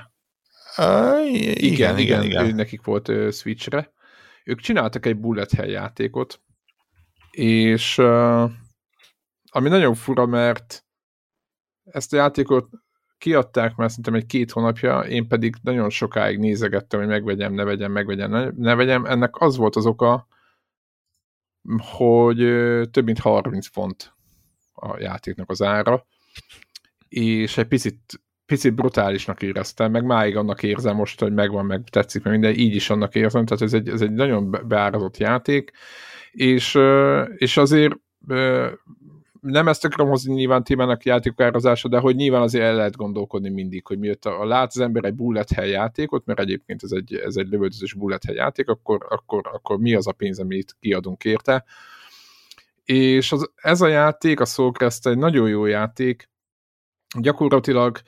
Uh, 0.78 1.32
igen, 1.32 1.56
igen, 1.58 1.98
igen, 1.98 2.22
igen. 2.22 2.44
Ő, 2.44 2.52
nekik 2.52 2.84
volt 2.84 3.08
uh, 3.08 3.30
Switchre. 3.30 3.92
Ők 4.44 4.60
csináltak 4.60 5.06
egy 5.06 5.16
bullet 5.16 5.50
hell 5.50 5.68
játékot, 5.68 6.40
és 7.30 7.98
uh, 7.98 8.50
ami 9.50 9.68
nagyon 9.68 9.94
fura, 9.94 10.26
mert 10.26 10.84
ezt 11.84 12.12
a 12.12 12.16
játékot 12.16 12.68
kiadták 13.18 13.76
már 13.76 13.88
szerintem 13.88 14.14
egy 14.14 14.26
két 14.26 14.50
hónapja, 14.50 15.00
én 15.00 15.28
pedig 15.28 15.54
nagyon 15.62 15.90
sokáig 15.90 16.38
nézegettem, 16.38 17.00
hogy 17.00 17.08
megvegyem, 17.08 17.52
ne 17.52 17.64
vegyem, 17.64 17.92
megvegyem, 17.92 18.52
ne 18.56 18.74
vegyem. 18.74 19.04
Ennek 19.04 19.40
az 19.40 19.56
volt 19.56 19.76
az 19.76 19.86
oka, 19.86 20.26
hogy 21.78 22.36
több 22.90 23.04
mint 23.04 23.18
30 23.18 23.68
font 23.68 24.15
a 24.76 24.98
játéknak 24.98 25.50
az 25.50 25.62
ára, 25.62 26.06
és 27.08 27.58
egy 27.58 27.66
picit, 27.66 28.20
picit 28.46 28.74
brutálisnak 28.74 29.42
éreztem, 29.42 29.90
meg 29.90 30.04
máig 30.04 30.36
annak 30.36 30.62
érzem 30.62 30.96
most, 30.96 31.20
hogy 31.20 31.32
megvan, 31.32 31.66
meg 31.66 31.82
tetszik, 31.90 32.22
meg 32.22 32.32
minden, 32.32 32.54
így 32.54 32.74
is 32.74 32.90
annak 32.90 33.14
érzem, 33.14 33.44
tehát 33.46 33.62
ez 33.62 33.72
egy, 33.72 33.88
ez 33.88 34.00
egy 34.00 34.12
nagyon 34.12 34.58
beárazott 34.68 35.16
játék, 35.16 35.72
és, 36.30 36.78
és 37.36 37.56
azért 37.56 37.94
nem 39.40 39.68
ezt 39.68 39.84
akarom 39.84 40.08
hozni 40.08 40.34
nyilván 40.34 40.64
témának 40.64 41.04
játékokározása, 41.04 41.88
de 41.88 41.98
hogy 41.98 42.16
nyilván 42.16 42.42
azért 42.42 42.64
el 42.64 42.74
lehet 42.74 42.96
gondolkodni 42.96 43.48
mindig, 43.48 43.86
hogy 43.86 43.98
miért 43.98 44.24
a, 44.24 44.44
lát 44.44 44.68
az 44.74 44.80
ember 44.80 45.04
egy 45.04 45.14
bullet 45.14 45.50
hell 45.50 45.66
játékot, 45.66 46.26
mert 46.26 46.40
egyébként 46.40 46.82
ez 46.82 46.90
egy, 46.92 47.14
ez 47.14 47.36
egy 47.36 47.48
lövöldözős 47.48 47.94
bullet 47.94 48.24
hell 48.24 48.34
játék, 48.34 48.68
akkor, 48.68 49.06
akkor, 49.08 49.50
akkor 49.52 49.78
mi 49.78 49.94
az 49.94 50.06
a 50.06 50.12
pénz, 50.12 50.38
amit 50.38 50.76
kiadunk 50.80 51.24
érte. 51.24 51.64
És 52.86 53.32
az, 53.32 53.50
ez 53.54 53.80
a 53.80 53.86
játék, 53.86 54.40
a 54.40 54.44
Soulcrest 54.44 55.06
egy 55.06 55.18
nagyon 55.18 55.48
jó 55.48 55.64
játék, 55.64 56.30
gyakorlatilag 57.18 58.00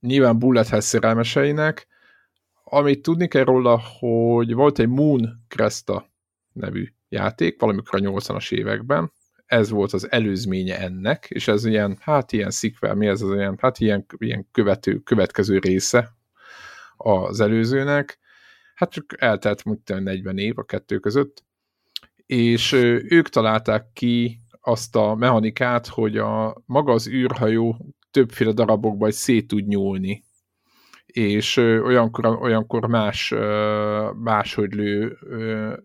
nyilván 0.00 0.38
bullet 0.38 0.68
hell 0.68 0.80
szerelmeseinek, 0.80 1.86
amit 2.64 3.02
tudni 3.02 3.28
kell 3.28 3.44
róla, 3.44 3.80
hogy 3.98 4.54
volt 4.54 4.78
egy 4.78 4.88
Moon 4.88 5.44
Cresta 5.48 6.10
nevű 6.52 6.88
játék, 7.08 7.60
valamikor 7.60 8.06
a 8.06 8.10
80-as 8.10 8.52
években, 8.52 9.12
ez 9.46 9.70
volt 9.70 9.92
az 9.92 10.10
előzménye 10.10 10.78
ennek, 10.78 11.26
és 11.28 11.48
ez 11.48 11.64
ilyen, 11.64 11.98
hát 12.00 12.32
ilyen 12.32 12.50
szikvel, 12.50 12.94
mi 12.94 13.06
ez 13.06 13.22
az 13.22 13.34
ilyen, 13.34 13.58
hát 13.60 13.78
ilyen, 13.78 14.06
ilyen 14.16 14.48
követő, 14.52 14.98
következő 14.98 15.58
része 15.58 16.10
az 16.96 17.40
előzőnek, 17.40 18.18
hát 18.74 18.90
csak 18.90 19.14
eltelt 19.18 19.64
mondta 19.64 20.00
40 20.00 20.38
év 20.38 20.58
a 20.58 20.64
kettő 20.64 20.98
között, 20.98 21.44
és 22.30 22.72
ők 23.08 23.28
találták 23.28 23.92
ki 23.92 24.40
azt 24.60 24.96
a 24.96 25.14
mechanikát, 25.14 25.86
hogy 25.86 26.16
a 26.16 26.62
maga 26.66 26.92
az 26.92 27.08
űrhajó 27.08 27.76
többféle 28.10 28.52
darabokba 28.52 29.10
szét 29.10 29.48
tud 29.48 29.66
nyúlni. 29.66 30.22
És 31.06 31.56
olyankor, 31.56 32.26
olyankor 32.26 32.88
más, 32.88 33.34
máshogy 34.14 34.72
lő, 34.72 35.18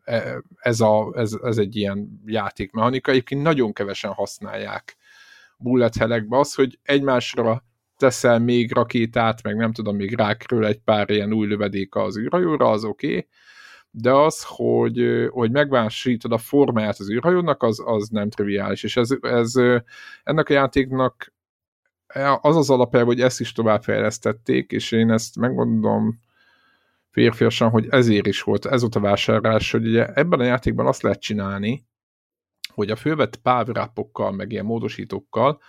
e, 0.04 0.42
ez, 0.56 0.80
a, 0.80 1.14
ez, 1.16 1.34
ez 1.44 1.58
egy 1.58 1.76
ilyen 1.76 2.22
játékmechanika. 2.26 3.12
Egyébként 3.12 3.42
nagyon 3.42 3.74
kevesen 3.74 4.12
használják 4.12 4.96
bullet 5.58 5.96
helekbe 5.98 6.38
az, 6.38 6.54
hogy 6.54 6.80
egymásra 6.84 7.64
teszel 7.98 8.40
még 8.40 8.74
rakétát, 8.74 9.44
meg 9.44 9.56
nem 9.56 9.72
tudom, 9.72 9.96
még 9.96 10.16
rákről 10.16 10.66
egy 10.66 10.80
pár 10.80 11.10
ilyen 11.10 11.34
új 11.34 11.48
lövedék 11.48 11.96
az 11.96 12.18
űrhajóra, 12.18 12.70
az 12.70 12.84
oké, 12.84 13.08
okay, 13.08 13.28
de 13.98 14.12
az, 14.12 14.44
hogy, 14.48 15.28
hogy 15.30 15.52
megvásítod 15.52 16.32
a 16.32 16.38
formáját 16.38 17.00
az 17.00 17.12
űrhajónak, 17.12 17.64
az, 17.64 17.82
az 17.86 18.08
nem 18.10 18.30
triviális, 18.30 18.84
és 18.84 18.98
ez, 18.98 19.10
ez 19.22 19.54
ennek 20.24 20.50
a 20.50 20.54
játéknak 20.54 21.34
az 22.42 22.56
az 22.56 22.70
alapja, 22.70 23.04
hogy 23.04 23.22
ezt 23.22 23.40
is 23.40 23.52
továbbfejlesztették, 23.52 24.72
és 24.72 24.92
én 24.92 25.12
ezt 25.12 25.38
megmondom 25.38 26.20
férfiasan, 27.12 27.70
hogy 27.70 27.88
ezért 27.90 28.28
is 28.28 28.42
volt, 28.42 28.66
ez 28.66 28.82
volt 28.82 28.96
a 28.96 29.00
vásárlás, 29.00 29.72
hogy 29.72 29.88
ugye 29.88 30.14
ebben 30.14 30.40
a 30.40 30.44
játékban 30.44 30.88
azt 30.88 31.02
lehet 31.02 31.22
csinálni, 31.22 31.86
hogy 32.74 32.90
a 32.90 32.96
fölvett 32.96 33.36
power 33.36 33.92
meg 34.32 34.52
ilyen 34.52 34.66
módosítókkal 34.66 35.62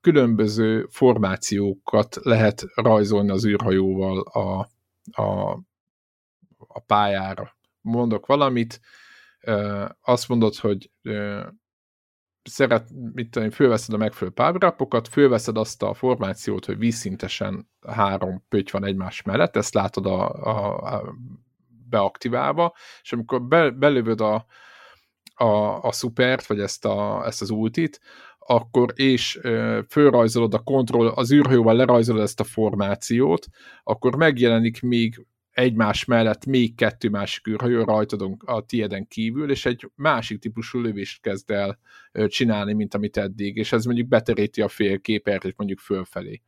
különböző 0.00 0.86
formációkat 0.90 2.18
lehet 2.22 2.64
rajzolni 2.74 3.30
az 3.30 3.46
űrhajóval 3.46 4.20
a, 4.20 4.68
a, 5.22 5.58
a 6.68 6.80
pályára. 6.80 7.56
Mondok 7.80 8.26
valamit, 8.26 8.80
azt 10.00 10.28
mondod, 10.28 10.56
hogy 10.56 10.90
szeret, 12.42 12.88
mit 13.12 13.30
tudom, 13.30 13.50
fölveszed 13.50 13.94
a 13.94 13.98
megfelelő 13.98 14.34
power 14.34 15.02
fölveszed 15.10 15.56
azt 15.56 15.82
a 15.82 15.94
formációt, 15.94 16.64
hogy 16.64 16.78
vízszintesen 16.78 17.70
három 17.88 18.44
pötty 18.48 18.70
van 18.70 18.84
egymás 18.84 19.22
mellett, 19.22 19.56
ezt 19.56 19.74
látod 19.74 20.06
a, 20.06 20.30
a, 20.30 20.76
a 20.76 21.14
beaktiválva, 21.88 22.74
és 23.02 23.12
amikor 23.12 23.42
be, 23.42 23.70
belövöd 23.70 24.20
a, 24.20 24.46
a, 25.34 25.82
a 25.82 25.92
szupert, 25.92 26.46
vagy 26.46 26.60
ezt, 26.60 26.84
a, 26.84 27.26
ezt 27.26 27.42
az 27.42 27.50
ultit, 27.50 28.00
akkor 28.38 28.92
és 28.94 29.38
ö, 29.42 29.80
fölrajzolod 29.88 30.54
a 30.54 30.58
kontroll, 30.58 31.08
az 31.08 31.32
űrhajóval 31.32 31.74
lerajzolod 31.74 32.22
ezt 32.22 32.40
a 32.40 32.44
formációt, 32.44 33.46
akkor 33.82 34.16
megjelenik 34.16 34.82
még 34.82 35.26
egymás 35.58 36.04
mellett 36.04 36.46
még 36.46 36.74
kettő 36.74 37.08
másik 37.08 37.46
űrhajó 37.46 37.84
rajtad 37.84 38.36
a 38.44 38.64
tieden 38.66 39.06
kívül, 39.08 39.50
és 39.50 39.66
egy 39.66 39.90
másik 39.94 40.38
típusú 40.38 40.80
lövést 40.80 41.22
kezd 41.22 41.50
el 41.50 41.78
csinálni, 42.26 42.72
mint 42.72 42.94
amit 42.94 43.16
eddig, 43.16 43.56
és 43.56 43.72
ez 43.72 43.84
mondjuk 43.84 44.08
beteríti 44.08 44.62
a 44.62 44.68
félképert, 44.68 45.56
mondjuk 45.56 45.78
fölfelé. 45.78 46.42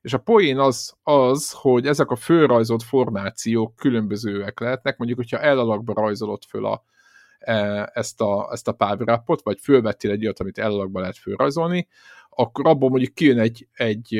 És 0.00 0.12
a 0.12 0.18
poén 0.18 0.58
az, 0.58 0.94
az, 1.02 1.52
hogy 1.52 1.86
ezek 1.86 2.10
a 2.10 2.16
fölrajzolt 2.16 2.82
formációk 2.82 3.76
különbözőek 3.76 4.60
lehetnek, 4.60 4.96
mondjuk, 4.96 5.18
hogyha 5.18 5.40
elalakba 5.40 5.92
rajzolod 5.92 6.44
föl 6.44 6.66
a, 6.66 6.84
e, 7.38 7.90
ezt 7.94 8.20
a, 8.20 8.48
ezt 8.52 8.68
a 8.68 8.72
power 8.72 9.22
vagy 9.42 9.58
fölvettél 9.60 10.10
egy 10.10 10.22
olyat, 10.22 10.40
amit 10.40 10.58
elalakba 10.58 11.00
lehet 11.00 11.16
fölrajzolni, 11.16 11.88
akkor 12.40 12.66
abból 12.66 12.88
mondjuk 12.88 13.14
kijön 13.14 13.38
egy, 13.38 13.68
egy, 13.72 14.14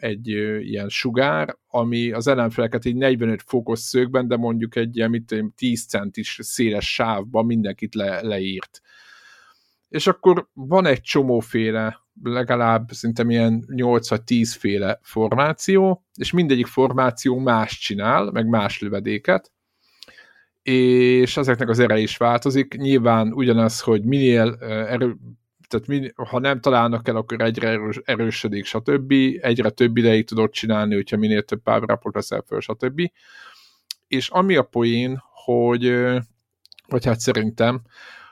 egy, 0.00 0.28
ilyen 0.60 0.88
sugár, 0.88 1.56
ami 1.66 2.10
az 2.12 2.26
ellenfeleket 2.26 2.84
egy 2.84 2.96
45 2.96 3.42
fokos 3.46 3.78
szögben, 3.78 4.28
de 4.28 4.36
mondjuk 4.36 4.76
egy 4.76 4.96
ilyen, 4.96 5.10
mit 5.10 5.34
10 5.56 5.86
centis 5.86 6.38
széles 6.42 6.94
sávban 6.94 7.46
mindenkit 7.46 7.94
le, 7.94 8.22
leírt. 8.22 8.80
És 9.88 10.06
akkor 10.06 10.48
van 10.52 10.86
egy 10.86 11.00
csomóféle, 11.00 12.06
legalább 12.22 12.90
szerintem 12.90 13.30
ilyen 13.30 13.64
8 13.74 14.08
vagy 14.08 14.22
10 14.22 14.54
féle 14.54 14.98
formáció, 15.02 16.04
és 16.14 16.32
mindegyik 16.32 16.66
formáció 16.66 17.38
más 17.38 17.78
csinál, 17.78 18.30
meg 18.30 18.46
más 18.46 18.80
lövedéket, 18.80 19.52
és 20.62 21.36
ezeknek 21.36 21.68
az 21.68 21.78
ereje 21.78 22.02
is 22.02 22.16
változik. 22.16 22.74
Nyilván 22.74 23.32
ugyanaz, 23.32 23.80
hogy 23.80 24.04
minél 24.04 24.56
erő, 24.88 25.16
tehát 25.68 25.86
min, 25.86 26.12
ha 26.14 26.38
nem 26.38 26.60
találnak 26.60 27.08
el, 27.08 27.16
akkor 27.16 27.40
egyre 27.40 27.68
erős, 27.68 28.00
erősödik, 28.04 28.64
stb. 28.64 29.12
Egyre 29.40 29.70
több 29.70 29.96
ideig 29.96 30.26
tudod 30.26 30.50
csinálni, 30.50 30.94
hogyha 30.94 31.16
minél 31.16 31.42
több 31.42 31.62
power 31.62 31.98
veszel 32.02 32.44
föl, 32.46 32.60
stb. 32.60 33.10
És 34.08 34.28
ami 34.28 34.56
a 34.56 34.62
poén, 34.62 35.22
hogy, 35.44 35.94
vagy 36.88 37.04
hát 37.04 37.20
szerintem, 37.20 37.82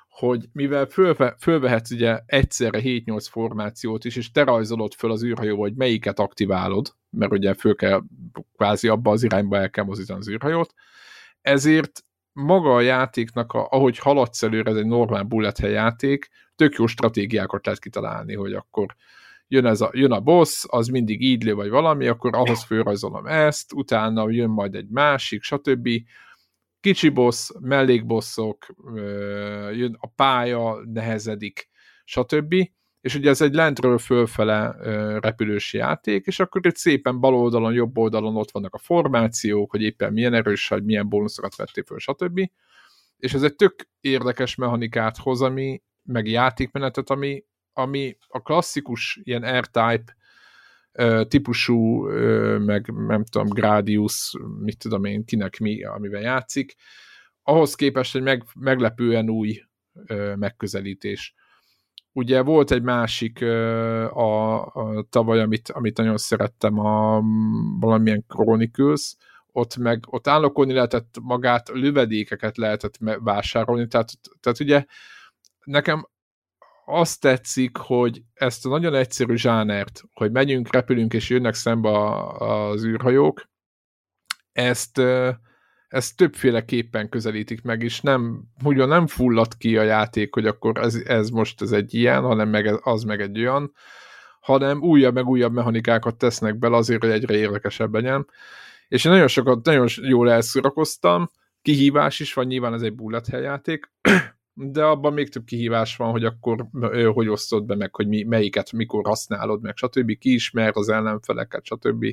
hogy 0.08 0.48
mivel 0.52 0.86
fölve, 0.86 1.36
fölvehetsz 1.38 1.90
ugye 1.90 2.20
egyszerre 2.26 2.80
7-8 2.82 3.26
formációt 3.30 4.04
is, 4.04 4.16
és 4.16 4.30
te 4.30 4.44
rajzolod 4.44 4.94
föl 4.94 5.10
az 5.10 5.24
űrhajó, 5.24 5.58
hogy 5.58 5.74
melyiket 5.74 6.18
aktiválod, 6.18 6.94
mert 7.10 7.32
ugye 7.32 7.54
föl 7.54 7.74
kell 7.74 8.02
kvázi 8.56 8.88
abba 8.88 9.10
az 9.10 9.22
irányba 9.22 9.56
el 9.56 9.70
kell 9.70 9.84
mozdítani 9.84 10.18
az 10.18 10.28
űrhajót, 10.28 10.74
ezért 11.40 12.04
maga 12.36 12.74
a 12.74 12.80
játéknak, 12.80 13.52
a, 13.52 13.68
ahogy 13.70 13.98
haladsz 13.98 14.42
előre, 14.42 14.70
ez 14.70 14.76
egy 14.76 14.86
normál 14.86 15.22
bullet 15.22 15.58
hell 15.58 15.70
játék, 15.70 16.28
tök 16.56 16.74
jó 16.74 16.86
stratégiákat 16.86 17.66
lehet 17.66 17.80
kitalálni, 17.80 18.34
hogy 18.34 18.52
akkor 18.52 18.96
jön, 19.48 19.66
ez 19.66 19.80
a, 19.80 19.90
jön 19.92 20.12
a 20.12 20.20
boss, 20.20 20.64
az 20.68 20.88
mindig 20.88 21.22
így 21.22 21.44
lő, 21.44 21.54
vagy 21.54 21.68
valami, 21.68 22.06
akkor 22.06 22.34
ahhoz 22.34 22.64
fölrajzolom 22.64 23.26
ezt, 23.26 23.72
utána 23.72 24.30
jön 24.30 24.50
majd 24.50 24.74
egy 24.74 24.88
másik, 24.88 25.42
stb. 25.42 25.88
Kicsi 26.80 27.08
boss, 27.08 27.50
mellékbosszok, 27.60 28.66
jön 29.72 29.96
a 30.00 30.06
pálya, 30.06 30.78
nehezedik, 30.92 31.68
stb. 32.04 32.54
És 33.06 33.14
ugye 33.14 33.30
ez 33.30 33.40
egy 33.40 33.54
lentről 33.54 33.98
fölfele 33.98 34.76
repülős 35.20 35.72
játék, 35.72 36.26
és 36.26 36.40
akkor 36.40 36.66
itt 36.66 36.76
szépen 36.76 37.20
bal 37.20 37.34
oldalon, 37.34 37.72
jobb 37.72 37.98
oldalon 37.98 38.36
ott 38.36 38.50
vannak 38.50 38.74
a 38.74 38.78
formációk, 38.78 39.70
hogy 39.70 39.82
éppen 39.82 40.12
milyen 40.12 40.34
erős 40.34 40.68
vagy, 40.68 40.84
milyen 40.84 41.08
bónuszokat 41.08 41.56
vettél 41.56 41.84
föl, 41.84 41.98
stb. 41.98 42.50
És 43.16 43.34
ez 43.34 43.42
egy 43.42 43.56
tök 43.56 43.88
érdekes 44.00 44.54
mechanikát 44.54 45.16
hoz, 45.16 45.42
ami, 45.42 45.82
meg 46.02 46.26
játékmenetet, 46.26 47.10
ami, 47.10 47.44
ami 47.72 48.16
a 48.28 48.42
klasszikus 48.42 49.20
ilyen 49.22 49.60
R-Type 49.60 50.16
típusú, 51.28 52.08
meg 52.58 52.92
nem 53.06 53.24
tudom, 53.24 53.48
Gradius, 53.48 54.32
mit 54.58 54.78
tudom 54.78 55.04
én, 55.04 55.24
kinek 55.24 55.58
mi, 55.58 55.84
amivel 55.84 56.20
játszik, 56.22 56.74
ahhoz 57.42 57.74
képest 57.74 58.16
egy 58.16 58.22
meg, 58.22 58.44
meglepően 58.60 59.30
új 59.30 59.62
megközelítés. 60.36 61.34
Ugye 62.16 62.42
volt 62.42 62.70
egy 62.70 62.82
másik 62.82 63.42
a, 63.42 64.64
a 64.64 65.06
tavaly, 65.10 65.40
amit, 65.40 65.70
amit 65.70 65.96
nagyon 65.96 66.16
szerettem, 66.16 66.78
a 66.78 67.22
valamilyen 67.80 68.24
Chronicles, 68.28 69.16
ott 69.52 69.76
meg 69.76 70.04
ott 70.06 70.26
állokolni 70.26 70.72
lehetett 70.72 71.14
magát, 71.22 71.68
lövedékeket 71.68 72.56
lehetett 72.56 72.94
vásárolni, 73.20 73.86
tehát, 73.86 74.08
tehát 74.40 74.60
ugye 74.60 74.84
nekem 75.64 76.08
azt 76.84 77.20
tetszik, 77.20 77.76
hogy 77.76 78.22
ezt 78.34 78.66
a 78.66 78.68
nagyon 78.68 78.94
egyszerű 78.94 79.34
zsánert, 79.34 80.02
hogy 80.12 80.30
megyünk, 80.30 80.72
repülünk 80.72 81.12
és 81.12 81.30
jönnek 81.30 81.54
szembe 81.54 81.90
az 82.38 82.84
űrhajók, 82.84 83.48
ezt, 84.52 85.02
ezt 85.88 86.16
többféleképpen 86.16 87.08
közelítik 87.08 87.62
meg, 87.62 87.82
és 87.82 88.00
nem, 88.00 88.42
ugyan 88.64 88.88
nem 88.88 89.06
fullad 89.06 89.56
ki 89.56 89.76
a 89.76 89.82
játék, 89.82 90.34
hogy 90.34 90.46
akkor 90.46 90.78
ez, 90.78 90.94
ez 90.94 91.28
most 91.28 91.62
ez 91.62 91.72
egy 91.72 91.94
ilyen, 91.94 92.22
hanem 92.22 92.48
meg 92.48 92.80
az 92.82 93.02
meg 93.02 93.20
egy 93.20 93.38
olyan, 93.38 93.72
hanem 94.40 94.82
újabb 94.82 95.14
meg 95.14 95.26
újabb 95.26 95.52
mechanikákat 95.52 96.16
tesznek 96.16 96.58
bele 96.58 96.76
azért, 96.76 97.02
hogy 97.02 97.10
egyre 97.10 97.34
érdekesebb 97.34 97.94
legyen. 97.94 98.26
És 98.88 99.04
én 99.04 99.12
nagyon 99.12 99.28
sokat, 99.28 99.64
nagyon 99.64 99.88
jól 100.02 100.30
elszórakoztam, 100.30 101.30
kihívás 101.62 102.20
is 102.20 102.34
van, 102.34 102.46
nyilván 102.46 102.74
ez 102.74 102.82
egy 102.82 102.94
bullet 102.94 103.26
hell 103.26 103.40
játék, 103.40 103.90
de 104.52 104.84
abban 104.84 105.12
még 105.12 105.28
több 105.28 105.44
kihívás 105.44 105.96
van, 105.96 106.10
hogy 106.10 106.24
akkor 106.24 106.66
hogy 107.14 107.28
osztod 107.28 107.64
be 107.64 107.76
meg, 107.76 107.94
hogy 107.94 108.08
mi, 108.08 108.22
melyiket 108.22 108.72
mikor 108.72 109.06
használod 109.06 109.62
meg, 109.62 109.76
stb. 109.76 110.18
Ki 110.18 110.32
ismer 110.32 110.70
az 110.74 110.88
ellenfeleket, 110.88 111.64
stb. 111.64 112.04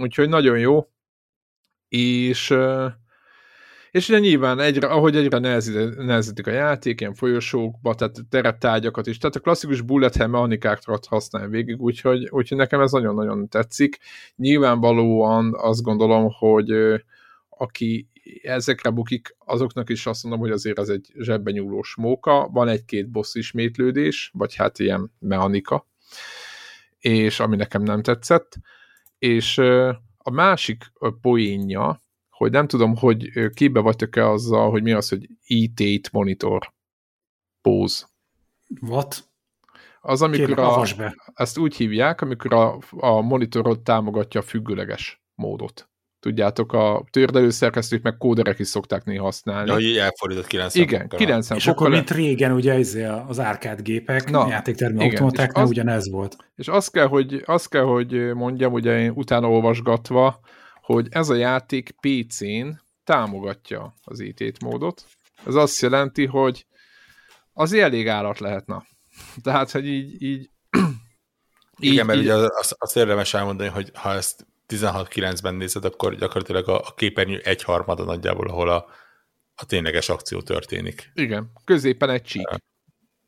Úgyhogy 0.00 0.28
nagyon 0.28 0.58
jó. 0.58 0.88
És 1.88 2.54
és 3.96 4.08
ugye 4.08 4.18
nyilván 4.18 4.60
egyre, 4.60 4.86
ahogy 4.86 5.16
egyre 5.16 5.38
nehezedik 5.38 6.46
a 6.46 6.50
játék, 6.50 7.00
ilyen 7.00 7.14
folyosókba, 7.14 7.94
tehát 7.94 8.16
tereptárgyakat 8.28 9.06
is, 9.06 9.18
tehát 9.18 9.36
a 9.36 9.40
klasszikus 9.40 9.80
bullet 9.80 10.16
hell 10.16 10.26
mechanikákat 10.26 11.06
használja 11.06 11.48
végig, 11.48 11.80
úgyhogy, 11.80 12.28
úgyhogy 12.30 12.58
nekem 12.58 12.80
ez 12.80 12.90
nagyon-nagyon 12.90 13.48
tetszik. 13.48 13.98
Nyilvánvalóan 14.36 15.54
azt 15.56 15.82
gondolom, 15.82 16.28
hogy 16.38 16.72
aki 17.48 18.08
ezekre 18.42 18.90
bukik, 18.90 19.36
azoknak 19.38 19.90
is 19.90 20.06
azt 20.06 20.22
mondom, 20.22 20.40
hogy 20.40 20.50
azért 20.50 20.78
ez 20.78 20.88
egy 20.88 21.12
zsebben 21.18 21.52
nyúlós 21.52 21.94
móka, 21.96 22.48
van 22.52 22.68
egy-két 22.68 23.10
boss 23.10 23.34
ismétlődés, 23.34 24.30
vagy 24.34 24.54
hát 24.54 24.78
ilyen 24.78 25.12
mechanika, 25.18 25.86
és 26.98 27.40
ami 27.40 27.56
nekem 27.56 27.82
nem 27.82 28.02
tetszett, 28.02 28.56
és 29.18 29.60
a 30.26 30.30
másik 30.30 30.92
poénja, 31.20 32.00
hogy 32.28 32.50
nem 32.50 32.66
tudom, 32.66 32.96
hogy 32.96 33.30
képbe 33.54 33.80
vagytok-e 33.80 34.28
azzal, 34.28 34.70
hogy 34.70 34.82
mi 34.82 34.92
az, 34.92 35.08
hogy 35.08 35.28
IT 35.44 36.12
monitor 36.12 36.72
pose. 37.60 38.06
What? 38.80 39.28
Az, 40.00 40.22
amikor 40.22 40.46
Kérlek, 40.46 41.16
a, 41.16 41.32
ezt 41.34 41.58
úgy 41.58 41.76
hívják, 41.76 42.20
amikor 42.20 42.54
a, 42.54 42.78
a 42.90 43.20
monitorod 43.20 43.82
támogatja 43.82 44.40
a 44.40 44.44
függőleges 44.44 45.22
módot 45.34 45.88
tudjátok, 46.20 46.72
a 46.72 47.04
tördelő 47.10 47.50
szerkesztők 47.50 48.02
meg 48.02 48.16
kóderek 48.16 48.58
is 48.58 48.66
szokták 48.66 49.04
néha 49.04 49.24
használni. 49.24 49.70
Ja, 49.70 49.78
így 49.78 49.96
elfordított 49.96 50.46
90 50.46 50.84
Igen, 50.84 51.08
90 51.08 51.58
És 51.58 51.66
akkor, 51.66 51.90
mint 51.90 52.10
régen, 52.10 52.52
ugye 52.52 52.78
izé 52.78 53.04
az 53.04 53.40
árkád 53.40 53.82
gépek, 53.82 54.30
Na, 54.30 54.48
játéktermi 54.48 55.04
automatáknál 55.04 55.64
az, 55.64 55.70
ugyanez 55.70 56.10
volt. 56.10 56.36
És 56.56 56.68
azt 56.68 56.90
kell, 56.90 57.06
hogy, 57.06 57.42
azt 57.46 57.68
kell, 57.68 57.82
hogy 57.82 58.34
mondjam, 58.34 58.72
ugye 58.72 59.00
én 59.00 59.10
utána 59.10 59.50
olvasgatva, 59.50 60.40
hogy 60.80 61.06
ez 61.10 61.28
a 61.28 61.34
játék 61.34 61.94
PC-n 62.00 62.68
támogatja 63.04 63.94
az 64.04 64.20
IT 64.20 64.62
módot. 64.62 65.04
Ez 65.46 65.54
azt 65.54 65.80
jelenti, 65.80 66.26
hogy 66.26 66.66
az 67.52 67.72
elég 67.72 68.08
állat 68.08 68.38
lehetne. 68.38 68.86
Tehát, 69.42 69.70
hogy 69.70 69.86
így, 69.86 70.22
így 70.22 70.50
így, 71.80 71.92
Igen, 71.92 72.06
mert 72.06 72.18
így, 72.18 72.24
ugye 72.24 72.34
azt, 72.34 72.74
azt 72.78 72.96
érdemes 72.96 73.34
elmondani, 73.34 73.68
hogy 73.68 73.90
ha 73.94 74.12
ezt 74.12 74.46
16-9-ben 74.68 75.54
nézed, 75.54 75.84
akkor 75.84 76.14
gyakorlatilag 76.14 76.68
a, 76.68 76.78
a 76.78 76.94
képernyő 76.96 77.40
egyharmada 77.44 78.04
nagyjából, 78.04 78.48
ahol 78.48 78.68
a, 78.68 78.86
a 79.54 79.64
tényleges 79.66 80.08
akció 80.08 80.40
történik. 80.40 81.10
Igen, 81.14 81.50
középen 81.64 82.10
egy 82.10 82.22
csík. 82.22 82.48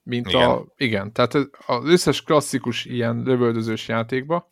Mint 0.03 0.29
igen. 0.29 0.49
a, 0.49 0.65
igen, 0.77 1.13
tehát 1.13 1.35
az 1.67 1.85
összes 1.85 2.23
klasszikus 2.23 2.85
ilyen 2.85 3.23
lövöldözős 3.25 3.89
játékba 3.89 4.51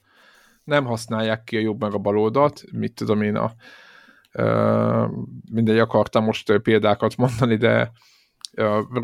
nem 0.65 0.85
használják 0.85 1.45
ki 1.45 1.57
a 1.57 1.61
jobb 1.61 1.81
meg 1.81 1.95
a 1.95 1.99
bal 1.99 2.19
oldalt, 2.19 2.65
mit 2.73 2.95
tudom 2.95 3.23
én 3.23 3.37
a 3.37 3.55
uh, 4.35 5.11
mindegy 5.53 5.79
akartam 5.79 6.25
most 6.25 6.59
példákat 6.59 7.17
mondani, 7.17 7.57
de 7.57 7.93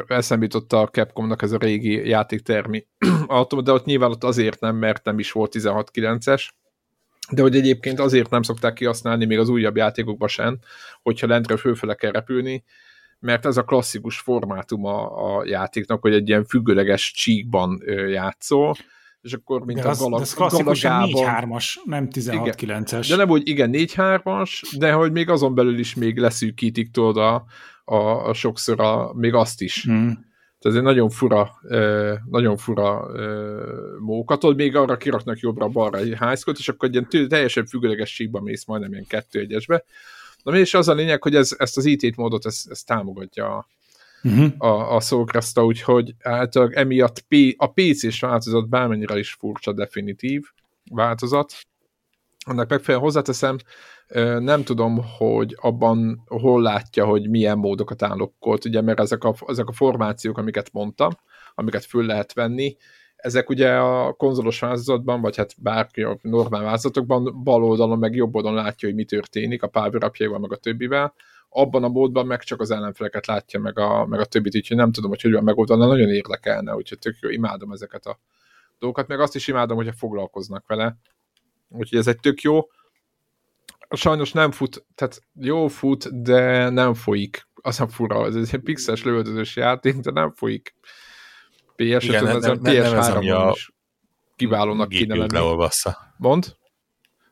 eszembe 0.06 0.44
jutott 0.44 0.72
a 0.72 0.88
Capcomnak 0.88 1.42
ez 1.42 1.52
a 1.52 1.58
régi 1.58 2.08
játéktermi 2.08 2.86
de 3.62 3.72
ott 3.72 3.84
nyilván 3.84 4.10
ott 4.10 4.24
azért 4.24 4.60
nem, 4.60 4.76
mert 4.76 5.04
nem 5.04 5.18
is 5.18 5.32
volt 5.32 5.54
16-9-es, 5.58 6.48
de 7.30 7.42
hogy 7.42 7.56
egyébként 7.56 7.98
azért 8.00 8.30
nem 8.30 8.42
szokták 8.42 8.72
kihasználni 8.72 9.24
még 9.24 9.38
az 9.38 9.48
újabb 9.48 9.76
játékokban 9.76 10.28
sem, 10.28 10.58
hogyha 11.02 11.26
lentről 11.26 11.56
fölfele 11.56 11.94
kell 11.94 12.10
repülni, 12.10 12.64
mert 13.18 13.46
ez 13.46 13.56
a 13.56 13.62
klasszikus 13.64 14.18
formátum 14.18 14.84
a, 14.84 15.36
a 15.36 15.44
játéknak, 15.44 16.00
hogy 16.00 16.14
egy 16.14 16.28
ilyen 16.28 16.44
függőleges 16.44 17.12
csíkban 17.12 17.82
játszol, 18.08 18.74
és 19.20 19.32
akkor 19.32 19.64
mint 19.64 19.80
de 19.80 19.88
az, 19.88 20.00
a 20.00 20.04
galag, 20.04 20.20
ez 20.20 20.34
klasszikusan 20.34 21.08
4-3-as, 21.12 21.64
nem 21.84 22.08
16-9-es. 22.12 23.06
De 23.08 23.16
nem 23.16 23.30
úgy, 23.30 23.48
igen, 23.48 23.70
4-3-as, 23.72 24.72
de 24.78 24.92
hogy 24.92 25.12
még 25.12 25.28
azon 25.28 25.54
belül 25.54 25.78
is 25.78 25.94
még 25.94 26.18
leszűkítik 26.18 26.90
tudod 26.90 27.16
a, 27.16 27.44
a, 27.84 27.96
a 28.28 28.32
sokszor 28.32 28.80
a, 28.80 29.12
még 29.14 29.34
azt 29.34 29.60
is. 29.60 29.82
Hmm. 29.82 30.30
Tehát 30.62 30.78
ez 30.78 30.84
egy 30.84 30.94
nagyon 30.94 31.10
fura, 31.10 31.60
nagyon 32.30 32.56
fura 32.56 33.06
mókatod, 33.98 34.56
még 34.56 34.76
arra 34.76 34.96
kiraknak 34.96 35.38
jobbra-balra 35.38 35.98
egy 35.98 36.14
házkot, 36.16 36.58
és 36.58 36.68
akkor 36.68 36.88
egy 36.88 36.94
ilyen 36.94 37.28
teljesen 37.28 37.66
függőleges 37.66 38.14
síkba 38.14 38.40
mész 38.40 38.64
majdnem 38.64 38.92
ilyen 38.92 39.06
kettő 39.06 39.40
egyesbe. 39.40 39.84
Na 40.42 40.56
és 40.56 40.74
az 40.74 40.88
a 40.88 40.94
lényeg, 40.94 41.22
hogy 41.22 41.34
ez, 41.34 41.54
ezt 41.58 41.76
az 41.76 41.84
IT 41.84 42.16
módot 42.16 42.46
ezt, 42.46 42.70
ezt 42.70 42.86
támogatja 42.86 43.68
uh-huh. 44.22 44.52
a, 44.58 44.94
a 44.94 45.00
Soulcrest, 45.00 45.58
úgyhogy 45.58 46.14
általában 46.22 46.74
emiatt 46.76 47.24
P, 47.28 47.34
a 47.56 47.66
PC-s 47.66 48.20
változat 48.20 48.68
bármennyire 48.68 49.18
is 49.18 49.32
furcsa 49.32 49.72
definitív 49.72 50.42
változat. 50.90 51.54
Annak 52.46 52.68
megfelelően 52.68 53.04
hozzáteszem, 53.06 53.56
nem 54.38 54.64
tudom, 54.64 55.00
hogy 55.18 55.56
abban 55.60 56.22
hol 56.26 56.62
látja, 56.62 57.04
hogy 57.04 57.30
milyen 57.30 57.58
módokat 57.58 58.02
állokkolt, 58.02 58.64
ugye, 58.64 58.80
mert 58.80 59.00
ezek 59.00 59.24
a, 59.24 59.34
ezek 59.46 59.68
a 59.68 59.72
formációk, 59.72 60.38
amiket 60.38 60.72
mondtam, 60.72 61.10
amiket 61.54 61.84
föl 61.84 62.06
lehet 62.06 62.32
venni, 62.32 62.76
ezek 63.16 63.48
ugye 63.48 63.76
a 63.76 64.12
konzolos 64.12 64.60
változatban, 64.60 65.20
vagy 65.20 65.36
hát 65.36 65.54
bárki 65.58 66.02
a 66.02 66.18
normál 66.22 66.62
változatokban 66.62 67.42
bal 67.42 67.64
oldalon 67.64 67.98
meg 67.98 68.14
jobb 68.14 68.34
oldalon 68.34 68.62
látja, 68.62 68.88
hogy 68.88 68.96
mi 68.96 69.04
történik 69.04 69.62
a 69.62 69.68
power 69.68 70.10
meg 70.40 70.52
a 70.52 70.56
többivel, 70.56 71.14
abban 71.48 71.84
a 71.84 71.88
módban 71.88 72.26
meg 72.26 72.42
csak 72.42 72.60
az 72.60 72.70
ellenfeleket 72.70 73.26
látja 73.26 73.60
meg 73.60 73.78
a, 73.78 74.06
meg 74.06 74.20
a 74.20 74.24
többit, 74.24 74.56
úgyhogy 74.56 74.76
nem 74.76 74.92
tudom, 74.92 75.10
hogy 75.10 75.22
hogy 75.22 75.32
van 75.32 75.44
megoldani, 75.44 75.84
nagyon 75.84 76.08
érdekelne, 76.08 76.74
úgyhogy 76.74 76.98
tök 76.98 77.16
jó, 77.20 77.28
imádom 77.28 77.72
ezeket 77.72 78.06
a 78.06 78.18
dolgokat, 78.78 79.08
meg 79.08 79.20
azt 79.20 79.34
is 79.34 79.48
imádom, 79.48 79.76
hogyha 79.76 79.92
foglalkoznak 79.92 80.66
vele, 80.66 80.96
úgyhogy 81.68 81.98
ez 81.98 82.06
egy 82.06 82.20
tök 82.20 82.40
jó, 82.40 82.60
sajnos 83.94 84.32
nem 84.32 84.50
fut, 84.50 84.84
tehát 84.94 85.22
jó 85.40 85.68
fut, 85.68 86.22
de 86.22 86.68
nem 86.68 86.94
folyik. 86.94 87.46
Az 87.54 87.80
a 87.80 87.88
fura, 87.88 88.26
ez 88.26 88.34
egy 88.34 88.56
pixes 88.56 89.04
lövöldözős 89.04 89.56
játék, 89.56 89.96
de 89.96 90.10
nem 90.10 90.32
folyik. 90.32 90.74
PS5, 91.76 92.00
Igen, 92.02 92.24
nem, 92.24 92.38
nem, 92.38 92.58
PS3 92.62 93.28
nem 93.28 93.48
is 93.48 93.72
kiválónak 94.36 94.88
kéne 94.88 95.14
lenni. 95.14 95.32
leolvassa. 95.32 96.14
Mond? 96.16 96.56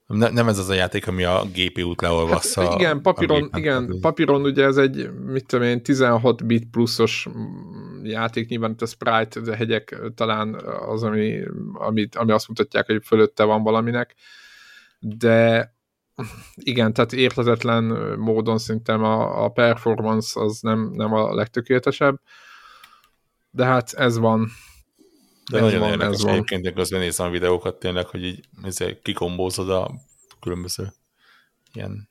Ne, 0.06 0.28
nem 0.28 0.48
ez 0.48 0.58
az 0.58 0.68
a 0.68 0.74
játék, 0.74 1.06
ami 1.06 1.24
a 1.24 1.44
GPU-t 1.54 2.00
leolvassza. 2.00 2.62
Hát 2.62 2.74
igen, 2.74 3.02
papíron, 3.02 3.48
a 3.52 3.58
igen, 3.58 3.96
papíron 4.00 4.42
ugye 4.42 4.64
ez 4.64 4.76
egy, 4.76 5.10
mit 5.12 5.46
tudom 5.46 5.66
én, 5.66 5.82
16 5.82 6.46
bit 6.46 6.70
pluszos 6.70 7.28
játék, 8.02 8.48
nyilván 8.48 8.74
a 8.78 8.86
sprite, 8.86 9.50
a 9.50 9.54
hegyek 9.54 10.00
talán 10.14 10.54
az, 10.86 11.02
ami, 11.02 11.40
amit, 11.72 12.14
ami 12.16 12.32
azt 12.32 12.48
mutatják, 12.48 12.86
hogy 12.86 13.02
fölötte 13.04 13.44
van 13.44 13.62
valaminek, 13.62 14.14
de 14.98 15.74
igen, 16.54 16.92
tehát 16.92 17.12
érthetetlen 17.12 17.84
módon 18.18 18.58
szerintem 18.58 19.04
a, 19.04 19.44
a 19.44 19.48
performance 19.48 20.40
az 20.40 20.60
nem, 20.60 20.90
nem 20.92 21.12
a 21.12 21.34
legtökéletesebb, 21.34 22.20
de 23.50 23.64
hát 23.64 23.92
ez 23.92 24.18
van. 24.18 24.48
De 25.50 25.56
ez 25.56 25.62
nagyon 25.62 25.80
van, 25.80 25.90
érdekes 25.90 26.14
ez 26.14 26.24
egyébként, 26.24 26.64
van. 26.64 26.74
közben 26.74 27.00
nézem 27.00 27.26
a 27.26 27.30
videókat 27.30 27.78
tényleg, 27.78 28.06
hogy 28.06 28.24
így 28.24 28.48
kikombózod 29.02 29.70
a 29.70 29.90
különböző 30.40 30.92
ilyen 31.72 32.08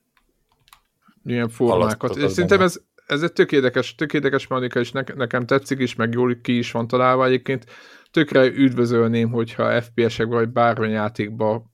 ilyen 1.26 1.50
formákat. 1.50 2.16
És 2.16 2.32
szerintem 2.32 2.62
ez, 2.62 2.80
ez 3.06 3.22
egy 3.22 3.34
tök 3.34 3.52
érdekes, 3.52 3.96
tök 3.96 4.14
érdekes 4.14 4.48
mechanika, 4.48 4.80
és 4.80 4.92
ne, 4.92 5.02
nekem 5.16 5.46
tetszik 5.46 5.80
is, 5.80 5.96
meg 5.96 6.14
jól 6.14 6.36
ki 6.42 6.58
is 6.58 6.72
van 6.72 6.88
találva 6.88 7.26
egyébként. 7.26 7.66
Tökre 8.12 8.46
üdvözölném, 8.46 9.32
hogyha 9.32 9.82
FPS-ekben, 9.82 10.38
vagy 10.38 10.50
bármilyen 10.50 10.94
játékban, 10.94 11.72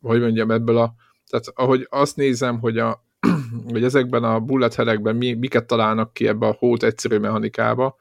hogy 0.00 0.20
mondjam, 0.20 0.50
ebből 0.50 0.78
a 0.78 0.94
tehát 1.32 1.46
ahogy 1.54 1.86
azt 1.90 2.16
nézem, 2.16 2.58
hogy, 2.58 2.78
a, 2.78 3.04
hogy 3.72 3.84
ezekben 3.84 4.24
a 4.24 4.40
bullet 4.40 4.74
helekben 4.74 5.16
mi, 5.16 5.32
miket 5.32 5.66
találnak 5.66 6.12
ki 6.12 6.28
ebbe 6.28 6.46
a 6.46 6.56
hót 6.58 6.82
egyszerű 6.82 7.18
mechanikába, 7.18 7.96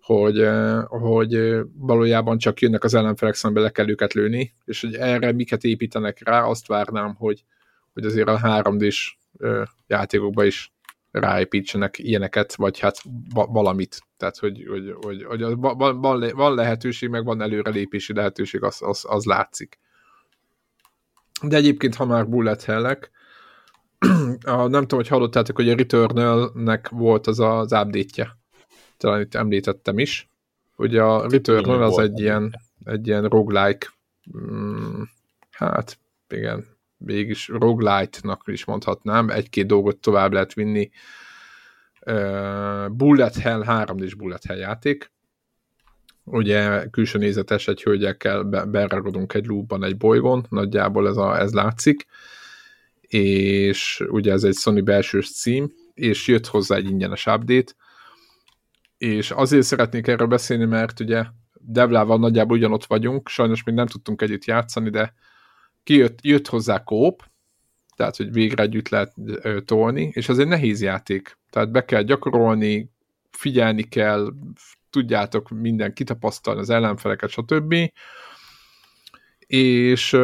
hogy, 0.00 0.40
eh, 0.40 0.84
hogy 0.84 1.34
eh, 1.34 1.60
valójában 1.74 2.38
csak 2.38 2.60
jönnek 2.60 2.84
az 2.84 2.94
ellenfelek 2.94 3.34
szembe, 3.34 3.60
le 3.60 3.70
kell 3.70 3.88
őket 3.88 4.12
lőni, 4.12 4.54
és 4.64 4.80
hogy 4.80 4.94
erre 4.94 5.32
miket 5.32 5.64
építenek 5.64 6.20
rá, 6.24 6.42
azt 6.42 6.66
várnám, 6.66 7.14
hogy, 7.14 7.44
hogy 7.92 8.04
azért 8.04 8.28
a 8.28 8.40
3D-s 8.42 9.16
eh, 9.38 9.62
játékokban 9.86 10.46
is 10.46 10.72
ráépítsenek 11.10 11.98
ilyeneket, 11.98 12.54
vagy 12.54 12.78
hát 12.78 12.96
valamit. 13.32 14.00
Tehát, 14.16 14.38
hogy, 14.38 14.64
hogy, 14.68 14.94
hogy, 15.00 15.24
hogy 15.24 15.42
van, 15.56 16.00
van 16.34 16.54
lehetőség, 16.54 17.08
meg 17.08 17.24
van 17.24 17.42
előrelépési 17.42 18.12
lehetőség, 18.12 18.62
az, 18.62 18.82
az, 18.82 19.04
az 19.08 19.24
látszik. 19.24 19.78
De 21.42 21.56
egyébként, 21.56 21.94
ha 21.94 22.04
már 22.04 22.28
bullet 22.28 22.64
hellek, 22.64 23.10
a, 24.44 24.66
nem 24.66 24.80
tudom, 24.80 24.98
hogy 24.98 25.08
hallottátok, 25.08 25.56
hogy 25.56 25.68
a 25.68 25.74
Returnal-nek 25.76 26.88
volt 26.88 27.26
az 27.26 27.40
az 27.40 27.72
update-je. 27.72 28.36
Talán 28.96 29.20
itt 29.20 29.34
említettem 29.34 29.98
is. 29.98 30.28
hogy 30.74 30.96
a 30.96 31.28
Returnal 31.28 31.82
az 31.82 31.98
egy 31.98 32.20
ilyen, 32.20 32.54
egy 32.84 33.06
ilyen 33.06 33.24
roguelike, 33.24 33.86
mm, 34.38 35.02
hát 35.50 35.98
igen, 36.28 36.66
mégis 36.96 37.48
roguelite-nak 37.48 38.42
is 38.46 38.64
mondhatnám, 38.64 39.30
egy-két 39.30 39.66
dolgot 39.66 39.96
tovább 39.96 40.32
lehet 40.32 40.54
vinni. 40.54 40.90
Uh, 42.06 42.88
bullet 42.88 43.36
Hell 43.36 43.62
3 43.64 43.96
d 43.96 44.16
Bullet 44.16 44.44
Hell 44.44 44.56
játék, 44.56 45.12
ugye 46.30 46.86
külső 46.90 47.18
nézetes 47.18 47.68
egy 47.68 47.82
hölgyekkel 47.82 48.42
be, 48.42 48.64
beragadunk 48.64 49.34
egy 49.34 49.46
loopban 49.46 49.84
egy 49.84 49.96
bolygón, 49.96 50.46
nagyjából 50.48 51.08
ez, 51.08 51.16
a, 51.16 51.38
ez 51.38 51.52
látszik, 51.52 52.06
és 53.00 54.04
ugye 54.08 54.32
ez 54.32 54.44
egy 54.44 54.54
Sony 54.54 54.84
belsős 54.84 55.32
cím, 55.32 55.72
és 55.94 56.26
jött 56.26 56.46
hozzá 56.46 56.76
egy 56.76 56.88
ingyenes 56.90 57.26
update, 57.26 57.72
és 58.98 59.30
azért 59.30 59.66
szeretnék 59.66 60.06
erről 60.06 60.26
beszélni, 60.26 60.64
mert 60.64 61.00
ugye 61.00 61.24
Devlával 61.60 62.18
nagyjából 62.18 62.56
ugyanott 62.56 62.84
vagyunk, 62.84 63.28
sajnos 63.28 63.62
még 63.62 63.74
nem 63.74 63.86
tudtunk 63.86 64.22
együtt 64.22 64.44
játszani, 64.44 64.90
de 64.90 65.14
kijött, 65.84 66.18
jött 66.22 66.48
hozzá 66.48 66.84
kóp, 66.84 67.22
tehát 67.96 68.16
hogy 68.16 68.32
végre 68.32 68.62
együtt 68.62 68.88
lehet 68.88 69.12
ö, 69.16 69.60
tolni, 69.60 70.10
és 70.12 70.28
ez 70.28 70.38
egy 70.38 70.46
nehéz 70.46 70.82
játék, 70.82 71.38
tehát 71.50 71.70
be 71.70 71.84
kell 71.84 72.02
gyakorolni, 72.02 72.90
figyelni 73.30 73.82
kell, 73.82 74.32
tudjátok 74.90 75.48
minden 75.48 75.92
kitapasztalni 75.92 76.60
az 76.60 76.70
ellenfeleket, 76.70 77.30
stb. 77.30 77.74
És 79.46 80.16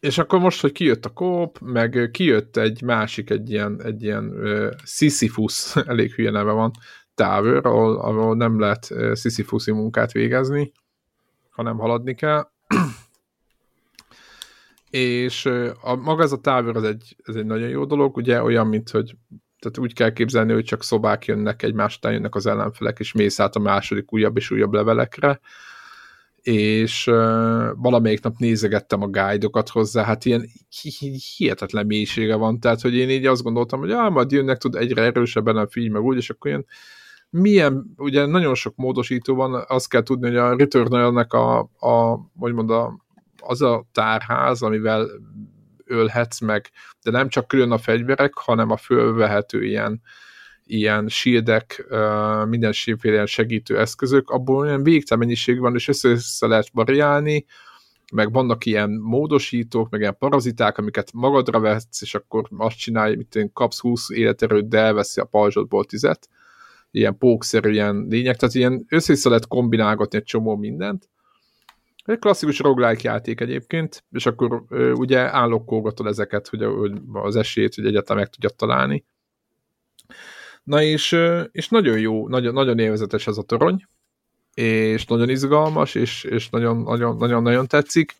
és 0.00 0.18
akkor 0.18 0.38
most, 0.38 0.60
hogy 0.60 0.72
kijött 0.72 1.04
a 1.04 1.12
kóp, 1.12 1.58
meg 1.58 2.08
kijött 2.12 2.56
egy 2.56 2.82
másik, 2.82 3.30
egy 3.30 3.50
ilyen, 3.50 3.82
egy 3.82 4.02
ilyen 4.02 4.24
uh, 4.24 4.70
Sisyphus, 4.84 5.76
elég 5.86 6.12
hülye 6.12 6.30
neve 6.30 6.52
van, 6.52 6.70
távőr, 7.14 7.66
ahol, 7.66 7.96
ahol 7.98 8.36
nem 8.36 8.60
lehet 8.60 8.88
uh, 8.90 9.14
Sisyphuszi 9.14 9.72
munkát 9.72 10.12
végezni, 10.12 10.72
hanem 11.50 11.78
haladni 11.78 12.14
kell. 12.14 12.50
és 14.90 15.46
a, 15.80 15.94
maga 15.94 16.22
ez 16.22 16.32
a 16.32 16.40
távőr, 16.40 16.76
az 16.76 16.84
egy, 16.84 17.16
ez 17.22 17.34
egy 17.34 17.46
nagyon 17.46 17.68
jó 17.68 17.84
dolog, 17.84 18.16
ugye 18.16 18.42
olyan, 18.42 18.66
mint 18.66 18.90
hogy 18.90 19.16
tehát 19.66 19.90
úgy 19.90 19.94
kell 19.94 20.12
képzelni, 20.12 20.52
hogy 20.52 20.64
csak 20.64 20.82
szobák 20.82 21.24
jönnek, 21.24 21.62
egymás 21.62 21.96
után 21.96 22.12
jönnek 22.12 22.34
az 22.34 22.46
ellenfelek, 22.46 22.98
és 22.98 23.12
mész 23.12 23.40
át 23.40 23.56
a 23.56 23.60
második 23.60 24.12
újabb 24.12 24.36
és 24.36 24.50
újabb 24.50 24.72
levelekre, 24.72 25.40
és 26.42 27.06
uh, 27.06 27.14
valamelyik 27.76 28.22
nap 28.22 28.36
nézegettem 28.36 29.02
a 29.02 29.06
guide-okat 29.06 29.68
hozzá, 29.68 30.04
hát 30.04 30.24
ilyen 30.24 30.48
hihetetlen 31.36 31.86
mélysége 31.86 32.34
van, 32.34 32.60
tehát 32.60 32.80
hogy 32.80 32.94
én 32.94 33.10
így 33.10 33.26
azt 33.26 33.42
gondoltam, 33.42 33.80
hogy 33.80 33.90
ah, 33.90 34.10
majd 34.10 34.30
jönnek, 34.30 34.58
tud 34.58 34.74
egyre 34.74 35.02
erősebben 35.02 35.56
a 35.56 35.68
figy, 35.68 35.90
meg 35.90 36.02
úgy, 36.02 36.16
és 36.16 36.30
akkor 36.30 36.50
ilyen 36.50 36.66
milyen, 37.30 37.94
ugye 37.96 38.26
nagyon 38.26 38.54
sok 38.54 38.76
módosító 38.76 39.34
van, 39.34 39.64
azt 39.68 39.88
kell 39.88 40.02
tudni, 40.02 40.26
hogy 40.26 40.36
a 40.36 40.56
return 40.56 40.94
a, 40.94 41.58
a 41.78 42.20
hogy 42.38 42.52
mondom, 42.52 43.02
az 43.42 43.62
a 43.62 43.86
tárház, 43.92 44.62
amivel 44.62 45.08
ölhetsz 45.86 46.40
meg, 46.40 46.70
de 47.02 47.10
nem 47.10 47.28
csak 47.28 47.48
külön 47.48 47.70
a 47.70 47.78
fegyverek, 47.78 48.34
hanem 48.34 48.70
a 48.70 48.76
fölvehető 48.76 49.64
ilyen, 49.64 50.02
ilyen 50.64 51.08
shieldek, 51.08 51.86
mindenféle 52.48 53.26
segítő 53.26 53.78
eszközök, 53.78 54.30
abból 54.30 54.56
olyan 54.56 54.82
végtelen 54.82 55.24
mennyiség 55.24 55.58
van, 55.58 55.74
és 55.74 55.88
össze, 55.88 56.46
lehet 56.46 56.68
variálni, 56.72 57.46
meg 58.12 58.32
vannak 58.32 58.66
ilyen 58.66 58.90
módosítók, 58.90 59.90
meg 59.90 60.00
ilyen 60.00 60.16
paraziták, 60.18 60.78
amiket 60.78 61.12
magadra 61.12 61.60
vetsz, 61.60 62.02
és 62.02 62.14
akkor 62.14 62.48
azt 62.56 62.78
csinálj, 62.78 63.16
mint 63.16 63.34
én 63.34 63.52
kapsz 63.52 63.80
20 63.80 64.10
életerőt, 64.10 64.68
de 64.68 64.78
elveszi 64.78 65.20
a 65.20 65.24
pajzsodból 65.24 65.84
tizet. 65.84 66.28
Ilyen 66.90 67.18
pókszerű 67.18 67.70
ilyen 67.70 68.06
lények, 68.08 68.36
tehát 68.36 68.54
ilyen 68.54 68.86
össze 68.88 69.28
lehet 69.28 69.46
kombinálgatni 69.46 70.18
egy 70.18 70.24
csomó 70.24 70.56
mindent, 70.56 71.08
egy 72.06 72.18
klasszikus 72.18 72.58
roguelike 72.58 73.10
játék 73.10 73.40
egyébként, 73.40 74.04
és 74.10 74.26
akkor 74.26 74.64
ö, 74.68 74.92
ugye 74.92 75.34
állokkolgatod 75.34 76.06
ezeket, 76.06 76.48
hogy, 76.48 76.64
hogy 76.64 76.92
az 77.12 77.36
esélyt, 77.36 77.74
hogy 77.74 77.86
egyáltalán 77.86 78.22
meg 78.22 78.32
tudja 78.32 78.48
találni. 78.48 79.04
Na 80.62 80.82
és, 80.82 81.16
és 81.52 81.68
nagyon 81.68 81.98
jó, 81.98 82.28
nagyon, 82.28 82.52
nagyon 82.52 82.78
élvezetes 82.78 83.26
ez 83.26 83.36
a 83.36 83.42
torony, 83.42 83.86
és 84.54 85.06
nagyon 85.06 85.28
izgalmas, 85.28 85.94
és, 85.94 86.24
és 86.24 86.50
nagyon, 86.50 86.76
nagyon, 86.76 87.16
nagyon, 87.16 87.42
nagyon 87.42 87.66
tetszik. 87.66 88.14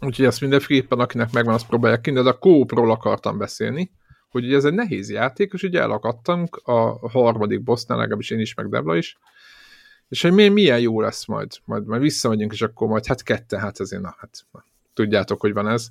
Úgyhogy 0.00 0.24
ezt 0.24 0.40
mindenféleképpen, 0.40 0.98
akinek 0.98 1.32
megvan, 1.32 1.54
azt 1.54 1.66
próbálják 1.66 2.00
ki, 2.00 2.10
de 2.10 2.20
a 2.20 2.38
kópról 2.38 2.90
akartam 2.90 3.38
beszélni, 3.38 3.90
hogy 4.28 4.44
ugye 4.44 4.56
ez 4.56 4.64
egy 4.64 4.74
nehéz 4.74 5.10
játék, 5.10 5.52
és 5.52 5.62
ugye 5.62 5.80
elakadtunk 5.80 6.56
a 6.64 7.08
harmadik 7.08 7.62
bossnál, 7.62 7.98
legalábbis 7.98 8.30
én 8.30 8.38
is, 8.38 8.54
meg 8.54 8.68
Debla 8.68 8.96
is, 8.96 9.18
és 10.12 10.22
hogy 10.22 10.32
milyen 10.52 10.80
jó 10.80 11.00
lesz 11.00 11.26
majd, 11.26 11.50
majd, 11.64 11.86
majd 11.86 12.00
visszamegyünk, 12.00 12.52
és 12.52 12.62
akkor 12.62 12.88
majd 12.88 13.06
hát 13.06 13.22
kette, 13.22 13.58
hát 13.58 13.80
azért, 13.80 14.02
na 14.02 14.14
hát 14.18 14.46
tudjátok, 14.94 15.40
hogy 15.40 15.52
van 15.52 15.68
ez. 15.68 15.88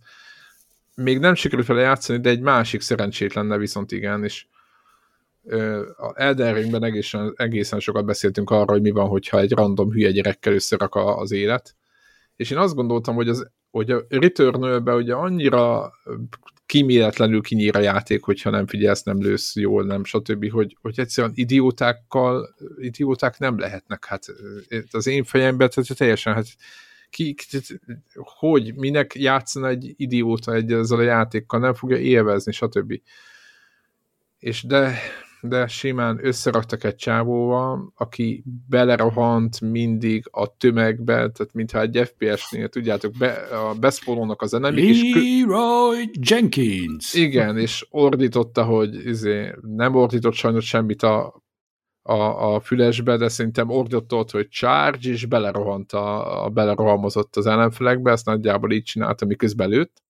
Még 0.96 1.20
nem 1.20 1.34
sikerült 1.34 1.68
vele 1.68 1.82
játszani, 1.82 2.20
de 2.20 2.30
egy 2.30 2.40
másik 2.40 2.82
szerencsétlenne 2.82 3.58
viszont 3.58 3.92
igen, 3.92 4.24
és 4.24 4.46
a 5.98 6.22
Elden 6.22 6.54
Ringben 6.54 6.84
egészen, 6.84 7.34
egészen 7.36 7.80
sokat 7.80 8.06
beszéltünk 8.06 8.50
arról, 8.50 8.66
hogy 8.66 8.82
mi 8.82 8.92
van, 8.92 9.08
hogyha 9.08 9.40
egy 9.40 9.52
random 9.52 9.92
hülye 9.92 10.12
gyerekkel 10.12 10.54
összerak 10.54 10.96
az 10.96 11.32
élet. 11.32 11.76
És 12.36 12.52
én 12.52 12.58
azt 12.58 12.76
gondoltam, 12.76 13.16
hogy, 13.16 13.30
az, 13.30 13.52
hogy 13.72 13.92
a 13.92 14.06
return 14.10 14.90
ugye 14.90 15.14
annyira 15.14 15.92
kíméletlenül 16.72 17.42
kinyír 17.42 17.76
a 17.76 17.80
játék, 17.80 18.24
hogyha 18.24 18.50
nem 18.50 18.68
figyelsz, 18.68 19.04
nem 19.04 19.22
lősz 19.22 19.56
jól, 19.56 19.84
nem 19.86 20.04
stb., 20.04 20.52
hogy, 20.52 20.78
hogy 20.82 21.00
egyszerűen 21.00 21.34
idiótákkal, 21.36 22.56
idióták 22.78 23.40
nem 23.40 23.60
lehetnek, 23.60 24.06
hát 24.06 24.26
az 24.92 25.08
én 25.08 25.24
fejemben 25.24 25.70
tehát 25.70 25.98
teljesen, 25.98 26.34
hát 26.34 26.46
ki, 27.10 27.36
hogy, 28.14 28.76
minek 28.76 29.16
játszana 29.16 29.68
egy 29.68 29.94
idióta 29.98 30.54
egy 30.54 30.72
ezzel 30.72 30.98
a 30.98 31.02
játékkal, 31.02 31.60
nem 31.60 31.74
fogja 31.74 31.98
élvezni, 31.98 32.52
stb. 32.52 33.02
És 34.40 34.64
de 34.64 35.00
de 35.42 35.68
simán 35.68 36.20
összeraktak 36.26 36.84
egy 36.84 36.96
csávóval, 36.96 37.94
aki 37.96 38.44
belerohant 38.70 39.62
mindig 39.62 40.28
a 40.32 40.58
tömegbe, 40.58 41.14
tehát 41.14 41.54
mintha 41.54 41.82
egy 41.82 42.02
FPS-nél, 42.06 42.70
tudjátok, 42.70 43.12
be, 43.18 43.32
a 43.32 43.74
beszpolónak 43.74 44.42
az 44.42 44.54
enemik, 44.54 44.84
és 44.84 45.14
Leroy 45.14 46.10
Jenkins! 46.14 47.14
Igen, 47.14 47.58
és 47.58 47.88
ordította, 47.90 48.64
hogy 48.64 49.06
izé, 49.06 49.56
nem 49.62 49.96
ordított 49.96 50.34
sajnos 50.34 50.66
semmit 50.66 51.04
a 51.04 51.42
a, 52.04 52.54
a 52.54 52.60
fülesbe, 52.60 53.18
de 53.18 53.28
szerintem 53.28 53.70
ordított, 53.70 54.32
hogy 54.32 54.48
charge, 54.50 55.10
és 55.10 55.26
belerohant 55.26 55.92
a, 55.92 56.44
a 56.44 56.50
belerohamozott 56.50 57.36
az 57.36 57.46
ellenfelekbe, 57.46 58.12
ezt 58.12 58.26
nagyjából 58.26 58.72
így 58.72 58.84
csinálta, 58.84 59.26
miközben 59.26 59.70
lőtt. 59.70 60.04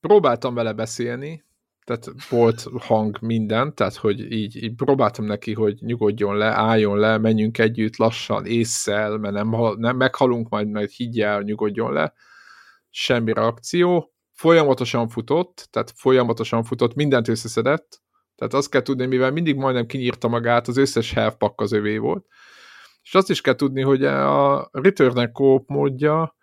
Próbáltam 0.00 0.54
vele 0.54 0.72
beszélni, 0.72 1.44
tehát 1.88 2.28
volt 2.28 2.66
hang 2.78 3.18
minden, 3.20 3.74
tehát 3.74 3.96
hogy 3.96 4.32
így, 4.32 4.62
így 4.62 4.74
próbáltam 4.74 5.24
neki, 5.24 5.54
hogy 5.54 5.78
nyugodjon 5.80 6.36
le, 6.36 6.46
álljon 6.46 6.98
le, 6.98 7.18
menjünk 7.18 7.58
együtt 7.58 7.96
lassan, 7.96 8.46
észszel, 8.46 9.16
mert 9.16 9.34
nem, 9.34 9.54
nem 9.76 9.96
meghalunk, 9.96 10.48
majd, 10.48 10.68
majd 10.68 10.90
higgyel, 10.90 11.42
nyugodjon 11.42 11.92
le. 11.92 12.12
Semmi 12.90 13.32
reakció. 13.32 14.12
Folyamatosan 14.32 15.08
futott, 15.08 15.68
tehát 15.70 15.92
folyamatosan 15.96 16.62
futott, 16.62 16.94
mindent 16.94 17.28
összeszedett, 17.28 18.02
tehát 18.34 18.54
azt 18.54 18.70
kell 18.70 18.82
tudni, 18.82 19.06
mivel 19.06 19.30
mindig 19.30 19.56
majdnem 19.56 19.86
kinyírta 19.86 20.28
magát, 20.28 20.68
az 20.68 20.76
összes 20.76 21.12
health 21.12 21.36
pack 21.36 21.60
az 21.60 21.72
övé 21.72 21.96
volt. 21.96 22.26
És 23.02 23.14
azt 23.14 23.30
is 23.30 23.40
kell 23.40 23.54
tudni, 23.54 23.82
hogy 23.82 24.04
a 24.04 24.68
Return 24.72 25.32
Coop 25.32 25.68
módja 25.68 26.36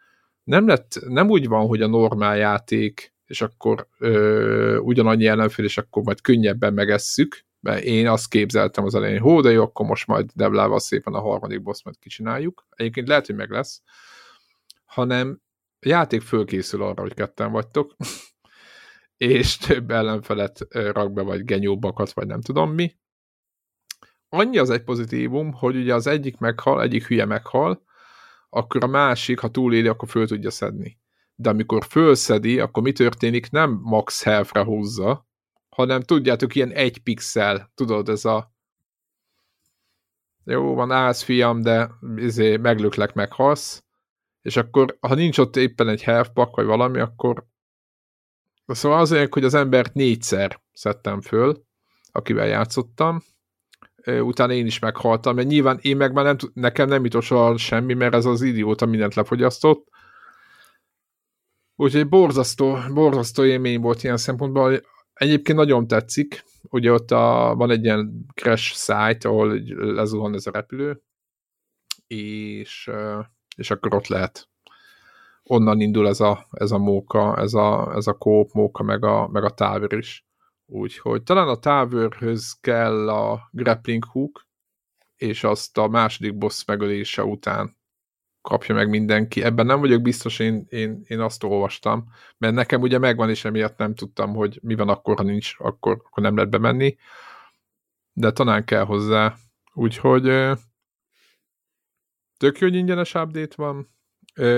nem, 0.44 0.68
lett, 0.68 1.00
nem 1.08 1.30
úgy 1.30 1.48
van, 1.48 1.68
hogy 1.68 1.82
a 1.82 1.88
normál 1.88 2.38
játék 2.38 3.15
és 3.26 3.41
akkor 3.41 3.88
ö, 3.97 4.77
ugyanannyi 4.77 5.27
ellenfél, 5.27 5.65
és 5.65 5.77
akkor 5.77 6.03
majd 6.03 6.22
könnyebben 6.22 6.73
megesszük, 6.73 7.45
mert 7.60 7.84
én 7.84 8.07
azt 8.07 8.30
képzeltem 8.30 8.85
az 8.85 8.95
elején, 8.95 9.19
hó, 9.19 9.41
de 9.41 9.52
jó, 9.52 9.64
akkor 9.64 9.85
most 9.85 10.07
majd 10.07 10.30
deblával 10.34 10.80
szépen 10.80 11.14
a 11.14 11.19
harmadik 11.19 11.61
boss 11.61 11.84
majd 11.84 11.99
kicsináljuk. 11.99 12.68
Egyébként 12.69 13.07
lehet, 13.07 13.26
hogy 13.26 13.35
meg 13.35 13.49
lesz, 13.49 13.81
hanem 14.85 15.41
a 15.80 15.88
játék 15.88 16.22
fölkészül 16.22 16.84
arra, 16.84 17.02
hogy 17.02 17.14
ketten 17.14 17.52
vagytok, 17.52 17.95
és 19.18 19.57
több 19.57 19.91
ellenfelet 19.91 20.68
rak 20.69 21.14
be, 21.14 21.22
vagy 21.22 21.43
genyóbakat, 21.43 22.14
vagy 22.14 22.27
nem 22.27 22.41
tudom 22.41 22.72
mi. 22.72 22.95
Annyi 24.30 24.57
az 24.57 24.69
egy 24.69 24.84
pozitívum, 24.84 25.53
hogy 25.53 25.76
ugye 25.76 25.93
az 25.93 26.07
egyik 26.07 26.38
meghal, 26.38 26.81
egyik 26.81 27.07
hülye 27.07 27.26
meghal, 27.26 27.84
akkor 28.49 28.84
a 28.84 28.88
másik, 28.88 29.39
ha 29.39 29.49
túléli, 29.49 29.88
akkor 29.88 30.10
föl 30.10 30.27
tudja 30.27 30.49
szedni 30.49 31.03
de 31.36 31.49
amikor 31.49 31.86
fölszedi, 31.86 32.60
akkor 32.60 32.84
mi 32.84 32.91
történik? 32.91 33.52
Nem 33.52 33.80
max 33.84 34.24
health 34.24 34.57
húzza, 34.57 35.28
hanem 35.70 36.02
tudjátok, 36.02 36.56
ilyen 36.56 36.72
egy 36.72 37.03
pixel, 37.03 37.72
tudod, 37.76 38.10
ez 38.10 38.26
a 38.26 38.53
jó, 40.44 40.74
van, 40.74 40.91
állsz 40.91 41.22
fiam, 41.22 41.62
de 41.62 41.91
izé, 42.16 42.57
meglöklek, 42.57 43.14
meghalsz, 43.14 43.84
és 44.41 44.57
akkor, 44.57 44.98
ha 44.99 45.16
nincs 45.16 45.38
ott 45.38 45.56
éppen 45.56 45.88
egy 45.88 46.03
health 46.03 46.30
pack, 46.30 46.56
vagy 46.56 46.66
valami, 46.66 46.99
akkor 46.99 47.45
szóval 48.66 48.99
azért, 48.99 49.34
hogy 49.34 49.44
az 49.44 49.53
embert 49.53 49.94
négyszer 49.94 50.62
szedtem 50.74 51.22
föl, 51.22 51.64
akivel 52.12 52.48
játszottam, 52.48 53.22
utána 54.06 54.53
én 54.53 54.66
is 54.66 54.80
meghaltam, 54.80 55.36
mert 55.36 55.48
nyilván 55.48 55.80
én 55.82 55.98
meg 55.98 56.14
már 56.14 56.26
nem, 56.26 56.36
nekem 56.53 56.88
nem 56.88 57.03
jutott 57.03 57.57
semmi, 57.57 57.94
mert 57.94 58.14
ez 58.14 58.26
az 58.26 58.41
idióta 58.41 58.86
mindent 58.86 59.16
lefogyasztott, 59.16 59.88
Úgyhogy 61.76 62.10
borzasztó, 62.10 62.77
borzasztó 62.93 63.43
élmény 63.43 63.81
volt 63.81 64.03
ilyen 64.03 64.18
szempontból. 64.18 64.81
Egyébként 65.14 65.57
nagyon 65.57 65.88
tetszik. 65.88 66.43
Ugye 66.69 66.91
ott 66.91 67.11
a, 67.11 67.53
van 67.57 67.72
egy 67.72 67.84
ilyen 67.84 68.26
crash 68.34 68.73
site, 68.73 69.30
ahol 69.30 69.60
lezuhan 69.93 70.34
ez 70.34 70.47
a 70.47 70.52
repülő, 70.52 71.02
és, 72.07 72.89
és 73.56 73.72
akkor 73.72 73.95
ott 73.95 74.07
lehet 74.07 74.49
onnan 75.45 75.81
indul 75.81 76.07
ez 76.07 76.19
a, 76.19 76.47
ez 76.52 76.72
a 76.72 76.77
móka, 76.77 77.38
ez 77.38 77.53
a, 77.53 77.93
ez 77.95 78.07
a 78.07 78.14
kóp 78.14 78.52
móka, 78.52 78.84
meg 78.84 79.03
a, 79.03 79.27
meg 79.27 79.43
a 79.43 79.49
távőr 79.49 79.93
is. 79.93 80.26
Úgyhogy 80.65 81.23
talán 81.23 81.47
a 81.47 81.60
távőrhöz 81.60 82.57
kell 82.61 83.10
a 83.10 83.49
grappling 83.52 84.06
hook, 84.06 84.47
és 85.15 85.43
azt 85.43 85.77
a 85.77 85.88
második 85.88 86.38
boss 86.38 86.65
megölése 86.65 87.23
után 87.23 87.77
kapja 88.46 88.76
meg 88.76 88.90
mindenki. 88.90 89.44
Ebben 89.44 89.66
nem 89.66 89.80
vagyok 89.80 90.02
biztos, 90.02 90.40
én, 90.40 90.66
én, 90.70 91.04
én 91.08 91.20
azt 91.20 91.44
olvastam, 91.44 92.12
mert 92.38 92.54
nekem 92.54 92.82
ugye 92.82 92.98
megvan, 92.98 93.30
és 93.30 93.46
emiatt 93.46 93.78
nem 93.78 93.96
tudtam, 93.96 94.34
hogy 94.34 94.60
mi 94.62 94.76
van 94.76 94.90
akkor, 94.90 95.18
ha 95.18 95.24
nincs, 95.24 95.56
akkor, 95.58 96.02
akkor 96.06 96.24
nem 96.24 96.36
lehet 96.36 96.50
bemenni, 96.50 96.98
de 98.14 98.32
talán 98.32 98.66
kell 98.66 98.84
hozzá. 98.84 99.36
Úgyhogy 99.74 100.24
tök 102.38 102.60
jó, 102.60 102.68
hogy 102.68 102.76
ingyenes 102.76 103.14
update 103.14 103.56
van. 103.56 103.94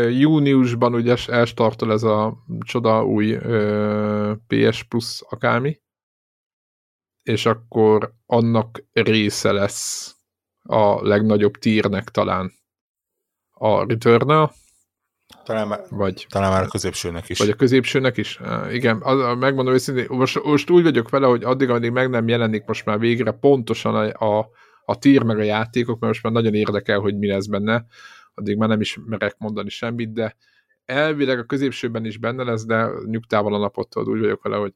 Júniusban 0.10 0.94
ugye 0.94 1.16
elstartol 1.28 1.92
ez 1.92 2.04
a 2.04 2.44
csoda 2.60 3.06
új 3.06 3.38
PS 4.48 4.84
Plus 4.84 5.22
akármi, 5.30 5.82
és 7.24 7.46
akkor 7.46 8.14
annak 8.26 8.84
része 8.92 9.52
lesz 9.52 10.16
a 10.64 11.08
legnagyobb 11.08 11.58
tírnek 11.58 12.10
talán 12.10 12.57
a 13.60 13.86
return 13.88 14.50
talán 15.44 15.68
már, 15.68 15.82
vagy, 15.90 16.26
talán 16.30 16.52
már 16.52 16.64
a 16.64 16.68
középsőnek 16.68 17.30
is. 17.30 17.40
Vagy 17.40 17.50
a 17.50 17.56
középsőnek 17.56 18.18
is? 18.18 18.40
Igen, 18.72 19.02
az, 19.02 19.38
megmondom 19.38 19.74
őszintén, 19.74 20.06
most, 20.10 20.44
most 20.44 20.70
úgy 20.70 20.84
vagyok 20.84 21.10
vele, 21.10 21.28
hogy 21.28 21.44
addig, 21.44 21.70
amíg 21.70 21.92
meg 21.92 22.10
nem 22.10 22.28
jelenik 22.28 22.66
most 22.66 22.86
már 22.86 23.00
végre 23.00 23.32
pontosan 23.32 23.96
a, 23.96 24.26
a, 24.26 24.50
a 24.86 24.98
tír 24.98 25.24
meg 25.24 25.40
a 25.40 25.44
játékok, 25.44 26.00
mert 26.00 26.14
most 26.14 26.24
már 26.24 26.34
nagyon 26.34 26.54
érdekel, 26.54 27.00
hogy 27.00 27.18
mi 27.18 27.28
lesz 27.28 27.46
benne, 27.46 27.86
addig 28.34 28.58
már 28.58 28.70
nem 28.70 28.82
is 28.82 29.00
merek 29.06 29.36
mondani 29.38 29.70
semmit, 29.70 30.14
de 30.14 30.36
elvileg 30.86 31.40
a 31.40 31.44
középsőben 31.44 32.06
is 32.06 32.18
benne 32.18 32.44
lesz, 32.44 32.66
de 32.66 32.90
nyugtával 33.06 33.54
a 33.54 33.58
napottól 33.58 34.08
úgy 34.08 34.20
vagyok 34.20 34.44
vele, 34.44 34.56
hogy 34.56 34.74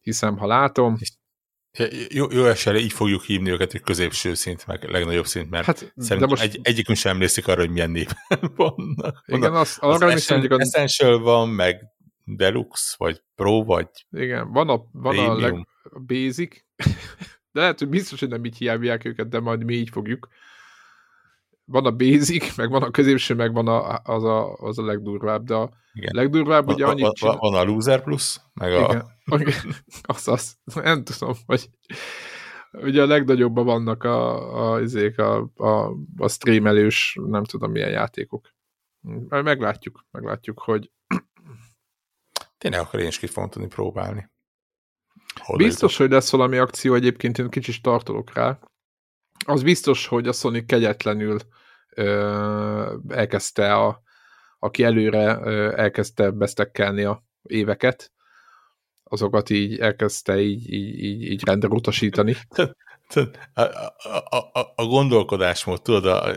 hiszem, 0.00 0.36
ha 0.36 0.46
látom. 0.46 0.96
Jó, 2.08 2.26
jó 2.30 2.44
esélye 2.44 2.78
így 2.78 2.92
fogjuk 2.92 3.22
hívni 3.22 3.50
őket, 3.50 3.72
hogy 3.72 3.80
középső 3.80 4.34
szint, 4.34 4.66
meg 4.66 4.90
legnagyobb 4.90 5.26
szint, 5.26 5.50
mert 5.50 5.64
hát, 5.64 5.92
szerintem 5.96 6.28
most... 6.28 6.42
egy, 6.42 6.60
egyikünk 6.62 6.98
sem 6.98 7.12
emlékszik 7.12 7.48
arra, 7.48 7.60
hogy 7.60 7.70
milyen 7.70 7.90
név 7.90 8.08
vannak. 8.56 9.22
Igen, 9.26 9.54
az, 9.54 9.76
arra 9.80 10.06
az 10.06 10.12
Essen, 10.12 10.40
hogy... 10.40 10.60
Essential 10.60 11.18
van, 11.18 11.48
meg 11.48 11.80
Deluxe, 12.24 12.94
vagy 12.98 13.22
Pro, 13.34 13.64
vagy 13.64 13.88
Igen, 14.10 14.52
van 14.52 14.68
a, 14.68 14.84
van 14.92 15.18
a, 15.18 15.38
leg, 15.38 15.68
Basic, 16.06 16.56
de 17.52 17.60
lehet, 17.60 17.78
hogy 17.78 17.88
biztos, 17.88 18.20
hogy 18.20 18.28
nem 18.28 18.44
így 18.44 18.56
hívják 18.56 19.04
őket, 19.04 19.28
de 19.28 19.40
majd 19.40 19.64
mi 19.64 19.74
így 19.74 19.90
fogjuk. 19.90 20.28
Van 21.70 21.86
a 21.86 21.90
Basic, 21.90 22.56
meg 22.56 22.70
van 22.70 22.82
a 22.82 22.90
középső, 22.90 23.34
meg 23.34 23.52
van 23.52 23.68
a, 23.68 24.00
az, 24.04 24.24
a, 24.24 24.54
az 24.54 24.78
a 24.78 24.84
legdurvább, 24.84 25.44
de 25.44 25.54
a 25.54 25.70
Igen. 25.92 26.10
legdurvább 26.14 26.68
ugye 26.68 26.86
annyit 26.86 27.02
van, 27.02 27.12
csinál... 27.12 27.36
van 27.36 27.54
a 27.54 27.62
Loser 27.62 28.02
Plus, 28.02 28.40
meg 28.54 28.72
a... 28.72 28.80
Igen 28.84 29.18
az, 30.02 30.28
az, 30.34 30.56
nem 30.74 31.04
tudom, 31.04 31.34
hogy 31.46 31.68
ugye 32.72 33.02
a 33.02 33.06
legnagyobbban 33.06 33.64
vannak 33.64 34.04
a, 34.04 34.74
a, 34.74 34.82
a, 35.16 35.50
a, 35.56 35.96
a 36.16 36.28
streamelős, 36.28 37.18
nem 37.26 37.44
tudom 37.44 37.70
milyen 37.70 37.90
játékok. 37.90 38.54
Meglátjuk, 39.28 40.06
meglátjuk, 40.10 40.58
hogy 40.58 40.90
Tényleg 42.58 42.80
akkor 42.80 43.00
én 43.00 43.06
is 43.06 43.18
ki 43.18 43.26
fogom 43.26 43.50
tudni 43.50 43.68
próbálni. 43.68 44.30
Hol 45.34 45.56
biztos, 45.56 45.96
hogy 45.96 46.10
lesz 46.10 46.30
valami 46.30 46.56
akció, 46.56 46.94
egyébként 46.94 47.38
én 47.38 47.48
kicsit 47.48 47.82
tartolok 47.82 48.32
rá. 48.34 48.58
Az 49.46 49.62
biztos, 49.62 50.06
hogy 50.06 50.28
a 50.28 50.32
Sony 50.32 50.66
kegyetlenül 50.66 51.38
elkezdte 53.08 53.74
a, 53.74 54.02
aki 54.58 54.82
előre 54.82 55.38
elkezdte 55.74 56.30
besztekkelni 56.30 57.04
a 57.04 57.24
éveket, 57.42 58.12
azokat 59.04 59.50
így 59.50 59.78
elkezdte 59.78 60.40
így, 60.40 60.72
így, 60.72 60.98
így, 60.98 61.22
így 61.22 61.44
rendre 61.44 61.68
utasítani. 61.68 62.36
A, 63.54 63.60
a, 63.60 64.50
a, 64.52 64.72
a 64.74 64.84
gondolkodásmód, 64.84 65.82
tudod, 65.82 66.06
a, 66.06 66.28
a 66.28 66.36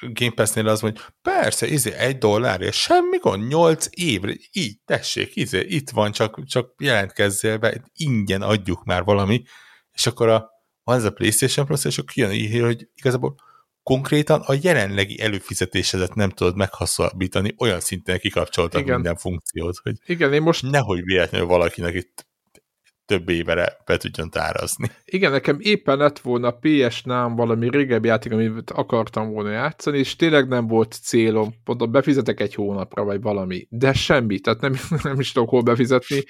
Game 0.00 0.32
Pass-nél 0.34 0.68
az, 0.68 0.80
hogy 0.80 1.00
persze, 1.22 1.66
izé, 1.66 1.92
egy 1.92 2.18
dollárért, 2.18 2.74
semmi 2.74 3.16
gond, 3.16 3.48
nyolc 3.48 3.86
évre, 3.90 4.32
így, 4.52 4.78
tessék, 4.84 5.36
izé, 5.36 5.60
itt 5.60 5.90
van, 5.90 6.12
csak, 6.12 6.44
csak 6.44 6.74
jelentkezzél 6.78 7.58
be, 7.58 7.82
ingyen 7.92 8.42
adjuk 8.42 8.84
már 8.84 9.04
valami, 9.04 9.42
és 9.92 10.06
akkor 10.06 10.28
a, 10.28 10.50
van 10.84 10.96
ez 10.96 11.04
a 11.04 11.10
PlayStation 11.10 11.66
Plus, 11.66 11.84
és 11.84 11.98
akkor 11.98 12.12
kijön 12.12 12.30
így, 12.30 12.60
hogy 12.60 12.88
igazából 12.94 13.34
konkrétan 13.82 14.40
a 14.40 14.54
jelenlegi 14.62 15.20
előfizetésedet 15.20 16.14
nem 16.14 16.30
tudod 16.30 16.56
meghosszabbítani, 16.56 17.54
olyan 17.58 17.80
szinten 17.80 18.18
kikapcsoltak 18.18 18.80
Igen. 18.80 18.94
minden 18.94 19.16
funkciót, 19.16 19.76
hogy 19.82 19.96
Igen, 20.06 20.32
én 20.32 20.42
most... 20.42 20.70
nehogy 20.70 21.04
véletlenül 21.04 21.46
valakinek 21.46 21.94
itt 21.94 22.26
több 23.06 23.28
évere 23.28 23.76
be 23.84 23.96
tudjon 23.96 24.30
tárazni. 24.30 24.90
Igen, 25.04 25.30
nekem 25.30 25.56
éppen 25.60 25.98
lett 25.98 26.18
volna 26.18 26.50
ps 26.50 27.02
nál 27.02 27.28
valami 27.28 27.70
régebbi 27.70 28.08
játék, 28.08 28.32
amit 28.32 28.70
akartam 28.70 29.30
volna 29.30 29.50
játszani, 29.50 29.98
és 29.98 30.16
tényleg 30.16 30.48
nem 30.48 30.66
volt 30.66 30.98
célom, 31.02 31.54
mondom, 31.64 31.90
befizetek 31.90 32.40
egy 32.40 32.54
hónapra, 32.54 33.04
vagy 33.04 33.20
valami, 33.20 33.66
de 33.70 33.92
semmi, 33.92 34.38
tehát 34.38 34.60
nem, 34.60 34.74
nem 35.02 35.20
is 35.20 35.32
tudok 35.32 35.48
hol 35.48 35.62
befizetni, 35.62 36.24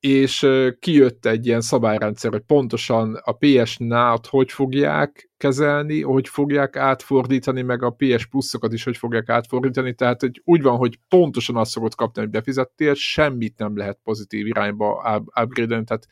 és 0.00 0.46
kijött 0.78 1.26
egy 1.26 1.46
ilyen 1.46 1.60
szabályrendszer, 1.60 2.30
hogy 2.30 2.42
pontosan 2.46 3.14
a 3.14 3.32
PS 3.32 3.76
Now-t 3.76 4.26
hogy 4.26 4.52
fogják 4.52 5.30
kezelni, 5.36 6.02
hogy 6.02 6.28
fogják 6.28 6.76
átfordítani, 6.76 7.62
meg 7.62 7.82
a 7.82 7.90
PS 7.90 8.26
pluszokat 8.26 8.72
is 8.72 8.84
hogy 8.84 8.96
fogják 8.96 9.28
átfordítani, 9.28 9.94
tehát 9.94 10.20
hogy 10.20 10.42
úgy 10.44 10.62
van, 10.62 10.76
hogy 10.76 10.98
pontosan 11.08 11.56
azt 11.56 11.70
szokott 11.70 11.94
kapni, 11.94 12.22
hogy 12.22 12.30
befizettél, 12.30 12.94
semmit 12.94 13.58
nem 13.58 13.76
lehet 13.76 13.98
pozitív 14.02 14.46
irányba 14.46 15.22
upgrade 15.42 15.82
tehát 15.82 16.06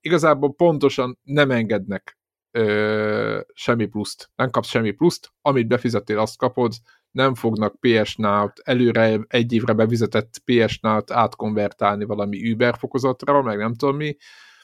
igazából 0.00 0.54
pontosan 0.54 1.18
nem 1.22 1.50
engednek 1.50 2.17
ö, 2.58 3.40
semmi 3.54 3.86
pluszt. 3.86 4.30
Nem 4.36 4.50
kapsz 4.50 4.68
semmi 4.68 4.90
pluszt, 4.90 5.32
amit 5.40 5.68
befizettél, 5.68 6.18
azt 6.18 6.38
kapod, 6.38 6.72
nem 7.10 7.34
fognak 7.34 7.80
PS 7.80 8.16
Now-t 8.16 8.60
előre 8.64 9.20
egy 9.26 9.52
évre 9.52 9.72
bevizetett 9.72 10.42
PS 10.44 10.78
Now-t 10.78 11.10
átkonvertálni 11.10 12.04
valami 12.04 12.52
Uber 12.52 12.74
fokozatra, 12.78 13.42
meg 13.42 13.58
nem 13.58 13.74
tudom 13.74 13.96
mi. 13.96 14.16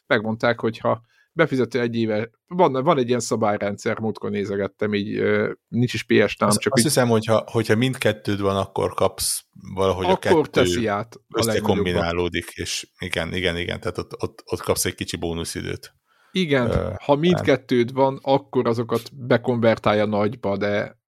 Megmondták, 0.07 0.61
hogy 0.61 0.79
ha 0.79 1.03
befizető 1.33 1.81
egy 1.81 1.97
éve, 1.97 2.31
van, 2.47 2.73
van 2.73 2.99
egy 2.99 3.09
ilyen 3.09 3.21
szabályrendszer, 3.21 3.99
múltkor 3.99 4.31
nézegettem, 4.31 4.95
így 4.95 5.23
nincs 5.69 5.95
is 5.95 6.03
PS 6.03 6.37
Now, 6.37 6.49
azt, 6.49 6.61
csak 6.61 6.73
azt 6.73 6.83
így, 6.83 6.89
hiszem, 6.89 7.09
hogyha, 7.09 7.45
hogyha 7.47 7.77
mindkettőd 7.77 8.41
van, 8.41 8.57
akkor 8.57 8.95
kapsz 8.95 9.45
valahogy 9.75 10.05
akkor 10.05 10.15
a 10.15 10.19
kettő 10.19 10.51
teszi 10.51 10.87
át 10.87 11.21
a 11.29 11.61
kombinálódik, 11.63 12.51
és 12.55 12.87
igen, 12.99 13.35
igen, 13.35 13.57
igen, 13.57 13.81
tehát 13.81 13.99
ott, 13.99 14.23
ott, 14.23 14.43
ott 14.45 14.61
kapsz 14.61 14.85
egy 14.85 14.95
kicsi 14.95 15.17
bónuszidőt. 15.17 15.95
Igen, 16.37 16.71
uh, 16.71 16.95
ha 16.97 17.15
mindkettőd 17.15 17.93
van, 17.93 18.19
akkor 18.23 18.67
azokat 18.67 19.17
bekonvertálja 19.17 20.05
nagyba, 20.05 20.57
de 20.57 20.99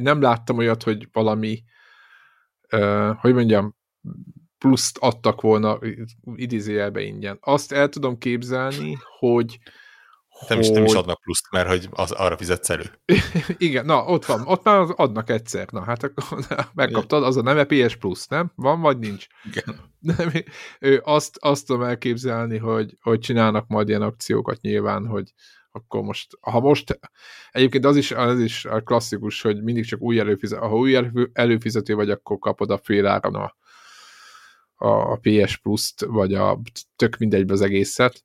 nem 0.00 0.20
láttam 0.20 0.58
olyat, 0.58 0.82
hogy 0.82 1.08
valami, 1.12 1.62
uh, 2.72 3.16
hogy 3.16 3.34
mondjam, 3.34 3.76
pluszt 4.58 4.98
adtak 4.98 5.40
volna 5.40 5.78
idézőjelbe 6.34 7.00
ingyen. 7.00 7.38
Azt 7.40 7.72
el 7.72 7.88
tudom 7.88 8.18
képzelni, 8.18 8.96
hogy 9.18 9.58
nem 10.48 10.60
is, 10.60 10.68
nem 10.68 10.84
is 10.84 10.92
adnak 10.92 11.20
pluszt, 11.20 11.46
mert 11.50 11.68
hogy 11.68 11.88
az, 11.90 12.10
arra 12.10 12.36
fizetsz 12.36 12.70
elő. 12.70 12.84
Igen, 13.58 13.84
na, 13.84 14.04
ott 14.04 14.24
van, 14.24 14.42
ott 14.46 14.64
már 14.64 14.86
adnak 14.96 15.30
egyszer, 15.30 15.68
na, 15.70 15.82
hát 15.82 16.02
akkor 16.02 16.46
megkaptad, 16.74 17.22
az 17.22 17.36
a 17.36 17.42
neve 17.42 17.64
PS 17.64 17.96
Plus, 17.96 18.26
nem? 18.26 18.52
Van, 18.54 18.80
vagy 18.80 18.98
nincs? 18.98 19.26
Igen. 19.44 19.76
Nem, 20.16 20.30
ő 20.80 21.00
azt, 21.04 21.36
azt 21.40 21.66
tudom 21.66 21.82
elképzelni, 21.82 22.58
hogy, 22.58 22.96
hogy 23.00 23.18
csinálnak 23.18 23.66
majd 23.68 23.88
ilyen 23.88 24.02
akciókat 24.02 24.60
nyilván, 24.60 25.06
hogy 25.06 25.32
akkor 25.72 26.02
most, 26.02 26.38
ha 26.40 26.60
most, 26.60 27.00
egyébként 27.50 27.84
az 27.84 27.96
is, 27.96 28.10
az 28.10 28.40
is 28.40 28.64
a 28.64 28.80
klasszikus, 28.80 29.42
hogy 29.42 29.62
mindig 29.62 29.84
csak 29.84 30.00
új 30.00 30.18
előfizető, 30.18 30.60
ha 30.60 30.76
új 30.76 30.98
előfizető 31.32 31.94
vagy, 31.94 32.10
akkor 32.10 32.38
kapod 32.38 32.70
a 32.70 32.78
fél 32.78 33.06
áron 33.06 33.34
a, 33.34 33.56
a 34.76 35.16
PS 35.16 35.56
Plus-t, 35.56 36.04
vagy 36.04 36.34
a 36.34 36.60
tök 36.96 37.16
mindegybe 37.16 37.52
az 37.52 37.60
egészet. 37.60 38.24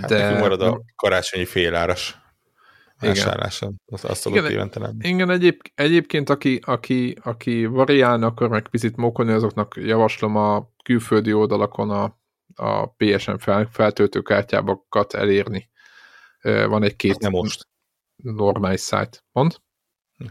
Hát 0.00 0.08
de... 0.08 0.38
marad 0.38 0.60
a 0.60 0.82
karácsonyi 0.96 1.44
féláras 1.44 2.22
vásárláson. 2.98 3.80
Azt, 3.86 4.04
azt 4.04 4.26
igen, 4.26 4.50
évente 4.50 4.80
nem. 4.80 4.96
Igen, 5.00 5.30
egyéb, 5.30 5.60
egyébként 5.74 6.30
aki, 6.30 6.60
aki, 6.64 7.16
aki 7.22 7.66
variálna, 7.66 8.26
akkor 8.26 8.48
meg 8.48 8.68
picit 8.68 8.96
mókolni, 8.96 9.32
azoknak 9.32 9.74
javaslom 9.76 10.36
a 10.36 10.68
külföldi 10.84 11.32
oldalakon 11.32 11.90
a, 11.90 12.18
a 12.54 12.86
PSN 12.86 13.36
fel, 13.36 13.68
feltöltőkártyábakat 13.72 15.14
elérni. 15.14 15.70
Van 16.42 16.82
egy-két 16.82 17.12
hát 17.12 17.20
nem 17.20 17.30
most. 17.30 17.68
normális 18.16 18.80
szájt. 18.80 19.24
Mond? 19.32 19.56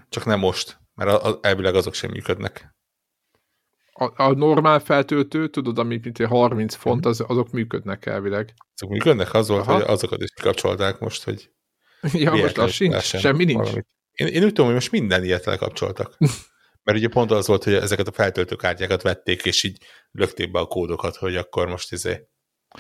Csak 0.10 0.26
nem 0.26 0.40
most, 0.40 0.80
mert 0.96 1.46
elvileg 1.46 1.76
azok 1.76 1.94
sem 1.94 2.12
működnek 2.12 2.76
a, 3.94 4.24
a 4.24 4.34
normál 4.34 4.80
feltöltő, 4.80 5.48
tudod, 5.48 5.78
amit 5.78 6.04
mint 6.04 6.26
30 6.26 6.76
font, 6.76 7.00
mhm. 7.00 7.10
az, 7.10 7.24
azok 7.28 7.52
működnek 7.52 8.06
elvileg. 8.06 8.54
Azok 8.76 8.90
működnek? 8.90 9.34
Az 9.34 9.48
volt, 9.48 9.62
Aha. 9.62 9.74
hogy 9.74 9.84
azokat 9.88 10.22
is 10.22 10.30
kikapcsolták 10.34 11.00
most, 11.00 11.24
hogy 11.24 11.52
Ja, 12.14 12.36
most 12.36 12.58
az 12.58 12.72
sincs, 12.72 13.02
semmi 13.02 13.44
nincs. 13.44 13.70
Én, 14.12 14.28
én 14.28 14.44
úgy 14.44 14.48
tudom, 14.48 14.66
hogy 14.66 14.74
most 14.74 14.92
minden 14.92 15.24
ilyet 15.24 15.46
lekapcsoltak. 15.46 16.18
Mert 16.84 16.98
ugye 16.98 17.08
pont 17.08 17.32
az 17.32 17.48
volt, 17.48 17.64
hogy 17.64 17.74
ezeket 17.74 18.08
a 18.08 18.12
feltöltőkártyákat 18.12 19.02
vették, 19.02 19.46
és 19.46 19.64
így 19.64 19.78
lökték 20.12 20.52
be 20.52 20.60
a 20.60 20.66
kódokat, 20.66 21.16
hogy 21.16 21.36
akkor 21.36 21.68
most 21.68 21.92
izé 21.92 22.28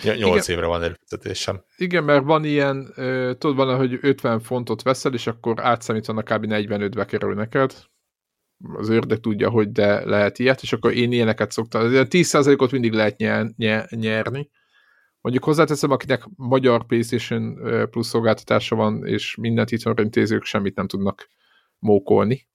8 0.01 0.47
évre 0.47 0.65
van 0.65 0.83
előfizetésem. 0.83 1.63
Igen, 1.77 2.03
mert 2.03 2.23
van 2.23 2.43
ilyen, 2.43 2.93
tudod, 3.37 3.55
van, 3.55 3.77
hogy 3.77 3.97
50 4.01 4.39
fontot 4.39 4.81
veszel, 4.81 5.13
és 5.13 5.27
akkor 5.27 5.59
átszámítanak 5.59 6.25
kb. 6.25 6.45
45-be 6.47 7.05
kerül 7.05 7.33
neked, 7.33 7.73
az 8.75 8.89
ördög 8.89 9.19
tudja, 9.19 9.49
hogy 9.49 9.71
de 9.71 10.05
lehet 10.05 10.39
ilyet, 10.39 10.61
és 10.61 10.73
akkor 10.73 10.93
én 10.93 11.11
ilyeneket 11.11 11.51
szoktam. 11.51 11.81
10%-ot 11.85 12.71
mindig 12.71 12.93
lehet 12.93 13.17
nyer, 13.17 13.47
nyer, 13.55 13.87
nyerni. 13.89 14.49
Mondjuk 15.21 15.43
hozzáteszem, 15.43 15.91
akinek 15.91 16.23
magyar 16.35 16.85
PlayStation 16.85 17.55
Plus 17.89 18.05
szolgáltatása 18.05 18.75
van, 18.75 19.05
és 19.05 19.35
mindent 19.35 19.71
itthonra 19.71 20.03
intézők 20.03 20.43
semmit 20.43 20.75
nem 20.75 20.87
tudnak 20.87 21.27
mókolni. 21.79 22.47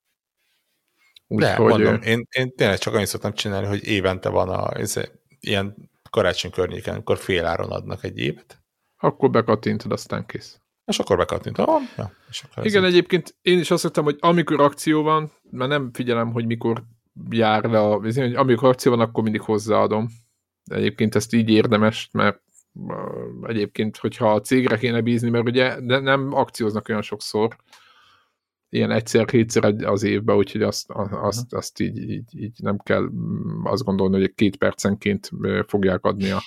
Úgy, 1.27 1.41
De, 1.41 1.55
hogy 1.55 1.71
mondom, 1.71 2.01
én, 2.03 2.27
én 2.31 2.55
tényleg 2.55 2.79
csak 2.79 2.95
annyit 2.95 3.07
szoktam 3.07 3.33
csinálni, 3.33 3.67
hogy 3.67 3.87
évente 3.87 4.29
van 4.29 4.49
a, 4.49 4.79
ez, 4.79 5.01
ilyen 5.41 5.91
karácsony 6.11 6.51
környéken, 6.51 6.95
amikor 6.95 7.19
fél 7.19 7.45
áron 7.45 7.71
adnak 7.71 8.05
egy 8.05 8.19
évet. 8.19 8.63
Akkor 8.97 9.31
bekattintod, 9.31 9.93
aztán 9.93 10.27
kész. 10.27 10.61
És 10.85 10.99
akkor 10.99 11.17
bekattintom. 11.17 11.69
Ah, 11.69 11.83
ja, 11.97 12.13
és 12.31 12.43
akkor 12.43 12.67
Igen, 12.67 12.85
egyébként 12.85 13.37
én 13.43 13.59
is 13.59 13.71
azt 13.71 13.83
mondtam, 13.83 14.05
hogy 14.05 14.17
amikor 14.21 14.61
akció 14.61 15.03
van, 15.03 15.33
mert 15.51 15.71
nem 15.71 15.91
figyelem, 15.93 16.33
hogy 16.33 16.47
mikor 16.47 16.85
jár 17.31 17.65
le 17.65 17.81
a, 17.81 18.01
hogy 18.01 18.35
amikor 18.35 18.69
akció 18.69 18.91
van, 18.91 19.01
akkor 19.01 19.23
mindig 19.23 19.41
hozzáadom. 19.41 20.09
De 20.65 20.75
egyébként 20.75 21.15
ezt 21.15 21.35
így 21.35 21.51
érdemes, 21.51 22.09
mert 22.13 22.41
egyébként, 23.43 23.97
hogyha 23.97 24.33
a 24.33 24.41
cégre 24.41 24.77
kéne 24.77 25.01
bízni, 25.01 25.31
mert 25.31 25.49
ugye 25.49 25.81
nem 25.81 26.33
akcióznak 26.33 26.89
olyan 26.89 27.03
sokszor, 27.03 27.57
ilyen 28.71 28.91
egyszer-kétszer 28.91 29.75
az 29.85 30.03
évben, 30.03 30.37
úgyhogy 30.37 30.63
azt, 30.63 30.91
azt, 31.11 31.55
azt 31.55 31.81
így, 31.81 32.11
így, 32.11 32.41
így 32.41 32.59
nem 32.63 32.79
kell 32.79 33.03
mm, 33.03 33.65
azt 33.65 33.85
gondolni, 33.85 34.19
hogy 34.21 34.35
két 34.35 34.57
percenként 34.57 35.31
fogják 35.67 36.05
adni 36.05 36.31
a 36.31 36.43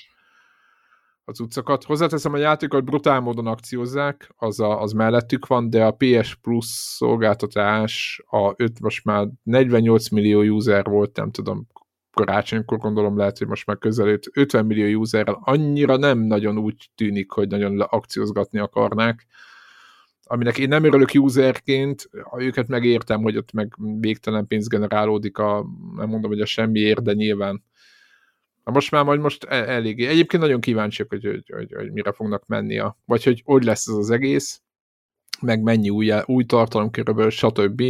az 1.31 1.39
utcakat. 1.39 1.83
Hozzáteszem, 1.83 2.33
a 2.33 2.37
játékot 2.37 2.83
brutál 2.83 3.19
módon 3.19 3.47
akciózzák, 3.47 4.33
az, 4.37 4.59
a, 4.59 4.81
az 4.81 4.91
mellettük 4.91 5.47
van, 5.47 5.69
de 5.69 5.85
a 5.85 5.95
PS 5.97 6.35
Plus 6.35 6.65
szolgáltatás, 6.65 8.23
a 8.29 8.53
5, 8.55 8.79
most 8.79 9.05
már 9.05 9.27
48 9.43 10.09
millió 10.09 10.41
user 10.41 10.85
volt, 10.85 11.15
nem 11.15 11.31
tudom, 11.31 11.67
karácsonykor 12.13 12.77
gondolom 12.77 13.17
lehet, 13.17 13.37
hogy 13.37 13.47
most 13.47 13.65
már 13.65 13.77
közel 13.77 14.19
50 14.33 14.65
millió 14.65 14.99
userrel 14.99 15.41
annyira 15.43 15.97
nem 15.97 16.19
nagyon 16.19 16.57
úgy 16.57 16.89
tűnik, 16.95 17.31
hogy 17.31 17.47
nagyon 17.47 17.79
akciózgatni 17.79 18.59
akarnák, 18.59 19.27
aminek 20.23 20.57
én 20.57 20.67
nem 20.67 20.83
örülök 20.83 21.09
userként, 21.13 22.09
őket 22.37 22.67
megértem, 22.67 23.21
hogy 23.21 23.37
ott 23.37 23.51
meg 23.51 23.73
végtelen 23.99 24.47
pénz 24.47 24.67
generálódik, 24.67 25.37
a, 25.37 25.65
nem 25.95 26.09
mondom, 26.09 26.31
hogy 26.31 26.41
a 26.41 26.45
semmiért, 26.45 27.01
de 27.03 27.13
nyilván 27.13 27.63
most 28.71 28.91
már 28.91 29.03
majd 29.03 29.19
most 29.19 29.43
e- 29.43 29.69
eléggé. 29.69 30.07
Egyébként 30.07 30.43
nagyon 30.43 30.61
kíváncsiak, 30.61 31.09
hogy, 31.09 31.25
hogy, 31.25 31.49
hogy, 31.53 31.73
hogy 31.73 31.91
mire 31.91 32.11
fognak 32.11 32.45
menni, 32.47 32.79
a, 32.79 32.97
vagy 33.05 33.23
hogy 33.23 33.41
hogy 33.45 33.63
lesz 33.63 33.87
ez 33.87 33.95
az 33.95 34.09
egész, 34.09 34.61
meg 35.41 35.61
mennyi 35.61 35.89
új, 35.89 36.13
új 36.25 36.45
tartalom 36.45 36.91
körülbelül, 36.91 37.29
stb. 37.29 37.83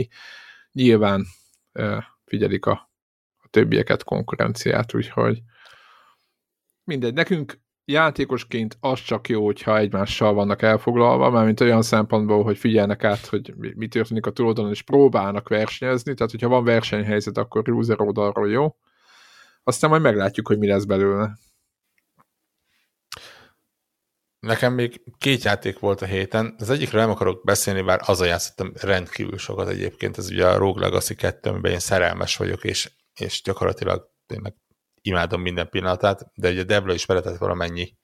Nyilván 0.71 1.25
figyelik 2.25 2.65
a, 2.65 2.91
a 3.37 3.47
többieket, 3.49 4.03
konkurenciát, 4.03 4.93
úgyhogy 4.93 5.41
mindegy. 6.83 7.13
Nekünk 7.13 7.59
játékosként 7.85 8.77
az 8.79 9.01
csak 9.01 9.29
jó, 9.29 9.45
hogyha 9.45 9.77
egymással 9.77 10.33
vannak 10.33 10.61
elfoglalva, 10.61 11.29
mármint 11.29 11.61
olyan 11.61 11.81
szempontból, 11.81 12.43
hogy 12.43 12.57
figyelnek 12.57 13.03
át, 13.03 13.25
hogy 13.25 13.53
mi 13.55 13.87
történik 13.87 14.25
a 14.25 14.31
túloldalon, 14.31 14.71
és 14.71 14.81
próbálnak 14.81 15.49
versenyezni, 15.49 16.13
tehát 16.13 16.31
hogyha 16.31 16.47
van 16.47 16.63
versenyhelyzet, 16.63 17.37
akkor 17.37 17.69
user 17.69 18.01
oldalról 18.01 18.49
jó, 18.49 18.75
aztán 19.71 19.89
majd 19.89 20.01
meglátjuk, 20.01 20.47
hogy 20.47 20.57
mi 20.57 20.67
lesz 20.67 20.83
belőle. 20.83 21.37
Nekem 24.39 24.73
még 24.73 25.01
két 25.17 25.43
játék 25.43 25.79
volt 25.79 26.01
a 26.01 26.05
héten. 26.05 26.55
Az 26.57 26.69
egyikről 26.69 27.01
nem 27.01 27.09
akarok 27.09 27.43
beszélni, 27.43 27.81
bár 27.81 27.99
az 28.05 28.25
játszottam 28.25 28.71
rendkívül 28.75 29.37
sokat 29.37 29.69
egyébként. 29.69 30.17
Ez 30.17 30.29
ugye 30.29 30.47
a 30.47 30.57
Rogue 30.57 30.81
Legacy 30.85 31.15
2, 31.15 31.49
amiben 31.49 31.71
én 31.71 31.79
szerelmes 31.79 32.37
vagyok, 32.37 32.63
és, 32.63 32.91
és 33.13 33.41
gyakorlatilag 33.41 34.11
tényleg 34.25 34.55
imádom 35.01 35.41
minden 35.41 35.69
pillanatát, 35.69 36.31
de 36.33 36.49
ugye 36.49 36.63
Debla 36.63 36.93
is 36.93 37.05
beletett 37.05 37.37
valamennyi 37.37 37.97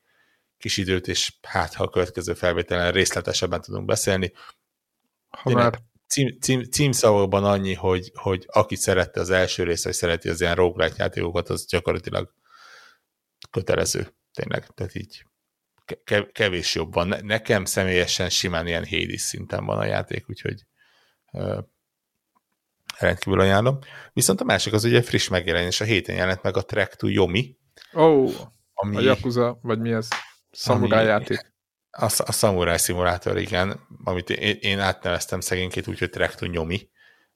kis 0.57 0.77
időt, 0.77 1.07
és 1.07 1.37
hát 1.41 1.73
ha 1.73 1.83
a 1.83 1.89
következő 1.89 2.33
felvételen 2.33 2.91
részletesebben 2.91 3.61
tudunk 3.61 3.85
beszélni. 3.85 4.33
Ha 5.29 5.49
már 5.49 5.79
cím, 6.07 6.39
cím, 6.39 6.63
címszavakban 6.63 7.43
annyi, 7.43 7.73
hogy, 7.73 8.11
hogy 8.13 8.45
aki 8.47 8.75
szerette 8.75 9.19
az 9.19 9.29
első 9.29 9.63
részt, 9.63 9.83
vagy 9.83 9.93
szereti 9.93 10.29
az 10.29 10.41
ilyen 10.41 10.55
roguelike 10.55 11.03
játékokat, 11.03 11.49
az 11.49 11.67
gyakorlatilag 11.67 12.33
kötelező, 13.51 14.13
tényleg. 14.33 14.67
Tehát 14.67 14.95
így 14.95 15.25
kevés 16.31 16.75
jobban. 16.75 17.15
Nekem 17.21 17.65
személyesen 17.65 18.29
simán 18.29 18.67
ilyen 18.67 18.85
Hades 18.85 19.21
szinten 19.21 19.65
van 19.65 19.77
a 19.77 19.85
játék, 19.85 20.29
úgyhogy 20.29 20.65
uh, 21.31 21.63
rendkívül 22.99 23.39
ajánlom. 23.39 23.79
Viszont 24.13 24.41
a 24.41 24.43
másik 24.43 24.73
az 24.73 24.83
ugye 24.83 25.01
friss 25.01 25.27
megjelenés, 25.27 25.81
a 25.81 25.83
héten 25.83 26.15
jelent 26.15 26.43
meg 26.43 26.57
a 26.57 26.65
Track 26.65 26.95
to 26.95 27.07
Yomi. 27.07 27.57
Ó, 27.93 28.01
oh, 28.01 28.31
ami, 28.73 28.95
a 28.95 28.99
Yakuza, 28.99 29.59
vagy 29.61 29.79
mi 29.79 29.91
ez? 29.91 30.07
Samurai 30.51 31.05
játék. 31.05 31.55
A, 31.99 32.05
a 32.17 32.31
Samurai 32.31 32.77
Simulator, 32.77 33.37
igen, 33.37 33.87
amit 34.03 34.29
én, 34.29 34.57
én 34.61 34.79
átneveztem 34.79 35.39
szegényként 35.39 35.87
úgy, 35.87 35.99
hogy 35.99 36.09
Trektu 36.09 36.45
nyomi, 36.45 36.89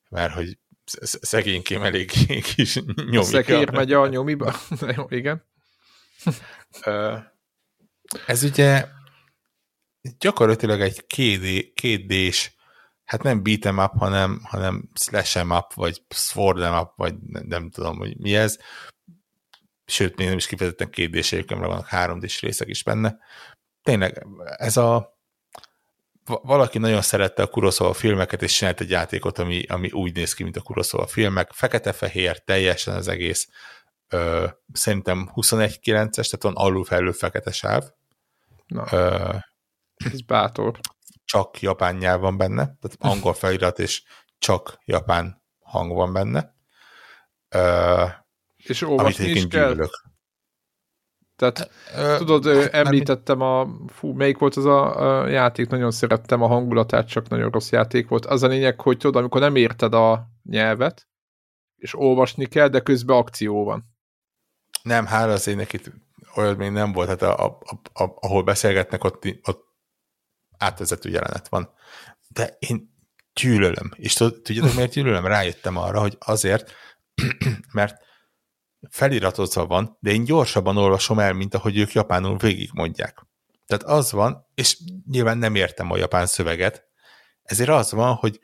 mert 0.09 0.33
hogy 0.33 0.57
szegénykém 1.03 1.83
elég 1.83 2.11
kis 2.55 2.75
nyomika. 2.95 3.23
Szekér 3.23 3.71
megy 3.79 3.93
a 3.93 4.07
nyomiba? 4.07 4.55
Jó, 4.95 5.05
igen. 5.09 5.49
Ez 8.25 8.43
ugye 8.43 8.87
gyakorlatilag 10.17 10.81
egy 10.81 11.05
2D, 11.15 11.71
2 11.73 12.29
hát 13.03 13.23
nem 13.23 13.41
beat'em 13.43 13.83
up, 13.83 13.97
hanem, 13.97 14.41
hanem 14.43 14.89
slash 14.93 15.45
up, 15.45 15.73
vagy 15.73 16.01
sword'em 16.09 16.81
up, 16.81 16.91
vagy 16.95 17.15
nem, 17.19 17.43
nem 17.45 17.69
tudom, 17.69 17.97
hogy 17.97 18.17
mi 18.17 18.35
ez. 18.35 18.57
Sőt, 19.85 20.15
még 20.15 20.27
nem 20.27 20.37
is 20.37 20.47
kifejezetten 20.47 20.89
két 20.89 21.09
d 21.09 21.15
mert 21.15 21.47
vannak 21.47 21.87
három 21.87 22.19
d 22.19 22.31
részek 22.39 22.67
is 22.67 22.83
benne. 22.83 23.17
Tényleg, 23.83 24.25
ez 24.57 24.77
a 24.77 25.19
valaki 26.25 26.77
nagyon 26.77 27.01
szerette 27.01 27.43
a 27.43 27.47
Kuroszóa 27.47 27.93
filmeket, 27.93 28.41
és 28.41 28.53
csinált 28.53 28.81
egy 28.81 28.89
játékot, 28.89 29.39
ami, 29.39 29.63
ami 29.63 29.91
úgy 29.91 30.15
néz 30.15 30.33
ki, 30.33 30.43
mint 30.43 30.55
a 30.55 30.61
Kuroszóa 30.61 31.07
filmek. 31.07 31.51
Fekete-fehér, 31.51 32.43
teljesen 32.43 32.95
az 32.95 33.07
egész. 33.07 33.49
Ö, 34.09 34.47
szerintem 34.73 35.31
21-9-es, 35.33 36.11
tehát 36.11 36.41
van 36.41 36.55
alul-felül 36.55 37.13
fekete 37.13 37.51
sáv. 37.51 37.83
Na, 38.65 38.85
Ö, 38.91 39.35
ez 39.95 40.21
bátor. 40.21 40.79
Csak 41.25 41.61
japán 41.61 41.95
nyelv 41.95 42.21
van 42.21 42.37
benne, 42.37 42.63
tehát 42.63 42.97
angol 42.99 43.33
felirat, 43.33 43.79
és 43.79 44.03
csak 44.39 44.77
japán 44.85 45.43
hang 45.59 45.93
van 45.93 46.13
benne. 46.13 46.55
Ö, 47.49 48.05
és 48.57 48.81
olvasni 48.81 49.29
is 49.29 49.47
kell? 49.47 49.69
Gyűlök. 49.69 50.10
Tehát 51.41 51.71
uh, 51.95 52.17
tudod, 52.17 52.45
hát, 52.45 52.73
említettem 52.73 53.41
a, 53.41 53.67
fú, 53.87 54.11
melyik 54.13 54.37
volt 54.37 54.55
az 54.55 54.65
a, 54.65 55.21
a 55.21 55.27
játék, 55.27 55.69
nagyon 55.69 55.91
szerettem 55.91 56.41
a 56.41 56.47
hangulatát, 56.47 57.07
csak 57.07 57.29
nagyon 57.29 57.49
rossz 57.49 57.71
játék 57.71 58.07
volt. 58.07 58.25
Az 58.25 58.43
a 58.43 58.47
lényeg, 58.47 58.81
hogy 58.81 58.97
tudod, 58.97 59.15
amikor 59.15 59.41
nem 59.41 59.55
érted 59.55 59.93
a 59.93 60.27
nyelvet, 60.43 61.07
és 61.75 61.99
olvasni 61.99 62.45
kell, 62.45 62.67
de 62.67 62.79
közben 62.79 63.17
akció 63.17 63.63
van. 63.63 63.83
Nem, 64.83 65.05
hála 65.05 65.31
az 65.31 65.47
ének 65.47 65.73
itt 65.73 65.91
olyan 66.35 66.55
még 66.55 66.71
nem 66.71 66.91
volt, 66.91 67.07
hát 67.07 67.21
a, 67.21 67.45
a, 67.45 67.57
a, 67.63 68.03
a, 68.03 68.17
ahol 68.19 68.43
beszélgetnek, 68.43 69.03
ott, 69.03 69.25
ott 69.43 69.65
átvezető 70.57 71.09
jelenet 71.09 71.47
van. 71.47 71.69
De 72.27 72.55
én 72.59 72.93
gyűlölöm. 73.33 73.91
És 73.95 74.13
tudjátok, 74.13 74.75
miért 74.75 74.91
gyűlölöm? 74.91 75.25
Rájöttem 75.25 75.77
arra, 75.77 75.99
hogy 75.99 76.17
azért, 76.19 76.71
mert 77.73 78.09
feliratozva 78.89 79.65
van, 79.65 79.97
de 79.99 80.11
én 80.11 80.23
gyorsabban 80.23 80.77
olvasom 80.77 81.19
el, 81.19 81.33
mint 81.33 81.53
ahogy 81.53 81.77
ők 81.77 81.91
japánul 81.91 82.37
végig 82.37 82.69
mondják. 82.73 83.25
Tehát 83.65 83.83
az 83.83 84.11
van, 84.11 84.47
és 84.55 84.77
nyilván 85.11 85.37
nem 85.37 85.55
értem 85.55 85.91
a 85.91 85.97
japán 85.97 86.25
szöveget, 86.25 86.85
ezért 87.43 87.69
az 87.69 87.91
van, 87.91 88.13
hogy 88.13 88.39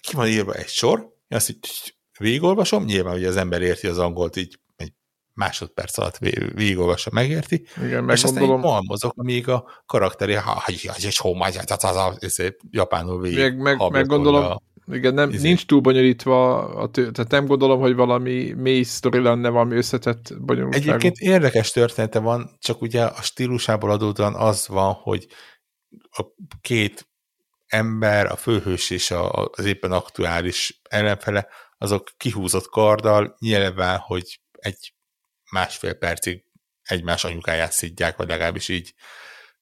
ki 0.00 0.16
van 0.16 0.26
írva 0.26 0.54
egy 0.54 0.68
sor, 0.68 1.08
azt 1.28 1.48
így 1.48 1.94
végigolvasom, 2.18 2.84
nyilván, 2.84 3.12
hogy 3.12 3.24
az 3.24 3.36
ember 3.36 3.62
érti 3.62 3.86
az 3.86 3.98
angolt 3.98 4.36
így 4.36 4.60
egy 4.76 4.92
másodperc 5.32 5.98
alatt 5.98 6.18
végigolvassa, 6.18 7.10
megérti, 7.12 7.66
Igen, 7.84 8.10
és 8.10 8.24
aztán 8.24 8.42
így 8.42 8.48
malmozok, 8.48 9.12
amíg 9.16 9.48
a 9.48 9.82
karakteri, 9.86 10.34
ha, 10.34 10.64
és 10.66 11.20
japánul 12.70 13.20
végig. 13.20 13.38
Meg, 13.38 13.58
meg, 13.58 13.90
meg 13.90 14.06
gondolom, 14.06 14.44
a 14.44 14.60
igen, 14.94 15.14
nem, 15.14 15.30
izé. 15.30 15.46
nincs 15.46 15.66
túl 15.66 15.80
bonyolítva, 15.80 16.68
a 16.68 16.88
tő, 16.90 17.10
tehát 17.10 17.30
nem 17.30 17.46
gondolom, 17.46 17.80
hogy 17.80 17.94
valami 17.94 18.52
mély 18.52 18.82
sztori 18.82 19.18
lenne, 19.18 19.48
valami 19.48 19.76
összetett 19.76 20.34
bonyolultság. 20.40 20.82
Egyébként 20.82 21.18
érdekes 21.18 21.70
története 21.70 22.18
van, 22.18 22.56
csak 22.60 22.82
ugye 22.82 23.04
a 23.04 23.22
stílusából 23.22 23.90
adódóan 23.90 24.34
az 24.34 24.68
van, 24.68 24.92
hogy 24.92 25.26
a 26.10 26.24
két 26.60 27.08
ember, 27.66 28.26
a 28.26 28.36
főhős 28.36 28.90
és 28.90 29.10
a, 29.10 29.44
az 29.44 29.64
éppen 29.64 29.92
aktuális 29.92 30.80
ellenfele, 30.88 31.48
azok 31.78 32.10
kihúzott 32.16 32.66
karddal, 32.66 33.36
nyilván, 33.38 33.98
hogy 33.98 34.40
egy 34.52 34.94
másfél 35.50 35.94
percig 35.94 36.44
egymás 36.82 37.24
anyukáját 37.24 37.72
szidják, 37.72 38.16
vagy 38.16 38.28
legalábbis 38.28 38.68
így 38.68 38.94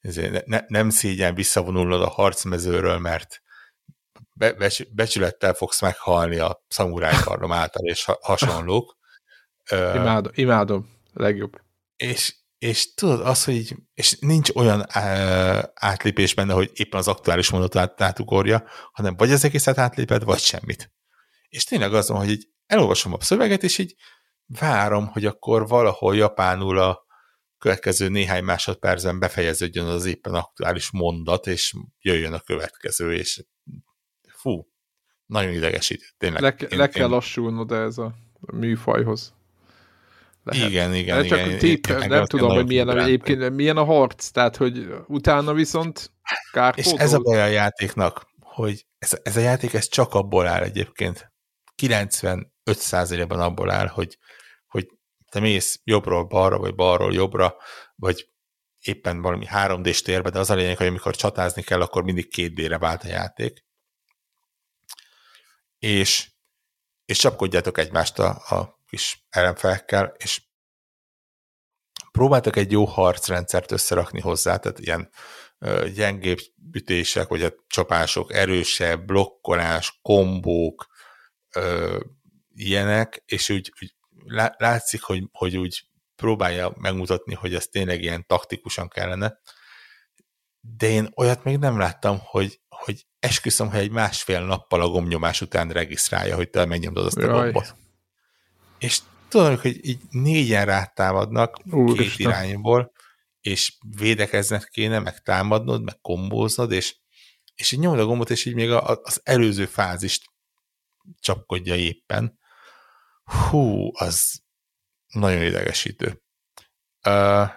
izé, 0.01 0.31
ne, 0.44 0.61
nem 0.66 0.90
szégyen 0.90 1.35
visszavonulnod 1.35 2.02
a 2.02 2.09
harcmezőről, 2.09 2.98
mert 2.98 3.43
be, 4.41 4.71
becsülettel 4.93 5.55
fogsz 5.55 5.81
meghalni 5.81 6.39
a 6.39 6.65
szamurájkardom 6.69 7.53
által 7.53 7.87
és 7.87 8.05
hasonlók. 8.21 8.99
Imádom, 9.71 10.33
imádom, 10.35 10.89
legjobb. 11.12 11.61
És, 11.97 12.35
és 12.59 12.95
tudod, 12.95 13.21
az, 13.21 13.45
hogy 13.45 13.55
így, 13.55 13.77
és 13.95 14.17
nincs 14.21 14.51
olyan 14.55 14.87
átlépés 15.75 16.35
benne, 16.35 16.53
hogy 16.53 16.71
éppen 16.73 16.99
az 16.99 17.09
aktuális 17.09 17.51
mondatot 17.51 18.01
átugorja, 18.01 18.65
hanem 18.93 19.17
vagy 19.17 19.33
az 19.33 19.45
egészet 19.45 19.79
átléped, 19.79 20.25
vagy 20.25 20.39
semmit. 20.39 20.93
És 21.49 21.65
tényleg 21.65 21.95
az 21.95 22.09
van, 22.09 22.19
hogy 22.19 22.31
így 22.31 22.49
elolvasom 22.67 23.12
a 23.12 23.21
szöveget, 23.21 23.62
és 23.62 23.79
így 23.79 23.95
várom, 24.47 25.07
hogy 25.07 25.27
akkor 25.27 25.69
valahol 25.69 26.17
japánul 26.17 26.79
a 26.79 27.07
következő 27.59 28.09
néhány 28.09 28.45
másodpercben 28.45 29.19
befejeződjön 29.19 29.87
az 29.87 30.05
éppen 30.05 30.35
aktuális 30.35 30.91
mondat, 30.91 31.47
és 31.47 31.75
jöjjön 31.99 32.33
a 32.33 32.41
következő, 32.41 33.15
és 33.15 33.45
fú, 34.41 34.69
nagyon 35.27 35.53
idegesítő, 35.53 36.05
tényleg. 36.19 36.43
Le, 36.43 36.55
én, 36.69 36.79
le 36.79 36.89
kell 36.89 37.05
én... 37.05 37.11
lassulnod 37.11 37.73
ez 37.73 37.99
a 37.99 38.15
műfajhoz. 38.53 39.35
Lehet. 40.43 40.69
Igen, 40.69 40.95
igen, 40.95 41.27
csak 41.27 41.47
igen. 41.47 41.59
Tip, 41.59 41.87
én, 41.87 42.09
nem 42.09 42.25
tudom, 42.25 42.51
hogy 42.51 42.67
milyen, 42.67 42.89
a, 42.89 43.03
egyébként, 43.03 43.51
milyen 43.51 43.77
a 43.77 43.85
harc, 43.85 44.29
tehát, 44.29 44.57
hogy 44.57 44.87
utána 45.07 45.53
viszont 45.53 46.12
kárpótol. 46.53 46.93
És 46.93 46.99
ez 46.99 47.12
a 47.12 47.19
baj 47.19 47.43
a 47.43 47.47
játéknak, 47.47 48.27
hogy 48.41 48.87
ez, 48.99 49.19
ez 49.23 49.37
a 49.37 49.41
játék 49.41 49.73
ez 49.73 49.89
csak 49.89 50.15
abból 50.15 50.47
áll 50.47 50.62
egyébként. 50.62 51.33
95%-ban 51.83 53.41
abból 53.41 53.71
áll, 53.71 53.87
hogy, 53.87 54.19
hogy 54.67 54.89
te 55.31 55.41
mész 55.41 55.81
jobbról 55.85 56.25
balra, 56.25 56.59
vagy 56.59 56.75
balról 56.75 57.12
jobbra, 57.12 57.55
vagy 57.95 58.29
éppen 58.81 59.23
valami 59.23 59.47
3D-s 59.55 60.03
térbe, 60.03 60.31
de 60.31 60.39
az 60.39 60.51
a 60.51 60.55
lényeg, 60.55 60.77
hogy 60.77 60.87
amikor 60.87 61.17
csatázni 61.17 61.62
kell, 61.62 61.81
akkor 61.81 62.03
mindig 62.03 62.29
2D-re 62.37 62.79
vált 62.79 63.03
a 63.03 63.09
játék 63.09 63.65
és, 65.81 66.31
és 67.05 67.19
csapkodjátok 67.19 67.78
egymást 67.78 68.19
a, 68.19 68.28
a 68.28 68.78
kis 68.86 69.27
ellenfelekkel, 69.31 70.15
és 70.19 70.43
próbáltak 72.12 72.57
egy 72.57 72.70
jó 72.70 72.85
harcrendszert 72.85 73.70
összerakni 73.73 74.20
hozzá, 74.20 74.57
tehát 74.57 74.78
ilyen 74.78 75.11
gyengébb 75.94 76.39
ütések, 76.73 77.28
vagy 77.28 77.43
a 77.43 77.55
csapások, 77.66 78.32
erősebb, 78.32 79.05
blokkolás, 79.05 79.98
kombók, 80.02 80.86
ö, 81.55 82.01
ilyenek, 82.55 83.23
és 83.27 83.48
úgy, 83.48 83.73
úgy 83.82 83.94
látszik, 84.57 85.02
hogy, 85.02 85.24
hogy 85.32 85.57
úgy 85.57 85.89
próbálja 86.16 86.73
megmutatni, 86.77 87.35
hogy 87.35 87.55
ez 87.55 87.66
tényleg 87.66 88.02
ilyen 88.02 88.27
taktikusan 88.27 88.89
kellene, 88.89 89.40
de 90.61 90.89
én 90.89 91.09
olyat 91.16 91.44
még 91.44 91.59
nem 91.59 91.78
láttam, 91.78 92.19
hogy, 92.24 92.61
hogy 92.85 93.07
esküszöm, 93.19 93.70
hogy 93.70 93.78
egy 93.78 93.90
másfél 93.90 94.40
nappal 94.44 94.81
a 94.81 94.89
gomnyomás 94.89 95.40
után 95.40 95.69
regisztrálja, 95.69 96.36
hogy 96.36 96.51
te 96.51 96.65
megnyomdod 96.65 97.07
azt 97.07 97.16
Jaj. 97.16 97.28
a 97.28 97.43
gombot. 97.43 97.74
És 98.78 99.01
tudom, 99.28 99.59
hogy 99.59 99.86
így 99.86 100.01
négyen 100.11 100.65
rátámadnak 100.65 101.61
Úr 101.70 101.97
két 101.97 102.07
Isten. 102.07 102.31
irányból, 102.31 102.93
és 103.40 103.77
védekezned 103.97 104.69
kéne, 104.69 104.98
meg 104.98 105.23
támadnod, 105.23 105.82
meg 105.82 106.01
kombóznod, 106.01 106.73
és, 106.73 106.97
és 107.55 107.73
így 107.73 107.78
nyomod 107.78 107.98
a 107.98 108.05
gombot, 108.05 108.31
és 108.31 108.44
így 108.44 108.55
még 108.55 108.70
a, 108.70 109.01
az 109.02 109.20
előző 109.24 109.66
fázist 109.66 110.24
csapkodja 111.20 111.77
éppen. 111.77 112.39
Hú, 113.24 113.90
az 113.93 114.43
nagyon 115.07 115.43
idegesítő. 115.43 116.23
Uh, 117.07 117.51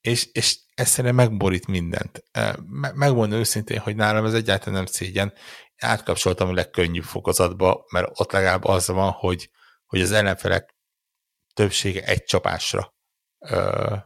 és, 0.00 0.28
és 0.32 0.58
egyszerűen 0.74 1.14
megborít 1.14 1.66
mindent. 1.66 2.24
Megmondom 2.94 3.38
őszintén, 3.38 3.78
hogy 3.78 3.96
nálam 3.96 4.24
ez 4.24 4.34
egyáltalán 4.34 4.74
nem 4.74 4.86
szégyen. 4.86 5.32
Átkapcsoltam 5.76 6.48
a 6.48 6.52
legkönnyűbb 6.52 7.04
fokozatba, 7.04 7.84
mert 7.92 8.10
ott 8.12 8.32
legalább 8.32 8.64
az 8.64 8.88
van, 8.88 9.10
hogy, 9.10 9.50
hogy 9.86 10.00
az 10.00 10.12
ellenfelek 10.12 10.74
többsége 11.54 12.04
egy 12.04 12.24
csapásra 12.24 12.94
ö, 13.38 13.96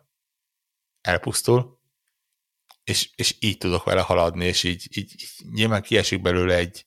elpusztul, 1.01 1.81
és, 2.85 3.11
és 3.15 3.37
így 3.41 3.59
tudok 3.59 3.85
vele 3.85 4.01
haladni, 4.01 4.45
és 4.45 4.63
így, 4.63 4.89
így, 4.91 5.13
így 5.13 5.31
nyilván 5.53 5.83
kiesik 5.83 6.23
belőle 6.23 6.55
egy 6.55 6.87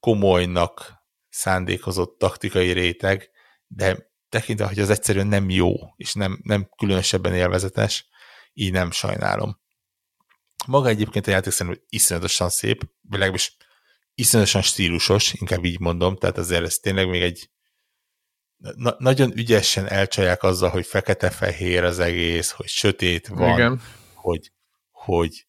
komolynak 0.00 0.92
szándékozott 1.28 2.18
taktikai 2.18 2.72
réteg, 2.72 3.30
de 3.66 4.10
tekintve, 4.28 4.66
hogy 4.66 4.78
az 4.78 4.90
egyszerűen 4.90 5.26
nem 5.26 5.50
jó, 5.50 5.74
és 5.96 6.14
nem, 6.14 6.40
nem 6.42 6.68
különösebben 6.76 7.34
élvezetes, 7.34 8.08
így 8.58 8.72
nem 8.72 8.90
sajnálom. 8.90 9.60
Maga 10.66 10.88
egyébként 10.88 11.26
a 11.26 11.30
játék 11.30 11.52
szerintem 11.52 11.82
iszonyatosan 11.88 12.48
szép, 12.48 12.90
legalábbis 13.10 13.56
iszonyatosan 14.14 14.62
stílusos, 14.62 15.32
inkább 15.32 15.64
így 15.64 15.80
mondom, 15.80 16.16
tehát 16.16 16.38
azért 16.38 16.64
ez 16.64 16.76
tényleg 16.76 17.08
még 17.08 17.22
egy 17.22 17.50
na- 18.56 18.96
nagyon 18.98 19.32
ügyesen 19.36 19.86
elcsalják 19.86 20.42
azzal, 20.42 20.70
hogy 20.70 20.86
fekete-fehér 20.86 21.84
az 21.84 21.98
egész, 21.98 22.50
hogy 22.50 22.68
sötét 22.68 23.28
van, 23.28 23.52
Igen. 23.52 23.80
hogy, 24.14 24.52
hogy 24.90 25.46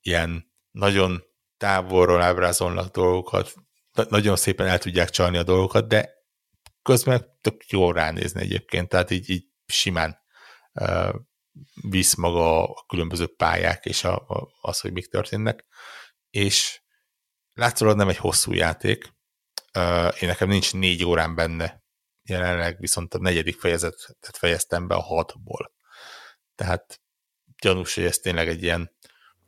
ilyen 0.00 0.52
nagyon 0.70 1.22
távolról 1.56 2.22
ábrázolnak 2.22 2.94
dolgokat, 2.94 3.54
na- 3.92 4.06
nagyon 4.08 4.36
szépen 4.36 4.66
el 4.66 4.78
tudják 4.78 5.10
csalni 5.10 5.36
a 5.36 5.42
dolgokat, 5.42 5.88
de 5.88 6.10
közben 6.82 7.38
tök 7.40 7.66
jól 7.66 7.92
ránézni 7.92 8.40
egyébként, 8.40 8.88
tehát 8.88 9.10
így, 9.10 9.30
így 9.30 9.44
simán 9.66 10.18
uh, 10.72 11.14
visz 11.88 12.14
maga 12.14 12.64
a 12.68 12.84
különböző 12.86 13.26
pályák 13.26 13.84
és 13.84 14.04
a, 14.04 14.14
a, 14.16 14.48
az, 14.60 14.80
hogy 14.80 14.92
mik 14.92 15.06
történnek, 15.06 15.64
és 16.30 16.82
látszólag 17.54 17.96
nem 17.96 18.08
egy 18.08 18.16
hosszú 18.16 18.52
játék, 18.52 19.12
én 20.20 20.28
nekem 20.28 20.48
nincs 20.48 20.72
négy 20.72 21.04
órán 21.04 21.34
benne 21.34 21.82
jelenleg, 22.22 22.78
viszont 22.78 23.14
a 23.14 23.18
negyedik 23.18 23.60
fejezetet 23.60 24.36
fejeztem 24.36 24.86
be 24.86 24.94
a 24.94 25.02
hatból. 25.02 25.72
Tehát 26.54 27.00
gyanús, 27.62 27.94
hogy 27.94 28.04
ez 28.04 28.18
tényleg 28.18 28.48
egy 28.48 28.62
ilyen 28.62 28.96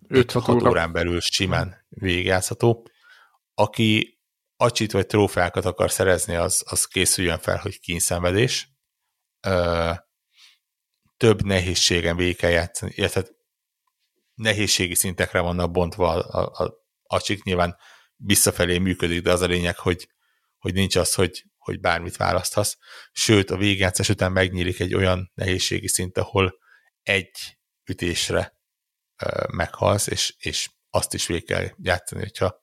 5-6 0.09 0.69
órán 0.69 0.93
belül 0.93 1.21
simán 1.21 1.87
végigjátszható. 1.89 2.87
Aki 3.55 4.21
acsit 4.57 4.93
vagy 4.93 5.07
trófeákat 5.07 5.65
akar 5.65 5.91
szerezni, 5.91 6.35
az, 6.35 6.65
az 6.67 6.85
készüljön 6.85 7.39
fel, 7.39 7.57
hogy 7.57 7.81
kényszenvedés. 7.81 8.73
Több 11.23 11.43
nehézségen 11.43 12.17
végig 12.17 12.37
kell 12.37 12.51
játszani, 12.51 12.93
illetve 12.95 13.25
nehézségi 14.35 14.95
szintekre 14.95 15.41
vannak 15.41 15.71
bontva 15.71 16.09
a, 16.09 16.41
a, 16.41 16.65
a 16.65 16.75
acsik, 17.03 17.43
nyilván 17.43 17.77
visszafelé 18.17 18.79
működik, 18.79 19.23
de 19.23 19.33
az 19.33 19.41
a 19.41 19.47
lényeg, 19.47 19.79
hogy, 19.79 20.09
hogy 20.59 20.75
nincs 20.75 20.97
az, 20.97 21.15
hogy, 21.15 21.45
hogy 21.59 21.81
bármit 21.81 22.17
választhasz. 22.17 22.79
Sőt, 23.13 23.51
a 23.51 23.57
végigjátszás 23.57 24.09
után 24.09 24.33
megnyílik 24.33 24.81
egy 24.81 24.95
olyan 24.95 25.31
nehézségi 25.35 25.89
szint, 25.89 26.19
ahol 26.19 26.59
egy 27.03 27.59
ütésre 27.85 28.59
meghalsz, 29.53 30.07
és, 30.07 30.35
és 30.39 30.71
azt 30.91 31.15
is 31.15 31.27
végig 31.27 31.47
kell 31.47 31.69
játszani, 31.77 32.21
hogyha, 32.21 32.63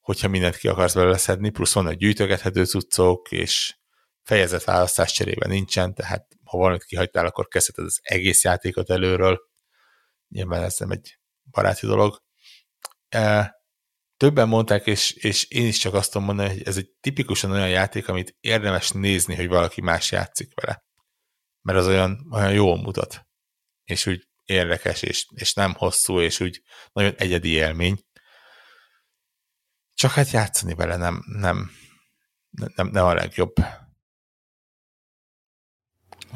hogyha 0.00 0.28
mindent 0.28 0.56
ki 0.56 0.68
akarsz 0.68 0.94
belőle 0.94 1.16
szedni, 1.16 1.50
plusz 1.50 1.72
vannak 1.72 1.94
gyűjtögethető 1.94 2.64
cuccok, 2.64 3.32
és 3.32 3.76
fejezetválasztás 4.24 5.12
cserében 5.12 5.50
nincsen, 5.50 5.94
tehát 5.94 6.26
ha 6.44 6.58
valamit 6.58 6.84
kihagytál, 6.84 7.26
akkor 7.26 7.48
kezdheted 7.48 7.84
az 7.84 8.00
egész 8.02 8.44
játékot 8.44 8.90
előről. 8.90 9.40
Nyilván 10.28 10.62
ez 10.62 10.76
nem 10.78 10.90
egy 10.90 11.18
baráti 11.50 11.86
dolog. 11.86 12.22
E, 13.08 13.54
többen 14.16 14.48
mondták, 14.48 14.86
és, 14.86 15.12
és 15.12 15.44
én 15.44 15.66
is 15.66 15.78
csak 15.78 15.94
azt 15.94 16.12
tudom 16.12 16.26
mondani, 16.26 16.48
hogy 16.48 16.62
ez 16.62 16.76
egy 16.76 16.90
tipikusan 17.00 17.50
olyan 17.50 17.68
játék, 17.68 18.08
amit 18.08 18.36
érdemes 18.40 18.90
nézni, 18.90 19.34
hogy 19.34 19.48
valaki 19.48 19.80
más 19.80 20.12
játszik 20.12 20.54
vele. 20.54 20.84
Mert 21.62 21.78
az 21.78 21.86
olyan, 21.86 22.28
olyan 22.32 22.52
jól 22.52 22.76
mutat. 22.76 23.26
És 23.84 24.06
úgy 24.06 24.28
érdekes, 24.44 25.02
és, 25.02 25.26
és 25.34 25.54
nem 25.54 25.74
hosszú, 25.74 26.20
és 26.20 26.40
úgy 26.40 26.62
nagyon 26.92 27.14
egyedi 27.16 27.48
élmény. 27.48 27.98
Csak 29.94 30.10
hát 30.10 30.30
játszani 30.30 30.74
vele 30.74 30.96
nem, 30.96 31.22
nem, 31.26 31.70
nem, 32.50 32.86
nem 32.86 33.04
a 33.04 33.14
legjobb. 33.14 33.54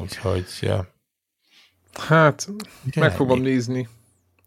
Úgyhogy... 0.01 0.71
Hát, 1.93 2.49
meg 2.95 3.13
fogom 3.13 3.41
nézni. 3.41 3.89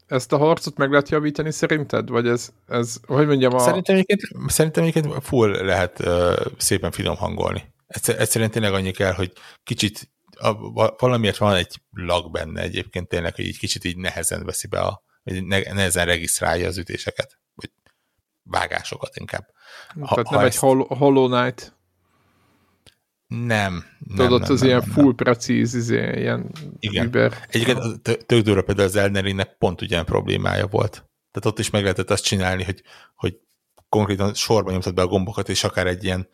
Ezt 0.07 0.31
a 0.31 0.37
harcot 0.37 0.77
meg 0.77 0.89
lehet 0.89 1.09
javítani 1.09 1.51
szerinted? 1.51 2.09
Vagy 2.09 2.27
ez, 2.27 2.51
ez 2.67 2.97
hogy 3.07 3.27
mondjam 3.27 3.53
a... 3.53 3.59
Szerintem 3.59 3.95
egyébként, 3.95 4.21
szerintem 4.47 4.83
egyébként 4.83 5.23
full 5.23 5.49
lehet 5.49 5.99
uh, 5.99 6.45
szépen 6.57 6.91
finom 6.91 7.15
hangolni. 7.15 7.73
Egyszerűen 7.87 8.51
tényleg 8.51 8.73
annyi 8.73 8.91
kell, 8.91 9.13
hogy 9.13 9.33
kicsit 9.63 10.09
a, 10.41 10.95
valamiért 10.97 11.37
van 11.37 11.55
egy 11.55 11.81
lag 11.91 12.31
benne 12.31 12.61
egyébként 12.61 13.07
tényleg, 13.07 13.35
hogy 13.35 13.45
így 13.45 13.57
kicsit 13.57 13.83
így 13.83 13.97
nehezen 13.97 14.45
veszi 14.45 14.67
be 14.67 14.79
a, 14.79 15.03
vagy 15.23 15.43
nehezen 15.45 16.05
regisztrálja 16.05 16.67
az 16.67 16.77
ütéseket, 16.77 17.39
vagy 17.53 17.71
vágásokat 18.43 19.17
inkább. 19.17 19.47
Ha, 19.87 20.07
Tehát 20.07 20.27
ha 20.27 20.35
nem 20.35 20.45
ezt... 20.45 20.63
egy 20.63 20.87
Hollow 20.87 21.27
Knight. 21.27 21.75
Nem. 23.31 23.85
Tudod, 24.15 24.41
nem, 24.41 24.51
az 24.51 24.59
nem, 24.59 24.69
ilyen 24.69 24.81
nem, 24.85 24.91
full 24.91 25.03
nem. 25.03 25.15
precíz, 25.15 25.73
izé, 25.73 26.19
ilyen 26.19 26.51
Igen. 26.79 27.05
Über. 27.05 27.33
Egyébként 27.47 28.01
tök 28.01 28.41
durva 28.43 28.61
például 28.61 28.87
az 28.87 28.95
Elnerinek 28.95 29.57
pont 29.57 29.81
ugyan 29.81 30.05
problémája 30.05 30.67
volt. 30.67 30.91
Tehát 31.31 31.45
ott 31.45 31.59
is 31.59 31.69
meg 31.69 31.81
lehetett 31.81 32.09
azt 32.09 32.23
csinálni, 32.23 32.63
hogy, 32.63 32.83
hogy 33.15 33.39
konkrétan 33.89 34.33
sorban 34.33 34.73
nyomtad 34.73 34.93
be 34.93 35.01
a 35.01 35.07
gombokat, 35.07 35.49
és 35.49 35.63
akár 35.63 35.87
egy 35.87 36.03
ilyen 36.03 36.27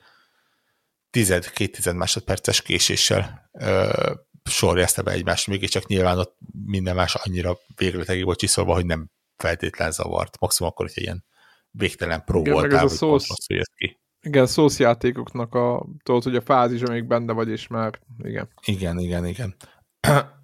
tized, 1.10 1.52
két 1.52 1.76
tized 1.76 1.95
másodperces 1.95 2.61
késéssel 2.61 3.49
ö, 3.52 4.11
sorjázta 4.44 5.03
be 5.03 5.11
egymást, 5.11 5.48
mégis 5.48 5.69
csak 5.69 5.88
nyilván 5.88 6.18
ott 6.18 6.38
minden 6.65 6.95
más 6.95 7.15
annyira 7.15 7.57
végletekig 7.76 8.24
volt 8.24 8.40
csiszolva, 8.40 8.74
hogy 8.74 8.86
nem 8.86 9.10
feltétlen 9.36 9.91
zavart. 9.91 10.40
Maximum 10.40 10.72
akkor, 10.72 10.86
hogy 10.94 11.03
ilyen 11.03 11.26
végtelen 11.72 12.24
pró 12.24 12.40
Igen, 12.40 12.53
voltál, 12.53 12.86
ez 12.86 12.91
a 12.91 12.95
szósz, 12.95 13.28
ki. 13.76 13.99
Igen, 14.28 14.48
szószjátékoknak 14.48 15.56
a, 15.56 15.86
tudod, 16.04 16.24
hogy 16.24 16.36
a 16.36 16.41
fázis, 16.41 16.82
amíg 16.82 17.08
benne 17.08 17.34
vagy, 17.34 17.49
és 17.49 17.68
már, 17.68 17.99
igen. 18.24 18.49
Igen, 18.66 18.99
igen, 18.99 19.26
igen. 19.26 19.56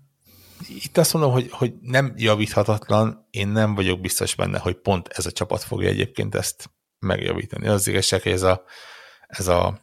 Itt 0.86 0.98
azt 0.98 1.14
mondom, 1.14 1.32
hogy, 1.32 1.52
hogy 1.52 1.74
nem 1.82 2.14
javíthatatlan, 2.18 3.28
én 3.30 3.48
nem 3.48 3.76
vagyok 3.76 4.00
biztos 4.00 4.36
benne, 4.36 4.60
hogy 4.60 4.76
pont 4.76 5.08
ez 5.08 5.26
a 5.26 5.32
csapat 5.32 5.64
fogja 5.64 5.90
egyébként 5.90 6.36
ezt 6.36 6.70
megjavítani. 7.00 7.68
Az 7.68 7.88
igazság, 7.88 8.22
hogy 8.22 8.32
ez 8.32 8.42
a, 8.42 8.64
ez 9.28 9.48
a 9.48 9.82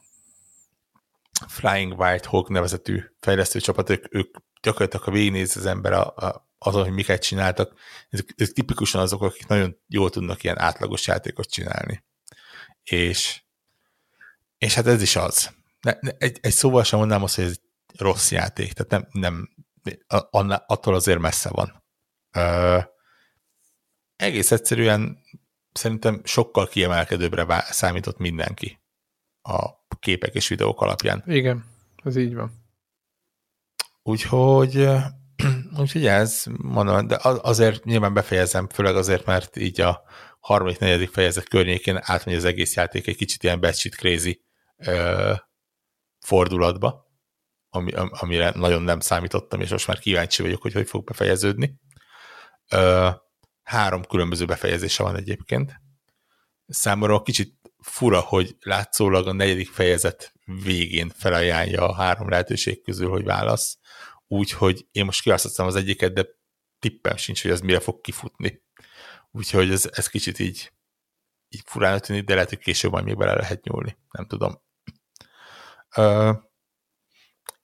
Flying 1.48 1.98
White 1.98 2.28
Hawk 2.28 2.48
nevezetű 2.48 3.00
fejlesztő 3.18 3.60
csapat, 3.60 3.90
ők, 3.90 4.14
ők 4.14 4.36
gyakorlatilag, 4.62 5.04
ha 5.04 5.10
végignéz 5.12 5.56
az 5.56 5.66
ember 5.66 5.92
a, 5.92 6.14
a, 6.16 6.48
azon, 6.58 6.82
hogy 6.82 6.92
miket 6.92 7.22
csináltak, 7.22 7.74
ezek, 8.08 8.34
ezek 8.36 8.54
tipikusan 8.54 9.00
azok, 9.00 9.22
akik 9.22 9.46
nagyon 9.46 9.76
jól 9.86 10.10
tudnak 10.10 10.42
ilyen 10.42 10.58
átlagos 10.58 11.06
játékot 11.06 11.50
csinálni. 11.50 12.04
És, 12.82 13.42
és 14.60 14.74
hát 14.74 14.86
ez 14.86 15.02
is 15.02 15.16
az. 15.16 15.50
Ne, 15.80 15.92
ne, 16.00 16.10
egy, 16.18 16.38
egy 16.42 16.52
szóval 16.52 16.84
sem 16.84 16.98
mondanám 16.98 17.22
azt, 17.22 17.34
hogy 17.34 17.44
ez 17.44 17.50
egy 17.50 18.00
rossz 18.00 18.30
játék, 18.30 18.72
tehát 18.72 18.90
nem, 18.90 19.08
nem 19.12 19.48
annál, 20.30 20.64
attól 20.66 20.94
azért 20.94 21.18
messze 21.18 21.48
van. 21.52 21.82
Ö, 22.32 22.78
egész 24.16 24.50
egyszerűen 24.50 25.18
szerintem 25.72 26.20
sokkal 26.24 26.68
kiemelkedőbbre 26.68 27.64
számított 27.70 28.18
mindenki 28.18 28.80
a 29.42 29.68
képek 30.00 30.34
és 30.34 30.48
videók 30.48 30.80
alapján. 30.80 31.22
Igen, 31.26 31.64
ez 32.04 32.16
így 32.16 32.34
van. 32.34 32.52
Úgyhogy, 34.02 34.88
úgyhogy 35.80 36.06
ez, 36.06 36.44
mondom, 36.56 37.06
de 37.06 37.18
azért 37.22 37.84
nyilván 37.84 38.14
befejezem, 38.14 38.68
főleg 38.68 38.96
azért, 38.96 39.24
mert 39.24 39.56
így 39.56 39.80
a 39.80 40.02
harmadik, 40.40 40.78
negyedik 40.78 41.10
fejezet 41.10 41.48
környékén 41.48 41.98
átmegy 42.00 42.34
az 42.34 42.44
egész 42.44 42.74
játék 42.74 43.06
egy 43.06 43.16
kicsit 43.16 43.42
ilyen 43.42 43.60
batshit 43.60 43.94
crazy 43.94 44.48
ö, 44.86 45.32
fordulatba, 46.20 47.10
ami, 47.68 47.92
amire 47.94 48.52
nagyon 48.54 48.82
nem 48.82 49.00
számítottam, 49.00 49.60
és 49.60 49.70
most 49.70 49.86
már 49.86 49.98
kíváncsi 49.98 50.42
vagyok, 50.42 50.62
hogy 50.62 50.72
hogy 50.72 50.88
fog 50.88 51.04
befejeződni. 51.04 51.80
Három 53.62 54.04
különböző 54.04 54.44
befejezése 54.44 55.02
van 55.02 55.16
egyébként. 55.16 55.80
Számomra 56.66 57.22
kicsit 57.22 57.58
fura, 57.78 58.20
hogy 58.20 58.56
látszólag 58.60 59.26
a 59.26 59.32
negyedik 59.32 59.68
fejezet 59.68 60.32
végén 60.44 61.08
felajánlja 61.08 61.88
a 61.88 61.94
három 61.94 62.28
lehetőség 62.28 62.82
közül, 62.82 63.08
hogy 63.08 63.24
válasz. 63.24 63.78
Úgyhogy 64.26 64.86
én 64.92 65.04
most 65.04 65.22
kiválasztottam 65.22 65.66
az 65.66 65.74
egyiket, 65.76 66.12
de 66.12 66.26
tippem 66.78 67.16
sincs, 67.16 67.42
hogy 67.42 67.50
ez 67.50 67.60
mire 67.60 67.80
fog 67.80 68.00
kifutni. 68.00 68.62
Úgyhogy 69.30 69.70
ez, 69.70 69.88
ez 69.92 70.08
kicsit 70.08 70.38
így, 70.38 70.72
így 71.48 71.62
furán 71.64 72.00
tűnik, 72.00 72.24
de 72.24 72.34
lehet, 72.34 72.48
hogy 72.48 72.58
később 72.58 72.90
majd 72.90 73.04
még 73.04 73.16
bele 73.16 73.34
lehet 73.34 73.64
nyúlni. 73.64 73.98
Nem 74.10 74.26
tudom. 74.26 74.62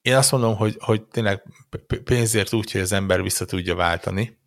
Én 0.01 0.15
azt 0.15 0.33
mondom, 0.33 0.57
hogy, 0.57 0.77
hogy 0.79 1.05
tényleg 1.05 1.43
pénzért 2.05 2.53
úgy, 2.53 2.73
hogy 2.73 2.81
az 2.81 2.93
ember 2.93 3.23
vissza 3.23 3.45
tudja 3.45 3.75
váltani, 3.75 4.39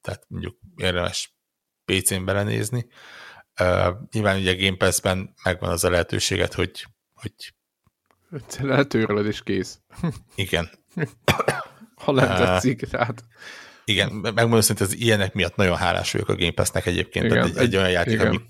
tehát 0.00 0.24
mondjuk 0.28 0.58
érdemes 0.76 1.36
PC-n 1.84 2.24
belenézni, 2.24 2.86
Uh, 3.60 3.94
nyilván 4.12 4.38
ugye 4.38 4.52
a 4.52 4.56
Game 4.56 4.76
Pass-ben 4.76 5.34
megvan 5.44 5.70
az 5.70 5.84
a 5.84 5.90
lehetőséget, 5.90 6.54
hogy, 6.54 6.86
hogy 7.14 7.32
Letőrled 8.60 9.26
és 9.26 9.42
kész. 9.42 9.80
Igen. 10.34 10.70
ha 12.04 12.12
nem 12.12 12.36
tetszik, 12.36 12.80
tehát. 12.80 13.24
Igen, 13.84 14.12
megmondom 14.12 14.60
hogy 14.66 14.82
az 14.82 14.96
ilyenek 14.96 15.34
miatt 15.34 15.56
nagyon 15.56 15.76
hálás 15.76 16.12
vagyok 16.12 16.28
a 16.28 16.36
Game 16.36 16.52
Pass-nek 16.52 16.86
egyébként. 16.86 17.24
Igen, 17.24 17.44
egy, 17.44 17.50
egy, 17.50 17.56
egy 17.56 17.76
olyan 17.76 17.90
játék, 17.90 18.12
igen. 18.12 18.26
ami 18.26 18.40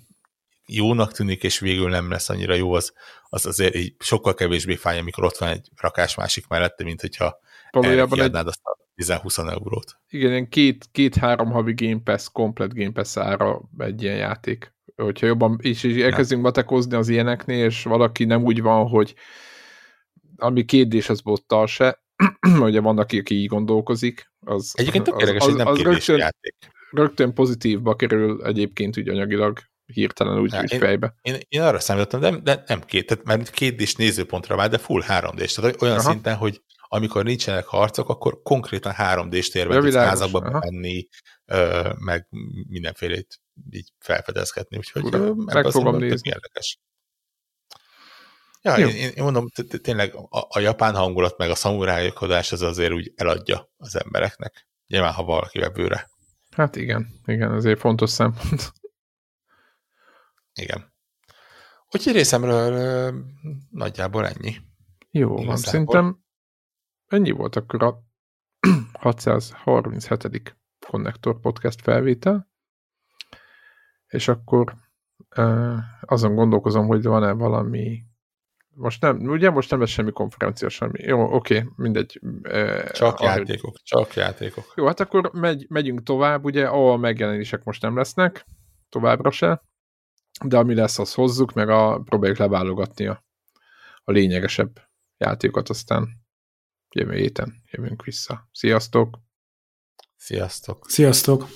jónak 0.75 1.13
tűnik, 1.13 1.43
és 1.43 1.59
végül 1.59 1.89
nem 1.89 2.11
lesz 2.11 2.29
annyira 2.29 2.55
jó, 2.55 2.73
az, 2.73 2.93
az 3.23 3.47
azért 3.47 3.75
így 3.75 3.95
sokkal 3.99 4.35
kevésbé 4.35 4.75
fáj, 4.75 4.99
amikor 4.99 5.25
ott 5.25 5.37
van 5.37 5.49
egy 5.49 5.69
rakás 5.77 6.15
másik 6.15 6.47
mellette, 6.47 6.85
mint 6.85 7.01
hogyha 7.01 7.39
Valójában 7.71 8.21
egy... 8.21 8.35
azt 8.35 8.61
a 8.63 8.79
10-20 8.97 9.51
eurót. 9.51 10.01
Igen, 10.09 10.31
ilyen 10.31 10.49
két-három 10.93 11.47
két, 11.47 11.55
havi 11.55 11.75
Game 11.75 12.01
Pass, 12.05 12.29
komplet 12.33 12.75
Game 12.75 12.93
Pass 12.93 13.17
ára 13.17 13.61
egy 13.79 14.03
ilyen 14.03 14.17
játék 14.17 14.73
hogyha 15.03 15.27
jobban 15.27 15.59
is, 15.63 15.83
is 15.83 16.03
elkezdünk 16.03 16.43
batekozni 16.43 16.97
az 16.97 17.09
ilyeneknél, 17.09 17.65
és 17.65 17.83
valaki 17.83 18.25
nem 18.25 18.43
úgy 18.43 18.63
van, 18.63 18.89
hogy 18.89 19.15
ami 20.37 20.65
kérdés 20.65 21.09
az 21.09 21.21
bottal 21.21 21.67
se, 21.67 22.03
ugye 22.61 22.81
vannak, 22.81 23.13
aki 23.13 23.35
így 23.35 23.47
gondolkozik, 23.47 24.33
az, 24.41 24.73
Egyébként 24.77 25.05
tök 25.05 25.21
érdekes, 25.21 25.45
hogy 25.45 25.55
nem 25.55 25.67
az 25.67 25.81
rögtön, 25.81 26.19
játék. 26.19 26.55
rögtön 26.91 27.35
pozitívba 27.35 27.97
kerül 27.97 28.45
egyébként 28.45 28.99
úgy 28.99 29.09
anyagilag 29.09 29.59
hirtelen 29.93 30.39
úgy, 30.39 30.57
úgy 30.57 30.73
én, 30.73 30.79
fejbe. 30.79 31.15
Én, 31.23 31.37
én, 31.49 31.61
arra 31.61 31.81
számítottam, 31.81 32.21
de, 32.21 32.37
de 32.37 32.65
nem 32.67 32.81
két, 32.81 33.07
tehát 33.07 33.25
mert 33.25 33.51
két 33.51 33.81
is 33.81 33.95
nézőpontra 33.95 34.57
vált, 34.57 34.71
de 34.71 34.79
full 34.79 35.03
3D-s, 35.09 35.53
tehát 35.53 35.83
olyan 35.83 35.99
Aha. 35.99 36.11
szinten, 36.11 36.37
hogy 36.37 36.63
amikor 36.93 37.25
nincsenek 37.25 37.67
harcok, 37.67 38.09
akkor 38.09 38.43
konkrétan 38.43 38.95
3D-s 38.97 39.49
térbe 39.49 39.79
tudsz 39.79 39.95
házakba 39.95 40.61
menni, 40.61 41.09
meg 41.99 42.29
mindenfélét 42.69 43.41
így 43.71 43.93
felfedezhetni, 43.99 44.77
úgyhogy 44.77 45.05
Ura, 45.05 45.35
meg 45.35 45.67
fogom 45.67 45.97
nézni. 45.97 46.29
érdekes. 46.29 46.79
Ja, 48.63 48.77
én, 48.77 49.11
én 49.17 49.23
mondom, 49.23 49.49
tényleg 49.83 50.15
a, 50.15 50.47
a 50.49 50.59
japán 50.59 50.95
hangulat 50.95 51.39
meg 51.39 51.51
a 51.51 51.55
szamurájkodás 51.55 52.53
az 52.53 52.63
azért 52.63 52.93
úgy 52.93 53.13
eladja 53.17 53.71
az 53.77 53.97
embereknek. 53.97 54.67
Nyilván, 54.87 55.13
ha 55.13 55.25
valaki 55.25 55.61
bőre. 55.73 56.11
Hát 56.51 56.77
igen, 56.77 57.07
igen, 57.27 57.53
azért 57.53 57.81
fontos 57.81 58.11
szempont. 58.11 58.73
Igen. 60.61 60.93
Úgyhogy 61.91 62.13
részemről 62.13 63.13
nagyjából 63.71 64.27
ennyi. 64.27 64.57
Jó 65.11 65.37
van, 65.37 65.57
szerintem 65.57 66.25
ennyi 67.07 67.31
volt 67.31 67.57
akkor 67.57 67.83
a 67.83 68.03
637. 68.93 70.57
Connector 70.87 71.41
Podcast 71.41 71.83
felvétel, 71.83 72.51
és 74.07 74.29
akkor 74.29 74.75
azon 76.01 76.35
gondolkozom, 76.35 76.87
hogy 76.87 77.03
van-e 77.03 77.33
valami 77.33 78.05
most 78.75 79.03
nem, 79.03 79.19
ugye 79.19 79.51
most 79.51 79.71
nem 79.71 79.81
lesz 79.81 79.91
semmi 79.91 80.11
konferencia, 80.11 80.69
semmi. 80.69 81.03
Jó, 81.03 81.35
oké, 81.35 81.69
mindegy. 81.77 82.21
Csak 82.93 83.19
ahogy... 83.19 83.39
játékok, 83.39 83.77
csak 83.83 84.15
játékok. 84.15 84.73
Jó, 84.77 84.87
hát 84.87 85.01
akkor 85.01 85.31
megy, 85.33 85.67
megyünk 85.69 86.03
tovább, 86.03 86.45
ugye, 86.45 86.67
ahol 86.67 86.99
megjelenések 86.99 87.65
most 87.65 87.83
nem 87.83 87.97
lesznek, 87.97 88.45
továbbra 88.89 89.31
se, 89.31 89.63
de 90.45 90.57
ami 90.59 90.75
lesz, 90.75 90.99
az 90.99 91.15
hozzuk, 91.15 91.53
meg 91.53 91.69
a, 91.69 92.01
próbáljuk 92.05 92.39
leválogatni 92.39 93.07
a, 93.07 93.25
a 94.05 94.13
lényegesebb 94.13 94.89
játékokat, 95.19 95.69
aztán 95.69 96.09
jövő 96.95 97.15
héten 97.15 97.63
jövünk 97.71 98.05
vissza. 98.05 98.49
Sziasztok! 98.53 99.19
Sziasztok! 100.17 100.91
Sziasztok! 100.91 101.47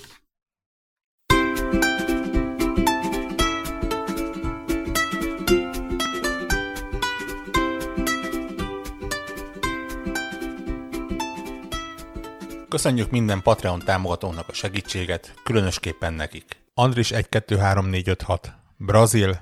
Köszönjük 12.69 13.11
minden 13.11 13.41
Patreon 13.41 13.79
támogatónak 13.79 14.47
a 14.47 14.53
segítséget, 14.53 15.33
különösképpen 15.43 16.13
nekik. 16.13 16.45
Andris 16.73 17.11
123456, 17.11 18.64
Brazil, 18.77 19.39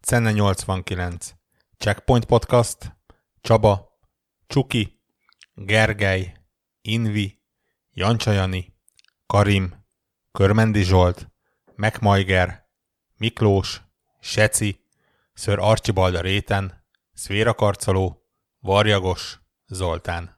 Cenne 0.00 0.32
89, 0.32 1.34
Checkpoint 1.78 2.24
Podcast, 2.24 2.96
Csaba, 3.40 3.98
Csuki, 4.46 5.00
Gergely, 5.54 6.32
Invi, 6.80 7.42
Jancsajani, 7.90 8.76
Karim, 9.26 9.86
Körmendi 10.32 10.82
Zsolt, 10.82 11.30
Megmajger, 11.76 12.68
Miklós, 13.16 13.82
Seci, 14.20 14.84
Ször 15.34 15.58
Archibalda 15.58 16.20
Réten, 16.20 16.84
Szvéra 17.12 17.54
Karcoló, 17.54 18.22
Varjagos, 18.58 19.40
Zoltán. 19.66 20.37